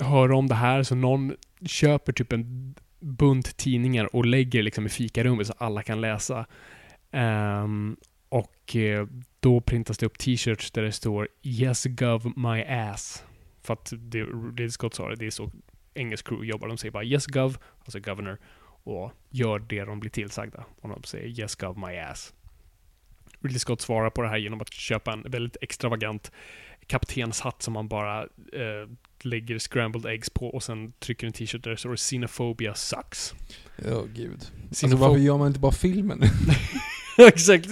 höra 0.00 0.36
om 0.36 0.48
det 0.48 0.54
här, 0.54 0.82
så 0.82 0.94
någon 0.94 1.36
köper 1.66 2.12
typ 2.12 2.32
en 2.32 2.74
bunt 3.00 3.56
tidningar 3.56 4.16
och 4.16 4.26
lägger 4.26 4.62
liksom 4.62 4.86
i 4.86 4.88
fikarummet 4.88 5.46
så 5.46 5.54
alla 5.58 5.82
kan 5.82 6.00
läsa. 6.00 6.46
Um, 7.12 7.96
och 8.70 8.76
eh, 8.76 9.06
då 9.40 9.60
printas 9.60 9.98
det 9.98 10.06
upp 10.06 10.18
t-shirts 10.18 10.70
där 10.70 10.82
det 10.82 10.92
står 10.92 11.28
Yes 11.42 11.84
gov 11.84 12.32
my 12.36 12.62
ass. 12.62 13.24
För 13.62 13.74
att 13.74 13.92
det, 13.96 14.22
Ridley 14.22 14.70
Scott 14.70 14.94
sa 14.94 15.08
det, 15.08 15.16
det 15.16 15.26
är 15.26 15.30
så 15.30 15.50
engelsk 15.94 16.28
crew 16.28 16.46
jobbar. 16.48 16.68
De 16.68 16.78
säger 16.78 16.92
bara 16.92 17.04
Yes 17.04 17.26
gov, 17.26 17.58
alltså 17.84 18.00
governor, 18.00 18.38
och 18.84 19.12
gör 19.30 19.58
det 19.58 19.84
de 19.84 20.00
blir 20.00 20.10
tillsagda. 20.10 20.64
Och 20.80 20.88
de 20.88 21.02
säger 21.02 21.40
Yes 21.40 21.56
gov 21.56 21.78
my 21.78 21.96
ass. 21.98 22.34
Ridley 23.40 23.58
Scott 23.58 23.80
svarar 23.80 24.10
på 24.10 24.22
det 24.22 24.28
här 24.28 24.36
genom 24.36 24.60
att 24.60 24.72
köpa 24.72 25.12
en 25.12 25.22
väldigt 25.22 25.56
extravagant 25.60 26.32
kaptenshatt 26.86 27.62
som 27.62 27.72
man 27.74 27.88
bara 27.88 28.22
eh, 28.22 28.88
lägger 29.22 29.58
scrambled 29.58 30.06
eggs 30.12 30.30
på 30.30 30.46
och 30.48 30.62
sen 30.62 30.92
trycker 30.98 31.26
en 31.26 31.32
t-shirt 31.32 31.64
där 31.64 31.70
det 31.70 31.76
står 31.76 31.96
Xenophobia 31.96 32.74
sucks. 32.74 33.34
Ja, 33.88 34.02
gud. 34.14 34.50
Alltså 34.68 34.86
Xenophob- 34.86 34.96
varför 34.98 35.18
gör 35.18 35.38
man 35.38 35.46
inte 35.46 35.60
bara 35.60 35.72
filmen? 35.72 36.22
Exakt. 37.28 37.68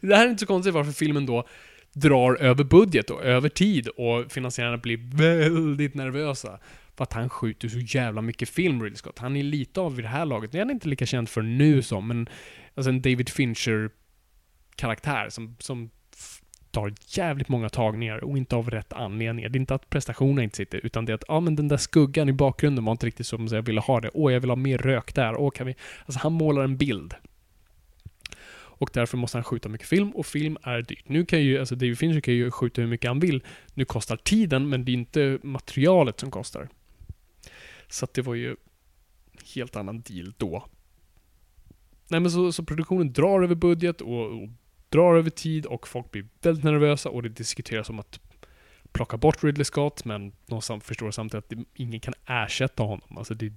Det 0.00 0.16
här 0.16 0.26
är 0.26 0.30
inte 0.30 0.40
så 0.40 0.46
konstigt 0.46 0.74
varför 0.74 0.92
filmen 0.92 1.26
då 1.26 1.46
drar 1.92 2.34
över 2.34 2.64
budget 2.64 3.10
och 3.10 3.24
över 3.24 3.48
tid 3.48 3.88
och 3.88 4.32
finansiärerna 4.32 4.76
blir 4.76 5.16
väldigt 5.16 5.94
nervösa. 5.94 6.58
För 6.96 7.02
att 7.02 7.12
han 7.12 7.28
skjuter 7.28 7.68
så 7.68 7.78
jävla 7.78 8.22
mycket 8.22 8.48
film, 8.48 8.82
Ridley 8.82 8.96
Scott. 8.96 9.18
Han 9.18 9.36
är 9.36 9.42
lite 9.42 9.80
av 9.80 9.96
vid 9.96 10.04
det 10.04 10.08
här 10.08 10.24
laget. 10.24 10.52
Det 10.52 10.58
är 10.58 10.62
han 10.62 10.70
inte 10.70 10.88
lika 10.88 11.06
känd 11.06 11.28
för 11.28 11.42
nu 11.42 11.82
som, 11.82 12.08
men 12.08 12.28
alltså 12.74 12.90
en 12.90 13.02
David 13.02 13.28
Fincher-karaktär 13.28 15.28
som, 15.28 15.56
som 15.58 15.90
tar 16.70 16.92
jävligt 17.06 17.48
många 17.48 17.68
tagningar 17.68 18.24
och 18.24 18.38
inte 18.38 18.56
av 18.56 18.70
rätt 18.70 18.92
anledningar. 18.92 19.48
Det 19.48 19.56
är 19.56 19.60
inte 19.60 19.74
att 19.74 19.90
prestationen 19.90 20.44
inte 20.44 20.56
sitter, 20.56 20.86
utan 20.86 21.04
det 21.04 21.12
är 21.12 21.14
att 21.14 21.24
ja, 21.28 21.40
men 21.40 21.56
den 21.56 21.68
där 21.68 21.76
skuggan 21.76 22.28
i 22.28 22.32
bakgrunden 22.32 22.84
var 22.84 22.92
inte 22.92 23.06
riktigt 23.06 23.26
som 23.26 23.46
jag 23.46 23.62
ville 23.62 23.80
ha 23.80 24.00
det. 24.00 24.10
Åh, 24.14 24.32
jag 24.32 24.40
vill 24.40 24.50
ha 24.50 24.56
mer 24.56 24.78
rök 24.78 25.14
där. 25.14 25.36
Åh, 25.36 25.50
kan 25.50 25.66
vi... 25.66 25.76
Alltså, 26.06 26.20
han 26.22 26.32
målar 26.32 26.62
en 26.62 26.76
bild. 26.76 27.14
Och 28.78 28.90
därför 28.92 29.16
måste 29.16 29.36
han 29.36 29.44
skjuta 29.44 29.68
mycket 29.68 29.88
film 29.88 30.10
och 30.10 30.26
film 30.26 30.56
är 30.62 30.82
dyrt. 30.82 31.08
Nu 31.08 31.24
kan 31.24 31.42
ju, 31.42 31.58
alltså 31.58 31.74
David 31.74 31.98
Fincher 31.98 32.20
kan 32.20 32.34
ju 32.34 32.50
skjuta 32.50 32.80
hur 32.80 32.88
mycket 32.88 33.08
han 33.08 33.20
vill. 33.20 33.42
Nu 33.74 33.84
kostar 33.84 34.16
tiden, 34.16 34.68
men 34.68 34.84
det 34.84 34.92
är 34.92 34.94
inte 34.94 35.38
materialet 35.42 36.20
som 36.20 36.30
kostar. 36.30 36.68
Så 37.88 38.04
att 38.04 38.14
det 38.14 38.22
var 38.22 38.34
ju 38.34 38.56
helt 39.54 39.76
annan 39.76 40.00
deal 40.00 40.32
då. 40.36 40.66
Nej 42.08 42.20
men 42.20 42.30
så, 42.30 42.52
så 42.52 42.64
produktionen 42.64 43.12
drar 43.12 43.42
över 43.42 43.54
budget 43.54 44.00
och, 44.00 44.42
och 44.42 44.48
drar 44.88 45.16
över 45.16 45.30
tid 45.30 45.66
och 45.66 45.88
folk 45.88 46.10
blir 46.10 46.26
väldigt 46.42 46.64
nervösa 46.64 47.08
och 47.08 47.22
det 47.22 47.28
diskuteras 47.28 47.90
om 47.90 47.98
att 47.98 48.20
plocka 48.92 49.16
bort 49.16 49.44
Ridley 49.44 49.64
Scott 49.64 50.04
men 50.04 50.32
de 50.46 50.80
förstår 50.80 51.10
samtidigt 51.10 51.44
att 51.44 51.50
det, 51.50 51.64
ingen 51.74 52.00
kan 52.00 52.14
ersätta 52.26 52.82
honom. 52.82 53.18
Alltså 53.18 53.34
det, 53.34 53.52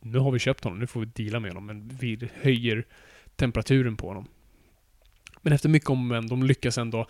nu 0.00 0.18
har 0.18 0.30
vi 0.30 0.38
köpt 0.38 0.64
honom, 0.64 0.78
nu 0.78 0.86
får 0.86 1.00
vi 1.00 1.06
deala 1.06 1.40
med 1.40 1.50
honom 1.50 1.66
men 1.66 1.88
vi 1.88 2.28
höjer 2.40 2.86
temperaturen 3.36 3.96
på 3.96 4.08
honom. 4.08 4.28
Men 5.42 5.52
efter 5.52 5.68
mycket 5.68 5.90
om 5.90 6.00
och 6.00 6.06
men, 6.06 6.26
de 6.26 6.42
lyckas 6.42 6.78
ändå 6.78 7.06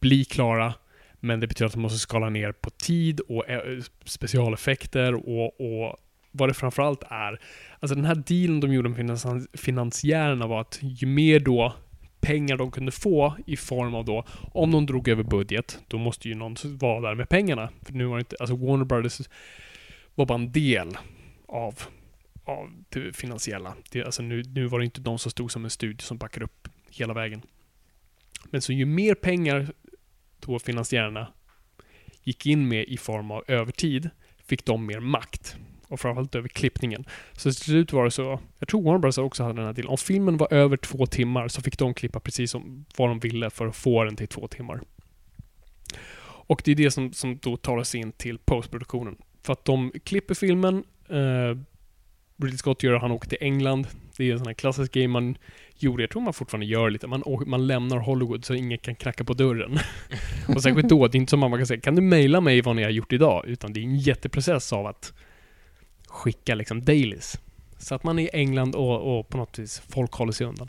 bli 0.00 0.24
klara. 0.24 0.74
Men 1.20 1.40
det 1.40 1.46
betyder 1.46 1.66
att 1.66 1.72
de 1.72 1.80
måste 1.82 1.98
skala 1.98 2.30
ner 2.30 2.52
på 2.52 2.70
tid 2.70 3.20
och 3.20 3.48
eh, 3.48 3.80
specialeffekter 4.04 5.14
och, 5.14 5.60
och 5.60 5.96
vad 6.30 6.48
det 6.48 6.54
framförallt 6.54 7.02
är. 7.10 7.40
Alltså 7.80 7.94
den 7.94 8.04
här 8.04 8.14
dealen 8.14 8.60
de 8.60 8.72
gjorde 8.72 8.88
med 8.88 8.98
finans- 8.98 9.48
finansiärerna 9.52 10.46
var 10.46 10.60
att 10.60 10.78
ju 10.80 11.06
mer 11.06 11.40
då 11.40 11.74
pengar 12.20 12.56
de 12.56 12.70
kunde 12.70 12.92
få 12.92 13.36
i 13.46 13.56
form 13.56 13.94
av 13.94 14.04
då, 14.04 14.24
om 14.52 14.70
de 14.70 14.86
drog 14.86 15.08
över 15.08 15.22
budget, 15.22 15.80
då 15.88 15.98
måste 15.98 16.28
ju 16.28 16.34
någon 16.34 16.56
vara 16.64 17.00
där 17.00 17.14
med 17.14 17.28
pengarna. 17.28 17.68
För 17.82 17.92
nu 17.92 18.04
var 18.04 18.16
det 18.16 18.20
inte, 18.20 18.36
alltså 18.40 18.56
Warner 18.56 18.84
Brothers 18.84 19.20
var 20.14 20.26
bara 20.26 20.38
en 20.38 20.52
del 20.52 20.98
av 21.48 21.82
av 22.44 22.84
det 22.88 23.16
finansiella. 23.16 23.74
Det, 23.90 24.04
alltså 24.04 24.22
nu, 24.22 24.42
nu 24.42 24.66
var 24.66 24.78
det 24.78 24.84
inte 24.84 25.00
de 25.00 25.18
som 25.18 25.30
stod 25.30 25.52
som 25.52 25.64
en 25.64 25.70
studio 25.70 26.02
som 26.02 26.18
backade 26.18 26.44
upp 26.44 26.68
hela 26.90 27.14
vägen. 27.14 27.42
Men 28.50 28.62
så 28.62 28.72
ju 28.72 28.86
mer 28.86 29.14
pengar 29.14 29.72
då 30.40 30.58
finansiärerna 30.58 31.32
gick 32.22 32.46
in 32.46 32.68
med 32.68 32.84
i 32.84 32.96
form 32.96 33.30
av 33.30 33.44
övertid, 33.48 34.10
fick 34.46 34.64
de 34.64 34.86
mer 34.86 35.00
makt. 35.00 35.56
Och 35.88 36.00
framförallt 36.00 36.34
över 36.34 36.48
klippningen. 36.48 37.04
Så 37.32 37.42
till 37.42 37.54
slut 37.54 37.92
var 37.92 38.04
det 38.04 38.10
så, 38.10 38.40
jag 38.58 38.68
tror 38.68 38.82
Warner 38.82 38.98
Bros 38.98 39.18
också 39.18 39.42
hade 39.42 39.54
den 39.54 39.66
här 39.66 39.72
delen, 39.72 39.90
Om 39.90 39.98
filmen 39.98 40.36
var 40.36 40.52
över 40.52 40.76
två 40.76 41.06
timmar 41.06 41.48
så 41.48 41.62
fick 41.62 41.78
de 41.78 41.94
klippa 41.94 42.20
precis 42.20 42.50
som 42.50 42.84
vad 42.96 43.08
de 43.08 43.18
ville 43.18 43.50
för 43.50 43.66
att 43.66 43.76
få 43.76 44.04
den 44.04 44.16
till 44.16 44.28
två 44.28 44.48
timmar. 44.48 44.80
Och 46.24 46.62
det 46.64 46.70
är 46.70 46.74
det 46.74 46.90
som, 46.90 47.12
som 47.12 47.38
då 47.38 47.56
tar 47.56 47.76
oss 47.76 47.94
in 47.94 48.12
till 48.12 48.38
postproduktionen. 48.38 49.16
För 49.42 49.52
att 49.52 49.64
de 49.64 49.92
klipper 50.04 50.34
filmen, 50.34 50.84
eh, 51.08 51.58
Ridley 52.36 52.58
Scott 52.58 52.82
gör, 52.82 52.94
han 52.94 53.10
åker 53.10 53.28
till 53.28 53.38
England. 53.40 53.86
Det 54.16 54.28
är 54.28 54.32
en 54.32 54.38
sån 54.38 54.46
här 54.46 54.54
klassisk 54.54 54.92
grej 54.92 55.08
man 55.08 55.36
gjorde, 55.76 56.02
jag 56.02 56.10
tror 56.10 56.22
man 56.22 56.32
fortfarande 56.32 56.66
gör 56.66 56.90
lite. 56.90 57.06
Man, 57.06 57.22
man 57.46 57.66
lämnar 57.66 57.98
Hollywood 57.98 58.44
så 58.44 58.54
ingen 58.54 58.78
kan 58.78 58.94
knacka 58.94 59.24
på 59.24 59.34
dörren. 59.34 59.78
och 60.48 60.62
särskilt 60.62 60.88
då, 60.88 61.08
det 61.08 61.16
är 61.16 61.20
inte 61.20 61.30
som 61.30 61.40
man 61.40 61.52
kan 61.52 61.66
säga, 61.66 61.80
kan 61.80 61.94
du 61.94 62.02
mejla 62.02 62.40
mig 62.40 62.60
vad 62.60 62.76
ni 62.76 62.82
har 62.82 62.90
gjort 62.90 63.12
idag? 63.12 63.44
Utan 63.46 63.72
det 63.72 63.80
är 63.80 63.84
en 63.84 63.96
jätteprocess 63.98 64.72
av 64.72 64.86
att 64.86 65.12
skicka 66.06 66.54
liksom 66.54 66.84
dailies. 66.84 67.40
Så 67.78 67.94
att 67.94 68.04
man 68.04 68.18
är 68.18 68.22
i 68.22 68.30
England 68.32 68.74
och, 68.74 69.18
och 69.18 69.28
på 69.28 69.36
något 69.36 69.58
vis, 69.58 69.82
folk 69.88 70.12
håller 70.12 70.32
sig 70.32 70.46
undan. 70.46 70.68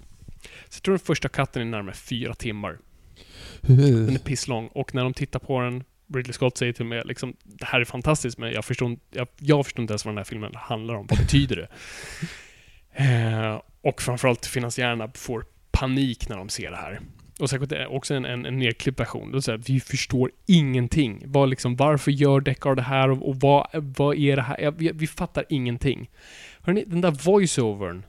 Så 0.70 0.78
jag 0.78 0.84
tror 0.84 0.94
den 0.94 1.00
första 1.00 1.30
katten 1.30 1.62
är 1.62 1.66
närmare 1.66 1.96
fyra 1.96 2.34
timmar. 2.36 2.78
Den 3.62 4.16
är 4.16 4.20
pisslång 4.20 4.68
och 4.68 4.96
när 4.96 5.04
de 5.04 5.14
tittar 5.14 5.40
på 5.40 5.62
den, 5.62 5.84
Ridley 6.14 6.34
Scott 6.34 6.58
säger 6.58 6.74
till 6.74 6.86
mig 6.86 7.02
liksom, 7.06 7.36
det 7.44 7.66
här 7.66 7.82
är 7.82 7.86
fantastiskt 7.86 8.38
men 8.38 8.52
jag 8.52 8.66
förstår, 8.66 8.90
inte- 8.90 9.18
jag, 9.18 9.28
jag 9.40 9.66
förstår 9.66 9.82
inte 9.82 9.92
ens 9.92 10.06
vad 10.06 10.14
den 10.14 10.18
här 10.18 10.24
filmen 10.26 10.52
handlar 10.56 10.94
om. 10.94 11.08
Vad 11.10 11.20
betyder 11.20 11.56
det? 11.56 11.68
eh, 12.94 13.62
och 13.82 14.02
framförallt 14.02 14.46
finansiärerna 14.46 15.12
får 15.14 15.46
panik 15.72 16.30
när 16.30 16.38
de 16.38 16.50
ser 16.50 16.72
det 16.72 16.78
här. 16.78 17.00
Och 17.40 17.50
säkert 17.50 17.88
också 17.90 18.14
en, 18.14 18.26
en, 18.26 18.46
en 18.46 18.58
nedklippt 18.58 19.00
version. 19.00 19.32
Det 19.32 19.42
säger 19.42 19.58
vi 19.58 19.80
förstår 19.80 20.32
ingenting. 20.46 21.24
Var 21.26 21.48
liksom, 21.48 21.76
varför 21.76 22.12
gör 22.12 22.42
Deckard 22.42 22.78
det 22.78 22.82
här 22.82 23.12
och, 23.12 23.30
och 23.30 23.36
vad, 23.36 23.68
vad 23.74 24.18
är 24.18 24.36
det 24.36 24.42
här? 24.42 24.62
Ja, 24.62 24.72
vi, 24.72 24.92
vi 24.94 25.08
fattar 25.08 25.46
ingenting. 25.50 26.10
Hörrni, 26.62 26.84
den 26.88 27.02
där 27.02 27.12
voiceovern 27.12 28.06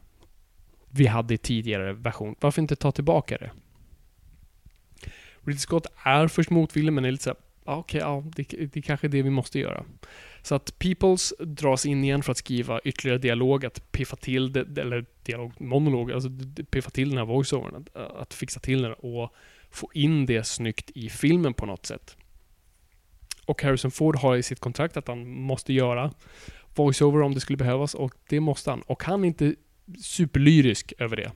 vi 0.90 1.06
hade 1.06 1.34
i 1.34 1.38
tidigare 1.38 1.92
version, 1.92 2.34
varför 2.40 2.62
inte 2.62 2.76
ta 2.76 2.92
tillbaka 2.92 3.38
det? 3.38 3.50
Ridley 5.40 5.58
Scott 5.58 5.86
är 6.02 6.28
först 6.28 6.50
motvillig, 6.50 6.92
men 6.92 7.04
är 7.04 7.10
lite 7.10 7.24
såhär, 7.24 7.36
ja, 7.64 7.72
ah, 7.72 7.76
okej, 7.76 8.00
ja, 8.00 8.24
det, 8.36 8.42
det 8.42 8.76
är 8.76 8.82
kanske 8.82 9.06
är 9.06 9.08
det 9.08 9.22
vi 9.22 9.30
måste 9.30 9.58
göra. 9.58 9.84
Så 10.44 10.54
att 10.54 10.78
Peoples 10.78 11.34
dras 11.38 11.86
in 11.86 12.04
igen 12.04 12.22
för 12.22 12.32
att 12.32 12.38
skriva 12.38 12.80
ytterligare 12.84 13.18
dialog, 13.18 13.64
att 13.64 13.92
piffa 13.92 14.16
till 14.16 14.52
det, 14.52 14.80
eller 14.80 15.04
dialog, 15.22 15.60
monolog, 15.60 16.12
alltså 16.12 16.28
piffa 16.70 16.90
till 16.90 17.08
den 17.08 17.18
här 17.18 17.24
voiceovern, 17.24 17.74
att, 17.74 17.96
eh, 17.96 18.20
att 18.20 18.34
fixa 18.34 18.60
till 18.60 18.82
den 18.82 18.92
och 18.92 19.34
få 19.70 19.90
in 19.94 20.26
det 20.26 20.44
snyggt 20.44 20.90
i 20.94 21.08
filmen 21.08 21.54
på 21.54 21.66
något 21.66 21.86
sätt. 21.86 22.16
Och 23.46 23.62
Harrison 23.62 23.90
Ford 23.90 24.16
har 24.16 24.36
i 24.36 24.42
sitt 24.42 24.60
kontrakt 24.60 24.96
att 24.96 25.08
han 25.08 25.28
måste 25.28 25.72
göra 25.72 26.12
voiceover 26.74 27.22
om 27.22 27.34
det 27.34 27.40
skulle 27.40 27.56
behövas 27.56 27.94
och 27.94 28.14
det 28.28 28.40
måste 28.40 28.70
han. 28.70 28.82
Och 28.82 29.04
han 29.04 29.24
är 29.24 29.28
inte 29.28 29.54
superlyrisk 30.02 30.92
över 30.98 31.16
det. 31.16 31.32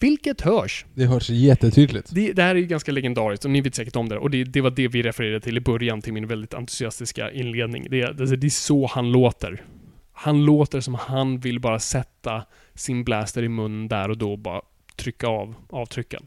Vilket 0.00 0.40
hörs. 0.40 0.84
Det 0.94 1.06
hörs 1.06 1.30
jättetydligt. 1.30 2.14
Det, 2.14 2.32
det 2.32 2.42
här 2.42 2.54
är 2.54 2.58
ju 2.58 2.66
ganska 2.66 2.92
legendariskt 2.92 3.44
och 3.44 3.50
ni 3.50 3.60
vet 3.60 3.74
säkert 3.74 3.96
om 3.96 4.08
det. 4.08 4.18
Och 4.18 4.30
det, 4.30 4.44
det 4.44 4.60
var 4.60 4.70
det 4.70 4.88
vi 4.88 5.02
refererade 5.02 5.40
till 5.40 5.56
i 5.56 5.60
början 5.60 6.02
till 6.02 6.12
min 6.12 6.26
väldigt 6.26 6.54
entusiastiska 6.54 7.30
inledning. 7.30 7.86
Det, 7.90 8.12
det, 8.12 8.36
det 8.36 8.46
är 8.46 8.50
så 8.50 8.86
han 8.86 9.12
låter. 9.12 9.62
Han 10.12 10.44
låter 10.44 10.80
som 10.80 10.94
han 10.94 11.38
vill 11.38 11.60
bara 11.60 11.78
sätta 11.78 12.44
sin 12.74 13.04
blaster 13.04 13.42
i 13.42 13.48
munnen 13.48 13.88
där 13.88 14.10
och 14.10 14.18
då 14.18 14.32
och 14.32 14.38
bara 14.38 14.62
trycka 14.96 15.26
av 15.26 15.54
avtrycken. 15.70 16.26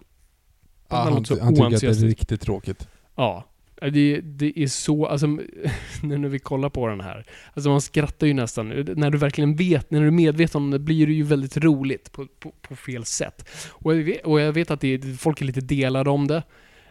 Ja, 0.87 0.95
Han 0.95 1.03
han, 1.05 1.13
låter 1.13 1.35
så 1.35 1.43
han 1.43 1.55
tycker 1.55 1.75
att 1.75 1.81
det 1.81 1.87
är 1.87 1.93
riktigt 1.93 2.41
tråkigt. 2.41 2.87
Ja. 3.15 3.45
Det, 3.89 4.21
det 4.21 4.59
är 4.59 4.67
så, 4.67 5.05
alltså 5.05 5.27
nu 6.03 6.17
när 6.17 6.29
vi 6.29 6.39
kollar 6.39 6.69
på 6.69 6.87
den 6.87 7.01
här. 7.01 7.25
Alltså 7.53 7.69
man 7.69 7.81
skrattar 7.81 8.27
ju 8.27 8.33
nästan. 8.33 8.69
När 8.95 9.09
du 9.09 9.17
verkligen 9.17 9.55
vet, 9.55 9.91
när 9.91 10.01
du 10.01 10.07
är 10.07 10.11
medveten 10.11 10.61
om 10.61 10.71
det 10.71 10.79
blir 10.79 11.07
det 11.07 11.13
ju 11.13 11.23
väldigt 11.23 11.57
roligt 11.57 12.11
på, 12.11 12.27
på, 12.39 12.51
på 12.61 12.75
fel 12.75 13.05
sätt. 13.05 13.49
Och 13.69 13.95
jag 13.97 14.03
vet, 14.03 14.25
och 14.25 14.41
jag 14.41 14.53
vet 14.53 14.71
att 14.71 14.83
är- 14.83 15.17
folk 15.17 15.41
är 15.41 15.45
lite 15.45 15.61
delade 15.61 16.09
om 16.09 16.27
det. 16.27 16.43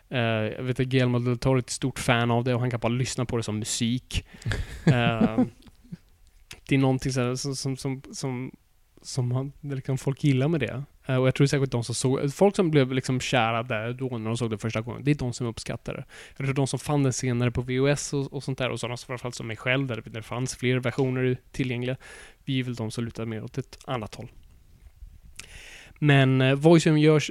Eh, 0.09 0.19
jag 0.21 0.63
vet 0.63 0.81
att 0.81 0.87
Guillermo 0.87 1.19
del 1.19 1.39
Toro 1.39 1.55
är 1.55 1.59
ett 1.59 1.71
stort 1.71 1.99
fan 1.99 2.31
av 2.31 2.45
det 2.45 2.55
och 2.55 2.61
han 2.61 2.71
kan 2.71 2.81
bara 2.81 2.89
lyssna 2.93 3.25
på 3.25 3.37
det 3.37 3.43
som 3.43 3.59
musik. 3.59 4.25
Eh, 4.87 5.45
det 6.69 6.75
är 6.75 6.79
någonting 6.79 7.13
så 7.13 7.21
här, 7.21 7.35
som, 7.35 7.57
som, 7.57 7.77
som, 7.77 8.03
som, 8.13 8.51
som 9.03 9.33
han, 9.33 9.53
liksom 9.61 9.99
folk 9.99 10.25
gillar 10.25 10.49
med 10.49 10.61
det. 10.61 10.83
Eh, 11.11 11.17
och 11.17 11.27
jag 11.27 11.35
tror 11.35 11.47
säkert 11.47 11.71
de 11.71 11.85
som 11.85 11.95
såg, 11.95 12.35
folk 12.35 12.57
som 12.57 12.71
blev 12.71 12.93
liksom 12.93 13.21
kära 13.21 13.63
där 13.63 13.93
då 13.93 14.19
när 14.19 14.31
de 14.31 14.37
såg 14.37 14.51
det 14.51 14.59
första 14.59 14.81
gången, 14.81 15.05
det 15.05 15.11
är 15.11 15.15
de 15.15 15.33
som 15.33 15.47
uppskattar 15.47 15.95
det. 15.95 16.05
Jag 16.37 16.47
tror 16.47 16.55
de 16.55 16.67
som 16.67 16.79
fann 16.79 17.03
den 17.03 17.13
senare 17.13 17.51
på 17.51 17.63
VHS 17.63 18.13
och, 18.13 18.33
och 18.33 18.45
sånt 18.45 18.59
där, 18.59 18.71
och 18.71 18.81
sådana 18.81 18.97
som 18.97 19.07
framförallt 19.07 19.35
som 19.35 19.47
mig 19.47 19.57
själv, 19.57 19.87
där 19.87 20.03
det, 20.07 20.23
fanns 20.23 20.57
fler 20.57 20.79
versioner 20.79 21.37
tillgängliga, 21.53 21.97
vi 22.45 22.61
är 22.61 22.65
väl 22.65 22.75
de 22.75 22.91
som 22.91 23.05
lutar 23.05 23.25
mer 23.25 23.45
åt 23.45 23.59
ett 23.59 23.79
annat 23.85 24.15
håll. 24.15 24.29
Men 25.99 26.41
eh, 26.41 26.55
voiceover 26.55 27.01
görs 27.01 27.31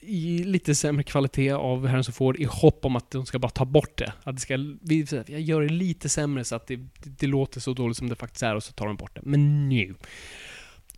i 0.00 0.44
lite 0.44 0.74
sämre 0.74 1.02
kvalitet 1.02 1.52
av 1.52 1.86
Harrison 1.86 2.14
Ford 2.14 2.36
i 2.36 2.44
hopp 2.44 2.84
om 2.84 2.96
att 2.96 3.10
de 3.10 3.26
ska 3.26 3.38
bara 3.38 3.50
ta 3.50 3.64
bort 3.64 3.98
det. 3.98 4.12
Att 4.22 4.36
det 4.36 4.40
ska, 4.40 4.56
vi, 4.82 5.06
jag 5.26 5.40
gör 5.40 5.62
det 5.62 5.68
lite 5.68 6.08
sämre 6.08 6.44
så 6.44 6.56
att 6.56 6.66
det, 6.66 6.76
det, 6.76 7.10
det 7.18 7.26
låter 7.26 7.60
så 7.60 7.72
dåligt 7.72 7.96
som 7.96 8.08
det 8.08 8.16
faktiskt 8.16 8.42
är 8.42 8.54
och 8.54 8.62
så 8.62 8.72
tar 8.72 8.86
de 8.86 8.96
bort 8.96 9.14
det. 9.14 9.20
Men 9.24 9.68
nu. 9.68 9.94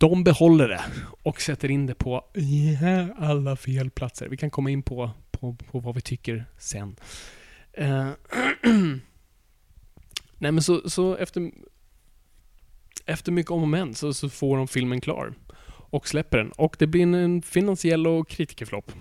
De 0.01 0.23
behåller 0.23 0.67
det 0.67 0.81
och 1.23 1.41
sätter 1.41 1.71
in 1.71 1.85
det 1.85 1.95
på 1.95 2.25
alla 3.17 3.55
fel 3.55 3.89
platser. 3.89 4.27
Vi 4.29 4.37
kan 4.37 4.49
komma 4.49 4.69
in 4.69 4.83
på, 4.83 5.11
på, 5.31 5.55
på 5.71 5.79
vad 5.79 5.95
vi 5.95 6.01
tycker 6.01 6.45
sen. 6.57 6.95
Eh, 7.73 8.09
Nej 10.37 10.51
men 10.51 10.61
så, 10.61 10.89
så 10.89 11.15
efter, 11.15 11.51
efter 13.05 13.31
mycket 13.31 13.51
om 13.51 13.61
och 13.61 13.67
men 13.67 13.93
så, 13.93 14.13
så 14.13 14.29
får 14.29 14.57
de 14.57 14.67
filmen 14.67 15.01
klar. 15.01 15.33
Och 15.67 16.07
släpper 16.07 16.37
den. 16.37 16.51
Och 16.51 16.75
det 16.79 16.87
blir 16.87 17.03
en, 17.03 17.13
en 17.13 17.41
finansiell 17.41 18.07
och 18.07 18.29
kritikerflopp. 18.29 18.91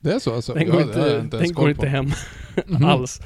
Det 0.00 0.12
är 0.12 0.18
så 0.18 0.34
alltså? 0.34 0.54
Den 0.54 0.66
går 0.70 0.80
Ja, 0.80 1.20
inte, 1.20 1.38
den 1.38 1.52
går 1.52 1.70
inte 1.70 1.86
hem 1.88 2.10
Mhm. 2.66 2.84
alls. 2.84 3.20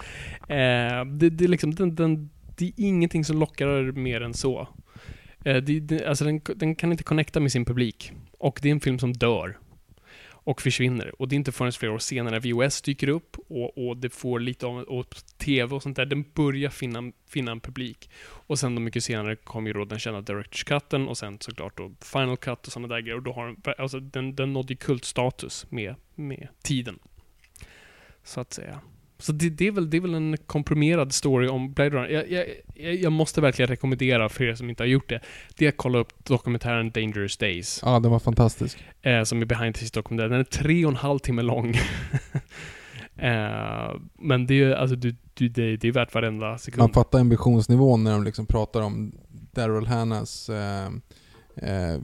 Eh, 0.49 1.05
det, 1.05 1.31
det, 1.31 1.45
är 1.45 1.49
liksom, 1.49 1.75
den, 1.75 1.95
den, 1.95 2.31
det 2.57 2.65
är 2.67 2.73
ingenting 2.77 3.25
som 3.25 3.39
lockar 3.39 3.93
mer 3.93 4.21
än 4.21 4.35
så. 4.35 4.69
Eh, 5.45 5.57
det, 5.57 5.81
det, 5.81 6.07
alltså 6.07 6.25
den, 6.25 6.41
den 6.57 6.75
kan 6.75 6.93
inte 6.93 7.05
connecta 7.05 7.41
med 7.41 7.53
sin 7.53 7.65
publik. 7.65 8.13
Och 8.39 8.59
det 8.63 8.69
är 8.69 8.73
en 8.73 8.81
film 8.81 8.99
som 8.99 9.13
dör. 9.13 9.59
Och 10.31 10.63
försvinner. 10.63 11.21
Och 11.21 11.29
det 11.29 11.35
är 11.35 11.37
inte 11.37 11.53
förrän 11.53 11.73
flera 11.73 11.93
år 11.93 11.99
senare 11.99 12.41
VOS 12.41 12.83
dyker 12.83 13.09
upp 13.09 13.37
och, 13.49 13.89
och 13.89 13.97
det 13.97 14.11
får 14.11 14.41
lite 14.41 14.67
av 14.67 14.79
och 14.79 15.17
TV 15.39 15.75
och 15.75 15.83
sånt 15.83 15.97
där. 15.97 16.07
Den 16.07 16.25
börjar 16.35 16.71
finna, 16.71 17.13
finna 17.29 17.53
en 17.53 17.61
publik. 17.61 18.11
Och 18.21 18.59
sen 18.59 18.75
då 18.75 18.81
mycket 18.81 19.05
senare 19.05 19.37
kom 19.37 19.67
ju 19.67 19.73
då 19.73 19.85
den 19.85 19.99
kända 19.99 20.21
Directors 20.21 20.65
Cutten 20.65 21.09
och 21.09 21.19
sen 21.19 21.39
såklart 21.41 21.77
då 21.77 21.93
Final 22.01 22.37
Cut 22.37 22.67
och 22.67 22.73
sådana 22.73 22.95
där 22.95 23.01
grejer. 23.01 23.17
Och 23.17 23.23
då 23.23 23.33
har 23.33 23.47
den, 23.47 23.75
alltså 23.79 24.01
den, 24.01 24.35
den 24.35 24.53
nådde 24.53 24.73
ju 24.73 24.77
kultstatus 24.77 25.67
med, 25.71 25.95
med 26.15 26.49
tiden. 26.63 26.99
Så 28.23 28.41
att 28.41 28.53
säga. 28.53 28.81
Så 29.19 29.33
det, 29.33 29.51
det, 29.51 29.67
är 29.67 29.73
väl, 29.73 29.91
det 29.91 29.97
är 29.97 30.01
väl 30.01 30.15
en 30.15 30.37
komprimerad 30.47 31.13
story 31.13 31.49
om 31.49 31.73
Blade 31.73 31.91
Runner. 31.91 32.09
Jag, 32.09 32.47
jag, 32.75 32.95
jag, 32.95 33.13
måste 33.13 33.41
verkligen 33.41 33.69
rekommendera 33.69 34.29
för 34.29 34.45
er 34.45 34.55
som 34.55 34.71
inte 34.71 34.83
har 34.83 34.89
gjort 34.89 35.09
det, 35.09 35.21
det 35.57 35.65
är 35.65 35.69
att 35.69 35.77
kolla 35.77 35.99
upp 35.99 36.25
dokumentären 36.25 36.91
Dangerous 36.91 37.37
Days. 37.37 37.81
Ja, 37.85 38.01
den 38.01 38.11
var 38.11 38.19
fantastisk. 38.19 38.85
Eh, 39.03 39.23
som 39.23 39.43
är 39.43 39.47
behind 39.47 39.75
the 39.75 39.79
scenes 39.79 39.93
dokumentär. 39.93 40.29
Den 40.29 40.41
är 40.41 40.45
tre 40.45 40.85
och 40.85 40.91
en 40.91 40.97
halv 40.97 41.19
timme 41.19 41.43
lång. 41.43 41.71
eh, 43.17 43.95
men 44.19 44.47
det 44.47 44.63
är 44.63 44.75
alltså, 44.75 44.97
du, 44.97 45.17
du, 45.35 45.49
det, 45.49 45.77
det 45.77 45.89
är 45.89 45.93
värt 45.93 46.15
varenda 46.15 46.59
sekund. 46.59 46.79
Man 46.79 46.93
fattar 46.93 47.21
ambitionsnivån 47.21 48.05
när 48.05 48.13
de 48.13 48.25
liksom 48.25 48.47
pratar 48.47 48.81
om 48.83 49.13
Daryl 49.31 49.87
Hannas 49.87 50.49
eh, 50.49 50.87
eh, 51.57 51.99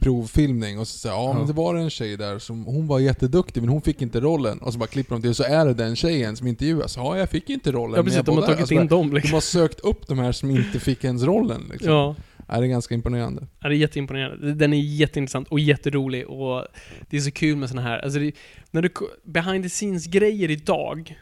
provfilmning 0.00 0.78
och 0.78 0.88
så 0.88 0.98
säger 0.98 1.14
ja 1.14 1.32
men 1.32 1.42
Ja. 1.42 1.46
det 1.46 1.52
var 1.52 1.74
en 1.74 1.90
tjej 1.90 2.16
där 2.16 2.38
som, 2.38 2.64
hon 2.64 2.86
var 2.86 2.98
jätteduktig 3.00 3.60
men 3.62 3.68
hon 3.68 3.82
fick 3.82 4.02
inte 4.02 4.20
rollen. 4.20 4.58
Och 4.58 4.72
så 4.72 4.78
bara 4.78 4.86
klipper 4.86 5.14
de 5.14 5.22
till 5.22 5.34
så 5.34 5.42
är 5.44 5.66
det 5.66 5.74
den 5.74 5.96
tjejen 5.96 6.36
som 6.36 6.46
intervjuas. 6.46 6.96
Ja, 6.96 7.18
jag 7.18 7.30
fick 7.30 7.50
inte 7.50 7.72
rollen. 7.72 7.90
ja, 7.94 7.96
men 7.96 8.04
precis. 8.04 8.16
jag 8.16 8.24
De 8.24 8.36
har 8.36 8.42
tagit 8.42 8.58
Alltså, 8.60 8.74
in 8.74 8.86
dem 8.86 9.08
De 9.08 9.14
liksom. 9.14 9.34
har 9.34 9.40
sökt 9.40 9.80
upp 9.80 10.06
de 10.08 10.18
här 10.18 10.32
som 10.32 10.50
inte 10.50 10.80
fick 10.80 11.04
ens 11.04 11.22
rollen 11.22 11.62
liksom. 11.72 11.92
Ja. 11.92 12.16
Ja, 12.50 12.60
det 12.60 12.66
är 12.66 12.68
ganska 12.68 12.94
imponerande. 12.94 13.46
Ja, 13.60 13.68
det 13.68 13.74
är 13.74 13.78
jätteimponerande. 13.78 14.54
Den 14.54 14.72
är 14.72 14.80
jätteintressant 14.80 15.48
och 15.48 15.60
jätterolig 15.60 16.28
och 16.28 16.64
det 17.10 17.16
är 17.16 17.20
så 17.20 17.30
kul 17.30 17.56
med 17.56 17.68
såna 17.68 17.82
här, 17.82 17.98
alltså 17.98 18.18
det, 18.18 18.32
när 18.70 18.82
du, 18.82 18.90
behind 19.24 19.64
the 19.64 19.68
scenes-grejer 19.68 20.50
idag, 20.50 21.18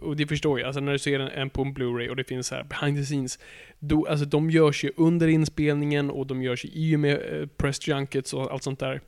och 0.00 0.16
det 0.16 0.26
förstår 0.26 0.60
jag, 0.60 0.66
alltså 0.66 0.80
när 0.80 0.92
du 0.92 0.98
ser 0.98 1.20
en, 1.20 1.28
en 1.28 1.50
på 1.50 1.62
en 1.62 1.74
Blu-ray 1.74 2.08
och 2.08 2.16
det 2.16 2.24
finns 2.24 2.46
så 2.46 2.54
här 2.54 2.64
behind 2.64 2.98
the 2.98 3.04
scenes, 3.04 3.38
då, 3.78 4.06
alltså 4.06 4.26
de 4.26 4.50
görs 4.50 4.84
ju 4.84 4.90
under 4.96 5.28
inspelningen 5.28 6.10
och 6.10 6.26
de 6.26 6.42
görs 6.42 6.64
ju 6.64 6.68
i 6.72 6.96
och 6.96 7.00
med 7.00 7.40
eh, 7.40 7.46
press 7.46 7.88
junkets 7.88 8.34
och 8.34 8.52
allt 8.52 8.62
sånt 8.62 8.78
där. 8.80 9.00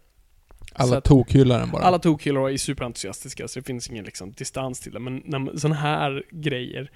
Så 0.76 0.82
Alla 0.82 0.96
att- 0.98 1.04
tokhyllar 1.04 1.58
den 1.58 1.70
bara. 1.70 1.82
Alla 1.82 1.98
tokhyllar 1.98 2.50
är 2.50 2.56
superentusiastiska, 2.56 3.48
så 3.48 3.60
det 3.60 3.66
finns 3.66 3.90
ingen 3.90 4.04
liksom, 4.04 4.32
distans 4.32 4.80
till 4.80 4.92
det. 4.92 4.98
Men 5.00 5.22
när 5.24 5.56
sådana 5.56 5.74
här 5.80 6.22
grejer, 6.30 6.90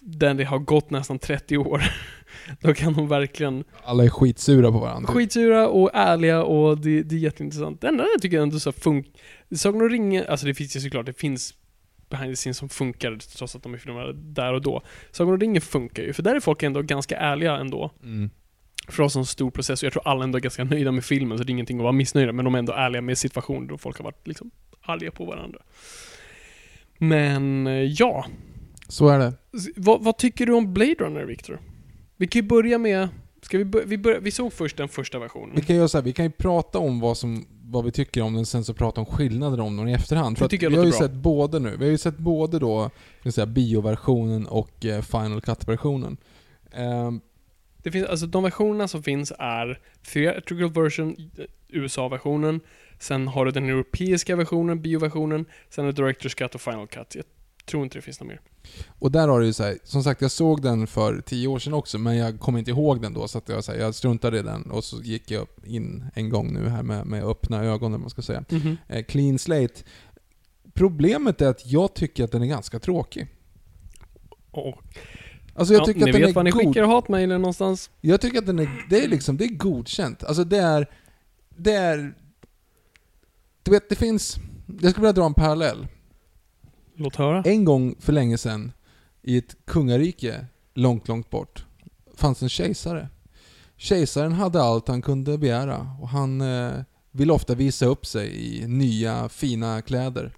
där 0.00 0.34
det 0.34 0.44
har 0.44 0.58
gått 0.58 0.90
nästan 0.90 1.18
30 1.18 1.56
år, 1.56 1.82
då 2.60 2.74
kan 2.74 2.94
de 2.94 3.08
verkligen 3.08 3.64
Alla 3.84 4.04
är 4.04 4.08
skitsura 4.08 4.72
på 4.72 4.78
varandra. 4.78 5.12
skitsura 5.12 5.68
och 5.68 5.90
ärliga 5.94 6.42
och 6.44 6.78
det, 6.78 7.02
det 7.02 7.14
är 7.14 7.18
jätteintressant. 7.18 7.80
Det 7.80 7.88
enda 7.88 8.04
jag 8.14 8.22
tycker 8.22 8.40
ändå 8.40 8.60
så 8.60 8.72
funkar, 8.72 9.12
Sagan 9.56 9.80
om 9.82 9.88
ringen, 9.88 10.24
alltså 10.28 10.46
det 10.46 10.54
finns 10.54 10.76
ju 10.76 10.80
såklart, 10.80 11.06
det 11.06 11.18
finns 11.18 11.54
behind 12.12 12.32
the 12.32 12.36
scenes 12.36 12.58
som 12.58 12.68
funkar 12.68 13.18
trots 13.36 13.56
att 13.56 13.62
de 13.62 13.74
är 13.74 13.78
filmade 13.78 14.12
där 14.12 14.52
och 14.52 14.62
då. 14.62 14.82
Sagan 15.10 15.34
om 15.34 15.40
ringen 15.40 15.62
funkar 15.62 16.02
ju, 16.02 16.12
för 16.12 16.22
där 16.22 16.34
är 16.34 16.40
folk 16.40 16.62
ändå 16.62 16.82
ganska 16.82 17.16
ärliga 17.16 17.56
ändå. 17.56 17.90
Mm. 18.02 18.30
För 18.88 19.02
oss 19.02 19.16
en 19.16 19.26
stor 19.26 19.50
process 19.50 19.82
och 19.82 19.86
jag 19.86 19.92
tror 19.92 20.08
alla 20.08 20.24
ändå 20.24 20.38
är 20.38 20.42
ganska 20.42 20.64
nöjda 20.64 20.92
med 20.92 21.04
filmen 21.04 21.38
så 21.38 21.44
det 21.44 21.50
är 21.50 21.52
ingenting 21.52 21.78
att 21.78 21.82
vara 21.82 21.92
missnöjda 21.92 22.32
men 22.32 22.44
de 22.44 22.54
är 22.54 22.58
ändå 22.58 22.72
ärliga 22.72 23.02
med 23.02 23.18
situationer 23.18 23.68
då 23.68 23.78
folk 23.78 23.98
har 23.98 24.04
varit 24.04 24.26
liksom 24.28 24.50
arga 24.82 25.10
på 25.10 25.24
varandra. 25.24 25.58
Men 26.98 27.66
eh, 27.66 27.72
ja, 27.72 28.26
Så 28.88 29.08
är 29.08 29.18
det. 29.18 29.32
Vad, 29.76 30.04
vad 30.04 30.18
tycker 30.18 30.46
du 30.46 30.52
om 30.52 30.74
Blade 30.74 30.94
Runner, 30.94 31.24
Victor? 31.24 31.60
Vi 32.16 32.26
kan 32.26 32.42
ju 32.42 32.48
börja 32.48 32.78
med... 32.78 33.08
Ska 33.42 33.58
vi, 33.58 33.64
bör, 33.64 33.82
vi, 33.86 33.98
börja, 33.98 34.20
vi 34.20 34.30
såg 34.30 34.52
först 34.52 34.76
den 34.76 34.88
första 34.88 35.18
versionen. 35.18 35.56
Vi 35.56 35.62
kan 35.62 35.76
göra 35.76 35.88
så 35.88 35.98
här, 35.98 36.04
vi 36.04 36.12
kan 36.12 36.24
ju 36.24 36.30
prata 36.30 36.78
om 36.78 37.00
vad, 37.00 37.16
som, 37.16 37.46
vad 37.72 37.84
vi 37.84 37.90
tycker 37.90 38.22
om 38.22 38.34
den, 38.34 38.46
sen 38.46 38.64
så 38.64 38.74
prata 38.74 39.00
om 39.00 39.06
skillnader 39.06 39.60
om 39.60 39.76
den 39.76 39.88
i 39.88 39.92
efterhand. 39.92 40.36
Det 40.36 40.38
För 40.38 40.68
vi 40.70 40.76
har 40.76 40.84
ju 40.84 40.90
bra. 40.90 40.98
sett 41.00 41.12
både 41.12 41.58
nu. 41.58 41.76
Vi 41.76 41.84
har 41.84 41.90
ju 41.92 41.98
sett 41.98 42.18
både 42.18 42.58
då, 42.58 42.90
säga, 43.30 43.46
bioversionen 43.46 44.46
och 44.46 44.84
eh, 44.84 45.02
Final 45.02 45.40
Cut-versionen. 45.40 46.16
Ehm, 46.72 47.20
Det 47.82 47.90
finns, 47.90 48.06
alltså 48.06 48.26
de 48.26 48.42
versionerna 48.42 48.88
som 48.88 49.02
finns 49.02 49.32
är 49.38 49.78
theatrical 50.12 50.72
version, 50.82 51.16
eh, 51.38 51.44
USA-versionen, 51.68 52.60
sen 52.98 53.28
har 53.28 53.44
du 53.44 53.50
den 53.50 53.68
europeiska 53.68 54.36
versionen, 54.36 54.82
bioversionen, 54.82 55.44
sen 55.70 55.86
är 55.86 55.92
Director's 55.92 56.36
Cut 56.36 56.54
och 56.54 56.60
Final 56.60 56.86
Cut. 56.86 57.14
Jag 57.14 57.24
tror 57.66 57.84
inte 57.84 57.98
det 57.98 58.02
finns 58.02 58.20
något 58.20 58.28
mer. 58.28 58.40
och 58.98 59.12
där 59.12 59.28
har 59.28 59.40
du 59.40 59.46
ju 59.46 59.52
så 59.52 59.62
här, 59.62 59.78
som 59.84 60.02
sagt 60.04 60.22
jag 60.22 60.30
såg 60.30 60.62
den 60.62 60.86
för 60.86 61.20
tio 61.20 61.48
år 61.48 61.58
sedan 61.58 61.74
också, 61.74 61.98
men 61.98 62.16
jag 62.16 62.40
kommer 62.40 62.58
inte 62.58 62.70
ihåg 62.70 63.02
den 63.02 63.14
då, 63.14 63.28
så 63.28 63.38
att 63.38 63.48
jag, 63.48 63.64
så 63.64 63.72
här, 63.72 63.78
jag 63.78 63.94
struntade 63.94 64.38
i 64.38 64.42
den. 64.42 64.70
Och 64.70 64.84
så 64.84 65.02
gick 65.02 65.30
jag 65.30 65.46
in 65.64 66.04
en 66.14 66.28
gång 66.28 66.52
nu 66.52 66.68
här 66.68 66.82
med, 66.82 67.06
med 67.06 67.24
öppna 67.24 67.64
ögon, 67.64 67.92
vad 67.92 68.00
man 68.00 68.10
ska 68.10 68.22
säga. 68.22 68.44
Eh, 68.88 69.04
clean 69.04 69.38
slate. 69.38 69.74
Problemet 70.74 71.40
är 71.40 71.48
att 71.48 71.66
jag 71.66 71.94
tycker 71.94 72.24
att 72.24 72.32
den 72.32 72.42
är 72.42 72.46
ganska 72.46 72.78
tråkig. 72.78 73.28
Och, 74.50 74.82
Alltså 75.54 75.74
jag 75.74 75.80
ja, 75.80 75.84
tycker 75.86 76.00
ni 76.00 76.10
att 76.10 76.12
den 76.12 76.20
vet 76.20 76.30
är 76.30 76.34
var 76.34 76.42
ni 76.42 76.50
god. 76.50 76.60
skickar 76.66 76.84
hatmejlen 76.84 77.42
någonstans. 77.42 77.90
Jag 78.00 78.20
tycker 78.20 78.38
att 78.38 78.46
den 78.46 78.58
är, 78.58 78.86
det 78.90 79.04
är 79.04 79.08
liksom, 79.08 79.36
det 79.36 79.44
är 79.44 79.54
godkänt. 79.54 80.24
Alltså 80.24 80.44
det 80.44 80.58
är, 80.58 80.86
det 81.56 81.72
är... 81.72 82.14
Du 83.62 83.70
vet, 83.70 83.88
det 83.88 83.94
finns... 83.94 84.36
Jag 84.80 84.90
skulle 84.90 85.02
vilja 85.06 85.12
dra 85.12 85.26
en 85.26 85.34
parallell. 85.34 85.86
Låt 86.96 87.16
höra. 87.16 87.42
En 87.42 87.64
gång 87.64 87.94
för 87.98 88.12
länge 88.12 88.38
sedan, 88.38 88.72
i 89.22 89.38
ett 89.38 89.56
kungarike 89.64 90.46
långt, 90.74 91.08
långt 91.08 91.30
bort, 91.30 91.64
fanns 92.16 92.42
en 92.42 92.48
kejsare. 92.48 93.08
Kejsaren 93.76 94.32
hade 94.32 94.62
allt 94.62 94.88
han 94.88 95.02
kunde 95.02 95.38
begära 95.38 95.96
och 96.00 96.08
han 96.08 96.40
eh, 96.40 96.72
ville 97.10 97.32
ofta 97.32 97.54
visa 97.54 97.86
upp 97.86 98.06
sig 98.06 98.56
i 98.58 98.66
nya, 98.66 99.28
fina 99.28 99.82
kläder. 99.82 100.32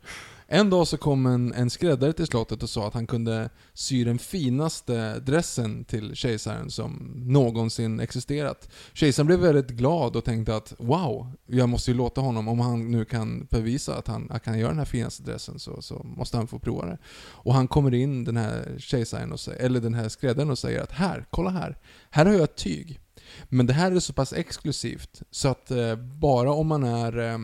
En 0.54 0.70
dag 0.70 0.86
så 0.86 0.96
kom 0.96 1.26
en, 1.26 1.52
en 1.52 1.70
skräddare 1.70 2.12
till 2.12 2.26
slottet 2.26 2.62
och 2.62 2.70
sa 2.70 2.86
att 2.88 2.94
han 2.94 3.06
kunde 3.06 3.50
sy 3.72 4.04
den 4.04 4.18
finaste 4.18 5.18
dressen 5.20 5.84
till 5.84 6.14
kejsaren 6.14 6.70
som 6.70 7.12
någonsin 7.16 8.00
existerat. 8.00 8.68
Kejsaren 8.92 9.26
blev 9.26 9.38
väldigt 9.38 9.70
glad 9.70 10.16
och 10.16 10.24
tänkte 10.24 10.56
att 10.56 10.74
wow, 10.78 11.32
jag 11.46 11.68
måste 11.68 11.90
ju 11.90 11.96
låta 11.96 12.20
honom, 12.20 12.48
om 12.48 12.60
han 12.60 12.90
nu 12.90 13.04
kan 13.04 13.46
bevisa 13.50 13.96
att 13.96 14.06
han 14.06 14.40
kan 14.44 14.58
göra 14.58 14.68
den 14.68 14.78
här 14.78 14.84
finaste 14.84 15.22
dressen 15.22 15.58
så, 15.58 15.82
så 15.82 16.02
måste 16.04 16.36
han 16.36 16.46
få 16.46 16.58
prova 16.58 16.86
det. 16.86 16.98
Och 17.30 17.54
han 17.54 17.68
kommer 17.68 17.94
in, 17.94 18.24
den 18.24 18.36
här 18.36 18.74
kejsaren, 18.78 19.32
och 19.32 19.38
eller 19.58 19.80
den 19.80 19.94
här 19.94 20.08
skräddaren 20.08 20.50
och 20.50 20.58
säger 20.58 20.80
att 20.80 20.92
här, 20.92 21.26
kolla 21.30 21.50
här. 21.50 21.78
Här 22.10 22.26
har 22.26 22.32
jag 22.32 22.42
ett 22.42 22.56
tyg. 22.56 23.00
Men 23.48 23.66
det 23.66 23.72
här 23.72 23.92
är 23.92 24.00
så 24.00 24.12
pass 24.12 24.32
exklusivt 24.32 25.22
så 25.30 25.48
att 25.48 25.70
eh, 25.70 25.96
bara 25.96 26.52
om 26.52 26.66
man 26.66 26.84
är 26.84 27.18
eh, 27.18 27.38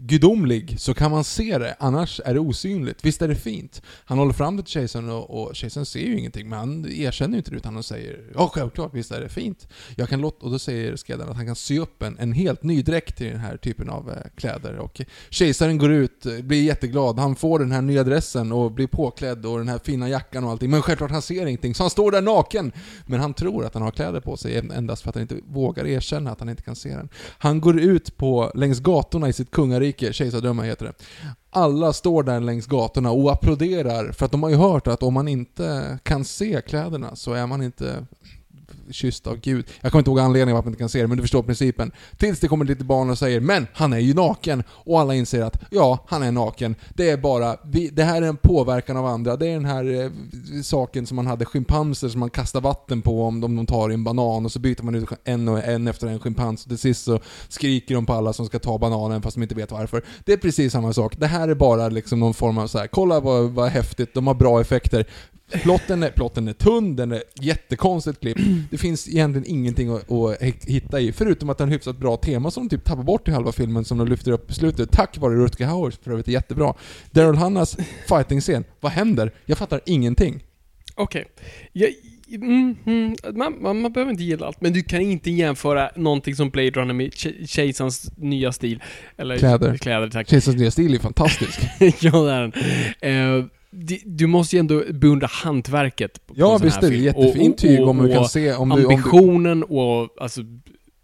gudomlig 0.00 0.80
så 0.80 0.94
kan 0.94 1.10
man 1.10 1.24
se 1.24 1.58
det, 1.58 1.76
annars 1.78 2.20
är 2.24 2.34
det 2.34 2.40
osynligt. 2.40 3.04
Visst 3.04 3.22
är 3.22 3.28
det 3.28 3.34
fint? 3.34 3.82
Han 4.04 4.18
håller 4.18 4.32
fram 4.32 4.56
det 4.56 4.62
till 4.62 4.72
kejsaren 4.72 5.10
och, 5.10 5.30
och 5.30 5.56
kejsaren 5.56 5.86
ser 5.86 6.00
ju 6.00 6.18
ingenting, 6.18 6.48
men 6.48 6.58
han 6.58 6.86
erkänner 6.86 7.32
ju 7.32 7.38
inte 7.38 7.50
det 7.50 7.56
utan 7.56 7.74
han 7.74 7.82
säger 7.82 8.20
ja 8.34 8.50
självklart, 8.54 8.94
visst 8.94 9.10
är 9.10 9.20
det 9.20 9.28
fint. 9.28 9.68
Jag 9.96 10.08
kan 10.08 10.20
låta, 10.20 10.46
och 10.46 10.52
då 10.52 10.58
säger 10.58 10.96
skräddaren 10.96 11.30
att 11.30 11.36
han 11.36 11.46
kan 11.46 11.56
sy 11.56 11.78
upp 11.78 12.02
en, 12.02 12.18
en 12.18 12.32
helt 12.32 12.62
ny 12.62 12.82
dräkt 12.82 13.16
till 13.16 13.26
den 13.26 13.40
här 13.40 13.56
typen 13.56 13.88
av 13.88 14.10
eh, 14.10 14.16
kläder. 14.36 14.78
Och 14.78 15.00
kejsaren 15.30 15.78
går 15.78 15.92
ut, 15.92 16.26
eh, 16.26 16.38
blir 16.38 16.62
jätteglad, 16.62 17.18
han 17.18 17.36
får 17.36 17.58
den 17.58 17.72
här 17.72 17.82
nya 17.82 18.04
dressen 18.04 18.52
och 18.52 18.72
blir 18.72 18.86
påklädd 18.86 19.46
och 19.46 19.58
den 19.58 19.68
här 19.68 19.80
fina 19.84 20.08
jackan 20.08 20.44
och 20.44 20.50
allting. 20.50 20.70
Men 20.70 20.82
självklart, 20.82 21.10
han 21.10 21.22
ser 21.22 21.46
ingenting, 21.46 21.74
så 21.74 21.82
han 21.82 21.90
står 21.90 22.10
där 22.10 22.22
naken. 22.22 22.72
Men 23.06 23.20
han 23.20 23.34
tror 23.34 23.64
att 23.64 23.74
han 23.74 23.82
har 23.82 23.90
kläder 23.90 24.20
på 24.20 24.36
sig 24.36 24.58
endast 24.58 25.02
för 25.02 25.08
att 25.08 25.14
han 25.14 25.22
inte 25.22 25.36
vågar 25.46 25.86
erkänna 25.86 26.30
att 26.30 26.40
han 26.40 26.48
inte 26.48 26.62
kan 26.62 26.76
se 26.76 26.88
den. 26.88 27.08
Han 27.38 27.60
går 27.60 27.80
ut 27.80 28.16
på, 28.16 28.52
längs 28.54 28.80
gatorna 28.86 29.28
i 29.28 29.32
sitt 29.32 29.50
kungarike, 29.50 30.12
Kejsardrömmar 30.12 30.64
heter 30.64 30.86
det. 30.86 30.92
Alla 31.50 31.92
står 31.92 32.22
där 32.22 32.40
längs 32.40 32.66
gatorna 32.66 33.10
och 33.10 33.32
applåderar 33.32 34.12
för 34.12 34.26
att 34.26 34.32
de 34.32 34.42
har 34.42 34.50
ju 34.50 34.56
hört 34.56 34.86
att 34.86 35.02
om 35.02 35.14
man 35.14 35.28
inte 35.28 35.98
kan 36.02 36.24
se 36.24 36.60
kläderna 36.66 37.16
så 37.16 37.32
är 37.32 37.46
man 37.46 37.62
inte 37.62 38.06
kysst 38.90 39.26
av 39.26 39.36
Gud. 39.36 39.66
Jag 39.80 39.92
kommer 39.92 40.00
inte 40.00 40.10
ihåg 40.10 40.20
anledningen 40.20 40.54
varför 40.54 40.66
man 40.66 40.72
inte 40.72 40.78
kan 40.78 40.88
se 40.88 41.02
det, 41.02 41.08
men 41.08 41.16
du 41.16 41.22
förstår 41.22 41.42
principen. 41.42 41.92
Tills 42.16 42.40
det 42.40 42.48
kommer 42.48 42.64
lite 42.64 42.84
barn 42.84 43.10
och 43.10 43.18
säger 43.18 43.40
'Men 43.40 43.66
han 43.72 43.92
är 43.92 43.98
ju 43.98 44.14
naken' 44.14 44.62
och 44.70 45.00
alla 45.00 45.14
inser 45.14 45.42
att 45.42 45.62
ja, 45.70 46.04
han 46.08 46.22
är 46.22 46.32
naken. 46.32 46.74
Det 46.94 47.10
är 47.10 47.16
bara, 47.16 47.56
vi, 47.64 47.88
det 47.88 48.04
här 48.04 48.22
är 48.22 48.26
en 48.26 48.36
påverkan 48.36 48.96
av 48.96 49.06
andra. 49.06 49.36
Det 49.36 49.48
är 49.48 49.52
den 49.52 49.64
här 49.64 50.04
eh, 50.04 50.10
saken 50.62 51.06
som 51.06 51.16
man 51.16 51.26
hade 51.26 51.44
schimpanser 51.44 52.08
som 52.08 52.20
man 52.20 52.30
kastar 52.30 52.60
vatten 52.60 53.02
på 53.02 53.24
om 53.24 53.40
de, 53.40 53.56
de 53.56 53.66
tar 53.66 53.90
i 53.90 53.94
en 53.94 54.04
banan 54.04 54.44
och 54.44 54.52
så 54.52 54.58
byter 54.58 54.82
man 54.82 54.94
ut 54.94 55.08
en 55.24 55.48
och 55.48 55.64
en 55.64 55.88
efter 55.88 56.06
en 56.06 56.20
schimpans 56.20 56.62
och 56.62 56.68
till 56.68 56.78
sist 56.78 57.04
så 57.04 57.20
skriker 57.48 57.94
de 57.94 58.06
på 58.06 58.12
alla 58.12 58.32
som 58.32 58.46
ska 58.46 58.58
ta 58.58 58.78
bananen 58.78 59.22
fast 59.22 59.36
de 59.36 59.42
inte 59.42 59.54
vet 59.54 59.72
varför. 59.72 60.02
Det 60.24 60.32
är 60.32 60.36
precis 60.36 60.72
samma 60.72 60.92
sak. 60.92 61.16
Det 61.18 61.26
här 61.26 61.48
är 61.48 61.54
bara 61.54 61.88
liksom 61.88 62.20
någon 62.20 62.34
form 62.34 62.58
av 62.58 62.66
så 62.66 62.78
här. 62.78 62.86
kolla 62.86 63.20
vad, 63.20 63.50
vad 63.50 63.68
häftigt, 63.68 64.14
de 64.14 64.26
har 64.26 64.34
bra 64.34 64.60
effekter. 64.60 65.06
Plotten 65.52 66.02
är, 66.02 66.10
plotten 66.10 66.48
är 66.48 66.52
tunn, 66.52 66.96
den 66.96 67.12
är 67.12 67.22
jättekonstigt 67.40 68.20
klippt. 68.20 68.40
Det 68.70 68.78
finns 68.78 69.08
egentligen 69.08 69.46
ingenting 69.50 69.88
att, 69.94 70.10
att 70.12 70.42
hitta 70.64 71.00
i, 71.00 71.12
förutom 71.12 71.50
att 71.50 71.58
den 71.58 71.68
har 71.68 71.72
hyfsat 71.74 71.96
bra 71.98 72.16
tema 72.16 72.50
som 72.50 72.68
de 72.68 72.76
typ 72.76 72.84
tappar 72.84 73.02
bort 73.02 73.28
i 73.28 73.30
halva 73.30 73.52
filmen 73.52 73.84
som 73.84 73.98
de 73.98 74.08
lyfter 74.08 74.32
upp 74.32 74.50
i 74.50 74.54
slutet, 74.54 74.92
tack 74.92 75.18
vare 75.18 75.34
Rutger 75.34 75.66
Hauer 75.66 75.92
för 76.02 76.10
övrigt 76.10 76.28
är 76.28 76.32
jättebra. 76.32 76.74
Daryl 77.10 77.36
Hannas 77.36 77.76
fighting-scen, 78.08 78.64
vad 78.80 78.92
händer? 78.92 79.30
Jag 79.46 79.58
fattar 79.58 79.80
ingenting. 79.86 80.44
Okej. 80.94 81.24
Jag- 81.72 81.90
Mm, 82.28 82.76
mm, 82.86 83.16
man, 83.34 83.62
man, 83.62 83.80
man 83.80 83.92
behöver 83.92 84.10
inte 84.12 84.22
gilla 84.24 84.46
allt, 84.46 84.60
men 84.60 84.72
du 84.72 84.82
kan 84.82 85.00
inte 85.00 85.30
jämföra 85.30 85.90
någonting 85.96 86.34
som 86.36 86.50
Blade 86.50 86.70
Runner 86.70 86.94
med 86.94 87.10
Ke- 87.10 87.46
Kejsarens 87.46 88.10
nya 88.16 88.52
stil. 88.52 88.82
Eller 89.16 89.38
Kläder. 89.38 89.76
Kläder, 89.76 90.08
tack. 90.08 90.28
Kejsarens 90.30 90.60
nya 90.60 90.70
stil 90.70 90.94
är 90.94 90.98
fantastisk. 90.98 91.60
ja, 92.00 92.22
det 92.22 92.32
är 92.32 92.40
den. 92.40 92.52
Di- 92.52 93.48
du 94.04 94.26
måste 94.26 94.56
ju 94.56 94.60
ändå 94.60 94.82
beundra 94.92 95.26
hantverket 95.26 96.26
på 96.26 96.34
Ja 96.36 96.58
visst 96.58 96.76
är 96.76 96.80
det 96.80 96.88
film. 96.88 97.04
jättefint 97.04 97.58
tyg 97.58 97.80
om 97.80 97.98
du 97.98 98.12
kan 98.12 98.28
se, 98.28 98.54
om 98.54 98.68
du, 98.68 98.74
om 98.74 98.80
du, 98.80 98.86
ambitionen 98.86 99.62
och 99.62 100.22
alltså 100.22 100.40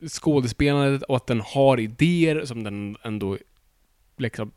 skådespelandet 0.08 1.02
och 1.02 1.16
att 1.16 1.26
den 1.26 1.40
har 1.40 1.80
idéer 1.80 2.44
som 2.44 2.64
den 2.64 2.96
ändå 3.02 3.38
liksom 4.18 4.50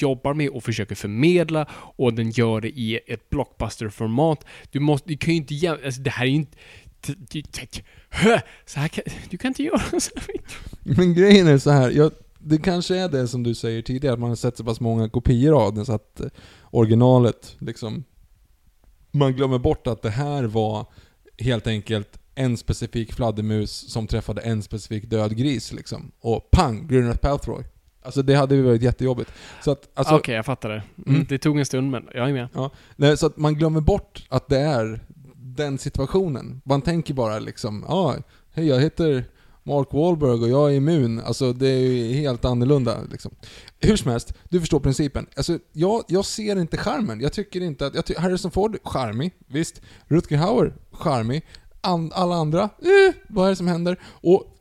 jobbar 0.00 0.34
med 0.34 0.48
och 0.48 0.64
försöker 0.64 0.94
förmedla 0.94 1.66
och 1.72 2.14
den 2.14 2.30
gör 2.30 2.60
det 2.60 2.68
i 2.68 3.00
ett 3.06 3.30
blockbuster-format. 3.30 4.44
Du 4.70 4.80
måste, 4.80 5.08
du 5.08 5.16
kan 5.16 5.34
ju 5.34 5.40
inte 5.40 5.54
jäm- 5.54 5.84
alltså 5.84 6.00
det 6.02 6.10
här 6.10 6.24
är 6.24 6.28
ju 6.28 6.34
inte... 6.34 6.58
Så 8.66 8.80
här 8.80 8.88
kan, 8.88 9.04
du 9.30 9.38
kan 9.38 9.48
inte 9.48 9.62
göra 9.62 10.00
så 10.00 10.10
här. 10.16 10.40
Men 10.96 11.14
grejen 11.14 11.46
är 11.46 11.58
så 11.58 11.70
här, 11.70 11.90
jag, 11.90 12.12
det 12.38 12.58
kanske 12.58 12.96
är 12.96 13.08
det 13.08 13.28
som 13.28 13.42
du 13.42 13.54
säger 13.54 13.82
tidigare, 13.82 14.14
att 14.14 14.20
man 14.20 14.28
har 14.28 14.36
sett 14.36 14.56
så 14.56 14.64
pass 14.64 14.80
många 14.80 15.08
kopior 15.08 15.64
av 15.66 15.74
den 15.74 15.86
så 15.86 15.92
att 15.92 16.20
originalet 16.70 17.56
liksom... 17.58 18.04
Man 19.12 19.32
glömmer 19.32 19.58
bort 19.58 19.86
att 19.86 20.02
det 20.02 20.10
här 20.10 20.44
var 20.44 20.86
helt 21.38 21.66
enkelt 21.66 22.18
en 22.34 22.56
specifik 22.56 23.12
fladdermus 23.12 23.92
som 23.92 24.06
träffade 24.06 24.40
en 24.40 24.62
specifik 24.62 25.10
död 25.10 25.36
gris 25.36 25.72
liksom. 25.72 26.12
Och 26.20 26.50
pang! 26.50 26.86
Gwyneth 26.86 27.18
Paltroy. 27.18 27.64
Alltså 28.02 28.22
det 28.22 28.34
hade 28.34 28.54
ju 28.54 28.62
varit 28.62 28.82
jättejobbigt. 28.82 29.32
Så 29.62 29.70
att, 29.70 29.88
alltså, 29.94 30.16
Okej, 30.16 30.34
jag 30.34 30.46
fattar 30.46 30.68
det. 30.68 30.82
Mm, 30.96 31.14
Mm. 31.14 31.26
Det 31.28 31.38
tog 31.38 31.58
en 31.58 31.66
stund, 31.66 31.90
men 31.90 32.08
jag 32.14 32.28
är 32.28 32.32
med. 32.32 32.70
Nej, 32.96 33.16
så 33.16 33.26
att 33.26 33.36
man 33.36 33.54
glömmer 33.54 33.80
bort 33.80 34.26
att 34.28 34.48
det 34.48 34.58
är 34.58 35.00
den 35.36 35.78
situationen. 35.78 36.60
Man 36.64 36.82
tänker 36.82 37.14
bara 37.14 37.38
liksom, 37.38 37.84
ja, 37.88 37.94
ah, 37.94 38.16
hej 38.52 38.66
jag 38.66 38.80
heter 38.80 39.24
Mark 39.70 39.88
Wahlberg 39.92 40.30
och 40.30 40.48
jag 40.48 40.70
är 40.72 40.76
immun. 40.76 41.20
Alltså 41.20 41.52
det 41.52 41.68
är 41.68 41.78
ju 41.78 42.12
helt 42.12 42.44
annorlunda 42.44 42.98
liksom. 43.10 43.34
Hur 43.80 43.96
som 43.96 44.10
helst, 44.10 44.32
du 44.48 44.60
förstår 44.60 44.80
principen. 44.80 45.26
Alltså 45.36 45.58
jag, 45.72 46.04
jag 46.08 46.24
ser 46.24 46.60
inte 46.60 46.76
charmen. 46.76 47.20
Jag 47.20 47.32
tycker 47.32 47.60
inte 47.60 47.86
att, 47.86 47.94
jag 47.94 48.04
ty- 48.06 48.14
Harrison 48.18 48.50
Ford, 48.50 48.76
charmig, 48.84 49.32
visst. 49.46 49.80
Rutger 50.08 50.36
Hauer, 50.36 50.74
charmig. 50.92 51.42
An, 51.80 52.12
alla 52.14 52.34
andra, 52.34 52.62
eh, 52.62 53.14
vad 53.28 53.46
är 53.46 53.50
det 53.50 53.56
som 53.56 53.68
händer? 53.68 54.00
Och 54.04 54.56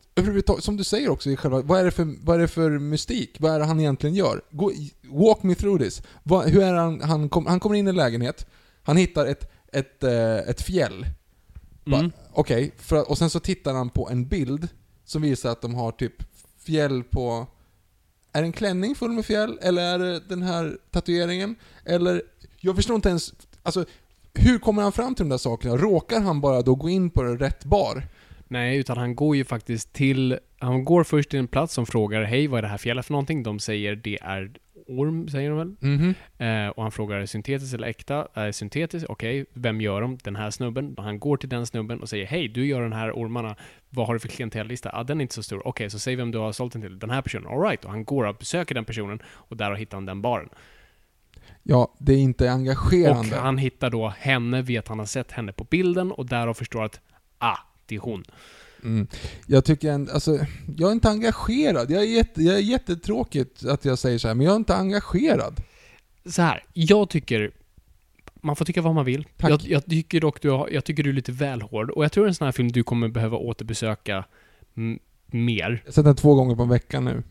som 0.59 0.77
du 0.77 0.83
säger 0.83 1.09
också 1.09 1.29
i 1.29 1.35
själva, 1.37 1.61
vad 1.61 1.79
är 1.79 1.85
det 1.85 1.91
för, 1.91 2.15
vad 2.23 2.35
är 2.35 2.39
det 2.39 2.47
för 2.47 2.69
mystik? 2.79 3.35
Vad 3.39 3.51
är 3.51 3.59
det 3.59 3.65
han 3.65 3.79
egentligen 3.79 4.15
gör? 4.15 4.41
Gå, 4.51 4.71
walk 5.09 5.43
me 5.43 5.55
through 5.55 5.83
this. 5.83 6.01
Vad, 6.23 6.49
hur 6.49 6.61
är 6.61 6.73
han, 6.73 7.01
han, 7.01 7.29
kom, 7.29 7.45
han 7.45 7.59
kommer 7.59 7.75
in 7.75 7.87
i 7.87 7.89
en 7.89 7.95
lägenhet, 7.95 8.45
han 8.83 8.97
hittar 8.97 9.25
ett, 9.25 9.51
ett, 9.73 10.03
eh, 10.03 10.37
ett 10.37 10.61
fjäll. 10.61 11.05
Mm. 11.85 12.11
Okej, 12.33 12.71
för- 12.77 13.09
och 13.09 13.17
sen 13.17 13.29
så 13.29 13.39
tittar 13.39 13.73
han 13.73 13.89
på 13.89 14.09
en 14.09 14.27
bild 14.27 14.67
som 15.09 15.21
visar 15.21 15.49
att 15.49 15.61
de 15.61 15.75
har 15.75 15.91
typ 15.91 16.23
fjäll 16.59 17.03
på... 17.03 17.47
Är 18.33 18.41
det 18.41 18.47
en 18.47 18.51
klänning 18.51 18.95
full 18.95 19.11
med 19.11 19.25
fjäll? 19.25 19.59
Eller 19.61 19.81
är 19.81 19.99
det 19.99 20.19
den 20.19 20.41
här 20.41 20.77
tatueringen? 20.91 21.55
Eller... 21.85 22.21
Jag 22.57 22.75
förstår 22.75 22.95
inte 22.95 23.09
ens... 23.09 23.33
Alltså, 23.63 23.85
hur 24.33 24.59
kommer 24.59 24.81
han 24.81 24.91
fram 24.91 25.15
till 25.15 25.25
de 25.25 25.29
där 25.29 25.37
sakerna? 25.37 25.77
Råkar 25.77 26.19
han 26.19 26.41
bara 26.41 26.61
då 26.61 26.75
gå 26.75 26.89
in 26.89 27.09
på 27.09 27.23
rätt 27.23 27.65
bar? 27.65 28.03
Nej, 28.47 28.77
utan 28.77 28.97
han 28.97 29.15
går 29.15 29.35
ju 29.35 29.45
faktiskt 29.45 29.93
till... 29.93 30.39
Han 30.59 30.85
går 30.85 31.03
först 31.03 31.29
till 31.29 31.39
en 31.39 31.47
plats 31.47 31.73
som 31.73 31.85
frågar 31.85 32.23
Hej, 32.23 32.47
vad 32.47 32.57
är 32.57 32.61
det 32.61 32.67
här 32.67 32.77
fjället 32.77 33.05
för 33.05 33.13
någonting? 33.13 33.43
De 33.43 33.59
säger 33.59 33.95
det 33.95 34.19
är 34.21 34.51
orm, 34.89 35.29
säger 35.29 35.49
de 35.49 35.57
väl? 35.57 35.75
Mhm. 35.79 36.13
Eh, 36.37 36.67
och 36.69 36.83
han 36.83 36.91
frågar 36.91 37.25
syntetiskt 37.25 37.73
eller 37.73 37.87
äkta? 37.87 38.27
Eh, 38.35 38.51
syntetiskt, 38.51 39.09
okej. 39.09 39.45
Vem 39.53 39.81
gör 39.81 40.01
dem? 40.01 40.17
Den 40.23 40.35
här 40.35 40.49
snubben. 40.51 40.95
Han 40.97 41.19
går 41.19 41.37
till 41.37 41.49
den 41.49 41.65
snubben 41.65 42.01
och 42.01 42.09
säger 42.09 42.25
Hej, 42.25 42.47
du 42.47 42.65
gör 42.65 42.81
den 42.81 42.93
här 42.93 43.11
ormarna. 43.11 43.55
Vad 43.89 44.07
har 44.07 44.13
du 44.13 44.19
för 44.19 44.27
klientellista? 44.27 44.89
Ah, 44.93 45.03
den 45.03 45.17
är 45.17 45.21
inte 45.21 45.35
så 45.35 45.43
stor. 45.43 45.67
Okej, 45.67 45.89
så 45.89 45.99
säg 45.99 46.15
vem 46.15 46.31
du 46.31 46.37
har 46.37 46.51
sålt 46.51 46.73
den 46.73 46.81
till. 46.81 46.99
Den 46.99 47.09
här 47.09 47.21
personen. 47.21 47.47
Alright. 47.47 47.85
Och 47.85 47.91
han 47.91 48.05
går 48.05 48.25
och 48.25 48.35
besöker 48.35 48.75
den 48.75 48.85
personen 48.85 49.19
och 49.25 49.57
där 49.57 49.73
hittar 49.75 49.97
han 49.97 50.05
den 50.05 50.21
baren. 50.21 50.49
Ja, 51.63 51.95
det 51.99 52.13
är 52.13 52.17
inte 52.17 52.43
Och 52.43 52.51
engagerande. 52.51 53.35
han 53.35 53.57
hittar 53.57 53.89
då 53.89 54.07
henne, 54.07 54.61
vet 54.61 54.87
han 54.87 54.99
har 54.99 55.05
sett 55.05 55.31
henne 55.31 55.51
på 55.51 55.63
bilden 55.63 56.11
och 56.11 56.25
därav 56.25 56.53
förstår 56.53 56.83
att 56.83 56.99
ah, 57.37 57.57
det 57.85 57.95
är 57.95 57.99
hon. 57.99 58.23
Mm. 58.83 59.07
Jag 59.47 59.65
tycker 59.65 59.91
ändå, 59.91 60.11
alltså, 60.11 60.39
jag 60.77 60.89
är 60.89 60.93
inte 60.93 61.09
engagerad. 61.09 61.91
Jag 61.91 62.01
är, 62.01 62.07
jätte, 62.07 62.43
jag 62.43 62.55
är 62.55 62.59
jättetråkigt 62.59 63.65
att 63.65 63.85
jag 63.85 63.99
säger 63.99 64.17
så 64.17 64.27
här, 64.27 64.35
men 64.35 64.45
jag 64.45 64.53
är 64.53 64.57
inte 64.57 64.75
engagerad. 64.75 65.61
så 66.25 66.41
här, 66.41 66.63
jag 66.73 67.09
tycker 67.09 67.51
man 68.41 68.55
får 68.55 68.65
tycka 68.65 68.81
vad 68.81 68.95
man 68.95 69.05
vill. 69.05 69.27
Tack. 69.37 69.51
Jag, 69.51 69.61
jag, 69.61 69.85
tycker 69.85 70.21
dock 70.21 70.41
du 70.41 70.49
har, 70.49 70.69
jag 70.69 70.85
tycker 70.85 71.03
du 71.03 71.09
är 71.09 71.13
lite 71.13 71.31
väl 71.31 71.61
hård. 71.61 71.89
Och 71.89 72.03
jag 72.03 72.11
tror 72.11 72.27
en 72.27 72.35
sån 72.35 72.45
här 72.45 72.51
film 72.51 72.71
du 72.71 72.83
kommer 72.83 73.07
behöva 73.07 73.37
återbesöka 73.37 74.25
mer. 75.25 75.81
Jag 75.83 75.87
har 75.87 75.91
sett 75.91 76.05
den 76.05 76.15
två 76.15 76.35
gånger 76.35 76.55
på 76.55 76.63
en 76.63 76.69
vecka 76.69 76.99
nu. 76.99 77.23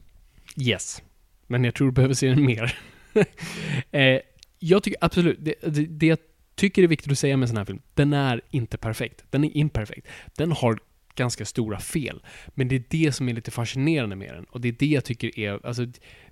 Yes. 0.56 1.02
Men 1.46 1.64
jag 1.64 1.74
tror 1.74 1.86
du 1.86 1.92
behöver 1.92 2.14
se 2.14 2.28
den 2.28 2.44
mer. 2.44 2.78
eh, 3.90 4.20
jag 4.58 4.82
tycker 4.82 4.98
absolut, 5.00 5.38
det, 5.40 5.54
det, 5.62 5.86
det 5.86 6.06
jag 6.06 6.18
tycker 6.54 6.82
är 6.82 6.86
viktigt 6.86 7.12
att 7.12 7.18
säga 7.18 7.36
med 7.36 7.44
en 7.44 7.48
sån 7.48 7.56
här 7.56 7.64
film, 7.64 7.80
den 7.94 8.12
är 8.12 8.40
inte 8.50 8.76
perfekt. 8.76 9.24
Den 9.30 9.44
är 9.44 9.56
imperfekt. 9.56 10.06
Den 10.36 10.52
har 10.52 10.78
ganska 11.18 11.44
stora 11.44 11.78
fel. 11.78 12.22
Men 12.48 12.68
det 12.68 12.76
är 12.76 12.84
det 12.88 13.12
som 13.12 13.28
är 13.28 13.32
lite 13.32 13.50
fascinerande 13.50 14.16
med 14.16 14.34
den. 14.34 14.44
Och 14.44 14.60
det 14.60 14.68
är 14.68 14.76
det 14.78 14.86
jag 14.86 15.04
tycker 15.04 15.38
är, 15.38 15.66
alltså, 15.66 15.86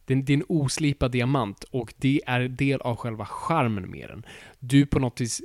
det, 0.05 0.15
är 0.15 0.31
en 0.31 0.45
oslipad 0.49 1.13
diamant 1.13 1.65
och 1.65 1.95
det 1.97 2.21
är 2.27 2.41
del 2.41 2.81
av 2.81 2.97
själva 2.97 3.27
charmen 3.27 3.91
med 3.91 4.09
den. 4.09 4.27
Du 4.59 4.87
på 4.87 4.99
något 4.99 5.21
vis, 5.21 5.43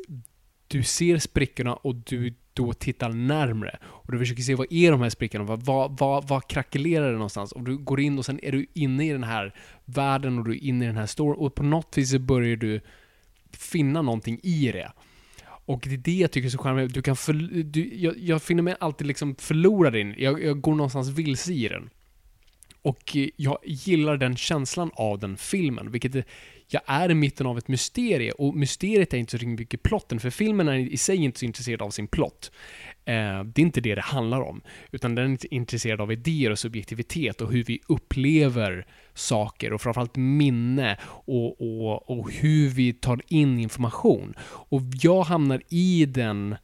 du 0.68 0.84
ser 0.84 1.18
sprickorna 1.18 1.74
och 1.74 1.96
du 1.96 2.34
då 2.54 2.74
tittar 2.74 3.10
närmre 3.10 3.78
och 3.84 4.12
du 4.12 4.20
försöker 4.20 4.42
se 4.44 4.56
vad 4.56 4.68
är 4.70 4.92
de 4.92 5.02
här 5.02 5.10
sprickorna, 5.10 5.44
vad, 5.44 5.64
vad, 5.64 5.98
vad, 6.00 6.28
vad 6.28 6.48
krackelerar 6.48 7.08
det 7.08 7.14
någonstans? 7.14 7.52
Och 7.52 7.64
du 7.64 7.78
går 7.78 8.00
in 8.00 8.18
och 8.18 8.26
sen 8.26 8.40
är 8.44 8.52
du 8.52 8.66
inne 8.74 9.08
i 9.08 9.10
den 9.10 9.24
här 9.24 9.56
världen 9.86 10.40
och 10.40 10.46
du 10.46 10.52
är 10.52 10.64
inne 10.64 10.86
i 10.86 10.88
den 10.88 10.98
här 10.98 11.06
storyn 11.06 11.40
och 11.40 11.56
på 11.56 11.64
något 11.64 11.98
vis 11.98 12.12
så 12.12 12.20
börjar 12.20 12.56
du 12.56 12.82
finna 13.52 14.02
någonting 14.02 14.40
i 14.44 14.72
det. 14.72 14.92
Och 15.72 15.82
det 15.88 15.94
är 15.94 15.98
det 15.98 16.12
jag 16.12 16.32
tycker 16.32 16.48
är 16.48 16.52
så 16.52 16.58
charmigt. 16.58 16.94
Du 16.94 17.02
kan 17.02 17.16
för, 17.16 17.34
du, 17.64 17.96
jag, 17.96 18.20
jag 18.20 18.42
finner 18.42 18.64
mig 18.64 18.76
alltid 18.80 19.08
liksom 19.08 19.36
förlorad 19.36 19.96
in. 19.96 20.16
Jag, 20.18 20.44
jag 20.44 20.62
går 20.62 20.76
någonstans 20.76 21.10
vilse 21.10 21.54
i 21.54 21.68
den. 21.68 21.90
Och 22.82 23.16
eh, 23.16 23.30
jag 23.36 23.58
gillar 23.64 24.18
den 24.18 24.38
känslan 24.38 24.92
av 24.94 25.20
den 25.20 25.38
filmen, 25.38 25.92
vilket 25.92 26.26
jag 26.74 26.82
är 26.86 27.12
i 27.12 27.14
mitten 27.14 27.48
av 27.48 27.58
ett 27.58 27.68
mysterie 27.68 28.32
och 28.32 28.56
mysteriet 28.56 29.14
är 29.14 29.18
inte 29.18 29.40
så 29.40 29.48
mycket 29.48 29.84
plotten, 29.84 30.20
för 30.20 30.30
filmen 30.30 30.68
är 30.68 30.76
i 30.76 30.98
sig 30.98 31.16
inte 31.16 31.40
så 31.40 31.46
intresserad 31.46 31.82
av 31.82 31.90
sin 31.90 32.08
plott. 32.08 32.52
Eh, 33.06 33.44
det 33.44 33.62
är 33.62 33.66
inte 33.66 33.82
det 33.82 33.96
det 33.96 34.02
handlar 34.02 34.42
om, 34.42 34.62
utan 34.92 35.16
den 35.16 35.34
är 35.34 35.54
intresserad 35.54 36.02
av 36.02 36.12
idéer 36.12 36.52
och 36.52 36.60
subjektivitet 36.60 37.42
och 37.42 37.52
hur 37.52 37.64
vi 37.64 37.80
upplever 37.88 38.86
saker 39.14 39.74
och 39.74 39.82
framförallt 39.82 40.16
minne 40.16 40.98
och, 41.04 41.62
och, 41.62 42.10
och 42.10 42.32
hur 42.32 42.70
vi 42.70 42.94
tar 42.94 43.22
in 43.28 43.60
information. 43.60 44.34
Och 44.44 44.82
jag 45.02 45.24
hamnar 45.24 45.62
i 45.70 46.06
den 46.06 46.56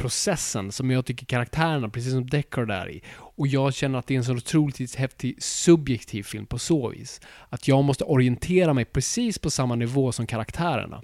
processen 0.00 0.72
som 0.72 0.90
jag 0.90 1.06
tycker 1.06 1.26
karaktärerna, 1.26 1.88
precis 1.88 2.12
som 2.12 2.26
Deckard 2.26 2.70
är 2.70 2.90
i. 2.90 3.02
Och 3.12 3.46
jag 3.46 3.74
känner 3.74 3.98
att 3.98 4.06
det 4.06 4.14
är 4.14 4.18
en 4.18 4.24
så 4.24 4.32
otroligt 4.32 4.94
häftig 4.94 5.42
subjektiv 5.42 6.22
film 6.22 6.46
på 6.46 6.58
så 6.58 6.88
vis. 6.88 7.20
Att 7.48 7.68
jag 7.68 7.84
måste 7.84 8.04
orientera 8.04 8.74
mig 8.74 8.84
precis 8.84 9.38
på 9.38 9.50
samma 9.50 9.74
nivå 9.74 10.12
som 10.12 10.26
karaktärerna. 10.26 11.02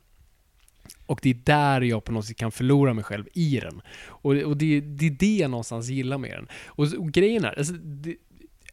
Och 1.07 1.21
det 1.23 1.31
är 1.31 1.35
där 1.45 1.81
jag 1.81 2.05
på 2.05 2.13
något 2.13 2.25
sätt 2.25 2.37
kan 2.37 2.53
förlora 2.53 2.95
mig 2.95 3.05
själv 3.05 3.29
i 3.33 3.61
den. 3.61 3.83
Och, 4.07 4.35
och 4.35 4.57
det, 4.57 4.81
det 4.81 5.07
är 5.07 5.11
det 5.11 5.37
jag 5.37 5.51
någonstans 5.51 5.89
gillar 5.89 6.19
med 6.19 6.31
den. 6.31 6.49
Och, 6.67 6.93
och 6.93 7.13
grejen 7.13 7.45
är, 7.45 7.59
alltså, 7.59 7.75
det, 7.75 8.17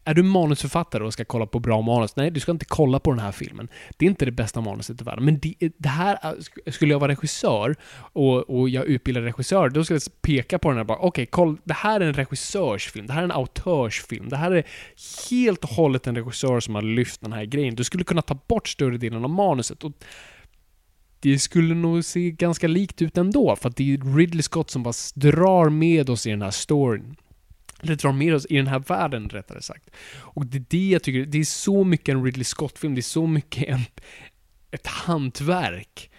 är 0.04 0.14
du 0.14 0.22
manusförfattare 0.22 1.04
och 1.04 1.12
ska 1.12 1.24
kolla 1.24 1.46
på 1.46 1.60
bra 1.60 1.80
manus? 1.80 2.16
Nej, 2.16 2.30
du 2.30 2.40
ska 2.40 2.52
inte 2.52 2.64
kolla 2.64 2.98
på 2.98 3.10
den 3.10 3.20
här 3.20 3.32
filmen. 3.32 3.68
Det 3.96 4.06
är 4.06 4.10
inte 4.10 4.24
det 4.24 4.32
bästa 4.32 4.60
manuset 4.60 5.00
i 5.00 5.04
världen. 5.04 5.24
Men 5.24 5.38
det, 5.38 5.54
det 5.78 5.88
här, 5.88 6.18
äh, 6.22 6.70
skulle 6.72 6.94
jag 6.94 7.00
vara 7.00 7.12
regissör 7.12 7.76
och, 7.94 8.50
och 8.50 8.68
jag 8.68 8.86
utbildar 8.86 9.22
regissör, 9.22 9.68
då 9.68 9.84
skulle 9.84 10.00
jag 10.04 10.22
peka 10.22 10.58
på 10.58 10.68
den 10.68 10.76
här 10.76 10.84
bara, 10.84 10.98
okej, 10.98 11.26
kolla. 11.26 11.56
det 11.64 11.74
här 11.74 12.00
är 12.00 12.06
en 12.06 12.14
regissörsfilm, 12.14 13.06
det 13.06 13.12
här 13.12 13.20
är 13.20 13.24
en 13.24 13.32
autörsfilm, 13.32 14.28
det 14.28 14.36
här 14.36 14.50
är 14.50 14.66
helt 15.30 15.64
och 15.64 15.70
hållet 15.70 16.06
en 16.06 16.16
regissör 16.16 16.60
som 16.60 16.74
har 16.74 16.82
lyft 16.82 17.20
den 17.20 17.32
här 17.32 17.44
grejen. 17.44 17.74
Du 17.74 17.84
skulle 17.84 18.04
kunna 18.04 18.22
ta 18.22 18.38
bort 18.46 18.68
större 18.68 18.96
delen 18.96 19.24
av 19.24 19.30
manuset 19.30 19.84
och 19.84 19.92
det 21.20 21.38
skulle 21.38 21.74
nog 21.74 22.04
se 22.04 22.30
ganska 22.30 22.68
likt 22.68 23.02
ut 23.02 23.18
ändå, 23.18 23.56
för 23.56 23.68
att 23.68 23.76
det 23.76 23.94
är 23.94 24.16
Ridley 24.16 24.42
Scott 24.42 24.70
som 24.70 24.82
bara 24.82 24.94
drar 25.14 25.68
med 25.68 26.10
oss 26.10 26.26
i 26.26 26.30
den 26.30 26.42
här 26.42 26.50
storyn. 26.50 27.16
Eller 27.84 27.96
drar 27.96 28.12
med 28.12 28.34
oss 28.34 28.46
i 28.50 28.56
den 28.56 28.66
här 28.66 28.78
världen, 28.78 29.28
rättare 29.28 29.62
sagt. 29.62 29.90
Och 30.16 30.46
det 30.46 30.58
är 30.58 30.64
det 30.68 30.88
jag 30.88 31.02
tycker, 31.02 31.26
det 31.26 31.38
är 31.38 31.44
så 31.44 31.84
mycket 31.84 32.14
en 32.14 32.24
Ridley 32.24 32.44
Scott-film, 32.44 32.94
det 32.94 33.00
är 33.00 33.02
så 33.02 33.26
mycket 33.26 33.68
en, 33.68 33.80
ett 34.70 34.86
hantverk. 34.86 36.10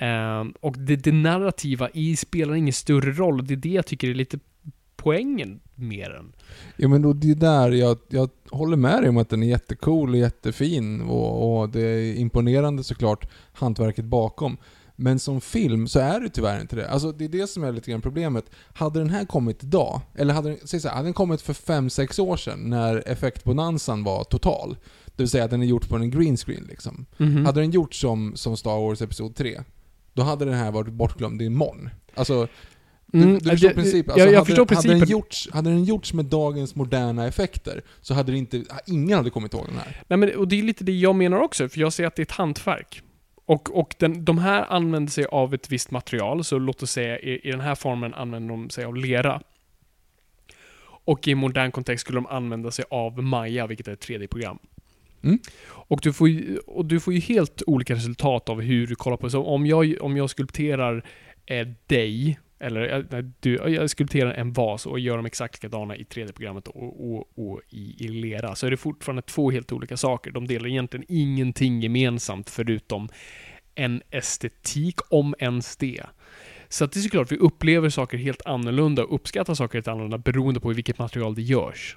Um, 0.00 0.54
och 0.60 0.78
det, 0.78 0.96
det 0.96 1.12
narrativa 1.12 1.88
i 1.90 2.16
spelar 2.16 2.54
ingen 2.54 2.72
större 2.72 3.12
roll, 3.12 3.38
och 3.38 3.44
det 3.44 3.54
är 3.54 3.56
det 3.56 3.68
jag 3.68 3.86
tycker 3.86 4.08
är 4.08 4.14
lite 4.14 4.38
poängen 4.96 5.60
med 5.74 6.10
den. 6.10 6.32
Ja 6.76 6.88
men 6.88 7.02
då, 7.02 7.12
det 7.12 7.30
är 7.30 7.34
där 7.34 7.70
jag, 7.70 7.98
jag 8.08 8.30
håller 8.50 8.76
med 8.76 9.02
dig 9.02 9.08
om 9.08 9.16
att 9.16 9.28
den 9.28 9.42
är 9.42 9.46
jättecool 9.46 10.10
och 10.10 10.16
jättefin 10.16 11.00
och, 11.00 11.60
och 11.60 11.68
det 11.68 11.80
är 11.80 12.14
imponerande 12.14 12.84
såklart, 12.84 13.30
hantverket 13.52 14.04
bakom. 14.04 14.56
Men 15.02 15.18
som 15.18 15.40
film 15.40 15.88
så 15.88 15.98
är 15.98 16.20
det 16.20 16.28
tyvärr 16.28 16.60
inte 16.60 16.76
det. 16.76 16.88
Alltså 16.90 17.12
det 17.12 17.24
är 17.24 17.28
det 17.28 17.46
som 17.46 17.64
är 17.64 17.72
lite 17.72 17.90
grann 17.90 18.00
problemet. 18.02 18.44
Hade 18.74 18.98
den 18.98 19.10
här 19.10 19.24
kommit 19.24 19.64
idag, 19.64 20.00
eller 20.14 20.34
hade 20.34 20.48
den, 20.48 20.58
säg 20.64 20.80
så 20.80 20.88
här, 20.88 20.94
hade 20.96 21.06
den 21.06 21.12
kommit 21.14 21.40
för 21.42 21.52
5-6 21.52 22.20
år 22.20 22.36
sedan 22.36 22.58
när 22.70 23.08
effektbonanzan 23.08 24.04
var 24.04 24.24
total, 24.24 24.76
det 25.06 25.22
vill 25.22 25.28
säga 25.30 25.44
att 25.44 25.50
den 25.50 25.62
är 25.62 25.66
gjort 25.66 25.88
på 25.88 25.96
en 25.96 26.10
green 26.10 26.36
screen 26.36 26.64
liksom. 26.68 27.06
Mhm. 27.16 27.44
Hade 27.46 27.60
den 27.60 27.70
gjort 27.70 27.94
som, 27.94 28.32
som 28.36 28.56
Star 28.56 28.80
Wars 28.80 29.02
Episod 29.02 29.34
3, 29.36 29.60
då 30.12 30.22
hade 30.22 30.44
den 30.44 30.54
här 30.54 30.70
varit 30.70 30.92
bortglömd 30.92 31.42
imorgon. 31.42 31.90
Alltså, 32.14 32.48
du, 33.06 33.18
Mm, 33.22 33.38
du 33.38 33.50
förstår 33.50 33.68
jag- 33.68 33.74
principen? 33.76 34.14
jag- 34.16 34.22
Alltså, 34.22 34.32
jag 34.32 34.38
hade, 34.38 34.46
förstår 34.46 34.66
den- 34.66 34.76
hade, 34.76 34.88
den 34.88 35.00
principen. 35.00 35.12
gjorts, 35.18 35.48
hade 35.52 35.70
den 35.70 35.84
gjorts 35.84 36.12
med 36.12 36.24
dagens 36.24 36.74
moderna 36.74 37.26
effekter 37.26 37.82
så 38.00 38.14
hade 38.14 38.32
det 38.32 38.38
inte, 38.38 38.64
ingen 38.86 39.16
hade 39.18 39.30
kommit 39.30 39.54
ihåg 39.54 39.66
den 39.66 39.76
här. 39.78 40.02
Nej, 40.08 40.16
men, 40.18 40.36
och 40.36 40.48
det 40.48 40.58
är 40.58 40.62
lite 40.62 40.84
det 40.84 40.92
jag 40.92 41.14
menar 41.14 41.40
också, 41.40 41.68
för 41.68 41.80
jag 41.80 41.92
ser 41.92 42.06
att 42.06 42.16
det 42.16 42.20
är 42.22 42.24
ett 42.24 42.30
hantverk. 42.30 43.02
Och, 43.50 43.78
och 43.78 43.94
den, 43.98 44.24
de 44.24 44.38
här 44.38 44.72
använder 44.72 45.12
sig 45.12 45.24
av 45.24 45.54
ett 45.54 45.72
visst 45.72 45.90
material, 45.90 46.44
så 46.44 46.58
låt 46.58 46.82
oss 46.82 46.90
säga 46.90 47.18
i, 47.18 47.48
i 47.48 47.50
den 47.50 47.60
här 47.60 47.74
formen 47.74 48.14
använder 48.14 48.48
de 48.48 48.70
sig 48.70 48.84
av 48.84 48.96
lera. 48.96 49.42
Och 50.82 51.28
i 51.28 51.34
modern 51.34 51.70
kontext 51.70 52.00
skulle 52.00 52.18
de 52.18 52.26
använda 52.26 52.70
sig 52.70 52.84
av 52.90 53.22
Maya, 53.22 53.66
vilket 53.66 53.88
är 53.88 53.92
ett 53.92 54.08
3D-program. 54.08 54.58
Mm. 55.22 55.38
Och, 55.64 56.00
du 56.02 56.12
får 56.12 56.28
ju, 56.28 56.58
och 56.58 56.84
du 56.84 57.00
får 57.00 57.14
ju 57.14 57.20
helt 57.20 57.62
olika 57.66 57.94
resultat 57.94 58.48
av 58.48 58.60
hur 58.60 58.86
du 58.86 58.94
kollar 58.94 59.16
på 59.16 59.26
det. 59.26 59.30
Så 59.30 59.44
om 59.44 59.66
jag, 59.66 59.96
om 60.00 60.16
jag 60.16 60.30
skulpterar 60.30 61.04
eh, 61.46 61.68
dig, 61.86 62.38
eller 62.60 63.06
nej, 63.10 63.24
du, 63.40 63.54
jag 63.54 63.90
skulpterar 63.90 64.32
en 64.32 64.52
vas 64.52 64.86
och 64.86 65.00
gör 65.00 65.16
dem 65.16 65.26
exakt 65.26 65.62
likadana 65.62 65.96
i 65.96 66.02
3D-programmet 66.02 66.68
och, 66.68 67.14
och, 67.14 67.28
och 67.34 67.60
i, 67.68 68.04
i 68.04 68.08
lera, 68.08 68.54
så 68.54 68.66
är 68.66 68.70
det 68.70 68.76
fortfarande 68.76 69.22
två 69.22 69.50
helt 69.50 69.72
olika 69.72 69.96
saker. 69.96 70.30
De 70.30 70.46
delar 70.46 70.68
egentligen 70.68 71.06
ingenting 71.08 71.80
gemensamt 71.80 72.50
förutom 72.50 73.08
en 73.74 74.02
estetik, 74.10 75.00
om 75.08 75.34
ens 75.38 75.76
det. 75.76 76.02
Så 76.68 76.84
att 76.84 76.92
det 76.92 77.00
är 77.00 77.02
såklart, 77.02 77.32
vi 77.32 77.36
upplever 77.36 77.88
saker 77.88 78.18
helt 78.18 78.46
annorlunda 78.46 79.04
och 79.04 79.14
uppskattar 79.14 79.54
saker 79.54 79.74
helt 79.74 79.88
annorlunda 79.88 80.18
beroende 80.18 80.60
på 80.60 80.72
i 80.72 80.74
vilket 80.74 80.98
material 80.98 81.34
det 81.34 81.42
görs. 81.42 81.96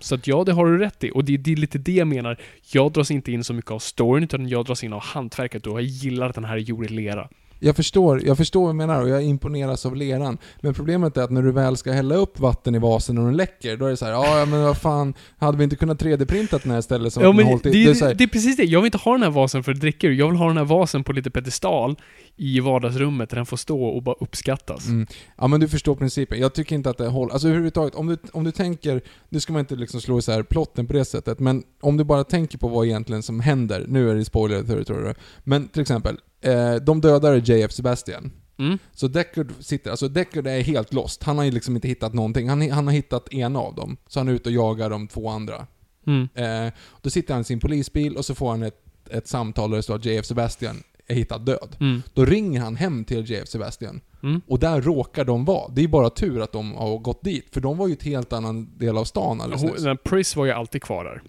Så 0.00 0.14
att 0.14 0.26
ja, 0.26 0.44
det 0.44 0.52
har 0.52 0.66
du 0.66 0.78
rätt 0.78 1.04
i. 1.04 1.10
Och 1.14 1.24
det, 1.24 1.36
det 1.36 1.52
är 1.52 1.56
lite 1.56 1.78
det 1.78 1.92
jag 1.92 2.08
menar. 2.08 2.40
Jag 2.72 2.92
dras 2.92 3.10
inte 3.10 3.32
in 3.32 3.44
så 3.44 3.54
mycket 3.54 3.70
av 3.70 3.78
storyn, 3.78 4.24
utan 4.24 4.48
jag 4.48 4.64
dras 4.64 4.84
in 4.84 4.92
av 4.92 5.02
hantverket 5.02 5.66
och 5.66 5.72
jag 5.72 5.82
gillar 5.82 6.28
att 6.28 6.34
den 6.34 6.44
här 6.44 6.56
är 6.56 6.60
gjord 6.60 6.84
i 6.84 6.88
lera. 6.88 7.28
Jag 7.62 7.76
förstår, 7.76 8.26
jag 8.26 8.36
förstår 8.36 8.60
vad 8.60 8.70
du 8.70 8.76
menar 8.76 9.02
och 9.02 9.08
jag 9.08 9.22
imponeras 9.22 9.86
av 9.86 9.96
leran. 9.96 10.38
Men 10.60 10.74
problemet 10.74 11.16
är 11.16 11.22
att 11.22 11.30
när 11.30 11.42
du 11.42 11.52
väl 11.52 11.76
ska 11.76 11.92
hälla 11.92 12.14
upp 12.14 12.40
vatten 12.40 12.74
i 12.74 12.78
vasen 12.78 13.18
och 13.18 13.24
den 13.24 13.36
läcker, 13.36 13.76
då 13.76 13.86
är 13.86 13.90
det 13.90 13.96
så 13.96 14.04
här, 14.04 14.12
"Ja, 14.12 14.46
men 14.46 14.62
vad 14.62 14.78
fan, 14.78 15.14
hade 15.38 15.58
vi 15.58 15.64
inte 15.64 15.76
kunnat 15.76 16.02
3D-printat 16.02 16.62
den 16.62 16.72
här 16.72 16.78
istället 16.78 17.12
så 17.12 17.20
Ja, 17.20 17.32
men 17.32 17.46
hållit 17.46 17.66
i-" 17.66 17.70
det, 17.70 17.84
det 17.84 17.90
är 17.90 17.94
så 17.94 18.04
här, 18.04 18.14
det 18.14 18.24
är 18.24 18.28
precis 18.28 18.56
det. 18.56 18.64
Jag 18.64 18.80
vill 18.80 18.86
inte 18.86 18.98
ha 18.98 19.12
den 19.12 19.22
här 19.22 19.30
vasen 19.30 19.62
för 19.62 19.72
att 19.72 19.80
dricka 19.80 20.06
ur. 20.06 20.12
Jag 20.12 20.28
vill 20.28 20.36
ha 20.36 20.46
den 20.46 20.56
här 20.56 20.64
vasen 20.64 21.04
på 21.04 21.12
lite 21.12 21.30
pedestal 21.30 21.96
i 22.36 22.60
vardagsrummet 22.60 23.30
där 23.30 23.36
den 23.36 23.46
får 23.46 23.56
stå 23.56 23.84
och 23.84 24.02
bara 24.02 24.16
uppskattas. 24.20 24.86
Mm. 24.86 25.06
Ja 25.36 25.46
men 25.46 25.60
du 25.60 25.68
förstår 25.68 25.94
principen. 25.96 26.40
Jag 26.40 26.54
tycker 26.54 26.74
inte 26.74 26.90
att 26.90 26.98
det 26.98 27.08
håller. 27.08 27.32
Alltså 27.32 27.48
överhuvudtaget, 27.48 27.94
om 27.94 28.06
du, 28.06 28.16
om 28.32 28.44
du 28.44 28.52
tänker, 28.52 29.00
nu 29.28 29.40
ska 29.40 29.52
man 29.52 29.60
inte 29.60 29.76
liksom 29.76 30.00
slå 30.00 30.18
isär 30.18 30.42
plotten 30.42 30.86
på 30.86 30.92
det 30.92 31.04
sättet, 31.04 31.38
men 31.38 31.62
om 31.80 31.96
du 31.96 32.04
bara 32.04 32.24
tänker 32.24 32.58
på 32.58 32.68
vad 32.68 32.86
egentligen 32.86 33.22
som 33.22 33.40
händer, 33.40 33.84
nu 33.88 34.10
är 34.10 34.14
det 34.14 34.24
spoiler 34.24 34.62
territory, 34.62 35.14
men 35.44 35.68
till 35.68 35.82
exempel, 35.82 36.16
eh, 36.40 36.74
de 36.74 37.00
dödar 37.00 37.50
JF 37.50 37.72
Sebastian. 37.72 38.32
Mm. 38.58 38.78
Så 38.92 39.08
Deckard 39.08 39.52
sitter, 39.60 39.90
alltså 39.90 40.08
Deckard 40.08 40.46
är 40.46 40.60
helt 40.60 40.92
lost. 40.92 41.22
Han 41.22 41.38
har 41.38 41.44
ju 41.44 41.50
liksom 41.50 41.74
inte 41.76 41.88
hittat 41.88 42.14
någonting. 42.14 42.48
Han, 42.48 42.70
han 42.70 42.86
har 42.86 42.94
hittat 42.94 43.32
en 43.32 43.56
av 43.56 43.74
dem. 43.74 43.96
Så 44.06 44.20
han 44.20 44.28
är 44.28 44.32
ute 44.32 44.48
och 44.48 44.54
jagar 44.54 44.90
de 44.90 45.08
två 45.08 45.28
andra. 45.28 45.66
Mm. 46.06 46.28
Eh, 46.34 46.72
då 47.00 47.10
sitter 47.10 47.34
han 47.34 47.40
i 47.40 47.44
sin 47.44 47.60
polisbil 47.60 48.16
och 48.16 48.24
så 48.24 48.34
får 48.34 48.50
han 48.50 48.62
ett, 48.62 48.84
ett 49.10 49.28
samtal 49.28 49.70
där 49.70 49.76
det 49.76 49.82
står 49.82 49.94
att 49.94 50.04
JF 50.04 50.26
Sebastian 50.26 50.82
är 51.06 51.14
hittad 51.14 51.38
död. 51.38 51.76
Mm. 51.80 52.02
Då 52.14 52.24
ringer 52.24 52.60
han 52.60 52.76
hem 52.76 53.04
till 53.04 53.30
JF 53.30 53.48
Sebastian. 53.48 54.00
Mm. 54.22 54.40
Och 54.46 54.58
där 54.58 54.80
råkar 54.80 55.24
de 55.24 55.44
vara. 55.44 55.70
Det 55.72 55.84
är 55.84 55.88
bara 55.88 56.10
tur 56.10 56.40
att 56.40 56.52
de 56.52 56.74
har 56.74 56.98
gått 56.98 57.24
dit, 57.24 57.48
för 57.54 57.60
de 57.60 57.78
var 57.78 57.86
ju 57.88 57.92
ett 57.92 58.02
helt 58.02 58.32
annan 58.32 58.78
del 58.78 58.98
av 58.98 59.04
stan 59.04 59.40
alldeles 59.40 59.62
nyss. 59.62 59.82
den 59.82 59.96
Pris 59.96 60.36
var 60.36 60.44
ju 60.44 60.52
alltid 60.52 60.82
kvar 60.82 61.04
där. 61.04 61.22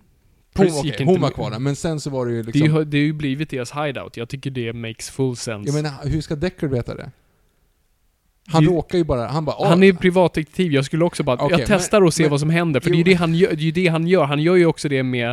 Hon, 0.56 0.68
inte 0.86 1.04
hon 1.04 1.22
var 1.22 1.30
kvar 1.30 1.52
där, 1.52 1.60
men 1.60 1.76
sen 1.76 2.00
så 2.00 2.10
var 2.10 2.26
det 2.26 2.32
ju 2.32 2.42
Det, 2.44 2.52
liksom... 2.52 2.78
ju, 2.78 2.86
det 2.86 2.98
har 2.98 3.04
ju 3.04 3.14
blivit 3.14 3.50
deras 3.50 3.72
hideout. 3.72 4.18
Jag 4.18 4.30
tycker 4.30 4.52
det 4.52 4.74
makes 4.74 5.10
full 5.10 5.36
sense. 5.36 5.70
Jag 5.78 5.84
menar, 5.84 6.10
hur 6.10 6.22
ska 6.22 6.36
Deckard 6.36 6.70
veta 6.72 6.96
det? 6.96 7.12
Han 8.48 8.64
Det- 8.66 8.72
råkar 8.72 8.98
ju 8.98 9.04
bara... 9.04 9.28
Han 9.28 9.46
bara 9.46 9.56
"Ah, 9.56 9.70
han 9.70 9.84
är 9.84 9.88
ju 9.88 9.96
privatdetektiv, 9.96 10.72
jag 10.74 10.86
skulle 10.86 11.06
också 11.06 11.24
bara... 11.24 11.38
Okej, 11.46 11.60
jag 11.60 11.68
testar 11.68 12.00
men- 12.00 12.08
och 12.08 12.14
ser 12.14 12.24
men- 12.24 12.32
vad 12.32 12.40
som 12.40 12.50
händer, 12.50 12.80
för 12.80 12.90
det 12.90 12.94
är 12.96 12.98
ju 12.98 13.02
Jo. 13.04 13.06
det 13.06 13.14
han 13.14 13.36
gör. 13.36 13.50
Det 13.50 13.56
är 13.62 13.66
ju 13.66 13.72
det 13.72 13.88
han 13.88 14.08
gör. 14.08 14.24
Han 14.24 14.40
gör 14.42 14.56
ju 14.56 14.66
också 14.66 14.90
det 14.90 15.04
med... 15.04 15.30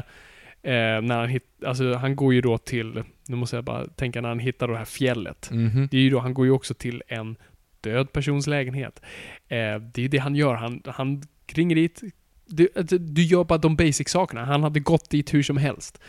Eh, 0.63 0.73
när 1.03 1.19
han 1.21 1.29
hitt, 1.29 1.47
alltså 1.67 1.95
han 1.95 2.17
går 2.17 2.35
ju 2.35 2.41
då 2.41 2.59
till... 2.59 3.03
Nu 3.29 3.37
måste 3.37 3.57
jag 3.57 3.65
bara 3.65 3.87
tänka 3.87 4.21
när 4.21 4.29
han 4.29 4.39
hittar 4.39 4.69
det 4.69 4.77
här 4.79 4.85
fjället. 4.85 5.49
Mhm. 5.53 5.89
Det 5.91 5.97
är 5.97 6.01
ju 6.01 6.11
då, 6.11 6.19
han 6.19 6.35
går 6.35 6.47
ju 6.47 6.53
också 6.53 6.75
till 6.75 7.03
en 7.09 7.37
död 7.81 8.13
persons 8.13 8.47
lägenhet. 8.47 9.01
Eh, 9.49 9.57
det 9.57 9.99
är 9.99 10.01
ju 10.01 10.09
det 10.09 10.19
han 10.19 10.35
gör. 10.37 10.55
Han, 10.55 10.83
han 10.87 11.23
ringer 11.47 11.77
dit. 11.77 12.01
Du, 12.49 12.69
alltså, 12.77 12.99
du 12.99 13.23
gör 13.23 13.45
bara 13.45 13.59
de 13.59 13.77
basic 13.77 14.09
sakerna. 14.09 14.45
Han 14.45 14.63
hade 14.63 14.81
gått 14.81 15.11
dit 15.11 15.35
hur 15.35 15.43
som 15.43 15.57
helst. 15.57 16.01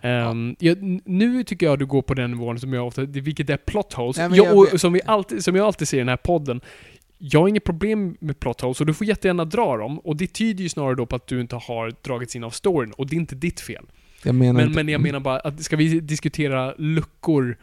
Ehm, 0.00 0.56
jag, 0.58 1.00
nu 1.04 1.44
tycker 1.44 1.66
jag 1.66 1.78
du 1.78 1.86
går 1.86 2.02
på 2.02 2.14
den 2.14 2.30
nivån 2.30 2.60
som 2.60 2.72
jag 2.72 2.86
ofta, 2.86 3.04
vilket 3.04 3.50
är 3.50 3.56
plot 3.56 3.92
holes. 3.92 4.16
Nej, 4.16 4.30
jag, 4.32 4.46
jag 4.46 4.80
som, 4.80 4.92
vi 4.92 5.00
alltid, 5.06 5.44
som 5.44 5.56
jag 5.56 5.66
alltid 5.66 5.88
ser 5.88 5.96
i 5.96 6.00
den 6.00 6.08
här 6.08 6.16
podden. 6.16 6.60
Jag 7.18 7.40
har 7.40 7.48
inget 7.48 7.64
problem 7.64 8.16
med 8.20 8.40
plot 8.40 8.60
holes 8.60 8.80
och 8.80 8.86
du 8.86 8.94
får 8.94 9.06
jättegärna 9.06 9.44
dra 9.44 9.76
dem. 9.76 9.98
Och 9.98 10.16
det 10.16 10.26
tyder 10.26 10.62
ju 10.62 10.68
snarare 10.68 10.94
då 10.94 11.06
på 11.06 11.16
att 11.16 11.26
du 11.26 11.40
inte 11.40 11.56
har 11.56 11.94
dragits 12.02 12.36
in 12.36 12.44
av 12.44 12.50
storyn 12.50 12.92
och 12.92 13.06
det 13.06 13.16
är 13.16 13.20
inte 13.20 13.34
ditt 13.34 13.60
fel. 13.60 13.84
Jag 14.22 14.34
Men, 14.34 14.60
inte, 14.60 14.76
men 14.76 14.88
jag 14.88 15.00
menar 15.00 15.20
bara 15.20 15.38
att 15.38 15.62
ska 15.62 15.76
vi 15.76 16.00
diskutera 16.00 16.74
luckor 16.78 17.56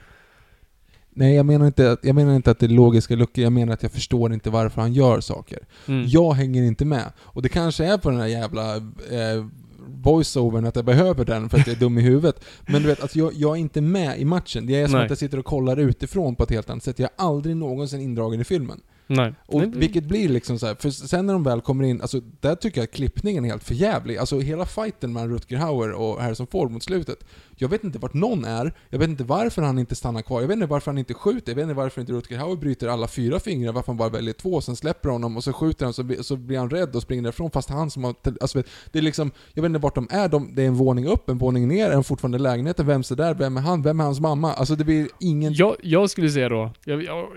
Nej, 1.17 1.35
jag 1.35 1.45
menar, 1.45 1.65
inte 1.65 1.91
att, 1.91 2.05
jag 2.05 2.15
menar 2.15 2.35
inte 2.35 2.51
att 2.51 2.59
det 2.59 2.65
är 2.65 2.69
logiska 2.69 3.15
luckor, 3.15 3.43
jag 3.43 3.53
menar 3.53 3.73
att 3.73 3.83
jag 3.83 3.91
förstår 3.91 4.33
inte 4.33 4.49
varför 4.49 4.81
han 4.81 4.93
gör 4.93 5.19
saker. 5.19 5.59
Mm. 5.87 6.07
Jag 6.07 6.33
hänger 6.33 6.63
inte 6.63 6.85
med. 6.85 7.11
Och 7.17 7.41
det 7.41 7.49
kanske 7.49 7.85
är 7.85 7.97
på 7.97 8.09
den 8.09 8.19
här 8.19 8.27
jävla 8.27 8.75
eh, 8.75 9.45
voiceovern 9.87 10.65
att 10.65 10.75
jag 10.75 10.85
behöver 10.85 11.25
den 11.25 11.49
för 11.49 11.59
att 11.59 11.67
jag 11.67 11.75
är 11.75 11.79
dum 11.79 11.97
i 11.97 12.01
huvudet. 12.01 12.45
Men 12.67 12.81
du 12.81 12.87
vet, 12.87 13.01
alltså 13.01 13.19
jag, 13.19 13.33
jag 13.33 13.55
är 13.55 13.59
inte 13.59 13.81
med 13.81 14.19
i 14.19 14.25
matchen. 14.25 14.65
Det 14.65 14.75
är 14.75 14.87
som 14.87 14.95
Nej. 14.95 15.03
att 15.03 15.09
jag 15.11 15.17
sitter 15.17 15.39
och 15.39 15.45
kollar 15.45 15.77
utifrån 15.77 16.35
på 16.35 16.43
ett 16.43 16.49
helt 16.49 16.69
annat 16.69 16.83
sätt. 16.83 16.99
Jag 16.99 17.09
är 17.17 17.25
aldrig 17.25 17.55
någonsin 17.55 18.01
indragen 18.01 18.41
i 18.41 18.43
filmen. 18.43 18.81
Nej. 19.07 19.33
Och 19.45 19.61
Nej, 19.61 19.71
vilket 19.73 20.03
blir 20.03 20.29
liksom 20.29 20.59
så 20.59 20.65
här, 20.65 20.75
för 20.75 20.89
sen 20.89 21.25
när 21.25 21.33
de 21.33 21.43
väl 21.43 21.61
kommer 21.61 21.83
in, 21.83 22.01
alltså 22.01 22.21
där 22.39 22.55
tycker 22.55 22.81
jag 22.81 22.83
att 22.83 22.91
klippningen 22.93 23.45
är 23.45 23.49
helt 23.49 23.63
förjävlig. 23.63 24.17
Alltså 24.17 24.39
hela 24.39 24.65
fighten 24.65 25.13
mellan 25.13 25.29
Rutger 25.29 25.57
Hauer 25.57 25.91
och 25.91 26.21
Harrison 26.21 26.47
Ford 26.47 26.71
mot 26.71 26.83
slutet. 26.83 27.17
Jag 27.59 27.69
vet 27.69 27.83
inte 27.83 27.99
vart 27.99 28.13
någon 28.13 28.45
är, 28.45 28.73
jag 28.89 28.99
vet 28.99 29.09
inte 29.09 29.23
varför 29.23 29.61
han 29.61 29.79
inte 29.79 29.95
stannar 29.95 30.21
kvar, 30.21 30.41
jag 30.41 30.47
vet 30.47 30.55
inte 30.55 30.65
varför 30.67 30.91
han 30.91 30.97
inte 30.97 31.13
skjuter, 31.13 31.51
jag 31.51 31.55
vet 31.55 31.63
inte 31.63 31.73
varför 31.73 32.01
inte 32.01 32.13
Rutger 32.13 32.37
Hauer 32.37 32.55
bryter 32.55 32.87
alla 32.87 33.07
fyra 33.07 33.39
fingrar, 33.39 33.71
varför 33.73 33.87
han 33.87 33.97
bara 33.97 34.09
väljer 34.09 34.33
två, 34.33 34.61
sen 34.61 34.75
släpper 34.75 35.09
honom 35.09 35.37
och 35.37 35.43
så 35.43 35.53
skjuter 35.53 35.85
han 35.85 35.93
så, 35.93 36.03
blir- 36.03 36.21
så 36.21 36.35
blir 36.35 36.57
han 36.57 36.69
rädd 36.69 36.95
och 36.95 37.01
springer 37.01 37.23
därifrån 37.23 37.51
fast 37.51 37.69
han 37.69 37.91
som 37.91 38.03
har... 38.03 38.15
Alltså, 38.41 38.63
det 38.91 38.99
är 38.99 39.03
liksom, 39.03 39.31
jag 39.53 39.61
vet 39.63 39.69
inte 39.69 39.79
vart 39.79 39.95
de 39.95 40.07
är, 40.11 40.27
de, 40.29 40.55
det 40.55 40.63
är 40.63 40.67
en 40.67 40.75
våning 40.75 41.05
upp, 41.05 41.29
en 41.29 41.37
våning 41.37 41.67
ner, 41.67 41.89
är 41.89 41.93
de 41.93 42.03
fortfarande 42.03 42.37
i 42.37 42.41
lägenheten, 42.41 42.85
vem 42.87 42.99
är 42.99 43.15
där, 43.15 43.33
vem 43.33 43.57
är 43.57 43.61
han, 43.61 43.81
vem 43.81 43.99
är 43.99 44.03
hans 44.03 44.19
mamma? 44.19 44.53
Alltså 44.53 44.75
det 44.75 44.83
blir 44.83 45.07
ingen... 45.19 45.53
Jag, 45.53 45.75
jag 45.83 46.09
skulle 46.09 46.29
säga 46.29 46.49
då, 46.49 46.71
jag, 46.85 47.03
jag, 47.03 47.27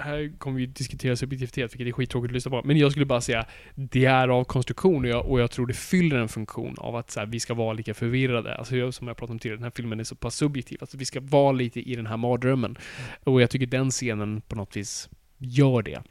här 0.00 0.38
kommer 0.38 0.58
vi 0.58 0.66
diskutera 0.66 1.16
subjektivitet, 1.16 1.72
vilket 1.72 1.86
är 1.86 1.92
skittråkigt 1.92 2.30
att 2.30 2.34
lyssna 2.34 2.50
på. 2.50 2.62
Men 2.64 2.78
jag 2.78 2.90
skulle 2.90 3.06
bara 3.06 3.20
säga, 3.20 3.46
det 3.74 4.04
är 4.04 4.28
av 4.28 4.44
konstruktion 4.44 5.04
och 5.04 5.10
jag, 5.10 5.26
och 5.26 5.40
jag 5.40 5.50
tror 5.50 5.66
det 5.66 5.74
fyller 5.74 6.16
en 6.16 6.28
funktion 6.28 6.74
av 6.78 6.96
att 6.96 7.10
så 7.10 7.20
här, 7.20 7.26
vi 7.26 7.40
ska 7.40 7.54
vara 7.54 7.72
lika 7.72 7.94
förvirrade. 7.94 8.54
Alltså 8.56 8.76
jag, 8.76 8.94
som 8.94 9.08
jag 9.08 9.16
pratade 9.16 9.32
om 9.32 9.38
tidigare, 9.38 9.56
den 9.56 9.64
här 9.64 9.72
filmen 9.76 10.00
är 10.00 10.04
så 10.04 10.14
pass 10.14 10.34
subjektiv. 10.34 10.78
Alltså 10.80 10.96
vi 10.96 11.04
ska 11.04 11.20
vara 11.20 11.52
lite 11.52 11.80
i 11.90 11.94
den 11.94 12.06
här 12.06 12.16
mardrömmen. 12.16 12.78
Och 13.24 13.42
jag 13.42 13.50
tycker 13.50 13.66
den 13.66 13.90
scenen 13.90 14.40
på 14.40 14.56
något 14.56 14.76
vis 14.76 15.08
gör 15.38 15.82
det. 15.82 16.02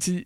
T- 0.00 0.24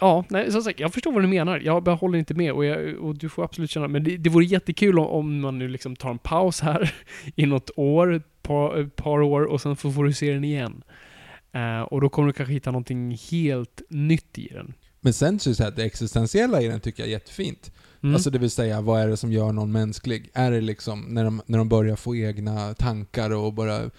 Ja, 0.00 0.24
nej, 0.30 0.52
som 0.52 0.62
sagt, 0.62 0.80
jag 0.80 0.92
förstår 0.92 1.12
vad 1.12 1.22
du 1.22 1.28
menar. 1.28 1.60
Jag 1.60 1.80
håller 1.80 2.18
inte 2.18 2.34
med 2.34 2.52
och, 2.52 2.64
jag, 2.64 2.94
och 2.94 3.18
du 3.18 3.28
får 3.28 3.44
absolut 3.44 3.70
känna, 3.70 3.88
men 3.88 4.04
det, 4.04 4.16
det 4.16 4.30
vore 4.30 4.44
jättekul 4.44 4.98
om, 4.98 5.06
om 5.06 5.40
man 5.40 5.58
nu 5.58 5.68
liksom 5.68 5.96
tar 5.96 6.10
en 6.10 6.18
paus 6.18 6.60
här 6.60 6.94
i 7.36 7.46
något 7.46 7.70
år, 7.76 8.22
par, 8.42 8.84
par 8.96 9.22
år 9.22 9.42
och 9.42 9.60
sen 9.60 9.76
får, 9.76 10.04
du 10.04 10.12
se 10.12 10.32
den 10.32 10.44
igen. 10.44 10.82
Eh, 11.52 11.80
och 11.80 12.00
då 12.00 12.08
kommer 12.08 12.26
du 12.28 12.32
kanske 12.32 12.52
hitta 12.52 12.70
någonting 12.70 13.18
helt 13.30 13.82
nytt 13.88 14.38
i 14.38 14.48
den. 14.48 14.74
Men 15.00 15.12
sen 15.12 15.38
så 15.38 15.50
är 15.50 15.70
det 15.70 15.84
existentiella 15.84 16.62
i 16.62 16.68
den 16.68 16.80
tycker 16.80 17.02
jag 17.02 17.08
är 17.08 17.12
jättefint. 17.12 17.72
Mm. 18.02 18.14
Alltså 18.14 18.30
det 18.30 18.38
vill 18.38 18.50
säga, 18.50 18.80
vad 18.80 19.00
är 19.00 19.08
det 19.08 19.16
som 19.16 19.32
gör 19.32 19.52
någon 19.52 19.72
mänsklig? 19.72 20.30
Är 20.34 20.50
det 20.50 20.60
liksom 20.60 21.00
när 21.00 21.24
de, 21.24 21.42
när 21.46 21.58
de 21.58 21.68
börjar 21.68 21.96
få 21.96 22.16
egna 22.16 22.74
tankar 22.74 23.30
och 23.30 23.52
börjar 23.52 23.90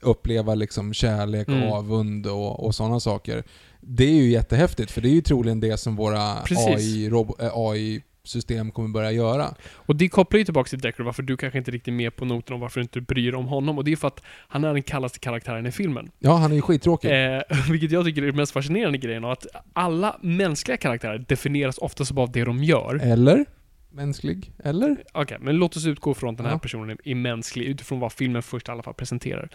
uppleva 0.00 0.54
liksom 0.54 0.94
kärlek, 0.94 1.48
Mm. 1.48 1.72
avund 1.72 2.26
och, 2.26 2.64
och 2.64 2.74
sådana 2.74 3.00
saker? 3.00 3.44
Det 3.80 4.04
är 4.04 4.14
ju 4.14 4.30
jättehäftigt, 4.30 4.90
för 4.90 5.00
det 5.00 5.08
är 5.08 5.14
ju 5.14 5.20
troligen 5.20 5.60
det 5.60 5.76
som 5.76 5.96
våra 5.96 6.34
Precis. 6.36 7.08
AI, 7.40 8.02
AI-system 8.28 8.70
kommer 8.70 8.88
börja 8.88 9.12
göra. 9.12 9.54
Och 9.74 9.96
det 9.96 10.08
kopplar 10.08 10.38
ju 10.38 10.44
tillbaka 10.44 10.68
till 10.68 10.78
Deckard, 10.78 11.06
varför 11.06 11.22
du 11.22 11.36
kanske 11.36 11.58
inte 11.58 11.70
riktigt 11.70 11.88
är 11.88 11.92
med 11.92 12.16
på 12.16 12.24
noten 12.24 12.54
om 12.54 12.60
varför 12.60 12.80
du 12.80 12.82
inte 12.82 13.00
bryr 13.00 13.32
dig 13.32 13.38
om 13.38 13.46
honom. 13.46 13.78
Och 13.78 13.84
det 13.84 13.92
är 13.92 13.96
för 13.96 14.08
att 14.08 14.22
han 14.48 14.64
är 14.64 14.72
den 14.72 14.82
kallaste 14.82 15.18
karaktären 15.18 15.66
i 15.66 15.72
filmen. 15.72 16.10
Ja, 16.18 16.36
han 16.36 16.50
är 16.50 16.56
ju 16.56 16.62
skittråkig. 16.62 17.10
Eh, 17.36 17.42
vilket 17.70 17.90
jag 17.92 18.04
tycker 18.04 18.22
är 18.22 18.26
den 18.26 18.36
mest 18.36 18.52
fascinerande 18.52 18.98
grejen, 18.98 19.24
att 19.24 19.46
alla 19.72 20.16
mänskliga 20.22 20.76
karaktärer 20.76 21.18
definieras 21.18 21.78
oftast 21.78 22.12
av 22.16 22.32
det 22.32 22.44
de 22.44 22.64
gör. 22.64 22.94
Eller? 23.02 23.44
Mänsklig? 23.90 24.52
Eller? 24.64 24.96
Okej, 25.12 25.36
men 25.40 25.56
låt 25.56 25.76
oss 25.76 25.86
utgå 25.86 26.14
från 26.14 26.30
att 26.30 26.36
den 26.36 26.46
här 26.46 26.52
Ja. 26.52 26.58
personen 26.58 26.98
är- 27.04 27.14
mänsklig 27.14 27.64
utifrån 27.66 28.00
vad 28.00 28.12
filmen 28.12 28.42
först 28.42 28.68
i 28.68 28.70
alla 28.70 28.82
fall 28.82 28.94
presenterar. 28.94 29.48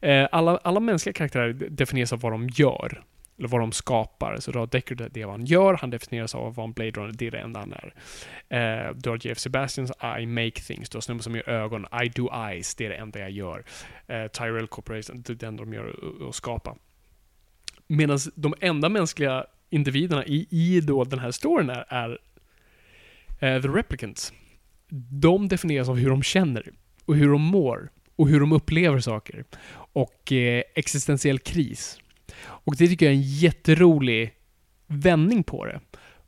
Eh, 0.00 0.26
alla, 0.32 0.56
alla 0.64 0.80
mänskliga 0.80 1.12
karaktärer 1.12 1.52
de- 1.52 1.68
definieras 1.68 2.12
av 2.12 2.20
vad 2.20 2.32
de 2.32 2.48
gör. 2.48 3.02
Eller 3.38 3.48
vad 3.48 3.60
de 3.60 3.72
skapar. 3.72 4.36
Så 4.40 4.50
då 4.52 4.58
har 4.58 4.66
Deckard 4.66 5.10
det 5.12 5.20
är 5.22 5.24
vad 5.26 5.34
han 5.34 5.44
gör, 5.46 5.74
han 5.74 5.90
definieras 5.90 6.34
av 6.34 6.54
vad 6.54 6.64
en 6.66 6.72
Blade 6.72 6.90
Runner, 6.90 7.12
det 7.12 7.26
är 7.26 7.30
det 7.30 7.38
enda 7.38 7.60
han 7.60 7.72
är. 7.72 7.94
Eh, 8.88 8.94
du 8.94 9.10
har 9.10 9.18
Jeff 9.26 9.38
Sebastians 9.38 9.92
I 10.20 10.26
make 10.26 10.50
things, 10.60 10.88
du 10.88 10.96
har 10.96 11.00
snubben 11.00 11.22
som 11.22 11.34
gör 11.34 11.48
ögon, 11.48 11.86
I 12.04 12.08
do 12.08 12.28
eyes, 12.34 12.74
det 12.74 12.84
är 12.86 12.88
det 12.88 12.94
enda 12.96 13.18
jag 13.18 13.30
gör. 13.30 13.64
Eh, 14.06 14.26
Tyrell 14.26 14.66
Corporation, 14.66 15.22
det 15.22 15.32
är 15.32 15.34
det 15.34 15.46
enda 15.46 15.64
de 15.64 15.72
gör 15.72 15.88
att- 15.88 16.28
att 16.28 16.34
skapa. 16.34 16.76
Medan 17.86 18.18
de 18.34 18.54
enda 18.60 18.88
mänskliga 18.88 19.46
individerna 19.70 20.26
i, 20.26 20.46
i 20.50 20.80
då 20.80 21.04
den 21.04 21.18
här 21.18 21.30
storyn 21.30 21.70
är, 21.70 21.84
är 21.88 22.10
eh, 23.40 23.62
The 23.62 23.68
Replicants. 23.68 24.32
De 25.10 25.48
definieras 25.48 25.88
av 25.88 25.96
hur 25.96 26.10
de 26.10 26.22
känner 26.22 26.70
och 27.04 27.16
hur 27.16 27.28
de 27.28 27.42
mår 27.42 27.88
och 28.16 28.28
hur 28.28 28.40
de 28.40 28.52
upplever 28.52 29.00
saker. 29.00 29.44
Och 29.92 30.32
eh, 30.32 30.62
existentiell 30.74 31.38
kris. 31.38 31.98
Och 32.68 32.76
det 32.76 32.88
tycker 32.88 33.06
jag 33.06 33.12
är 33.14 33.16
en 33.16 33.22
jätterolig 33.22 34.34
vändning 34.86 35.42
på 35.42 35.64
det. 35.64 35.80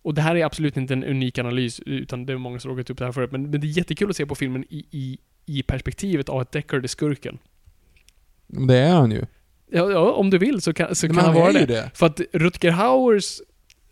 Och 0.03 0.15
det 0.15 0.21
här 0.21 0.37
är 0.37 0.45
absolut 0.45 0.77
inte 0.77 0.95
en 0.95 1.05
unik 1.05 1.39
analys, 1.39 1.81
utan 1.81 2.27
det 2.27 2.33
är 2.33 2.37
många 2.37 2.59
som 2.59 2.71
råkat 2.71 2.91
upp 2.91 2.99
det 2.99 3.05
här 3.05 3.12
förut, 3.12 3.33
men, 3.33 3.51
men 3.51 3.61
det 3.61 3.67
är 3.67 3.69
jättekul 3.69 4.11
att 4.11 4.17
se 4.17 4.27
på 4.27 4.35
filmen 4.35 4.65
i, 4.69 4.87
i, 4.91 5.19
i 5.47 5.62
perspektivet 5.62 6.29
av 6.29 6.39
att 6.39 6.53
Deckard 6.53 6.85
är 6.85 6.89
skurken. 6.89 7.39
Det 8.47 8.79
är 8.79 8.93
han 8.95 9.11
ju. 9.11 9.27
Ja, 9.71 9.91
ja 9.91 10.12
om 10.12 10.31
du 10.31 10.39
vill 10.39 10.61
så 10.61 10.73
kan, 10.73 10.95
så 10.95 11.07
Men 11.07 11.17
kan 11.17 11.25
han 11.25 11.35
han 11.35 11.43
vara 11.43 11.53
det. 11.53 11.67
det. 11.67 11.91
För 11.95 12.07
att 12.07 12.21
Rutger 12.33 12.71
Hauers 12.71 13.41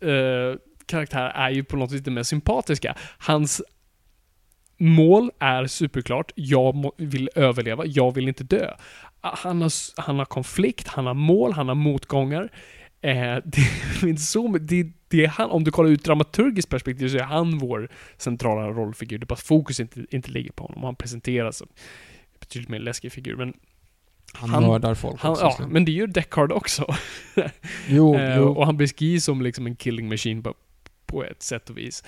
eh, 0.01 0.59
karaktär 0.85 1.29
är 1.35 1.49
ju 1.49 1.63
på 1.63 1.77
något 1.77 1.89
sätt 1.89 1.99
lite 1.99 2.11
mer 2.11 2.23
sympatiska. 2.23 2.95
Hans 3.17 3.61
mål 4.77 5.31
är 5.39 5.67
superklart. 5.67 6.31
Jag 6.35 6.91
vill 6.97 7.29
överleva. 7.35 7.85
Jag 7.85 8.15
vill 8.15 8.27
inte 8.27 8.43
dö. 8.43 8.73
Han 9.21 9.61
har, 9.61 9.71
han 10.01 10.17
har 10.17 10.25
konflikt, 10.25 10.87
han 10.87 11.05
har 11.05 11.13
mål, 11.13 11.53
han 11.53 11.67
har 11.67 11.75
motgångar. 11.75 12.49
Eh, 13.01 13.37
det 14.01 14.17
så, 14.19 14.47
det, 14.57 14.87
det 15.07 15.23
är 15.23 15.27
han, 15.27 15.49
om 15.49 15.63
du 15.63 15.71
kollar 15.71 15.89
ut 15.89 16.03
dramaturgiskt 16.03 16.69
perspektiv 16.69 17.07
så 17.09 17.17
är 17.17 17.23
han 17.23 17.57
vår 17.57 17.89
centrala 18.17 18.67
rollfigur. 18.69 19.17
Det 19.17 19.23
är 19.23 19.25
bara 19.25 19.33
att 19.33 19.39
fokus 19.41 19.79
inte, 19.79 20.05
inte 20.09 20.31
ligger 20.31 20.51
på 20.51 20.63
honom. 20.63 20.83
Han 20.83 20.95
presenteras 20.95 21.57
som 21.57 21.67
betydligt 22.39 22.69
mer 22.69 22.79
läskig 22.79 23.11
figur. 23.11 23.35
Men 23.35 23.53
Han, 24.33 24.49
Han- 24.49 24.63
mördar 24.63 24.95
folk 24.95 25.21
han, 25.21 25.31
också. 25.31 25.43
ja, 25.59 25.67
men 25.67 25.85
det 25.85 25.91
gör 25.91 26.07
Deckard 26.07 26.51
också. 26.51 26.95
jo, 27.87 28.15
Eh, 28.15 28.37
jo. 28.37 28.43
och 28.43 28.65
han 28.65 28.77
beskrivs 28.77 29.23
som 29.23 29.41
liksom 29.41 29.65
en 29.67 29.75
killing 29.75 30.09
machine 30.09 30.43
på, 30.43 30.53
på 31.05 31.23
ett 31.23 31.43
sätt 31.43 31.69
och 31.69 31.77
vis. 31.77 32.03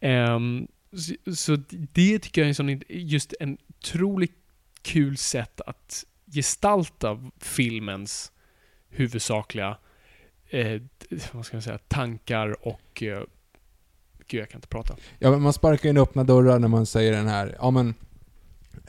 Ehm, 0.00 0.66
så, 0.96 1.34
så 1.34 1.56
det 1.70 2.18
tycker 2.18 2.40
jag 2.40 2.44
är 2.46 2.48
en 2.48 2.54
sån, 2.54 2.80
just 2.88 3.34
en 3.40 3.58
otroligt 3.68 4.34
kul 4.82 5.16
sätt 5.16 5.60
att 5.66 6.04
gestalta 6.36 7.30
filmens 7.38 8.32
huvudsakliga 8.88 9.76
eh, 10.50 10.82
vad 11.32 11.46
ska 11.46 11.56
man 11.56 11.62
säga, 11.62 11.78
tankar 11.78 12.66
och... 12.68 13.02
Eh, 13.02 13.22
gud, 14.28 14.40
jag 14.40 14.50
kan 14.50 14.58
inte 14.58 14.68
prata. 14.68 14.96
Ja, 15.18 15.30
men 15.30 15.42
man 15.42 15.52
sparkar 15.52 15.88
in 15.88 15.96
öppna 15.96 16.24
dörrar 16.24 16.58
när 16.58 16.68
man 16.68 16.86
säger 16.86 17.12
den 17.12 17.28
här, 17.28 17.56
ja 17.58 17.70
men 17.70 17.94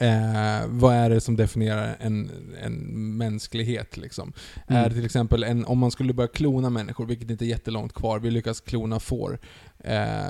Eh, 0.00 0.66
vad 0.66 0.94
är 0.94 1.10
det 1.10 1.20
som 1.20 1.36
definierar 1.36 1.96
en, 2.00 2.30
en 2.62 2.74
mänsklighet 3.16 3.96
liksom? 3.96 4.32
Mm. 4.68 4.84
Är 4.84 4.88
det 4.88 4.94
till 4.94 5.04
exempel 5.04 5.42
en, 5.44 5.64
om 5.64 5.78
man 5.78 5.90
skulle 5.90 6.12
börja 6.12 6.28
klona 6.28 6.70
människor, 6.70 7.06
vilket 7.06 7.30
inte 7.30 7.44
är 7.44 7.46
jättelångt 7.46 7.92
kvar, 7.92 8.18
vi 8.18 8.30
lyckas 8.30 8.60
klona 8.60 9.00
får. 9.00 9.38
Eh, 9.78 10.28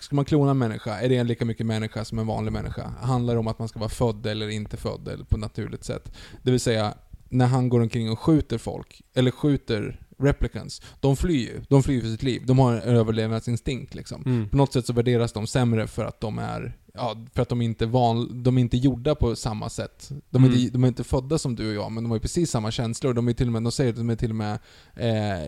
ska 0.00 0.16
man 0.16 0.24
klona 0.24 0.50
en 0.50 0.58
människa, 0.58 1.00
är 1.00 1.08
det 1.08 1.16
en 1.16 1.26
lika 1.26 1.44
mycket 1.44 1.66
människa 1.66 2.04
som 2.04 2.18
en 2.18 2.26
vanlig 2.26 2.52
människa? 2.52 2.92
Handlar 3.00 3.34
det 3.34 3.40
om 3.40 3.46
att 3.48 3.58
man 3.58 3.68
ska 3.68 3.78
vara 3.78 3.88
född 3.90 4.26
eller 4.26 4.48
inte 4.48 4.76
född, 4.76 5.08
eller 5.08 5.24
på 5.24 5.36
naturligt 5.36 5.84
sätt? 5.84 6.12
Det 6.42 6.50
vill 6.50 6.60
säga, 6.60 6.94
när 7.28 7.46
han 7.46 7.68
går 7.68 7.80
omkring 7.80 8.10
och 8.10 8.18
skjuter 8.18 8.58
folk, 8.58 9.02
eller 9.14 9.30
skjuter 9.30 10.00
replicants, 10.18 10.82
de 11.00 11.16
flyr 11.16 11.38
ju. 11.46 11.60
De 11.68 11.82
flyr 11.82 12.00
för 12.00 12.08
sitt 12.08 12.22
liv. 12.22 12.42
De 12.46 12.58
har 12.58 12.72
en 12.72 12.80
överlevnadsinstinkt 12.82 13.94
liksom. 13.94 14.22
Mm. 14.26 14.48
På 14.48 14.56
något 14.56 14.72
sätt 14.72 14.86
så 14.86 14.92
värderas 14.92 15.32
de 15.32 15.46
sämre 15.46 15.86
för 15.86 16.04
att 16.04 16.20
de 16.20 16.38
är, 16.38 16.76
ja, 16.94 17.16
för 17.34 17.42
att 17.42 17.48
de 17.48 17.62
inte 17.62 17.86
van, 17.86 18.42
de 18.42 18.56
är 18.58 18.60
inte 18.60 18.76
gjorda 18.76 19.14
på 19.14 19.36
samma 19.36 19.68
sätt. 19.68 20.10
De 20.30 20.44
är, 20.44 20.48
Mm. 20.48 20.60
inte, 20.60 20.72
de 20.72 20.84
är 20.84 20.88
inte 20.88 21.04
födda 21.04 21.38
som 21.38 21.54
du 21.54 21.68
och 21.68 21.74
jag, 21.74 21.92
men 21.92 22.04
de 22.04 22.10
har 22.10 22.16
ju 22.16 22.20
precis 22.20 22.50
samma 22.50 22.70
känslor. 22.70 23.14
De 23.14 23.28
är 23.28 23.32
till 23.32 23.46
och 23.46 23.52
med, 23.52 23.62
de 23.62 23.72
säger 23.72 23.90
att 23.90 23.96
de 23.96 24.10
är 24.10 24.16
till 24.16 24.30
och 24.30 24.36
med, 24.36 24.58
eh, 24.96 25.42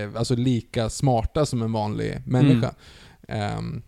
eh, 0.00 0.10
alltså 0.16 0.34
lika 0.36 0.90
smarta 0.90 1.46
som 1.46 1.62
en 1.62 1.72
vanlig 1.72 2.22
människa. 2.26 2.74
Ehm, 3.30 3.82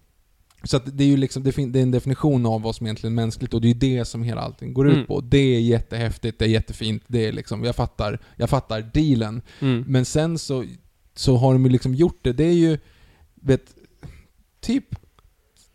så 0.65 0.79
det 0.79 1.05
är 1.05 1.09
ju 1.09 1.17
liksom, 1.17 1.43
det, 1.43 1.59
är 1.59 1.77
en 1.77 1.91
definition 1.91 2.47
av 2.47 2.63
vad 2.63 2.77
som 2.77 2.87
egentligen 2.87 3.19
är 3.19 3.23
mänskligt 3.23 3.55
och 3.55 3.61
det 3.61 3.71
är 3.71 3.75
det 3.75 4.05
som 4.05 4.23
hela 4.23 4.41
allting 4.41 4.75
går 4.75 4.89
ut 4.89 4.95
Mm. 4.95 5.07
på. 5.07 5.21
Det 5.21 5.39
är 5.39 5.61
jättehäftigt, 5.61 6.39
det 6.39 6.45
är 6.45 6.49
jättefint, 6.49 7.03
det 7.07 7.27
är 7.27 7.33
liksom, 7.33 7.65
jag 7.65 7.77
fattar, 7.77 8.19
jag 8.37 8.51
fattar 8.51 8.91
dealen. 8.95 9.43
Mm. 9.61 9.85
Men 9.89 10.05
sen 10.05 10.39
så, 10.39 10.65
så 11.15 11.37
har 11.37 11.53
de 11.53 11.65
ju 11.65 11.71
liksom 11.71 11.95
gjort 11.95 12.19
det. 12.23 12.33
Det 12.33 12.45
är 12.45 12.53
ju, 12.53 12.79
vet, 13.35 13.75
typ 14.61 14.85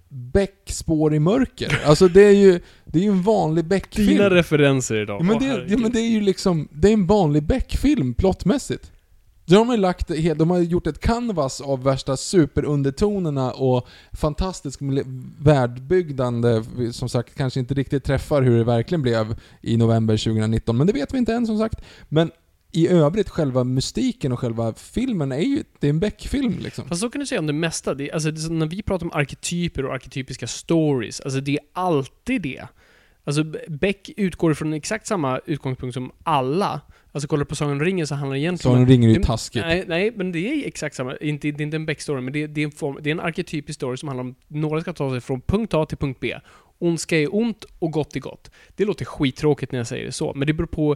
Beck-spår 0.10 1.14
i 1.14 1.20
mörker. 1.20 1.82
Alltså 1.86 2.08
det 2.08 2.22
är 2.24 2.36
ju, 2.36 2.60
det 2.86 3.00
är 3.00 3.04
ju 3.04 3.10
en 3.10 3.22
vanlig 3.22 3.66
Beck-film. 3.66 4.08
Dina 4.08 4.30
referenser 4.30 4.96
idag. 4.96 5.22
Ja 5.22 5.24
men, 5.24 5.40
det, 5.40 5.66
ja 5.70 5.78
men 5.78 5.92
det 5.92 6.00
är 6.00 6.10
ju 6.10 6.22
liksom, 6.22 6.68
det 6.72 6.90
är 6.90 6.94
en 6.94 7.08
vanlig 7.08 7.44
Beck-film 7.44 8.14
plottmässigt. 8.14 8.92
De 9.50 9.70
har, 9.70 9.78
lagt, 9.78 10.08
de 10.36 10.50
har 10.50 10.60
gjort 10.60 10.88
ett 10.88 11.00
canvas 11.00 11.62
av 11.62 11.84
värsta 11.84 12.18
superundertonerna 12.18 13.52
och 13.52 13.88
fantastisk 14.12 14.80
världbyggande, 15.40 16.64
som 16.92 17.10
sagt 17.10 17.36
kanske 17.36 17.60
inte 17.60 17.74
riktigt 17.74 18.04
träffar 18.04 18.42
hur 18.42 18.58
det 18.58 18.64
verkligen 18.64 19.02
blev 19.02 19.40
i 19.62 19.78
november 19.78 20.18
2019, 20.18 20.78
men 20.78 20.88
det 20.88 20.94
vet 20.94 21.14
vi 21.14 21.18
inte 21.18 21.34
än 21.34 21.48
som 21.48 21.58
sagt. 21.58 21.82
Men 22.10 22.32
i 22.72 22.88
övrigt, 22.88 23.30
själva 23.30 23.64
mystiken 23.64 24.32
och 24.32 24.40
själva 24.40 24.74
filmen 24.74 25.32
är 25.32 25.40
ju, 25.40 25.64
det 25.80 25.88
är 25.88 25.90
en 25.90 26.00
Beck-film 26.00 26.56
liksom. 26.60 26.88
Fast 26.88 27.02
så 27.02 27.10
kan 27.10 27.20
du 27.20 27.26
säga 27.26 27.40
om 27.40 27.48
det 27.48 27.54
mesta. 27.54 27.94
Det, 27.94 28.12
alltså, 28.12 28.32
det, 28.32 28.54
när 28.54 28.66
vi 28.66 28.82
pratar 28.82 29.06
om 29.06 29.12
arketyper 29.14 29.86
och 29.86 29.94
arketypiska 29.94 30.48
stories, 30.48 31.22
alltså 31.22 31.42
det 31.42 31.52
är 31.52 31.60
alltid 31.74 32.42
det. 32.42 32.68
Alltså 33.24 33.44
Beck 33.68 34.10
utgår 34.18 34.54
från 34.54 34.74
exakt 34.74 35.08
samma 35.08 35.40
utgångspunkt 35.46 35.94
som 35.94 36.12
alla. 36.24 36.82
Alltså 37.18 37.28
kollar 37.28 37.46
du 37.46 37.50
på 37.50 37.56
Sagan 37.56 37.72
om 37.72 37.82
ringen 37.82 38.08
så 38.08 38.16
handlar 38.16 38.36
det 38.36 38.40
egentligen 38.40 38.74
Sagan 38.74 38.82
om 38.82 38.88
ringen 38.88 39.10
är 39.10 39.14
ju 39.14 39.24
taskigt. 39.24 39.66
Nej, 39.66 39.84
nej, 39.88 40.12
men 40.16 40.32
det 40.32 40.40
är 40.40 40.68
exakt 40.68 40.96
samma. 40.96 41.18
Inte, 41.18 41.52
det 41.52 41.62
är 41.62 41.66
inte 41.66 41.78
en 41.78 41.90
Beck-story, 41.90 42.22
men 42.22 42.34
det 42.34 42.44
är, 42.44 42.48
det, 42.48 42.62
är 42.62 42.66
en 42.66 42.72
form, 42.72 42.98
det 43.02 43.10
är 43.10 43.12
en 43.12 43.20
arketypisk 43.20 43.76
story 43.76 43.98
som 43.98 44.10
handlar 44.10 44.24
om 44.24 44.36
några 44.48 44.82
ska 44.82 44.94
ta 44.94 45.12
sig 45.12 45.22
från 45.22 45.42
punkt 45.42 45.74
A 45.74 45.86
till 45.86 45.98
punkt 45.98 46.18
B. 46.22 46.36
Ondska 46.80 47.18
är 47.18 47.36
ont 47.36 47.66
och 47.80 47.92
gott 47.92 48.16
är 48.16 48.20
gott. 48.20 48.52
Det 48.76 48.86
låter 48.86 49.06
skittråkigt 49.06 49.72
när 49.72 49.80
jag 49.80 49.88
säger 49.88 50.06
det 50.06 50.12
så, 50.12 50.34
men 50.34 50.48
det 50.48 50.54
beror 50.54 50.68
på 50.68 50.96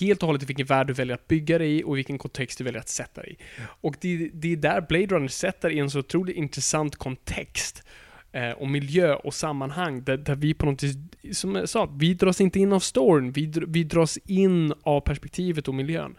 helt 0.00 0.22
och 0.22 0.26
hållet 0.26 0.42
vilken 0.42 0.66
värld 0.66 0.86
du 0.86 0.92
väljer 0.92 1.14
att 1.14 1.28
bygga 1.28 1.58
det 1.58 1.66
i 1.66 1.82
och 1.84 1.96
vilken 1.96 2.18
kontext 2.18 2.58
du 2.58 2.64
väljer 2.64 2.80
att 2.80 2.88
sätta 2.88 3.22
det 3.22 3.28
i. 3.28 3.36
Och 3.60 3.94
det, 4.00 4.30
det 4.32 4.52
är 4.52 4.56
där 4.56 4.86
Blade 4.88 5.06
Runner 5.06 5.28
sätter 5.28 5.70
i 5.70 5.78
en 5.78 5.90
så 5.90 5.98
otroligt 5.98 6.36
intressant 6.36 6.96
kontext 6.96 7.82
eh, 8.32 8.50
och 8.50 8.68
miljö 8.68 9.14
och 9.14 9.34
sammanhang 9.34 10.04
där, 10.04 10.16
där 10.16 10.34
vi 10.34 10.54
på 10.54 10.66
något 10.66 10.82
vis, 10.82 10.98
som 11.38 11.54
jag 11.54 11.68
sa, 11.68 11.88
vi 11.98 12.14
dras 12.14 12.40
inte 12.40 12.58
in 12.58 12.72
av 12.72 12.80
storyn, 12.80 13.32
vi, 13.32 13.52
vi 13.68 13.84
dras 13.84 14.18
in 14.26 14.74
av 14.82 15.00
perspektivet 15.00 15.68
och 15.68 15.74
miljön. 15.74 16.14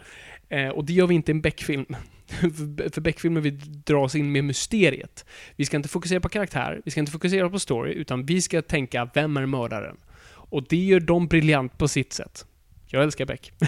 Eh, 0.50 0.70
och 0.70 0.86
det 0.86 0.94
gör 0.94 1.08
vi 1.08 1.16
inte 1.16 1.32
i 1.32 1.36
en 1.36 1.42
Beck-film. 1.42 1.96
för 2.92 3.02
Beck-filmer 3.02 3.42
vi 3.42 3.50
dras 3.86 4.16
in 4.16 4.32
med 4.32 4.44
mysteriet. 4.44 5.26
Vi 5.56 5.66
ska 5.66 5.78
inte 5.78 5.90
fokusera 5.90 6.20
på 6.20 6.30
karaktär, 6.30 6.82
vi 6.86 6.92
ska 6.92 7.00
inte 7.00 7.12
fokusera 7.12 7.50
på 7.50 7.60
story, 7.60 7.94
utan 7.94 8.26
vi 8.26 8.42
ska 8.42 8.62
tänka, 8.62 9.10
vem 9.14 9.38
är 9.38 9.46
mördaren? 9.46 9.98
Och 10.52 10.64
det 10.70 10.78
gör 10.78 11.00
de 11.00 11.28
briljant 11.28 11.78
på 11.78 11.88
sitt 11.88 12.14
sätt. 12.14 12.46
Jag 12.88 13.04
älskar 13.04 13.26
Beck. 13.26 13.52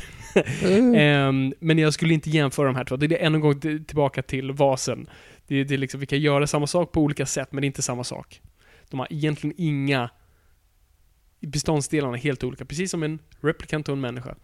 Mm. 0.63 0.95
Ehm, 0.95 1.53
men 1.59 1.77
jag 1.77 1.93
skulle 1.93 2.13
inte 2.13 2.29
jämföra 2.29 2.67
de 2.67 2.75
här 2.75 2.83
två. 2.83 2.95
Det 2.95 3.21
är 3.21 3.25
en 3.25 3.39
gång 3.39 3.59
tillbaka 3.59 4.21
till 4.21 4.51
vasen. 4.51 5.07
Det, 5.53 5.63
det 5.63 5.73
är 5.73 5.77
liksom, 5.77 5.99
vi 5.99 6.05
kan 6.05 6.19
göra 6.19 6.47
samma 6.47 6.67
sak 6.67 6.91
på 6.91 7.01
olika 7.01 7.25
sätt, 7.25 7.47
men 7.51 7.61
det 7.61 7.65
är 7.65 7.67
inte 7.67 7.81
samma 7.81 8.03
sak. 8.03 8.41
De 8.89 8.99
har 8.99 9.07
egentligen 9.11 9.55
inga... 9.57 10.09
Beståndsdelarna 11.39 12.17
är 12.17 12.21
helt 12.21 12.43
olika, 12.43 12.65
precis 12.65 12.91
som 12.91 13.03
en 13.03 13.19
replikant 13.41 13.89
och 13.89 13.93
en 13.93 14.01
människa. 14.01 14.35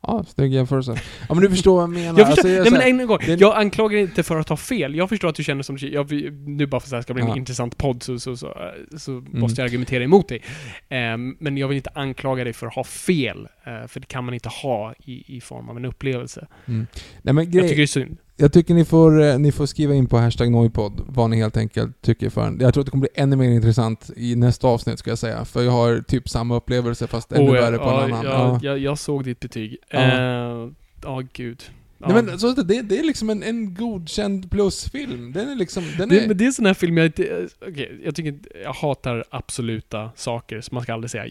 Ja, 0.00 0.24
snygg 0.28 0.52
jämförelse. 0.52 1.00
Ja 1.28 1.34
men 1.34 1.42
du 1.44 1.50
förstår 1.50 1.74
vad 1.74 1.82
jag 1.82 1.90
menar. 1.90 2.18
Jag 2.18 2.28
förstår, 2.28 2.30
Alltså, 2.30 2.48
jag 2.48 2.54
nej 2.62 2.70
men 2.72 2.80
så 2.80 2.84
här- 2.86 3.00
en 3.00 3.06
gång, 3.06 3.18
det- 3.26 3.40
jag 3.40 3.56
anklagar 3.56 3.98
inte 3.98 4.22
för 4.22 4.36
att 4.38 4.48
ha 4.48 4.56
fel. 4.56 4.94
Jag 4.94 5.08
förstår 5.08 5.28
att 5.28 5.34
du 5.34 5.44
känner 5.44 5.62
som 5.62 5.78
jag, 5.80 6.12
Nu 6.46 6.66
bara 6.66 6.80
för 6.80 6.86
att 6.86 6.90
det 6.90 6.96
här 6.96 7.02
ska 7.02 7.14
bli 7.14 7.22
en 7.22 7.28
Ja. 7.28 7.36
intressant 7.36 7.78
podd 7.78 8.02
så, 8.02 8.18
så, 8.18 8.36
så, 8.36 8.72
så 8.96 9.12
Mm. 9.12 9.40
måste 9.40 9.60
jag 9.60 9.66
argumentera 9.66 10.04
emot 10.04 10.28
dig. 10.28 10.42
Ehm, 10.88 11.36
men 11.40 11.56
jag 11.56 11.68
vill 11.68 11.76
inte 11.76 11.90
anklaga 11.94 12.44
dig 12.44 12.52
för 12.52 12.66
att 12.66 12.74
ha 12.74 12.84
fel. 12.84 13.48
eh, 13.64 13.86
för 13.86 14.00
det 14.00 14.06
kan 14.06 14.24
man 14.24 14.34
inte 14.34 14.48
ha 14.48 14.94
i, 15.04 15.36
i 15.36 15.40
form 15.40 15.68
av 15.68 15.76
en 15.76 15.84
upplevelse. 15.84 16.46
Mm. 16.66 16.86
Nej 17.22 17.34
men 17.34 17.44
Jag 17.44 17.52
tycker 17.52 17.62
det 17.68 17.74
grej, 17.74 17.82
är 17.82 17.86
synd. 17.86 18.16
Jag 18.36 18.52
tycker 18.52 18.74
ni 18.74 18.84
får, 18.84 19.22
eh, 19.22 19.38
ni 19.38 19.52
får 19.52 19.66
skriva 19.66 19.94
in 19.94 20.06
på 20.06 20.18
hashtag 20.18 20.50
Noipod 20.50 21.00
vad 21.06 21.30
ni 21.30 21.36
helt 21.36 21.56
enkelt 21.56 22.02
tycker 22.02 22.30
för 22.30 22.56
Jag 22.60 22.74
tror 22.74 22.80
att 22.80 22.86
det 22.86 22.90
kommer 22.90 23.08
bli 23.12 23.22
ännu 23.22 23.36
mer 23.36 23.50
intressant 23.50 24.10
i 24.16 24.36
nästa 24.36 24.68
avsnitt 24.68 24.98
ska 24.98 25.10
jag 25.10 25.18
säga. 25.18 25.44
För 25.44 25.62
jag 25.62 25.72
har 25.72 26.00
typ 26.00 26.28
samma 26.28 26.56
upplevelse 26.56 27.06
fast 27.06 27.32
ännu 27.32 27.50
Oh, 27.50 27.56
ja, 27.56 27.62
värre 27.62 27.78
på 27.78 27.84
ja, 27.84 28.04
en 28.04 28.12
annan. 28.12 28.24
Jag, 28.24 28.34
Ja. 28.34 28.60
jag, 28.62 28.78
jag 28.78 28.98
såg 28.98 29.24
ditt 29.24 29.40
betyg. 29.40 29.76
Ja. 29.90 30.00
Ja, 30.00 30.70
ja 31.02 31.22
gud. 31.32 31.62
Ja. 31.98 32.08
Nej 32.08 32.22
men 32.22 32.38
så 32.38 32.52
det, 32.52 32.82
det 32.82 32.98
är 32.98 33.04
liksom 33.04 33.30
en, 33.30 33.42
en 33.42 33.74
godkänd 33.74 34.50
plusfilm. 34.50 35.32
Den 35.32 35.48
är 35.48 35.54
liksom, 35.54 35.84
den 35.98 36.08
det, 36.08 36.24
är... 36.24 36.28
men 36.28 36.36
det 36.36 36.44
är 36.44 36.46
en 36.46 36.52
sån 36.52 36.66
här 36.66 36.74
film 36.74 36.96
jag 36.96 37.06
inte... 37.06 37.48
Okej, 37.68 38.00
jag 38.04 38.14
tycker 38.14 38.38
Jag 38.64 38.72
hatar 38.72 39.24
absoluta 39.30 40.10
saker, 40.16 40.60
så 40.60 40.74
man 40.74 40.82
ska 40.82 40.94
aldrig 40.94 41.10
säga 41.10 41.26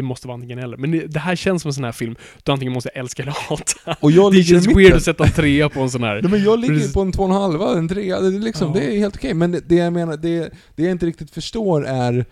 det 0.00 0.02
måste 0.02 0.26
vara 0.28 0.34
antingen 0.34 0.58
eller. 0.58 0.76
Men 0.76 0.90
det, 0.90 1.06
det 1.06 1.20
här 1.20 1.36
känns 1.36 1.62
som 1.62 1.68
en 1.68 1.72
sån 1.74 1.84
här 1.84 1.92
film 1.92 2.16
du 2.42 2.52
antingen 2.52 2.72
måste 2.72 2.88
älska 2.88 3.22
eller 3.22 3.36
hata. 3.48 3.96
och 4.00 4.10
jag 4.10 4.32
Det 4.32 4.42
känns 4.42 4.66
weird 4.66 4.92
att 4.94 5.02
sätta 5.02 5.24
en 5.24 5.32
trea 5.32 5.68
på 5.68 5.80
en 5.80 5.90
sån 5.90 6.02
här. 6.02 6.22
Nej, 6.22 6.30
men 6.30 6.42
jag 6.44 6.58
ligger 6.60 6.92
på 6.92 7.00
en 7.00 7.12
två 7.12 7.22
och 7.22 7.28
en 7.28 7.34
halva, 7.34 7.78
en 7.78 7.88
trea, 7.88 8.20
det 8.20 8.26
är, 8.36 8.40
liksom, 8.40 8.68
Ja. 8.74 8.80
det 8.80 8.94
är 8.94 8.98
helt 8.98 9.16
okej. 9.16 9.34
Men 9.34 9.52
det, 9.52 9.60
det 9.68 9.74
jag 9.74 9.92
menar, 9.92 10.16
det, 10.16 10.52
det 10.76 10.82
jag 10.82 10.90
inte 10.92 11.06
riktigt 11.06 11.30
förstår 11.30 11.86
är 11.86 12.24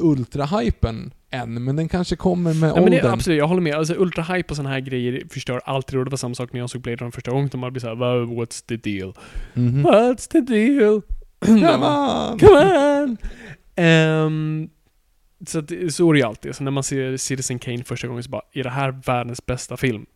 ultrahypen 0.00 1.12
än, 1.30 1.64
men 1.64 1.76
den 1.76 1.88
kanske 1.88 2.16
kommer 2.16 2.54
med 2.54 2.74
men 2.74 2.82
åldern. 2.84 3.06
absolut, 3.06 3.38
jag 3.38 3.48
håller 3.48 3.60
med. 3.60 3.74
Alltså, 3.74 3.94
ultra-hype 3.94 4.50
och 4.50 4.56
såna 4.56 4.68
här 4.68 4.80
grejer 4.80 5.22
förstör 5.30 5.60
alltid. 5.64 5.98
Och 5.98 6.04
det 6.04 6.10
var 6.10 6.16
samma 6.18 6.34
sak 6.34 6.52
när 6.52 6.60
jag 6.60 6.70
såg 6.70 6.80
Blade 6.82 6.96
Runner 6.96 7.10
första 7.10 7.30
gången. 7.30 7.48
De 7.52 7.60
bara 7.60 7.70
blir 7.70 7.80
såhär, 7.80 7.94
"Wow, 7.94 8.32
what's 8.42 8.64
the 8.66 8.76
deal? 8.76 9.12
Mhm. 9.54 9.86
What's 9.86 10.28
the 10.30 10.40
deal? 10.40 11.02
Come 11.46 11.86
on! 11.86 12.38
Come 12.38 13.00
on! 13.02 13.16
Ehm, 13.76 14.68
så, 15.46 15.58
att, 15.58 15.68
det- 15.68 15.94
så 15.94 16.08
är 16.08 16.12
det 16.12 16.18
ju 16.18 16.24
alltid. 16.26 16.54
Så 16.56 16.64
när 16.64 16.70
man 16.70 16.82
ser 16.82 17.16
Citizen 17.16 17.58
Kane 17.58 17.84
första 17.84 18.08
gången 18.08 18.22
så 18.22 18.30
bara, 18.30 18.42
är 18.52 18.64
det 18.64 18.70
här 18.70 18.90
världens 19.06 19.46
bästa 19.46 19.76
film? 19.76 20.06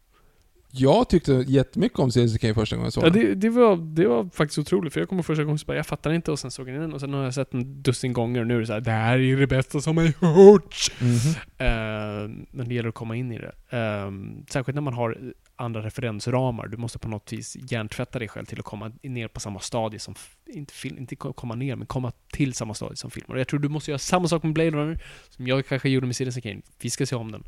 Jag 0.77 1.09
tyckte 1.09 1.33
jättemycket 1.33 1.99
om 1.99 2.11
Citizen 2.11 2.39
Kane 2.39 2.55
första 2.55 2.77
gången 2.77 2.87
jag 2.87 2.93
såg 2.93 3.05
Ja, 3.05 3.11
det, 3.11 3.35
det, 3.35 3.49
var, 3.51 3.77
det 3.77 4.07
var 4.07 4.29
faktiskt 4.35 4.59
otroligt, 4.59 4.93
för 4.93 5.01
jag 5.01 5.09
kommer 5.09 5.23
första 5.23 5.45
gången 5.45 5.59
så 5.59 5.67
bara, 5.67 5.77
jag 5.77 5.87
fattar 5.87 6.13
inte 6.13 6.33
och 6.33 6.39
sen 6.39 6.51
såg 6.51 6.69
jag 6.69 6.81
den 6.81 6.93
och 6.93 7.01
sen 7.01 7.15
har 7.15 7.25
jag 7.25 7.35
sett 7.35 7.51
den 7.51 7.83
dussin 7.83 8.13
gånger 8.13 8.41
och 8.41 8.47
nu 8.47 8.57
är 8.57 8.61
det 8.61 8.67
så 8.67 8.73
här, 8.73 8.81
det 8.81 8.91
här 8.91 9.19
är 9.19 9.37
det 9.37 9.47
bästa 9.47 9.81
som 9.81 9.97
har 9.97 10.05
gjorts! 10.05 10.91
Mhm. 11.01 11.11
Ehm, 11.59 12.47
men 12.51 12.69
det 12.69 12.75
gäller 12.75 12.89
att 12.89 12.95
komma 12.95 13.17
in 13.17 13.33
i 13.33 13.39
det. 13.39 13.77
Ehm, 13.77 14.45
särskilt 14.51 14.75
när 14.75 14.83
man 14.83 14.95
har 14.95 15.19
andra 15.57 15.83
referensramar. 15.83 16.67
Du 16.69 16.77
måste 16.77 16.99
på 16.99 17.09
något 17.09 17.33
vis 17.33 17.57
hjärntvätta 17.71 18.19
dig 18.19 18.29
själv 18.29 18.47
till 18.47 18.59
att 18.59 18.65
komma 18.65 18.93
ner 19.03 19.29
på 19.29 19.41
samma 19.41 19.61
stadie 19.61 19.99
som... 20.01 20.15
Inte, 20.47 20.73
inte 20.89 21.17
ko- 21.17 21.33
komma 21.33 21.55
ner, 21.55 21.77
men 21.77 21.87
komma 21.87 22.13
till 22.33 22.55
samma 22.55 22.75
stadie 22.75 22.97
som 22.97 23.11
filmer. 23.11 23.35
Och 23.35 23.41
jag 23.41 23.49
tror 23.49 23.61
du 23.61 23.69
måste 23.69 23.91
göra 23.91 23.99
samma 23.99 24.29
sak 24.29 24.43
med 24.43 24.53
Blade 24.53 24.71
Runner, 24.71 25.05
som 25.31 25.47
jag 25.47 25.67
kanske 25.67 25.89
gjorde 25.89 26.07
med 26.07 26.17
Citizen 26.17 26.43
Kane. 26.43 26.61
Vi 26.81 26.91
ska 26.91 27.07
se 27.07 27.17
om 27.17 27.33
den 27.33 27.45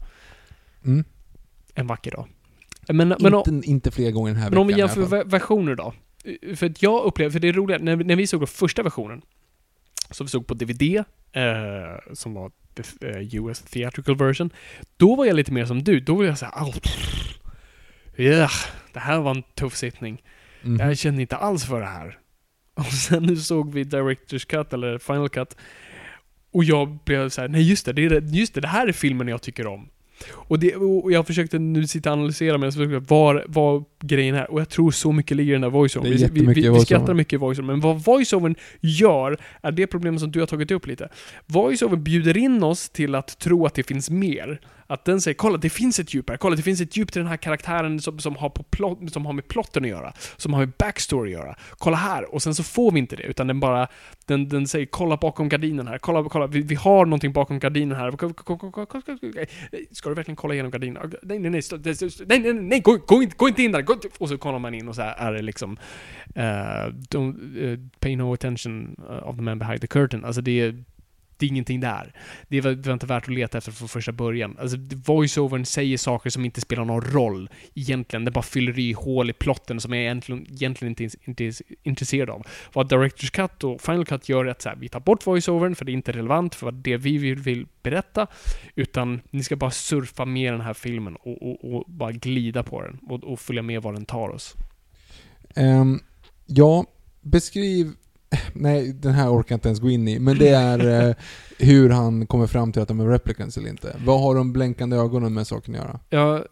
Mm. 0.84 1.04
en 1.74 1.86
vacker 1.86 2.10
dag. 2.10 2.28
Men, 2.88 3.08
men, 3.08 3.34
om- 3.34 3.42
inte, 3.46 3.68
inte 3.70 3.90
fler 3.90 4.10
gånger 4.10 4.32
den 4.32 4.42
här 4.42 4.50
men 4.50 4.58
om 4.58 4.66
vi 4.66 4.74
veckan 4.74 4.88
jämför 4.96 5.24
versioner 5.24 5.74
då. 5.74 5.94
För 6.56 6.66
att 6.66 6.82
jag 6.82 7.04
upplever, 7.04 7.30
för 7.30 7.38
det 7.40 7.48
är 7.48 7.52
roligt, 7.52 7.82
när, 7.82 7.96
vi- 7.96 8.04
när 8.04 8.16
vi 8.16 8.26
såg 8.26 8.40
den 8.40 8.46
första 8.46 8.82
versionen, 8.82 9.22
som 10.10 10.26
vi 10.26 10.30
såg 10.30 10.46
på 10.46 10.54
DVD, 10.54 10.82
eh, 11.32 12.14
som 12.14 12.34
var 12.34 12.50
the 12.74 13.08
eh, 13.08 13.34
US 13.34 13.60
theatrical 13.62 14.16
version. 14.16 14.50
Då 14.96 15.16
var 15.16 15.24
jag 15.26 15.36
lite 15.36 15.52
mer 15.52 15.66
som 15.66 15.84
du. 15.84 16.00
Då 16.00 16.14
var 16.14 16.24
jag 16.24 16.38
såhär, 16.38 16.52
oh, 16.54 16.74
yeah, 18.16 18.50
det 18.92 19.00
här 19.00 19.20
var 19.20 19.30
en 19.30 19.42
tuff 19.54 19.76
sittning. 19.76 20.22
Mhm. 20.62 20.80
Jag 20.80 20.98
känner 20.98 21.20
inte 21.20 21.36
alls 21.36 21.64
för 21.64 21.80
det 21.80 21.86
här. 21.86 22.18
Och 22.74 22.84
sen 22.84 23.22
nu 23.22 23.36
såg 23.36 23.72
vi 23.72 23.84
Director's 23.84 24.46
Cut, 24.46 24.72
eller 24.72 24.98
Final 24.98 25.28
Cut. 25.28 25.56
Och 26.52 26.64
jag 26.64 26.98
blev 27.04 27.28
så 27.28 27.40
här: 27.40 27.48
nej 27.48 27.62
just 27.62 27.86
det, 27.86 27.92
det 27.92 28.04
är, 28.04 28.20
just 28.20 28.54
det, 28.54 28.60
det 28.60 28.68
här 28.68 28.86
är 28.86 28.92
filmen 28.92 29.28
jag 29.28 29.42
tycker 29.42 29.66
om. 29.66 29.88
Och, 30.32 30.58
det, 30.58 30.76
och 30.76 31.12
jag 31.12 31.26
försökte 31.26 31.58
nu 31.58 31.86
sitta 31.86 32.10
och 32.10 32.16
analysera 32.16 32.58
men 32.58 33.04
vad, 33.04 33.42
vad 33.46 33.84
grejen 34.00 34.34
är. 34.34 34.50
Och 34.50 34.60
jag 34.60 34.68
tror 34.68 34.90
så 34.90 35.12
mycket 35.12 35.36
ligger 35.36 35.50
i 35.50 35.52
den 35.52 35.60
där 35.60 35.70
voiceovern. 35.70 36.12
Vi, 36.12 36.28
vi, 36.32 36.46
vi, 36.46 36.68
vi 36.68 36.80
skrattar 36.80 37.14
mycket 37.14 37.32
i 37.32 37.36
voiceovern, 37.36 37.66
men 37.66 37.80
vad 37.80 38.04
voiceovern 38.04 38.54
gör 38.80 39.38
är 39.62 39.72
det 39.72 39.86
problemet 39.86 40.20
som 40.20 40.30
du 40.30 40.40
har 40.40 40.46
tagit 40.46 40.70
upp 40.70 40.86
lite. 40.86 41.08
Voiceovern 41.46 42.04
bjuder 42.04 42.36
in 42.36 42.62
oss 42.62 42.88
till 42.88 43.14
att 43.14 43.38
tro 43.38 43.66
att 43.66 43.74
det 43.74 43.82
finns 43.82 44.10
mer. 44.10 44.60
Att 44.86 45.04
den 45.04 45.20
säger 45.20 45.34
kolla 45.34 45.58
det 45.58 45.70
finns 45.70 45.98
ett 45.98 46.14
djup 46.14 46.30
här, 46.30 46.36
kolla 46.36 46.56
det 46.56 46.62
finns 46.62 46.80
ett 46.80 46.96
djup 46.96 47.12
till 47.12 47.20
den 47.20 47.28
här 47.28 47.36
karaktären 47.36 48.00
som, 48.00 48.18
som, 48.18 48.36
har, 48.36 48.50
på 48.50 48.62
plot, 48.62 49.12
som 49.12 49.26
har 49.26 49.32
med 49.32 49.48
plotten 49.48 49.84
att 49.84 49.90
göra. 49.90 50.12
Som 50.36 50.52
har 50.52 50.60
med 50.60 50.72
backstory 50.78 51.34
att 51.34 51.40
göra. 51.40 51.56
Kolla 51.70 51.96
här! 51.96 52.34
Och 52.34 52.42
sen 52.42 52.54
så 52.54 52.62
får 52.62 52.92
vi 52.92 52.98
inte 52.98 53.16
det, 53.16 53.22
utan 53.22 53.46
den 53.46 53.60
bara, 53.60 53.88
den, 54.26 54.48
den 54.48 54.66
säger 54.66 54.86
kolla 54.86 55.16
bakom 55.16 55.48
gardinen 55.48 55.88
här, 55.88 55.98
kolla, 55.98 56.28
kolla, 56.28 56.46
vi, 56.46 56.60
vi 56.60 56.74
har 56.74 57.04
någonting 57.06 57.32
bakom 57.32 57.58
gardinen 57.58 57.96
här. 57.98 58.10
Ska 59.94 60.08
du 60.08 60.14
verkligen 60.14 60.36
kolla 60.36 60.54
igenom 60.54 60.70
gardinen? 60.70 61.12
Nej, 61.22 61.38
nej, 61.38 61.50
nej, 61.50 61.60
stå- 61.60 61.76
det- 61.76 62.00
det- 62.00 62.26
nej, 62.28 62.38
nej, 62.38 62.52
nej, 62.54 62.80
gå, 62.80 62.98
gå, 63.06 63.22
inte, 63.22 63.36
gå 63.36 63.48
inte 63.48 63.62
in 63.62 63.72
där! 63.72 63.82
Gå 63.82 63.92
inte. 63.92 64.08
Och 64.18 64.28
så 64.28 64.38
kollar 64.38 64.58
man 64.58 64.74
in 64.74 64.88
och 64.88 64.94
så 64.94 65.02
här 65.02 65.14
är 65.28 65.32
det 65.32 65.42
liksom 65.42 65.72
uh, 66.36 66.42
don't, 67.10 67.56
uh, 67.56 67.78
pay 68.00 68.16
no 68.16 68.32
attention 68.34 68.96
eh, 69.10 69.28
of 69.28 69.36
the 69.36 69.42
man 69.42 69.58
behind 69.58 69.80
the 69.80 69.86
curtain. 69.86 70.24
Alltså 70.24 70.40
det 70.40 70.60
är, 70.60 70.84
det 71.38 71.46
är 71.46 71.50
ingenting 71.50 71.80
där. 71.80 72.12
Det 72.48 72.60
var, 72.60 72.70
det 72.70 72.86
var 72.86 72.92
inte 72.92 73.06
värt 73.06 73.22
att 73.22 73.34
leta 73.34 73.58
efter 73.58 73.72
från 73.72 73.88
första 73.88 74.12
början. 74.12 74.56
Alltså, 74.60 74.76
voiceovern 75.06 75.64
säger 75.64 75.98
saker 75.98 76.30
som 76.30 76.44
inte 76.44 76.60
spelar 76.60 76.84
någon 76.84 77.00
roll 77.00 77.50
egentligen. 77.74 78.24
Det 78.24 78.30
bara 78.30 78.42
fyller 78.42 78.78
i 78.78 78.92
hål 78.92 79.30
i 79.30 79.32
plotten 79.32 79.80
som 79.80 79.92
jag 79.92 80.02
egentligen, 80.02 80.46
egentligen 80.52 80.90
inte, 80.90 81.18
inte 81.24 81.44
är 81.44 81.54
intresserad 81.82 82.30
av. 82.30 82.46
Vad 82.72 82.88
Directors 82.88 83.30
Cut 83.30 83.64
och 83.64 83.80
Final 83.80 84.06
Cut 84.06 84.28
gör 84.28 84.44
är 84.44 84.50
att 84.50 84.62
så 84.62 84.68
här, 84.68 84.76
vi 84.76 84.88
tar 84.88 85.00
bort 85.00 85.26
voiceovern 85.26 85.74
för 85.74 85.84
det 85.84 85.92
är 85.92 85.94
inte 85.94 86.12
relevant 86.12 86.54
för 86.54 86.72
det 86.72 86.96
vi 86.96 87.18
vill, 87.18 87.38
vill 87.38 87.66
berätta. 87.82 88.26
Utan 88.74 89.20
ni 89.30 89.42
ska 89.42 89.56
bara 89.56 89.70
surfa 89.70 90.24
med 90.24 90.52
den 90.52 90.60
här 90.60 90.74
filmen 90.74 91.16
och, 91.16 91.42
och, 91.42 91.74
och 91.74 91.84
bara 91.86 92.12
glida 92.12 92.62
på 92.62 92.82
den 92.82 92.98
och, 93.08 93.24
och 93.24 93.40
följa 93.40 93.62
med 93.62 93.82
var 93.82 93.92
den 93.92 94.06
tar 94.06 94.28
oss. 94.28 94.54
Um, 95.56 96.00
ja, 96.46 96.86
beskriv... 97.20 97.92
Nej, 98.52 98.92
den 98.92 99.12
här 99.12 99.28
orkar 99.32 99.52
jag 99.52 99.56
inte 99.56 99.68
ens 99.68 99.80
gå 99.80 99.90
in 99.90 100.08
i. 100.08 100.18
Men 100.18 100.38
det 100.38 100.48
är 100.48 101.08
eh, 101.08 101.14
hur 101.58 101.90
han 101.90 102.26
kommer 102.26 102.46
fram 102.46 102.72
till 102.72 102.82
att 102.82 102.88
de 102.88 103.00
är 103.00 103.06
replicants 103.06 103.56
eller 103.56 103.68
inte. 103.70 103.96
Vad 104.04 104.20
har 104.20 104.34
de 104.34 104.52
blänkande 104.52 104.96
ögonen 104.96 105.34
med 105.34 105.46
saken 105.46 105.74
att 105.74 105.80
göra? 105.80 106.00
Ja, 106.10 106.44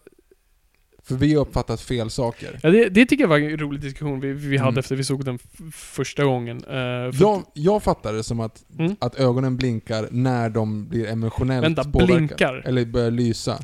För 1.02 1.14
vi 1.14 1.34
har 1.34 1.40
uppfattat 1.42 1.80
fel 1.80 2.10
saker. 2.10 2.60
Ja, 2.62 2.70
det, 2.70 2.88
det 2.88 3.06
tycker 3.06 3.24
jag 3.24 3.28
var 3.28 3.38
en 3.38 3.58
rolig 3.58 3.80
diskussion 3.80 4.20
vi, 4.20 4.32
vi 4.32 4.56
hade 4.56 4.68
Mm. 4.68 4.78
efter 4.78 4.96
vi 4.96 5.04
såg 5.04 5.24
den 5.24 5.38
första 5.72 6.24
gången. 6.24 6.56
Eh, 6.56 6.64
för 7.12 7.20
Jag, 7.20 7.42
jag 7.54 7.82
fattar 7.82 8.12
det 8.12 8.22
som 8.22 8.40
att, 8.40 8.64
Mm. 8.78 8.96
att 8.98 9.14
ögonen 9.20 9.56
blinkar 9.56 10.08
när 10.10 10.48
de 10.50 10.88
blir 10.88 11.06
emotionellt 11.08 11.64
Vänta, 11.66 11.84
påverkade. 11.84 12.16
blinkar? 12.16 12.62
Eller 12.66 12.84
börjar 12.84 13.10
lysa. 13.10 13.58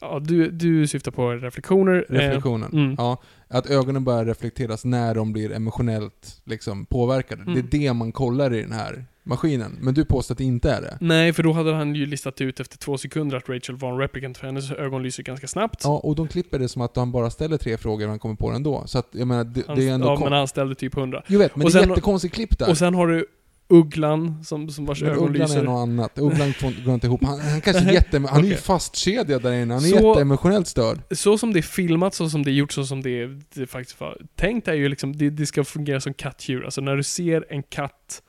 ja, 0.00 0.18
du, 0.18 0.50
du 0.50 0.86
syftar 0.86 1.10
på 1.12 1.30
reflektioner. 1.32 2.06
eh, 2.08 2.12
Reflektionen. 2.14 2.72
mm. 2.72 2.94
Ja, 2.98 3.22
att 3.52 3.66
ögonen 3.70 4.04
börjar 4.04 4.24
reflekteras 4.24 4.84
när 4.84 5.14
de 5.14 5.32
blir 5.32 5.52
emotionellt 5.52 6.40
liksom, 6.44 6.86
påverkade. 6.86 7.42
Mm. 7.42 7.54
Det 7.54 7.60
är 7.60 7.80
det 7.80 7.92
man 7.92 8.12
kollar 8.12 8.54
i 8.54 8.62
den 8.62 8.72
här 8.72 9.04
maskinen. 9.22 9.78
Men 9.80 9.94
du 9.94 10.04
påstår 10.04 10.34
att 10.34 10.38
det 10.38 10.44
inte 10.44 10.70
är 10.70 10.80
det. 10.80 10.98
Nej, 11.00 11.32
för 11.32 11.42
då 11.42 11.52
hade 11.52 11.74
han 11.74 11.94
ju 11.94 12.06
listat 12.06 12.40
ut 12.40 12.60
efter 12.60 12.78
två 12.78 12.98
sekunder 12.98 13.36
att 13.36 13.48
Rachel 13.48 13.76
var 13.76 13.92
en 13.92 13.98
replicant, 13.98 14.38
för 14.38 14.46
hennes 14.46 14.70
ögon 14.72 15.02
lyser 15.02 15.22
ganska 15.22 15.46
snabbt. 15.48 15.80
Ja, 15.84 15.98
och 15.98 16.16
de 16.16 16.28
klipper 16.28 16.58
det 16.58 16.68
som 16.68 16.82
att 16.82 16.96
han 16.96 17.12
bara 17.12 17.30
ställer 17.30 17.56
tre 17.56 17.76
frågor 17.76 18.04
och 18.04 18.10
han 18.10 18.18
kommer 18.18 18.34
på 18.34 18.50
det 18.50 18.56
ändå. 18.56 18.82
Så 18.86 18.98
att, 18.98 19.08
jag 19.10 19.28
menar, 19.28 19.44
det, 19.44 19.66
Han, 19.66 19.76
det 19.76 19.88
är 19.88 19.92
ändå... 19.92 20.06
ja, 20.06 20.20
men 20.24 20.32
han 20.32 20.48
ställde 20.48 20.74
typ 20.74 20.96
100. 20.96 21.22
Jag 21.26 21.38
vet, 21.38 21.56
men 21.56 21.66
och 21.66 21.72
det 21.72 21.78
är 21.78 21.80
sen- 21.80 21.88
jättekonstigt 21.88 22.34
klipp 22.34 22.58
där. 22.58 22.70
Och 22.70 22.78
sen 22.78 22.94
har 22.94 23.06
du 23.06 23.26
Ugglan, 23.72 24.44
som, 24.44 24.68
som 24.70 24.86
vars 24.86 25.02
men 25.02 25.10
ögon 25.10 25.28
Ugglan 25.28 25.42
är 25.50 25.54
lyser. 25.54 25.62
något 25.62 25.82
annat. 25.82 26.18
Ugglan 26.18 26.54
går 26.84 26.94
inte 26.94 27.06
ihop. 27.06 27.24
Han, 27.24 27.40
han 27.40 27.60
kanske 27.60 27.82
är 27.84 27.92
jätte... 27.92 28.18
Han 28.18 28.44
är 28.44 28.48
ju 28.48 28.54
fastkedjad 28.56 29.42
där 29.42 29.52
inne. 29.52 29.74
Han 29.74 29.84
är 29.84 29.88
Så- 29.88 29.94
jätteemotionellt 30.08 30.68
störd. 30.68 30.98
Så 31.10 31.38
som 31.38 31.52
det 31.52 31.60
är 31.60 31.62
filmat, 31.62 32.14
så 32.14 32.30
som 32.30 32.42
det 32.42 32.50
är 32.50 32.52
gjort, 32.52 32.72
så 32.72 32.84
som 32.84 33.02
det, 33.02 33.26
det 33.54 33.66
faktiskt 33.66 34.00
var 34.00 34.18
tänkt 34.34 34.68
är 34.68 34.74
ju 34.74 34.88
liksom, 34.88 35.16
det, 35.16 35.30
det 35.30 35.46
ska 35.46 35.64
fungera 35.64 36.00
som 36.00 36.14
kattdjur. 36.14 36.64
Alltså 36.64 36.80
när 36.80 36.96
du 36.96 37.02
ser 37.02 37.46
en 37.50 37.62
katt 37.62 38.22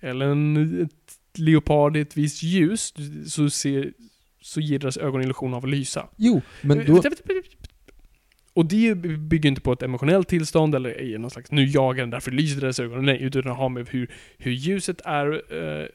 eller 0.00 0.26
en 0.26 0.88
leopard 1.34 1.96
i 1.96 2.00
ett 2.00 2.16
visst 2.16 2.42
ljus, 2.42 2.94
så, 3.26 3.50
ser, 3.50 3.92
så 4.42 4.60
ger 4.60 4.78
deras 4.78 4.96
ögon 4.96 5.22
illusion 5.22 5.54
av 5.54 5.64
att 5.64 5.70
lysa. 5.70 6.08
Jo, 6.16 6.40
men 6.60 6.86
då... 6.86 7.02
Och 8.54 8.66
det 8.66 8.94
bygger 8.94 9.48
inte 9.48 9.60
på 9.60 9.72
ett 9.72 9.82
emotionellt 9.82 10.28
tillstånd 10.28 10.74
eller 10.74 11.00
i 11.00 11.18
någon 11.18 11.30
slags 11.30 11.50
nu 11.50 11.64
jagar 11.64 12.02
den 12.02 12.10
därför 12.10 12.30
lyser 12.30 12.60
deras 12.60 12.80
ögon. 12.80 13.04
Nej, 13.04 13.22
utan 13.22 13.42
det 13.42 13.50
har 13.50 13.68
med 13.68 13.88
hur, 13.88 14.10
hur 14.38 14.52
ljuset 14.52 15.00
är, 15.04 15.32
eh, 15.32 15.86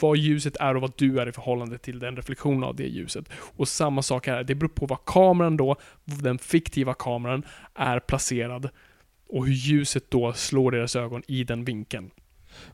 vad 0.00 0.16
ljuset 0.16 0.56
är 0.56 0.74
och 0.74 0.80
vad 0.80 0.92
du 0.96 1.20
är 1.20 1.28
i 1.28 1.32
förhållande 1.32 1.78
till 1.78 1.98
den 1.98 2.16
reflektionen 2.16 2.64
av 2.64 2.76
det 2.76 2.86
ljuset. 2.86 3.28
Och 3.56 3.68
samma 3.68 4.02
sak 4.02 4.26
här, 4.26 4.44
det 4.44 4.54
beror 4.54 4.68
på 4.68 4.86
vad 4.86 5.04
kameran 5.04 5.56
då, 5.56 5.76
den 6.04 6.38
fiktiva 6.38 6.94
kameran, 6.94 7.42
är 7.74 8.00
placerad 8.00 8.68
och 9.28 9.46
hur 9.46 9.54
ljuset 9.54 10.10
då 10.10 10.32
slår 10.32 10.70
deras 10.70 10.96
ögon 10.96 11.22
i 11.28 11.44
den 11.44 11.64
vinkeln. 11.64 12.10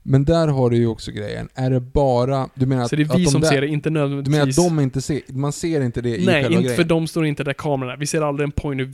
Men 0.02 0.24
där 0.24 0.48
har 0.48 0.70
du 0.70 0.76
ju 0.76 0.86
också 0.86 1.10
grejen. 1.10 1.48
Är 1.54 1.70
det 1.70 1.80
bara... 1.80 2.48
Du 2.54 2.66
menar 2.66 2.82
att, 2.82 2.90
Så 2.90 2.96
det 2.96 3.02
är 3.02 3.10
att 3.12 3.18
vi 3.18 3.24
de 3.24 3.30
som 3.30 3.40
där, 3.40 3.48
ser 3.48 3.60
det, 3.60 3.68
inte 3.68 3.88
Du 3.88 3.92
menar 3.92 4.08
nödvändigtvis... 4.08 4.58
att 4.58 4.64
de 4.64 4.80
inte 4.80 5.02
ser... 5.02 5.20
Man 5.28 5.52
ser 5.52 5.80
inte 5.80 6.00
det 6.00 6.08
i 6.16 6.26
Nej, 6.26 6.34
själva 6.34 6.48
inte 6.48 6.62
grejen? 6.62 6.76
för 6.76 6.84
de 6.84 7.06
står 7.06 7.26
inte 7.26 7.44
där 7.44 7.52
kameran 7.52 7.92
är. 7.92 7.96
Vi 7.96 8.06
ser 8.06 8.22
aldrig 8.22 8.44
en 8.44 8.52
point 8.52 8.82
of 8.82 8.88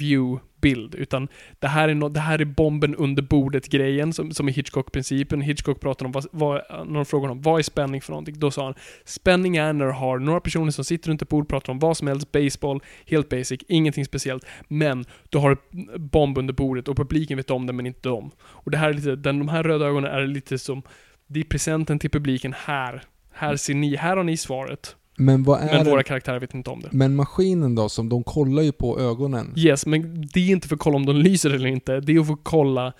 view-bild, 0.63 0.95
utan 0.95 1.29
det 1.59 1.69
här 1.69 1.89
är, 1.89 1.95
no, 1.95 2.09
det 2.09 2.21
här 2.21 2.41
är 2.41 2.45
bomben 2.45 2.95
under 2.95 3.23
bordet-grejen, 3.23 4.13
som, 4.13 4.31
som 4.31 4.49
är 4.49 4.53
Hitchcock-principen. 4.53 5.41
Hitchcock 5.41 5.81
pratar 5.81 6.07
om, 6.07 6.13
vad, 6.13 6.27
vad, 6.33 6.63
när 6.87 6.95
de 6.95 7.05
frågar 7.05 7.29
honom 7.29 7.43
vad 7.43 7.59
är 7.59 7.63
spänning 7.63 8.01
för 8.01 8.13
någonting? 8.13 8.39
Då 8.39 8.51
sa 8.51 8.65
han, 8.65 8.75
spänning 9.05 9.57
är 9.57 9.73
när 9.73 9.87
du 9.87 9.93
har 9.93 10.19
några 10.19 10.41
personer 10.41 10.71
som 10.71 10.85
sitter 10.85 11.11
runt 11.11 11.23
ett 11.23 11.29
bord, 11.29 11.49
pratar 11.49 11.73
om 11.73 11.79
vad 11.79 11.97
som 11.97 12.09
helst, 12.09 12.33
baseball, 12.33 12.81
helt 13.07 13.29
basic, 13.29 13.61
ingenting 13.69 14.05
speciellt. 14.05 14.47
Men 14.69 15.05
du 15.31 15.39
har 15.39 15.53
ett 15.53 15.71
bomb 15.97 16.39
under 16.39 16.55
bordet 16.55 16.89
och 16.89 16.97
publiken 16.97 17.37
vet 17.37 17.51
om 17.51 17.67
det, 17.67 17.73
men 17.73 17.87
inte 17.87 18.09
de. 18.09 18.31
Och 18.41 18.71
det 18.71 18.79
här 18.79 18.89
är 18.89 18.95
lite, 18.95 19.17
den, 19.17 19.39
de 19.39 19.49
här 19.49 19.63
röda 19.63 19.87
ögonen 19.87 20.13
är 20.13 20.27
lite 20.27 20.59
som, 20.59 20.83
det 21.27 21.41
är 21.41 21.45
presenten 21.45 21.99
till 21.99 22.11
publiken 22.11 22.55
här. 22.57 23.03
Här 23.35 23.57
ser 23.57 23.75
ni, 23.75 23.97
här 23.97 24.17
har 24.17 24.25
ni 24.25 24.37
svaret. 24.37 24.97
Men 25.17 25.43
vad 25.43 25.61
är 25.61 25.67
Men 25.67 25.85
det? 25.85 25.91
våra 25.91 26.03
karaktärer 26.03 26.41
vet 26.41 26.55
inte 26.55 26.71
om 26.71 26.81
det. 26.81 26.89
Men 26.93 27.17
maskinen 27.17 27.75
då, 27.75 27.89
som 27.89 28.09
de 28.09 28.25
kollar 28.25 28.63
ju 28.63 28.73
på 28.73 29.01
ögonen. 29.01 29.55
Yes, 29.57 29.87
men 29.87 30.27
det 30.33 30.41
är 30.41 30.51
inte 30.51 30.69
för 30.69 30.75
att 30.77 30.81
kolla 30.81 30.97
om 30.97 31.07
de 31.07 31.17
lyser 31.17 31.51
eller 31.51 31.67
inte. 31.67 32.01
Det 32.01 32.13
är 32.13 32.21
att 32.21 32.27
få 32.27 32.37
kolla 32.43 32.93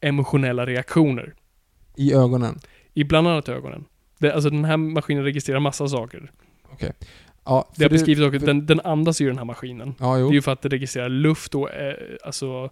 emotionella 0.00 0.66
reaktioner. 0.66 1.34
I 1.96 2.14
ögonen. 2.14 2.58
I 2.94 3.04
bland 3.04 3.28
annat 3.28 3.48
ögonen. 3.48 3.84
Det, 4.18 4.32
alltså 4.34 4.50
den 4.50 4.64
här 4.64 4.76
maskinen 4.76 5.24
registrerar 5.24 5.60
massa 5.60 5.88
saker. 5.88 6.30
Ja, 7.44 7.70
Det 7.76 7.84
har 7.84 7.90
beskrivits 7.90 8.26
också, 8.26 8.38
för- 8.40 8.46
den, 8.46 8.66
den 8.66 8.80
andas 8.80 9.20
ju 9.20 9.26
den 9.28 9.38
här 9.38 9.44
maskinen. 9.44 9.94
Ja, 10.00 10.14
Det 10.14 10.20
jo. 10.20 10.28
är 10.28 10.32
ju 10.32 10.42
för 10.42 10.52
att 10.52 10.62
det 10.62 10.68
registrerar 10.68 11.08
luft 11.08 11.54
och 11.54 11.70
eh, 11.70 11.94
alltså 12.24 12.70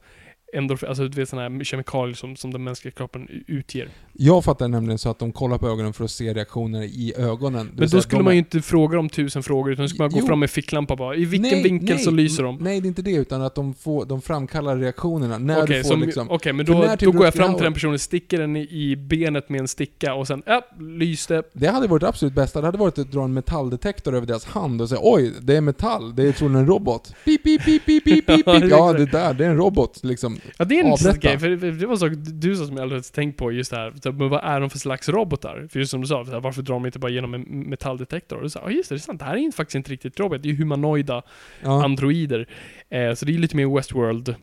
endorfin, 0.52 0.88
alltså 0.88 1.08
du 1.08 1.20
vet 1.20 1.28
sådana 1.28 1.48
här 1.56 1.64
kemikalier 1.64 2.14
som, 2.14 2.36
som 2.36 2.52
den 2.52 2.64
mänskliga 2.64 2.92
kroppen 2.92 3.28
utger. 3.46 3.88
Jag 4.12 4.44
fattar 4.44 4.68
nämligen 4.68 4.98
så 4.98 5.10
att 5.10 5.18
de 5.18 5.32
kollar 5.32 5.58
på 5.58 5.68
ögonen 5.68 5.92
för 5.92 6.04
att 6.04 6.10
se 6.10 6.34
reaktioner 6.34 6.82
i 6.82 7.14
ögonen. 7.16 7.70
Men 7.76 7.88
då 7.88 8.00
skulle 8.02 8.22
man 8.22 8.32
ju 8.32 8.38
inte 8.38 8.62
fråga 8.62 8.96
dem 8.96 9.08
tusen 9.08 9.42
frågor, 9.42 9.72
utan 9.72 9.84
då 9.84 9.88
skulle 9.88 10.02
man 10.04 10.10
gå 10.10 10.18
Jo. 10.20 10.26
fram 10.26 10.40
med 10.40 10.50
ficklampa 10.50 10.96
bara. 10.96 11.16
I 11.16 11.24
vilken 11.24 11.50
Nej, 11.52 11.62
vinkel 11.62 11.96
nej, 11.96 12.04
så 12.04 12.10
lyser 12.10 12.42
de? 12.42 12.56
Nej, 12.60 12.80
det 12.80 12.86
är 12.86 12.88
inte 12.88 13.02
det, 13.02 13.10
utan 13.14 13.42
att 13.42 13.54
de, 13.54 13.74
får, 13.74 14.04
de 14.04 14.22
framkallar 14.22 14.76
reaktionerna. 14.76 15.38
När 15.38 15.62
Okej, 15.62 15.76
du 15.76 15.82
får 15.82 15.90
som- 15.90 16.00
liksom... 16.00 16.30
okej, 16.30 16.52
men 16.52 16.66
för 16.66 16.72
då, 16.74 16.96
till 16.96 17.06
då 17.06 17.12
går 17.12 17.24
jag 17.24 17.34
fram 17.34 17.54
till 17.54 17.64
den 17.64 17.72
personen, 17.72 17.98
sticker 17.98 18.38
den 18.38 18.56
i, 18.56 18.60
i 18.70 18.96
benet 18.96 19.48
med 19.48 19.60
en 19.60 19.68
sticka 19.68 20.14
och 20.14 20.26
sen, 20.26 20.42
ja, 20.46 20.62
lyste. 20.80 21.42
Det 21.52 21.66
hade 21.66 21.86
varit 21.88 22.00
det 22.00 22.08
absolut 22.08 22.34
bästa. 22.34 22.60
Det 22.60 22.66
hade 22.66 22.78
varit 22.78 22.98
att 22.98 23.12
dra 23.12 23.24
en 23.24 23.32
metalldetektor 23.34 24.14
över 24.14 24.26
deras 24.26 24.44
hand 24.44 24.82
och 24.82 24.88
säga 24.88 25.00
oj, 25.02 25.32
det 25.40 25.56
är 25.56 25.60
metall, 25.60 26.14
det 26.16 26.22
är 26.28 26.32
troligen 26.32 26.60
en 26.60 26.66
robot. 26.66 27.14
Pip, 27.24 27.42
pip, 27.42 27.64
pip, 27.64 27.86
pip, 27.86 28.04
pip, 28.04 28.26
pip, 28.26 28.44
pip. 28.44 28.64
Ja, 28.70 28.92
det 28.92 29.06
där, 29.06 29.34
det 29.34 29.44
är 29.44 29.50
en 29.50 29.56
robot 29.56 29.98
liksom. 30.04 30.38
Ja, 30.58 30.64
det 30.64 30.74
är 30.78 30.80
en 30.80 30.86
intressant 30.86 31.20
grej, 31.20 31.38
för 31.38 31.48
det 31.48 31.86
var 31.86 31.96
så 31.96 32.08
du 32.08 32.56
sa 32.56 32.66
som 32.66 32.76
jag 32.76 32.82
aldrig 32.82 32.98
hade 32.98 33.08
tänkt 33.08 33.36
på 33.36 33.52
just 33.52 33.70
det 33.70 33.76
här. 33.76 33.92
Så, 34.02 34.12
Men 34.12 34.28
vad 34.28 34.44
är 34.44 34.60
de 34.60 34.70
för 34.70 34.78
slags 34.78 35.08
robotar? 35.08 35.66
För 35.70 35.78
just 35.78 35.90
som 35.90 36.00
du 36.00 36.06
sa, 36.06 36.24
här, 36.24 36.40
varför 36.40 36.62
drar 36.62 36.74
de 36.74 36.86
inte 36.86 36.98
bara 36.98 37.10
igenom 37.10 37.34
en 37.34 37.42
metalldetektor? 37.42 38.36
Och 38.36 38.42
du 38.42 38.50
sa, 38.50 38.60
ja 38.64 38.70
just 38.70 38.88
det, 38.88 38.94
det 38.94 38.98
är 38.98 39.00
sant. 39.00 39.18
Det 39.18 39.24
här 39.24 39.36
är 39.36 39.52
faktiskt 39.52 39.74
inte 39.74 39.90
riktigt 39.92 40.20
robot. 40.20 40.42
Det 40.42 40.50
är 40.50 40.54
humanoida 40.54 41.22
Ja. 41.62 41.84
androider. 41.84 42.48
Eh, 42.90 43.14
så 43.14 43.24
det 43.26 43.34
är 43.34 43.38
lite 43.38 43.56
mer 43.56 43.74
Westworld. 43.76 44.34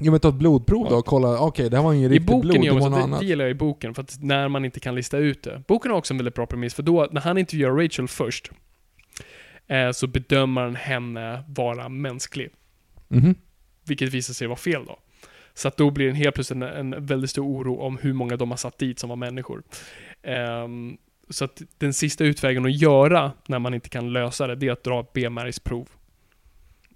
Ja 0.00 0.10
men 0.10 0.20
ta 0.20 0.28
ett 0.28 0.34
blodprov 0.34 0.88
då 0.90 0.96
och 0.96 1.06
kolla, 1.06 1.40
okej 1.40 1.70
det 1.70 1.76
här 1.76 1.84
var 1.84 1.92
ingen 1.94 2.10
riktigt 2.10 2.26
blod, 2.40 2.62
det 2.62 2.70
var 2.70 2.74
något 2.74 2.82
så, 2.82 2.88
det, 2.88 2.96
det 2.96 3.02
annat. 3.02 3.22
gillar 3.22 3.44
jag 3.44 3.50
i 3.50 3.54
boken, 3.54 3.94
för 3.94 4.02
att 4.02 4.16
när 4.22 4.48
man 4.48 4.64
inte 4.64 4.80
kan 4.80 4.94
lista 4.94 5.18
ut 5.18 5.42
det. 5.42 5.62
Boken 5.68 5.90
har 5.90 5.98
också 5.98 6.14
en 6.14 6.18
väldigt 6.18 6.34
bra 6.34 6.46
premiss, 6.46 6.74
för 6.74 6.82
då, 6.82 7.08
när 7.12 7.20
han 7.20 7.38
intervjuar 7.38 7.70
Rachel 7.72 8.08
först, 8.08 8.50
eh, 9.66 9.90
så 9.90 10.06
bedömer 10.06 10.60
han 10.62 10.74
henne 10.76 11.44
vara 11.48 11.88
mänsklig. 11.88 12.48
Mhm. 13.08 13.34
Vilket 13.86 14.08
visar 14.14 14.34
sig 14.34 14.46
vara 14.46 14.56
fel 14.56 14.84
då. 14.86 14.98
Så 15.58 15.68
att 15.68 15.76
då 15.76 15.90
blir 15.90 16.06
det 16.08 16.14
helt 16.14 16.34
plötsligt 16.34 16.62
en, 16.62 16.92
en 16.92 17.06
väldigt 17.06 17.30
stor 17.30 17.44
oro 17.44 17.80
om 17.80 17.98
hur 17.98 18.12
många 18.12 18.36
de 18.36 18.50
har 18.50 18.56
satt 18.56 18.78
dit 18.78 18.98
som 18.98 19.08
var 19.08 19.16
människor. 19.16 19.62
Ehm, 20.22 20.96
så 21.30 21.44
att 21.44 21.62
den 21.78 21.94
sista 21.94 22.24
utvägen 22.24 22.64
att 22.66 22.76
göra 22.76 23.32
när 23.46 23.58
man 23.58 23.74
inte 23.74 23.88
kan 23.88 24.12
lösa 24.12 24.46
det, 24.46 24.54
det 24.54 24.68
är 24.68 24.72
att 24.72 24.84
dra 24.84 25.00
ett 25.00 25.12
benmärgsprov. 25.12 25.88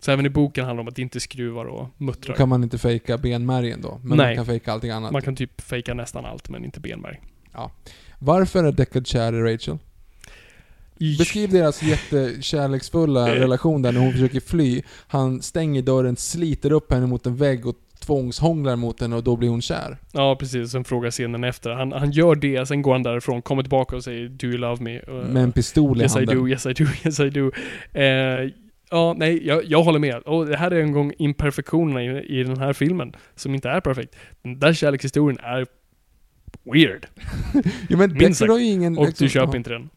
Så 0.00 0.10
även 0.10 0.26
i 0.26 0.28
boken 0.28 0.64
handlar 0.64 0.82
det 0.84 0.88
om 0.88 0.92
att 0.92 0.98
inte 0.98 1.20
skruvar 1.20 1.64
och 1.64 1.88
Då 1.98 2.04
muttrar. 2.04 2.34
kan 2.34 2.48
man 2.48 2.62
inte 2.62 2.78
fejka 2.78 3.18
benmärgen 3.18 3.80
då, 3.80 4.00
men 4.04 4.16
Nej. 4.16 4.26
man 4.26 4.36
kan 4.36 4.46
fejka 4.46 4.72
allting 4.72 4.90
annat. 4.90 5.12
Man 5.12 5.22
kan 5.22 5.36
typ 5.36 5.60
fejka 5.60 5.94
nästan 5.94 6.24
allt, 6.24 6.48
men 6.48 6.64
inte 6.64 6.80
benmärg. 6.80 7.20
Varför 8.18 8.64
är 8.64 8.72
Deckard 8.72 9.06
kär 9.06 9.32
i 9.32 9.54
Rachel? 9.54 9.78
Beskriv 11.18 11.50
deras 11.50 11.82
jättekärleksfulla 11.82 13.34
relation 13.34 13.82
där 13.82 13.92
när 13.92 14.00
hon 14.00 14.12
försöker 14.12 14.40
fly. 14.40 14.82
Han 15.06 15.42
stänger 15.42 15.82
dörren, 15.82 16.16
sliter 16.16 16.72
upp 16.72 16.92
henne 16.92 17.06
mot 17.06 17.26
en 17.26 17.36
vägg 17.36 17.66
och 17.66 17.76
tvångshånglar 18.02 18.76
mot 18.76 19.00
henne 19.00 19.16
och 19.16 19.24
då 19.24 19.36
blir 19.36 19.48
hon 19.48 19.62
kär. 19.62 19.98
Ja, 20.12 20.36
precis. 20.36 20.70
Sen 20.70 20.84
frågar 20.84 21.10
scenen 21.10 21.44
efter. 21.44 21.70
Han, 21.70 21.92
han 21.92 22.10
gör 22.10 22.34
det, 22.34 22.66
sen 22.68 22.82
går 22.82 22.92
han 22.92 23.02
därifrån, 23.02 23.42
kommer 23.42 23.62
tillbaka 23.62 23.96
och 23.96 24.04
säger 24.04 24.28
'Do 24.28 24.46
you 24.46 24.58
love 24.58 24.84
me?' 24.84 25.10
Uh, 25.10 25.32
Med 25.32 25.42
en 25.42 25.52
pistol 25.52 25.98
i 26.00 26.02
Yes 26.02 26.16
I 26.16 26.18
handen. 26.18 26.36
do, 26.36 26.48
yes 26.48 26.66
I 26.66 26.72
do, 26.72 26.84
yes 27.04 27.20
I 27.20 27.30
do. 27.30 27.50
Eh, 27.92 28.04
ja, 28.90 29.14
nej, 29.16 29.46
jag, 29.46 29.64
jag 29.64 29.82
håller 29.82 29.98
med. 29.98 30.16
Och 30.16 30.46
det 30.46 30.56
här 30.56 30.70
är 30.70 30.80
en 30.80 30.92
gång 30.92 31.12
imperfektionerna 31.18 32.02
i, 32.04 32.40
i 32.40 32.44
den 32.44 32.58
här 32.58 32.72
filmen, 32.72 33.12
som 33.34 33.54
inte 33.54 33.68
är 33.70 33.80
perfekt. 33.80 34.16
Den 34.42 34.58
där 34.58 34.72
kärlekshistorien 34.72 35.38
är 35.42 35.66
weird. 36.72 37.06
Ja, 37.88 37.96
men 37.96 38.34
sagt. 38.34 38.50
har 38.50 38.58
ju 38.58 38.64
ingen... 38.64 38.98
Och 38.98 39.06
liksom- 39.06 39.24
du 39.24 39.30
köper 39.30 39.52
ja. 39.52 39.56
inte 39.56 39.70
den. 39.70 39.90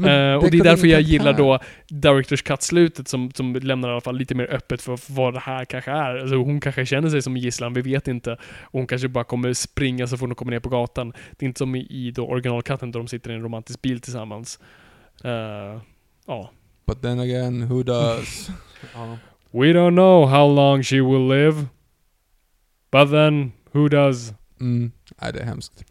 Men 0.00 0.26
Eh, 0.32 0.34
och 0.44 0.50
det 0.50 0.58
är 0.58 0.64
därför 0.64 0.86
jag 0.86 1.00
gillar 1.00 1.32
då 1.32 1.58
Directors 1.88 2.42
Cut-slutet 2.42 3.08
som, 3.08 3.30
som 3.30 3.54
lämnar 3.54 3.88
i 3.88 3.92
alla 3.92 4.00
fall 4.00 4.18
lite 4.18 4.34
mer 4.34 4.54
öppet 4.54 4.82
för 4.82 5.12
vad 5.12 5.34
det 5.34 5.40
här 5.40 5.64
kanske 5.64 5.90
är. 5.90 6.16
Alltså 6.16 6.36
hon 6.36 6.60
kanske 6.60 6.86
känner 6.86 7.08
sig 7.08 7.22
som 7.22 7.36
gisslan, 7.36 7.74
vi 7.74 7.80
vet 7.80 8.08
inte. 8.08 8.32
Och 8.60 8.72
hon 8.72 8.86
kanske 8.86 9.08
bara 9.08 9.24
kommer 9.24 9.52
springa 9.52 10.06
så 10.06 10.16
fort 10.16 10.28
hon 10.28 10.34
kommer 10.34 10.52
ner 10.52 10.60
på 10.60 10.68
gatan. 10.68 11.12
Det 11.36 11.44
är 11.44 11.48
inte 11.48 11.58
som 11.58 11.76
i, 11.76 12.12
då 12.14 12.26
originalkatten 12.26 12.92
där 12.92 13.00
de 13.00 13.08
sitter 13.08 13.30
i 13.30 13.34
en 13.34 13.42
romantisk 13.42 13.82
bil 13.82 14.00
tillsammans. 14.00 14.58
Eh, 15.24 15.80
ja. 16.26 16.50
But 16.86 17.02
then 17.02 17.20
again, 17.20 17.68
who 17.68 17.82
does? 17.82 18.48
ja. 18.94 19.18
We 19.50 19.72
don't 19.72 19.94
know 19.94 20.28
how 20.28 20.54
long 20.54 20.82
she 20.82 20.96
will 20.96 21.28
live. 21.28 21.66
But 22.90 23.10
then, 23.10 23.52
who 23.72 23.88
does? 23.88 24.32
Mm. 24.60 24.92
Nej, 25.22 25.32
det 25.32 25.40
är 25.40 25.44
hemskt. 25.44 25.84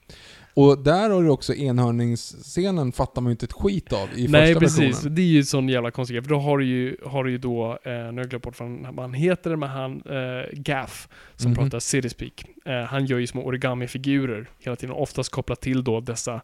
Och 0.57 0.79
där 0.83 1.09
har 1.09 1.23
du 1.23 1.29
också 1.29 1.53
enhörningsscenen 1.55 2.91
fattar 2.91 3.21
man 3.21 3.29
ju 3.29 3.31
inte 3.31 3.45
ett 3.45 3.53
skit 3.53 3.93
av 3.93 4.07
i 4.15 4.27
Nej, 4.27 4.47
första 4.47 4.59
precis. 4.59 4.79
versionen. 4.79 5.15
Det 5.15 5.21
är 5.21 5.25
ju 5.25 5.43
sån 5.43 5.69
jävla 5.69 5.91
konstig. 5.91 6.23
För 6.23 6.29
då 6.29 6.39
har 6.39 6.57
du 6.57 6.65
ju, 6.65 6.97
har 7.05 7.23
du 7.23 7.31
ju 7.31 7.37
då, 7.37 7.71
eh, 7.83 7.91
nu 7.91 7.97
har 8.11 8.17
jag 8.17 8.29
glömt 8.29 8.43
bort 8.43 8.59
vad 8.59 8.99
han, 8.99 9.13
heter, 9.13 9.55
men 9.55 9.69
han, 9.69 10.01
eh, 10.05 10.49
Gaff, 10.53 11.07
som 11.35 11.51
Mhm. 11.51 11.57
pratar 11.57 11.79
city 11.79 12.09
speak. 12.09 12.45
Eh, 12.65 12.81
han 12.81 13.05
gör 13.05 13.17
ju 13.17 13.27
små 13.27 13.43
origami-figurer 13.45 14.49
hela 14.59 14.75
tiden, 14.75 14.95
oftast 14.95 15.29
kopplat 15.31 15.61
till 15.61 15.83
då 15.83 15.99
dessa 15.99 16.41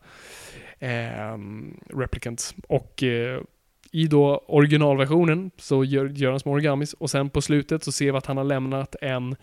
eh, 0.79 1.38
replicants. 1.95 2.55
Och 2.67 3.03
eh, 3.03 3.41
i 3.91 4.07
då 4.07 4.43
originalversionen 4.47 5.51
så 5.57 5.83
gör, 5.83 6.05
gör 6.09 6.29
han 6.31 6.39
små 6.39 6.51
origamis 6.51 6.93
och 6.93 7.09
sen 7.09 7.29
på 7.29 7.41
slutet 7.41 7.83
så 7.83 7.91
ser 7.91 8.11
vi 8.11 8.17
att 8.17 8.25
han 8.25 8.38
har 8.38 8.43
lämnat 8.43 8.95
en 9.01 9.35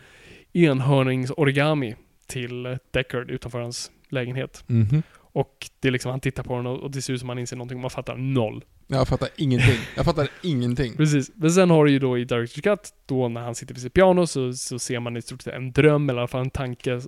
enhörningsorigami 0.52 1.94
till 2.26 2.78
Deckard 2.90 3.30
utanför 3.30 3.60
hans 3.60 3.90
lägenhet. 4.12 4.64
Mhm. 4.66 5.02
Och 5.32 5.70
det 5.80 5.88
är 5.88 5.92
liksom, 5.92 6.10
han 6.10 6.20
tittar 6.20 6.42
på 6.42 6.56
den 6.56 6.66
och 6.66 6.78
och 6.82 6.90
det 6.90 7.02
ser 7.02 7.12
ut 7.12 7.20
som 7.20 7.28
han 7.28 7.38
inser 7.38 7.56
någonting 7.56 7.76
och 7.76 7.82
man 7.82 7.90
fattar 7.90 8.16
noll. 8.16 8.64
Jag 8.86 9.08
fattar 9.08 9.28
ingenting. 9.36 9.76
Jag 9.96 10.04
fattar 10.04 10.28
ingenting. 10.42 10.96
Precis. 10.96 11.30
Men 11.34 11.50
sen 11.50 11.70
har 11.70 11.84
du 11.84 11.90
ju 11.90 11.98
då 11.98 12.18
i 12.18 12.24
Director's 12.24 12.62
Cut, 12.62 12.92
då 13.06 13.28
när 13.28 13.40
han 13.40 13.54
sitter 13.54 13.74
vid 13.74 13.82
sitt 13.82 13.92
piano 13.92 14.26
så, 14.26 14.52
så 14.52 14.78
ser 14.78 15.00
man 15.00 15.16
i 15.16 15.22
stort 15.22 15.42
sett 15.42 15.54
en 15.54 15.72
dröm, 15.72 16.10
eller 16.10 16.18
i 16.18 16.20
alla 16.20 16.28
fall 16.28 16.40
en 16.40 16.50
tanke 16.50 17.00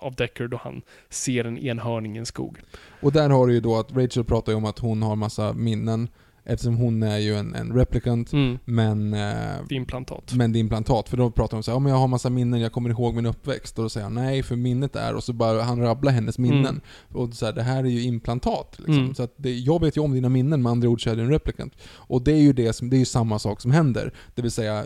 av 0.00 0.14
Deckard 0.14 0.50
då 0.50 0.60
han 0.62 0.82
ser 1.08 1.44
en 1.44 1.58
enhörning 1.58 2.16
i 2.16 2.18
en 2.18 2.26
skog. 2.26 2.58
Och 3.00 3.12
där 3.12 3.30
har 3.30 3.46
du 3.46 3.54
ju 3.54 3.60
då 3.60 3.76
att 3.76 3.92
Rachel 3.92 4.24
pratar 4.24 4.52
ju 4.52 4.56
om 4.56 4.64
att 4.64 4.78
hon 4.78 5.02
har 5.02 5.16
massa 5.16 5.52
minnen 5.52 6.08
eftersom 6.44 6.76
hon 6.76 7.02
är 7.02 7.18
ju 7.18 7.36
en, 7.36 7.54
en 7.54 7.72
replicant 7.72 8.32
Mm. 8.32 8.58
men, 8.64 9.14
eh, 9.14 9.56
implantat. 9.70 10.32
men 10.34 10.52
det 10.52 10.58
är 10.58 10.60
implantat. 10.60 11.08
För 11.08 11.16
då 11.16 11.30
pratar 11.30 11.56
hon 11.56 11.62
så 11.62 11.72
här, 11.72 11.78
men 11.78 11.92
jag 11.92 11.98
har 11.98 12.08
massa 12.08 12.30
minnen, 12.30 12.60
jag 12.60 12.72
kommer 12.72 12.90
ihåg 12.90 13.14
min 13.14 13.26
uppväxt. 13.26 13.78
Och 13.78 13.84
då 13.84 13.88
säger 13.88 14.04
han 14.04 14.14
nej, 14.14 14.42
för 14.42 14.56
minnet 14.56 14.96
är, 14.96 15.14
och 15.14 15.24
så 15.24 15.32
bara 15.32 15.62
han 15.62 15.80
rabblar 15.80 16.12
hennes 16.12 16.38
minnen. 16.38 16.66
Mm. 16.66 16.80
Och 17.12 17.34
så 17.34 17.46
här, 17.46 17.52
det 17.52 17.62
här 17.62 17.84
är 17.84 17.88
ju 17.88 18.02
implantat. 18.02 18.74
Liksom. 18.78 18.98
Mm. 18.98 19.14
Så 19.14 19.22
att 19.22 19.34
det, 19.36 19.54
jag 19.54 19.80
vet 19.80 19.96
ju 19.96 20.00
om 20.00 20.12
dina 20.12 20.28
minnen, 20.28 20.62
med 20.62 20.72
andra 20.72 20.88
ord 20.88 21.04
så 21.04 21.10
är 21.10 21.16
du 21.16 21.22
en 21.22 21.30
replicant. 21.30 21.72
Och 21.84 22.22
det 22.22 22.32
är 22.32 22.40
ju 22.40 22.52
det 22.52 22.72
som, 22.72 22.90
det 22.90 22.96
är 22.96 22.98
ju 22.98 23.04
samma 23.04 23.38
sak 23.38 23.60
som 23.60 23.70
händer. 23.70 24.12
Det 24.34 24.42
vill 24.42 24.50
säga, 24.50 24.84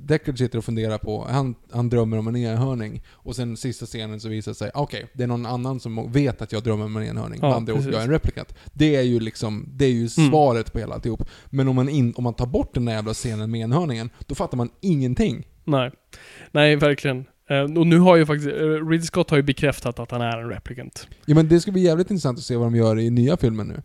Deckard 0.00 0.38
sitter 0.38 0.58
och 0.58 0.64
funderar 0.64 0.98
på, 0.98 1.26
han, 1.30 1.54
han 1.70 1.88
drömmer 1.88 2.18
om 2.18 2.28
en 2.28 2.36
enhörning. 2.36 3.02
Och 3.10 3.36
sen 3.36 3.56
sista 3.56 3.86
scenen 3.86 4.20
så 4.20 4.28
visar 4.28 4.50
det 4.50 4.56
sig, 4.56 4.70
okej, 4.74 5.06
det 5.12 5.22
är 5.22 5.26
någon 5.26 5.46
annan 5.46 5.80
som 5.80 6.12
vet 6.12 6.42
att 6.42 6.52
jag 6.52 6.62
drömmer 6.62 6.84
om 6.84 6.96
en 6.96 7.02
enhörning. 7.02 7.38
Ja, 7.42 7.54
andra 7.54 7.74
ord, 7.74 7.80
jag 7.84 7.94
är 7.94 8.00
en 8.04 8.10
replicant. 8.10 8.54
Det 8.72 8.96
är 8.96 9.02
ju 9.02 9.20
liksom, 9.20 9.68
det 9.72 9.84
är 9.84 9.90
ju 9.90 10.08
Mm. 10.18 10.30
svaret 10.30 10.72
på 10.72 10.78
hela 10.78 10.94
alltihop. 10.94 11.28
Men 11.46 11.68
om 11.68 11.76
man, 11.76 11.88
in, 11.88 12.14
om 12.16 12.24
man 12.24 12.34
tar 12.34 12.46
bort 12.46 12.74
den 12.74 12.84
där 12.84 12.92
jävla 12.92 13.14
scenen 13.14 13.50
med 13.50 13.60
enhörningen, 13.60 14.10
då 14.26 14.34
fattar 14.34 14.56
man 14.56 14.70
ingenting. 14.80 15.46
Nej. 15.64 15.90
Nej, 16.52 16.76
verkligen. 16.76 17.24
Eh, 17.50 17.60
och 17.62 17.86
nu 17.86 17.98
har 17.98 18.16
ju 18.16 18.26
faktiskt, 18.26 18.48
uh, 18.50 18.88
Ridley 18.88 19.00
Scott 19.06 19.30
har 19.30 19.36
ju 19.36 19.42
bekräftat 19.42 19.98
att 19.98 20.10
han 20.10 20.20
är 20.20 20.38
en 20.38 20.48
replicant. 20.48 21.08
Ja 21.26 21.34
men 21.34 21.48
det 21.48 21.60
ska 21.60 21.72
bli 21.72 21.82
jävligt 21.82 22.10
intressant 22.10 22.38
att 22.38 22.44
se 22.44 22.56
vad 22.56 22.66
de 22.66 22.74
gör 22.76 22.98
i 22.98 23.10
nya 23.10 23.36
filmen 23.36 23.68
nu. 23.68 23.82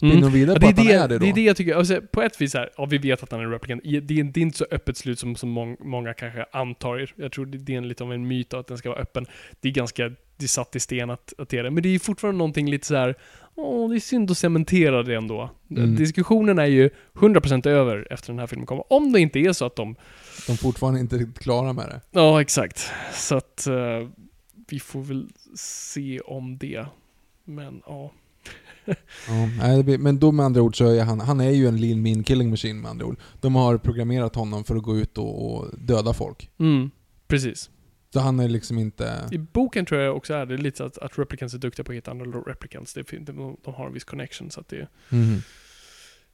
Spinner 0.00 0.12
Mm. 0.16 0.32
de 0.32 0.38
vidare 0.38 0.58
Ja, 0.60 0.66
på 0.70 0.82
det, 0.82 0.92
är 0.92 0.94
att 0.94 1.00
han 1.00 1.08
det, 1.08 1.14
är 1.14 1.18
det 1.18 1.18
då? 1.18 1.24
det 1.24 1.30
är 1.30 1.34
det 1.34 1.40
jag 1.42 1.56
tycker, 1.56 1.74
alltså, 1.74 2.00
på 2.12 2.22
ett 2.22 2.40
vis 2.40 2.54
här, 2.54 2.70
ja 2.76 2.84
vi 2.84 2.98
vet 2.98 3.22
att 3.22 3.32
han 3.32 3.40
är. 3.40 3.86
I- 3.86 4.00
Det 4.00 4.20
är, 4.20 4.24
det 4.24 4.40
är 4.40 4.42
inte 4.42 4.58
så 4.58 4.66
öppet 4.70 4.96
slut 4.96 5.18
som, 5.18 5.36
som 5.36 5.48
mång, 5.50 5.76
många 5.80 6.14
kanske 6.14 6.44
antar. 6.52 7.10
Jag 7.16 7.32
tror 7.32 7.46
det, 7.46 7.72
är 7.74 7.78
en, 7.78 7.88
lite 7.88 8.04
av 8.04 8.12
en 8.12 8.28
myt 8.28 8.54
att 8.54 8.66
den 8.66 8.78
ska 8.78 8.88
vara 8.88 9.00
öppen. 9.00 9.26
Det 9.60 9.68
är 9.68 9.72
ganska, 9.72 10.08
det 10.08 10.44
är 10.44 10.48
satt 10.48 10.76
i 10.76 10.80
sten 10.80 11.10
att, 11.10 11.32
att 11.38 11.48
det 11.48 11.58
är 11.58 11.62
det. 11.62 11.70
Men 11.70 11.82
det 11.82 11.88
är 11.94 11.98
fortfarande 11.98 12.38
någonting 12.38 12.70
lite 12.70 12.86
så 12.86 12.94
här. 12.96 13.14
åh 13.54 13.90
det 13.90 13.96
är 13.96 14.00
synd 14.00 14.30
att 14.30 14.38
cementera 14.38 15.02
det 15.02 15.14
ändå. 15.14 15.50
Mm. 15.70 15.96
Diskussionen 15.96 16.58
är 16.58 16.66
ju 16.66 16.90
100% 17.14 17.68
över 17.68 18.12
efter 18.12 18.32
den 18.32 18.38
här 18.38 18.46
filmen 18.46 18.66
kommer. 18.66 18.92
Om 18.92 19.12
det 19.12 19.20
inte 19.20 19.38
är 19.38 19.52
så 19.52 19.64
att 19.64 19.76
de, 19.76 19.96
De 20.46 20.52
är 20.52 20.56
fortfarande 20.56 21.00
inte 21.00 21.16
riktigt 21.16 21.38
klara 21.38 21.72
med 21.72 21.88
det. 21.88 22.00
ja 22.10 22.40
exakt. 22.40 22.90
Så 23.12 23.36
att 23.36 23.66
eh, 23.66 24.08
vi 24.68 24.80
får 24.80 25.02
väl 25.02 25.28
se 25.56 26.20
om 26.20 26.58
det. 26.58 26.86
Men 27.44 27.82
ja. 27.86 28.10
Ja, 28.86 29.96
men 29.98 30.18
då 30.18 30.32
med 30.32 30.46
andra 30.46 30.62
ord 30.62 30.76
så 30.78 30.86
är 30.86 31.04
han, 31.04 31.20
han 31.20 31.40
är 31.40 31.50
ju 31.50 31.66
en 31.66 31.80
lean 31.80 32.02
mean 32.02 32.22
killing 32.22 32.50
machine 32.50 32.80
med 32.80 32.90
andra 32.90 33.06
ord. 33.06 33.18
De 33.40 33.54
har 33.54 33.78
programmerat 33.78 34.34
honom 34.34 34.64
för 34.64 34.76
att 34.76 34.82
gå 34.82 34.98
ut 34.98 35.18
och, 35.18 35.54
och 35.56 35.78
döda 35.78 36.12
folk. 36.12 36.50
Mm, 36.58 36.90
precis. 37.28 37.70
Så 38.12 38.20
han 38.20 38.40
är 38.40 38.48
liksom 38.48 38.78
inte... 38.78 39.28
I 39.32 39.38
boken 39.38 39.86
tror 39.86 40.00
jag 40.00 40.16
också 40.16 40.34
är 40.34 40.46
det 40.46 40.56
lite 40.56 40.84
att, 40.84 40.98
att 40.98 41.18
replicants 41.18 41.54
är 41.54 41.58
duktiga 41.58 41.84
på 41.84 41.92
att 41.92 41.96
hitta 41.96 42.10
andra 42.10 42.40
replicants. 42.40 42.94
Det, 42.94 43.10
de, 43.26 43.56
de 43.64 43.74
har 43.74 43.86
en 43.86 43.92
viss 43.92 44.04
connection 44.04 44.50
så 44.50 44.60
att 44.60 44.68
det, 44.68 44.80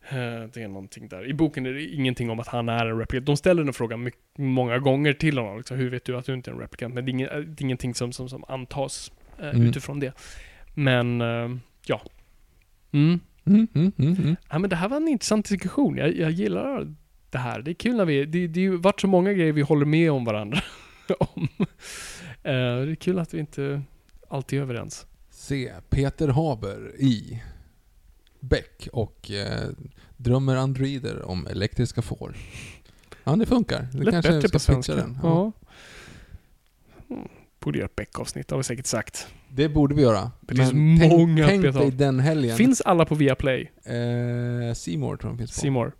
eh, 0.08 0.48
det 0.54 0.62
är 0.62 0.68
någonting 0.68 1.08
där. 1.08 1.28
I 1.28 1.34
boken 1.34 1.66
är 1.66 1.72
det 1.72 1.84
ingenting 1.84 2.30
om 2.30 2.40
att 2.40 2.48
han 2.48 2.68
är 2.68 2.86
en 2.86 2.98
replicant. 2.98 3.26
De 3.26 3.36
ställer 3.36 3.64
den 3.64 3.72
frågan 3.72 4.02
mycket, 4.02 4.20
många 4.38 4.78
gånger 4.78 5.12
till 5.12 5.38
honom. 5.38 5.58
Liksom, 5.58 5.76
Hur 5.76 5.90
vet 5.90 6.04
du 6.04 6.16
att 6.16 6.24
du 6.26 6.34
inte 6.34 6.50
är 6.50 6.54
en 6.54 6.60
replicant? 6.60 6.94
Men 6.94 7.04
det 7.06 7.12
är 7.12 7.62
ingenting 7.62 7.94
som, 7.94 8.12
som, 8.12 8.28
som 8.28 8.44
antas 8.48 9.12
eh, 9.38 9.48
Mm. 9.48 9.62
utifrån 9.62 10.00
det. 10.00 10.12
Men, 10.74 11.20
eh, 11.20 11.56
ja. 11.86 12.00
Mm. 12.96 13.20
Mm, 13.44 13.68
mm, 13.74 13.92
mm, 13.98 14.14
mm. 14.14 14.36
Ja, 14.50 14.58
men 14.58 14.70
det 14.70 14.76
här 14.76 14.88
var 14.88 14.96
en 14.96 15.08
intressant 15.08 15.48
diskussion. 15.48 15.96
Jag, 15.96 16.16
jag 16.16 16.30
gillar 16.30 16.94
det 17.30 17.38
här. 17.38 17.62
Det 17.62 17.70
är 17.70 17.74
kul 17.74 17.96
när 17.96 18.04
vi... 18.04 18.24
Det, 18.24 18.46
det 18.46 18.60
har 18.60 18.72
ju 18.72 18.76
varit 18.76 19.00
så 19.00 19.06
många 19.06 19.32
grejer 19.32 19.52
vi 19.52 19.62
håller 19.62 19.86
med 19.86 20.10
om 20.12 20.24
varandra 20.24 20.60
om. 21.18 21.48
Eh, 22.42 22.52
det 22.52 22.90
är 22.90 22.94
kul 22.94 23.18
att 23.18 23.34
vi 23.34 23.38
inte 23.38 23.82
alltid 24.28 24.58
är 24.58 24.62
överens. 24.62 25.06
Se 25.30 25.72
Peter 25.90 26.28
Haber 26.28 26.92
i 26.98 27.42
Beck 28.40 28.88
och 28.92 29.30
eh, 29.30 29.68
drömmer 30.16 30.56
androider 30.56 31.22
om 31.22 31.46
elektriska 31.46 32.02
får. 32.02 32.36
Ja, 33.24 33.36
det 33.36 33.46
funkar. 33.46 33.88
Det 33.92 34.10
kanske 34.10 34.32
bättre 34.32 34.48
ska 34.48 34.54
på 34.54 34.58
svenska. 34.58 34.94
den. 34.94 35.18
Ja. 35.22 35.52
Mm, 37.10 37.28
Borde 37.66 37.78
göra 37.78 37.86
ett 37.86 37.96
Beck-avsnitt, 37.96 38.50
har 38.50 38.58
vi 38.58 38.64
säkert 38.64 38.86
sagt. 38.86 39.26
Det 39.48 39.68
borde 39.68 39.94
vi 39.94 40.02
göra. 40.02 40.30
Det 40.40 40.54
finns 40.54 40.72
Men 40.72 40.98
tänk, 41.00 41.12
många 41.12 41.46
tänk 41.46 41.64
Peter 41.64 41.80
dig 41.80 41.90
den 41.90 42.20
helgen. 42.20 42.56
Finns 42.56 42.80
alla 42.80 43.04
på 43.04 43.14
Viaplay? 43.14 43.72
Eh, 43.84 44.74
Seymour 44.74 45.16
tror 45.16 45.30
jag 45.30 45.32
de 45.32 45.38
finns 45.38 45.50
på. 45.54 45.60
Seymour. 45.60 45.92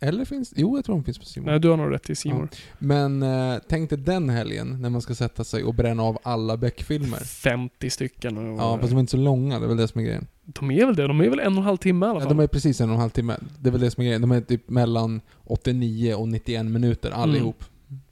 Eller 0.00 0.24
finns... 0.24 0.52
Jo, 0.56 0.76
jag 0.76 0.84
tror 0.84 0.94
de 0.96 1.04
finns 1.04 1.18
på 1.18 1.24
Seymour. 1.24 1.50
Nej, 1.50 1.60
du 1.60 1.68
har 1.68 1.76
nog 1.76 1.92
rätt 1.92 2.10
i 2.10 2.14
Seymour. 2.14 2.48
Men 2.78 3.22
eh, 3.22 3.58
tänk 3.68 3.90
dig 3.90 3.98
den 3.98 4.28
helgen 4.28 4.76
när 4.82 4.90
man 4.90 5.02
ska 5.02 5.14
sätta 5.14 5.44
sig 5.44 5.64
och 5.64 5.74
bränna 5.74 6.02
av 6.02 6.18
alla 6.22 6.56
Beck-filmer. 6.56 7.18
50 7.18 7.90
stycken. 7.90 8.36
Och, 8.38 8.58
Ja, 8.58 8.78
fast 8.78 8.90
de 8.90 8.96
är 8.96 9.00
inte 9.00 9.10
så 9.10 9.16
långa, 9.16 9.58
det 9.58 9.64
är 9.66 9.68
väl 9.68 9.76
det 9.76 9.88
som 9.88 10.00
är 10.00 10.04
grejen. 10.04 10.26
De 10.44 10.70
är 10.70 10.86
väl 10.86 10.96
det? 10.96 11.06
De 11.06 11.20
är 11.20 11.28
väl 11.30 11.40
en 11.40 11.52
och 11.52 11.58
en 11.58 11.64
halv 11.64 11.76
timme 11.76 12.06
i 12.06 12.08
alla 12.08 12.18
Ja, 12.20 12.24
fall? 12.24 12.36
de 12.36 12.42
är 12.42 12.46
precis 12.46 12.80
en 12.80 12.88
och 12.88 12.94
en 12.94 13.00
halv 13.00 13.10
timme. 13.10 13.36
Det 13.60 13.68
är 13.68 13.72
väl 13.72 13.80
det 13.80 13.90
som 13.90 14.00
är 14.00 14.04
grejen. 14.06 14.20
De 14.20 14.32
är 14.32 14.40
typ 14.40 14.68
mellan 14.70 15.20
89 15.44 16.14
och 16.14 16.28
91 16.28 16.66
minuter 16.66 17.10
allihop. 17.10 17.64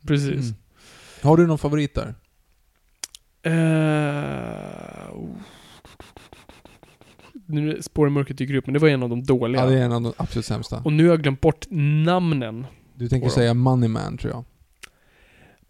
Precis. 0.07 0.29
Mm. 0.33 0.55
Har 1.23 1.37
du 1.37 1.47
någon 1.47 1.59
favorit 1.59 1.95
där? 1.95 2.15
Oh. 5.13 5.27
Nu 7.47 7.83
spårar 7.83 8.11
mörkret 8.11 8.39
dyker 8.39 8.55
upp, 8.55 8.67
men 8.67 8.73
det 8.75 8.79
var 8.79 8.89
en 8.89 9.03
av 9.03 9.09
de 9.09 9.25
dåliga. 9.25 9.63
Ja, 9.63 9.71
det 9.71 9.79
är 9.79 9.85
en 9.85 9.93
av 9.93 10.03
de 10.03 10.13
absolut 10.17 10.47
sämsta. 10.47 10.83
Och 10.85 10.93
nu 10.93 11.03
har 11.05 11.11
jag 11.11 11.23
glömt 11.23 11.41
bort 11.41 11.67
namnen. 11.71 12.67
Du 12.95 13.09
tänker 13.09 13.29
säga 13.29 13.55
Money 13.55 13.89
Man 13.89 14.19
tror 14.19 14.33
jag. 14.33 14.45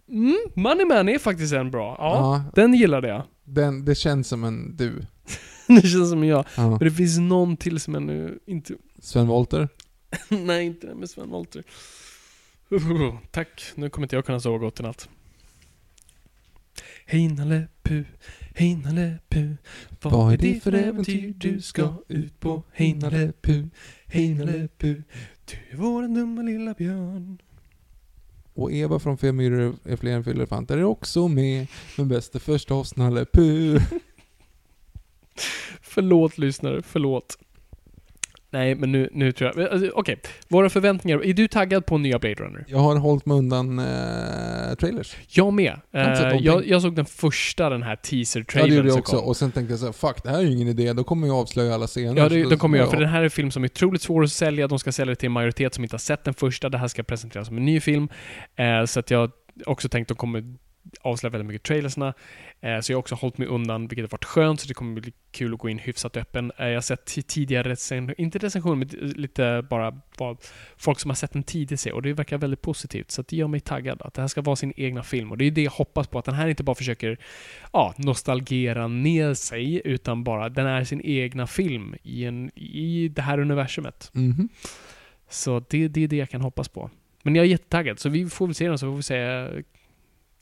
Mm, 0.08 0.38
Money 0.54 0.84
Man 0.86 1.08
är 1.08 1.18
faktiskt 1.18 1.52
en 1.52 1.70
bra. 1.70 1.96
Ja, 1.98 2.14
Ja, 2.16 2.50
den 2.54 2.74
gillade 2.74 3.08
jag. 3.08 3.22
den, 3.44 3.84
det 3.84 3.94
känns 3.94 4.28
som 4.28 4.44
en 4.44 4.76
du. 4.76 4.92
det 5.66 5.88
känns 5.88 6.10
som 6.10 6.24
jag. 6.24 6.44
Ja. 6.56 6.68
Men 6.70 6.78
det 6.78 6.90
finns 6.90 7.18
någon 7.18 7.56
till 7.56 7.80
som 7.80 7.94
jag 7.94 8.02
nu 8.02 8.38
inte... 8.46 8.74
Sven 8.98 9.26
Wollter. 9.26 9.68
Nej, 10.28 10.66
inte 10.66 10.86
det 10.86 10.94
med 10.94 11.10
Sven 11.10 11.30
Wollter. 11.30 11.62
Tack, 13.30 13.62
nu 13.74 13.90
kommer 13.90 14.04
inte 14.04 14.16
jag 14.16 14.26
kunna 14.26 14.40
sova 14.40 14.58
gott 14.58 14.80
i 14.80 14.82
natt. 14.82 15.08
Hej 17.06 17.28
Nalle 17.28 17.68
Puh, 17.82 18.04
hej 18.54 18.76
Nalle 18.76 19.18
Puh. 19.28 19.54
Vad 20.02 20.32
är 20.32 20.36
det 20.36 20.62
för 20.62 20.72
äventyr 20.72 21.34
du 21.36 21.60
ska 21.60 21.94
ut 22.08 22.40
på? 22.40 22.62
Hej 22.72 22.94
Nalle 22.94 23.32
Puh, 23.42 23.66
hej 24.06 24.34
Nalle 24.34 24.68
Puh. 24.78 25.02
Du 25.44 25.56
är 25.70 25.76
våran 25.76 26.14
dumma 26.14 26.42
lilla 26.42 26.74
björn. 26.74 27.38
Och 28.54 28.72
Eva 28.72 28.98
från 28.98 29.18
Fem 29.18 29.36
myror 29.36 29.76
är 29.84 29.96
fler 29.96 30.12
än 30.12 30.24
fyllelefanter 30.24 30.78
är 30.78 30.84
också 30.84 31.28
med. 31.28 31.66
Men 31.96 32.08
bäst 32.08 32.34
är 32.34 32.38
förstås 32.38 32.96
Nalle 32.96 33.26
Puh. 33.32 33.82
Förlåt 35.80 36.38
lyssnare, 36.38 36.82
förlåt. 36.82 37.38
Nej, 38.54 38.74
men 38.74 38.92
nu, 38.92 39.08
nu 39.12 39.32
tror 39.32 39.52
jag... 39.56 39.68
Alltså, 39.72 39.90
Okej, 39.94 40.18
våra 40.48 40.70
förväntningar. 40.70 41.24
Är 41.24 41.32
du 41.34 41.48
taggad 41.48 41.86
på 41.86 41.98
nya 41.98 42.18
Blade 42.18 42.34
Runner? 42.34 42.64
Jag 42.68 42.78
har 42.78 42.96
hållit 42.96 43.26
mig 43.26 43.38
undan 43.38 43.78
eh, 43.78 44.74
trailers. 44.80 45.16
Jag 45.28 45.52
med. 45.52 45.80
har 45.92 46.00
inte 46.00 46.16
sett 46.16 46.24
Eh, 46.24 46.28
någonting. 46.28 46.46
jag, 46.46 46.66
jag 46.68 46.82
såg 46.82 46.96
den 46.96 47.04
första, 47.06 47.70
den 47.70 47.82
här 47.82 47.90
Ja, 47.90 47.96
det 48.02 48.08
teaser-trailern 48.08 48.76
gjorde 48.76 48.88
jag 48.88 48.92
som 48.92 49.00
också. 49.00 49.16
kom. 49.16 49.24
Och 49.28 49.36
sen 49.36 49.52
tänkte 49.52 49.72
jag 49.72 49.80
så 49.80 49.86
här, 49.86 49.92
fuck, 49.92 50.22
det 50.24 50.30
här 50.30 50.38
är 50.38 50.42
ju 50.42 50.52
ingen 50.52 50.68
idé. 50.68 50.92
Då 50.92 51.04
kommer 51.04 51.26
jag 51.26 51.36
avslöja 51.36 51.74
alla 51.74 51.86
scener. 51.86 52.16
Ja, 52.22 52.28
det, 52.28 52.48
Så 52.48 52.56
kommer 52.56 52.78
jag. 52.78 52.86
ja. 52.86 52.90
För 52.90 53.00
den 53.00 53.08
här 53.08 53.20
är 53.20 53.24
en 53.24 53.30
film 53.30 53.50
som 53.50 53.64
är 53.64 53.68
otroligt 53.68 54.02
svår 54.02 54.24
att 54.24 54.32
sälja. 54.32 54.68
De 54.68 54.78
ska 54.78 54.92
sälja 54.92 55.10
det 55.10 55.16
till 55.16 55.26
en 55.26 55.32
majoritet 55.32 55.74
som 55.74 55.84
inte 55.84 55.94
har 55.94 55.98
sett 55.98 56.24
den 56.24 56.34
första. 56.34 56.68
Det 56.68 56.78
här 56.78 56.88
ska 56.88 57.02
presenteras 57.02 57.46
som 57.46 57.56
en 57.56 57.64
ny 57.64 57.80
film. 57.80 58.08
Eh, 58.56 58.84
så 58.84 59.00
att 59.00 59.10
jag 59.10 59.30
också 59.66 59.88
tänkt 59.88 60.10
att 60.10 60.16
de 60.16 60.20
kommer 60.20 60.54
avslöja 61.00 61.30
väldigt 61.30 61.46
mycket 61.46 61.62
trailersna. 61.62 62.14
Eh, 62.60 62.80
så 62.80 62.92
jag 62.92 62.96
har 62.96 63.00
också 63.00 63.14
hållit 63.14 63.38
mig 63.38 63.48
undan, 63.48 63.88
vilket 63.88 64.02
har 64.04 64.10
varit 64.10 64.24
skönt. 64.24 64.60
Så 64.60 64.68
det 64.68 64.74
kommer 64.74 65.00
bli 65.00 65.12
kul 65.30 65.54
att 65.54 65.58
gå 65.60 65.68
in 65.68 65.78
hyfsat 65.78 66.16
öppen. 66.16 66.52
Eh, 66.58 66.66
jag 66.66 66.76
har 66.76 66.80
sett 66.80 67.04
ti- 67.08 67.22
tidigare 67.22 67.68
recensioner, 67.68 68.20
inte 68.20 68.38
recensioner, 68.38 68.76
men 68.76 68.88
lite 69.10 69.66
bara 69.70 70.00
vad 70.18 70.36
folk 70.76 71.00
som 71.00 71.10
har 71.10 71.14
sett 71.16 71.32
den 71.32 71.42
tidigt 71.42 71.80
säger. 71.80 71.94
Och 71.96 72.02
det 72.02 72.12
verkar 72.12 72.38
väldigt 72.38 72.62
positivt. 72.62 73.10
Så 73.10 73.22
det 73.22 73.36
gör 73.36 73.48
mig 73.48 73.60
taggad. 73.60 74.02
Att 74.02 74.14
det 74.14 74.20
här 74.20 74.28
ska 74.28 74.42
vara 74.42 74.56
sin 74.56 74.72
egna 74.76 75.02
film. 75.02 75.30
Och 75.30 75.38
det 75.38 75.44
är 75.44 75.50
det 75.50 75.62
jag 75.62 75.70
hoppas 75.70 76.06
på. 76.06 76.18
Att 76.18 76.24
den 76.24 76.34
här 76.34 76.48
inte 76.48 76.62
bara 76.62 76.76
försöker 76.76 77.18
ja, 77.72 77.94
nostalgera 77.96 78.88
ner 78.88 79.34
sig, 79.34 79.82
utan 79.84 80.24
bara 80.24 80.48
den 80.48 80.66
är 80.66 80.84
sin 80.84 81.00
egna 81.04 81.46
film 81.46 81.94
i, 82.02 82.24
en, 82.24 82.50
i 82.58 83.08
det 83.08 83.22
här 83.22 83.38
universumet. 83.40 84.10
Mhm. 84.12 84.48
Så 85.28 85.64
det, 85.70 85.88
det 85.88 86.04
är 86.04 86.08
det 86.08 86.16
jag 86.16 86.30
kan 86.30 86.40
hoppas 86.40 86.68
på. 86.68 86.90
Men 87.22 87.34
jag 87.34 87.44
är 87.44 87.48
jättetaggad, 87.48 87.98
så 87.98 88.08
vi 88.08 88.26
får 88.26 88.46
väl 88.46 88.54
se 88.54 88.68
den 88.68 88.78
så 88.78 88.86
får 88.86 88.96
vi 88.96 89.02
säga 89.02 89.50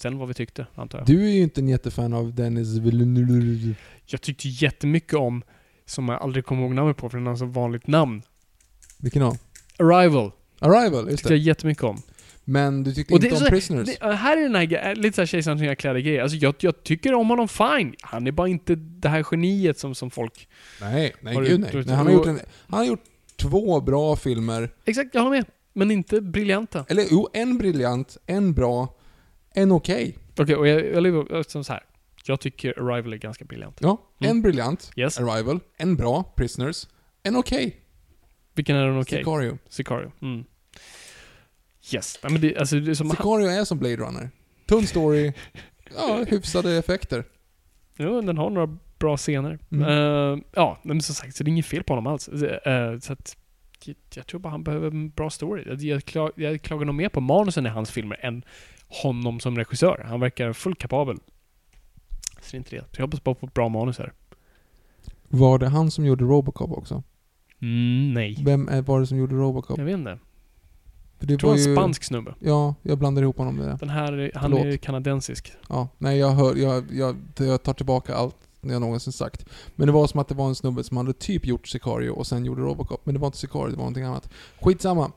sen 0.02 0.18
vad 0.18 0.28
vi 0.28 0.34
tyckte, 0.34 0.66
antar 0.74 0.98
jag. 0.98 1.06
Du 1.06 1.24
är 1.26 1.30
ju 1.30 1.42
inte 1.42 1.60
en 1.60 1.68
jättefan 1.68 2.12
av 2.12 2.34
Dennis 2.34 2.68
Villeneuve. 2.78 3.74
Jag 4.06 4.20
tyckte 4.20 4.48
jättemycket 4.48 5.14
om, 5.14 5.42
som 5.86 6.08
jag 6.08 6.22
aldrig 6.22 6.44
kommer 6.44 6.62
ihåg 6.62 6.74
namnet 6.74 6.96
på 6.96 7.08
för 7.10 7.18
den 7.18 7.26
har 7.26 7.36
så 7.36 7.46
vanligt 7.46 7.86
namn, 7.86 8.22
Vilken 8.98 9.22
av? 9.22 9.36
Arrival. 9.78 10.32
Arrival, 10.58 11.04
just 11.04 11.08
Tyckte 11.18 11.32
jag 11.34 11.40
det. 11.40 11.44
jättemycket 11.44 11.84
om. 11.84 12.02
Men 12.44 12.82
du 12.84 12.94
tyckte 12.94 13.14
Och 13.14 13.24
inte 13.24 13.34
om 13.36 13.40
så- 13.40 13.46
Prisoners? 13.48 13.98
Det, 14.00 14.12
här 14.14 14.36
är 14.36 14.42
den 14.42 14.54
här 14.54 14.62
ge- 14.62 14.94
lite 14.94 15.14
såhär 15.14 15.26
kejsarens 15.26 15.60
nya 15.62 15.74
kläder-grejer. 15.74 16.22
Alltså 16.22 16.36
jag, 16.36 16.54
jag 16.58 16.82
tycker 16.82 17.14
om 17.14 17.28
honom 17.30 17.48
fine. 17.48 17.94
Han 18.00 18.26
är 18.26 18.32
bara 18.32 18.48
inte 18.48 18.74
det 18.74 19.08
här 19.08 19.26
geniet 19.30 19.78
som, 19.78 19.94
som 19.94 20.10
folk... 20.10 20.48
Nej, 20.80 21.14
nej 21.20 21.36
gud 21.36 21.60
nej. 21.60 21.70
nej 21.86 21.94
han, 21.96 22.06
har 22.06 22.12
gjort 22.14 22.26
en, 22.26 22.40
han 22.68 22.78
har 22.78 22.86
gjort 22.86 23.02
två 23.36 23.80
bra 23.80 24.16
filmer. 24.16 24.70
Exakt, 24.84 25.14
jag 25.14 25.22
håller 25.22 25.36
med. 25.36 25.46
Men 25.72 25.90
inte 25.90 26.20
briljanta. 26.20 26.84
Eller 26.88 27.04
jo, 27.10 27.28
en 27.32 27.58
briljant, 27.58 28.16
en 28.26 28.52
bra, 28.52 28.94
en 29.54 29.72
okej. 29.72 30.18
Okej, 30.38 30.56
och 30.56 30.68
jag, 30.68 30.86
jag 30.86 31.02
lever 31.02 31.42
som 31.42 31.64
så 31.64 31.72
här. 31.72 31.82
Jag 32.26 32.40
tycker 32.40 32.90
Arrival 32.90 33.12
är 33.12 33.16
ganska 33.16 33.44
briljant. 33.44 33.78
Ja, 33.80 34.08
Mm. 34.20 34.30
en 34.36 34.42
briljant, 34.42 34.90
Yes. 34.96 35.20
Arrival, 35.20 35.60
en 35.76 35.96
bra, 35.96 36.32
Prisoners, 36.36 36.88
en 37.22 37.36
okej, 37.36 37.76
Vilken 38.54 38.76
är 38.76 38.86
den 38.86 39.00
okej? 39.00 39.18
Sicario. 39.18 39.58
Sicario. 39.68 40.12
Mm. 40.22 40.44
Yes. 41.94 42.18
Men 42.22 42.40
det, 42.40 42.56
alltså, 42.56 42.76
det 42.80 42.90
är 42.90 42.94
som... 42.94 43.10
Sicario 43.10 43.46
är 43.46 43.64
som 43.64 43.78
Blade 43.78 43.96
Runner. 43.96 44.30
Tunn 44.68 44.86
story, 44.86 45.32
ja, 45.96 46.24
hyfsade 46.28 46.72
effekter. 46.78 47.24
Jo, 47.96 48.20
den 48.20 48.38
har 48.38 48.50
några 48.50 48.78
bra 48.98 49.16
scener. 49.16 49.58
Mm. 49.72 49.88
Eh, 49.88 50.38
ja, 50.54 50.80
men 50.84 51.02
som 51.02 51.14
sagt, 51.14 51.36
så 51.36 51.44
det 51.44 51.48
är 51.48 51.52
inget 51.52 51.66
fel 51.66 51.82
på 51.84 51.92
honom 51.94 52.06
alls. 52.12 52.28
Eh, 52.28 52.98
så 52.98 53.12
att, 53.12 53.36
jag, 53.84 53.96
jag 54.14 54.26
tror 54.26 54.40
bara 54.40 54.50
han 54.50 54.64
behöver 54.64 54.86
en 54.86 55.10
bra 55.10 55.30
story. 55.30 55.64
Jag, 55.66 55.80
jag, 55.82 56.04
klag, 56.04 56.30
jag 56.36 56.62
klagar 56.62 56.84
nog 56.84 56.94
mer 56.94 57.08
på 57.08 57.20
manusen 57.20 57.66
i 57.66 57.68
hans 57.68 57.90
filmer 57.90 58.18
än 58.22 58.44
honom 59.02 59.40
som 59.40 59.56
regissör. 59.56 60.04
Han 60.08 60.20
verkar 60.20 60.52
fullt 60.52 60.78
kapabel. 60.78 61.16
Så 62.40 62.48
det 62.50 62.54
är 62.54 62.58
inte 62.58 62.76
det. 62.76 62.80
Så 62.80 63.00
jag 63.00 63.06
hoppas 63.06 63.24
bara 63.24 63.34
på 63.34 63.46
ett 63.46 63.54
bra 63.54 63.68
manus 63.68 63.98
här. 63.98 64.12
Var 65.28 65.58
det 65.58 65.68
han 65.68 65.90
som 65.90 66.06
gjorde 66.06 66.24
Robocop 66.24 66.70
också? 66.72 67.02
Mm, 67.62 68.14
nej. 68.14 68.38
Vem 68.44 68.68
är, 68.68 68.82
var 68.82 69.00
det 69.00 69.06
som 69.06 69.18
gjorde 69.18 69.34
Robocop? 69.34 69.78
Jag 69.78 69.84
vet 69.84 69.94
inte. 69.98 70.18
För 71.18 71.26
det 71.26 71.32
Jag 71.32 71.40
tror 71.40 71.50
var 71.50 71.56
är 71.56 71.68
ju... 71.68 71.74
spansk 71.76 72.04
snubbe. 72.04 72.34
Ja, 72.40 72.74
jag 72.82 72.98
blandar 72.98 73.22
ihop 73.22 73.38
honom 73.38 73.56
med 73.56 73.68
det. 73.68 73.76
Den 73.80 73.90
här, 73.90 74.12
är- 74.12 74.30
han 74.34 74.42
Förlåt. 74.50 74.66
är 74.66 74.76
kanadensisk. 74.76 75.52
Ja, 75.68 75.88
nej 75.98 76.18
jag 76.18 76.30
hör, 76.30 76.56
jag, 76.56 76.84
jag, 76.92 77.16
jag 77.38 77.62
tar 77.62 77.74
tillbaka 77.74 78.14
allt 78.14 78.36
jag 78.60 78.80
någonsin 78.80 79.12
sagt. 79.12 79.46
Men 79.76 79.86
det 79.86 79.92
var 79.92 80.06
som 80.06 80.20
att 80.20 80.28
det 80.28 80.34
var 80.34 80.48
en 80.48 80.54
snubbe 80.54 80.84
som 80.84 80.96
hade 80.96 81.12
typ 81.12 81.46
gjort 81.46 81.68
Sicario 81.68 82.10
och 82.10 82.26
sen 82.26 82.44
gjorde 82.44 82.62
Robocop. 82.62 83.00
Men 83.06 83.14
det 83.14 83.20
var 83.20 83.26
inte 83.28 83.38
Sicario, 83.38 83.66
det 83.66 83.76
var 83.76 83.76
någonting 83.76 84.04
annat. 84.04 84.30
Skitsamma. 84.60 85.12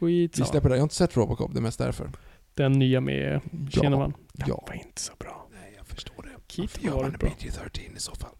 Vi 0.00 0.28
Skitsamma. 0.28 0.46
släpper 0.46 0.68
det. 0.68 0.74
Jag 0.74 0.80
har 0.80 0.84
inte 0.84 0.94
sett 0.94 1.16
Robocop, 1.16 1.50
det 1.52 1.58
är 1.58 1.62
mest 1.62 1.78
därför. 1.78 2.10
Den 2.54 2.72
nya 2.72 3.00
med 3.00 3.40
Kinnaman. 3.70 4.14
Den 4.32 4.48
ja. 4.48 4.64
var 4.68 4.74
inte 4.74 5.00
så 5.00 5.12
bra. 5.18 5.48
Nej, 5.52 5.74
jag 5.76 5.86
förstår 5.86 6.22
det. 6.22 6.52
Keaton 6.52 6.90
var 7.02 7.10
bra. 7.10 7.28
PG-13 7.28 7.96
i 7.96 8.00
så 8.00 8.14
fall? 8.14 8.34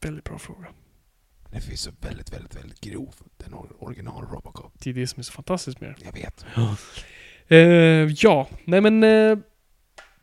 Väldigt 0.00 0.24
bra 0.24 0.38
fråga. 0.38 0.66
Den 1.50 1.60
finns 1.60 1.80
så 1.80 1.90
väldigt, 2.00 2.32
väldigt, 2.32 2.56
väldigt 2.56 2.80
grov, 2.80 3.14
den 3.36 3.54
or- 3.54 3.76
original 3.78 4.24
Robocop. 4.24 4.72
Det 4.78 4.90
är 4.90 4.94
det 4.94 5.06
som 5.06 5.20
är 5.20 5.24
så 5.24 5.32
fantastiskt 5.32 5.80
med 5.80 5.90
det. 5.90 6.04
Jag 6.04 6.12
vet. 6.12 6.44
Eh, 7.48 7.58
ja, 8.16 8.48
nej 8.64 8.80
men... 8.80 9.04
Eh, 9.04 9.38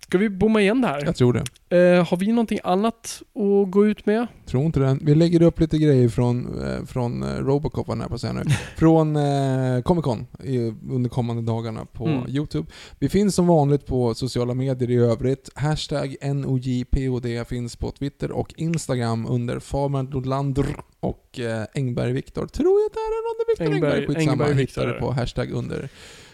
ska 0.10 0.18
vi 0.18 0.30
bomma 0.30 0.62
igen 0.62 0.82
det 0.82 0.88
här? 0.88 1.06
Jag 1.06 1.16
tror 1.16 1.34
det. 1.34 1.44
Eh, 1.78 2.08
har 2.08 2.18
vi 2.18 2.28
någonting 2.28 2.60
annat 2.64 3.22
att 3.36 3.72
gå 3.72 3.86
ut 3.88 4.06
med? 4.06 4.28
Tror 4.46 4.66
inte 4.66 4.80
det. 4.80 4.98
Vi 5.02 5.16
lägger 5.16 5.42
upp 5.42 5.60
lite 5.60 5.78
grejer 5.78 6.10
från, 6.10 6.62
eh, 6.64 6.86
från 6.86 7.24
eh, 7.24 7.28
Robocop, 7.36 7.88
var 7.88 7.98
jag 7.98 8.08
på 8.08 8.16
att 8.16 8.22
säga 8.22 8.34
nu. 8.34 8.44
Från 8.78 9.16
eh, 9.16 9.82
Comic 9.82 10.04
Con 10.04 10.28
i, 10.44 10.58
under 10.90 11.10
kommande 11.10 11.42
dagarna 11.42 11.86
på 11.86 12.08
Mm. 12.08 12.30
Youtube. 12.30 12.68
Vi 13.00 13.10
finns 13.10 13.36
som 13.36 13.48
vanligt 13.48 13.86
på 13.86 14.14
sociala 14.16 14.54
medier 14.54 14.90
i 14.92 14.96
övrigt. 14.96 15.50
Hashtag 15.56 16.16
NOJPOD 16.22 17.48
finns 17.48 17.76
på 17.76 17.92
Twitter 17.92 18.32
och 18.32 18.54
Instagram 18.58 19.26
under 19.30 19.60
Farman 19.60 20.06
Nordlander 20.06 20.66
och 21.00 21.40
eh, 21.40 21.64
Engberg 21.74 22.12
Viktor. 22.14 22.48
Tror 22.48 22.80
jag 22.80 22.86
att 22.86 22.94
det 22.94 23.00
är 23.00 23.24
någon 23.24 23.46
Viktor 23.48 23.74
Engberg, 23.76 24.02
Engberg- 24.02 24.08
Skitsamma, 24.16 24.32
Engberg 24.44 24.54
Viktor 24.58 24.88
det. 24.88 24.94
på 25.00 25.12
hashtag 25.12 25.52
under 25.52 25.90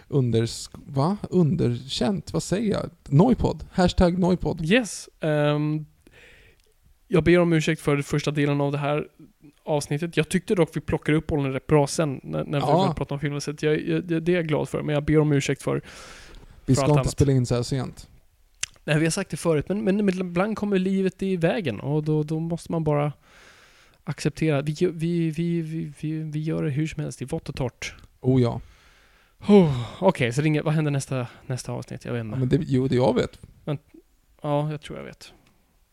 under, 0.07 0.49
va? 0.91 1.17
Underkänt? 1.29 2.33
Vad 2.33 2.43
säger 2.43 2.71
jag? 2.71 2.89
Noipod? 3.09 3.63
Hashtag 3.71 4.19
Noipod. 4.19 4.65
Yes. 4.65 5.09
ehm, 5.19 5.85
jag 7.07 7.23
ber 7.23 7.39
om 7.39 7.53
ursäkt 7.53 7.81
för 7.81 8.01
första 8.01 8.31
delen 8.31 8.61
av 8.61 8.71
det 8.71 8.77
här 8.77 9.07
avsnittet. 9.63 10.17
Jag 10.17 10.29
tyckte 10.29 10.55
dock 10.55 10.69
vi 10.77 10.81
plockade 10.81 11.17
upp 11.17 11.27
bollen 11.27 11.53
rätt 11.53 11.67
bra 11.67 11.87
sen 11.87 12.19
när, 12.23 12.43
när 12.43 12.59
vi 12.59 12.65
Ja. 12.67 12.73
började 12.73 12.93
prata 12.93 13.13
om 13.13 13.19
filmen. 13.19 13.41
Så 13.41 13.53
jag, 13.61 13.81
jag, 13.87 14.03
det 14.03 14.31
är 14.31 14.35
jag 14.35 14.47
glad 14.47 14.69
för. 14.69 14.81
Men 14.81 14.95
jag 14.95 15.05
ber 15.05 15.19
om 15.19 15.31
ursäkt 15.31 15.61
för 15.63 15.75
Vi 15.75 15.81
För 16.65 16.81
ska 16.81 16.85
inte 16.85 16.99
annat. 16.99 17.09
spela 17.11 17.31
in 17.31 17.45
så 17.45 17.55
här 17.55 17.63
sent. 17.63 18.09
Nej, 18.83 18.99
vi 18.99 19.05
har 19.05 19.11
sagt 19.11 19.29
det 19.31 19.37
förut, 19.37 19.65
men, 19.69 19.83
men, 19.83 20.05
men 20.05 20.19
ibland 20.19 20.57
kommer 20.57 20.79
livet 20.79 21.23
i 21.23 21.37
vägen 21.37 21.79
och 21.79 22.03
då, 22.03 22.23
då 22.23 22.39
måste 22.39 22.71
man 22.71 22.83
bara 22.83 23.13
acceptera. 24.03 24.61
Vi, 24.61 24.71
gör- 24.71 24.91
vi, 24.91 25.29
vi, 25.29 25.61
vi, 25.61 25.91
vi, 26.01 26.11
vi 26.23 26.39
gör 26.39 26.63
det 26.63 26.69
hur 26.69 26.87
som 26.87 27.03
helst, 27.03 27.21
i 27.21 27.25
vått 27.25 27.49
och 27.49 27.55
torrt. 27.55 27.95
Oh 28.21 28.41
ja. 28.41 28.61
Oh, 29.47 29.81
Okej, 29.99 30.33
så 30.33 30.41
ringer, 30.41 30.63
vad 30.63 30.73
händer 30.73 30.91
nästa, 30.91 31.27
nästa 31.47 31.71
avsnitt? 31.71 32.05
Jag 32.05 32.13
vet 32.13 32.19
ja 32.19 32.25
inte. 32.25 32.39
men 32.39 32.49
det, 32.49 32.59
jo, 32.67 32.87
det 32.87 32.95
jag 32.95 33.15
vet. 33.15 33.39
Ja, 34.41 34.71
jag 34.71 34.81
tror 34.81 34.97
jag 34.99 35.05
vet. 35.05 35.33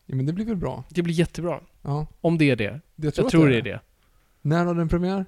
Ja, 0.05 0.15
men 0.15 0.25
det 0.25 0.33
blir 0.33 0.45
väl 0.45 0.55
bra? 0.55 0.83
Det 0.89 1.01
blir 1.01 1.13
jättebra. 1.13 1.59
Ja. 1.81 2.07
Om 2.21 2.37
det 2.37 2.49
är 2.49 2.55
det. 2.55 2.79
Det 2.95 3.17
Jag 3.17 3.25
att 3.25 3.31
tror 3.31 3.49
det 3.49 3.57
är 3.57 3.61
det. 3.61 3.79
När 4.41 4.65
har 4.65 4.73
den 4.75 4.89
premiär? 4.89 5.25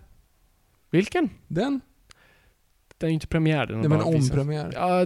Vilken? 0.90 1.30
Den? 1.48 1.82
Den 2.98 3.08
är 3.08 3.12
ju 3.12 3.14
inte 3.14 3.28
premiär. 3.28 3.66
Den 3.66 3.80
Nej 3.80 3.90
men 3.90 4.02
ompremiär. 4.02 4.72
Ja, 4.76 5.06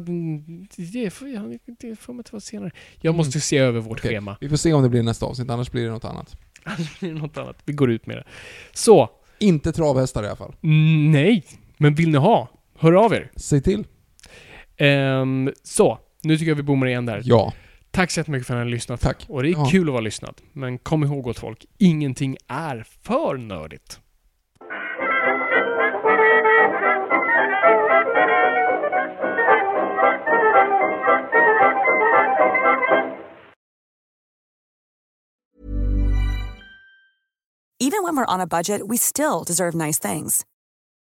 det 0.94 1.10
får, 1.10 1.28
ja, 1.30 1.41
det 1.80 1.96
får 1.96 2.14
man 2.14 2.24
vara 2.32 2.40
senare. 2.40 2.72
Jag 3.02 3.16
måste 3.16 3.41
se 3.41 3.58
över 3.58 3.80
vårt 3.80 4.00
Okej. 4.00 4.12
schema. 4.12 4.38
Vi 4.41 4.50
får 4.50 4.58
se 4.58 4.74
om 4.74 4.84
det 4.84 4.90
blir 4.90 5.04
nästa 5.04 5.26
avsnitt, 5.26 5.50
annars 5.50 5.72
blir 5.72 5.84
det 5.86 5.91
något 5.91 6.06
annat. 6.06 6.36
Annars 6.64 7.00
blir 7.00 7.14
det 7.14 7.20
något 7.20 7.38
annat. 7.38 7.58
Vi 7.66 7.74
går 7.74 7.91
ut 7.91 8.06
med 8.06 8.18
det. 8.18 8.24
Så, 8.74 9.10
Inte 9.40 9.72
travhästar 9.72 10.24
i 10.24 10.28
alla 10.28 10.36
fall. 10.36 10.56
mm, 10.62 11.12
nej. 11.12 11.46
Men 11.78 11.96
vill 11.96 12.10
ni 12.10 12.18
ha? 12.18 12.50
Hör 12.80 12.93
av 12.93 13.14
er. 13.14 13.31
Säg 13.35 13.61
till. 13.61 13.88
Ehm, 14.77 15.51
så, 15.64 15.99
nu 16.23 16.38
tycker 16.38 16.51
jag 16.51 16.56
vi 16.56 16.64
bommar 16.64 16.88
igen 16.88 17.06
där. 17.06 17.22
Ja. 17.26 17.53
Tack 17.91 18.11
så 18.11 18.19
jättemycket 18.19 18.47
för 18.47 18.53
att 18.53 18.57
ni 18.57 18.64
har 18.64 18.72
lyssnat. 18.72 19.01
Tack. 19.01 19.26
Och 19.30 19.43
det 19.43 19.49
är 19.49 19.51
Ja. 19.51 19.68
kul 19.72 19.88
att 19.88 19.91
vara 19.93 20.01
lyssnad. 20.01 20.41
Men 20.53 20.77
kom 20.77 21.03
ihåg 21.03 21.23
gott 21.23 21.39
folk, 21.39 21.65
ingenting 21.77 22.38
är 22.47 22.85
för 23.03 23.38
nördigt. 23.38 23.99
Even 37.81 38.03
when 38.03 38.15
we're 38.15 38.26
on 38.34 38.41
a 38.41 38.47
budget, 38.47 38.81
we 38.88 38.97
still 38.97 39.43
deserve 39.43 39.73
nice 39.73 39.99
things. 39.99 40.45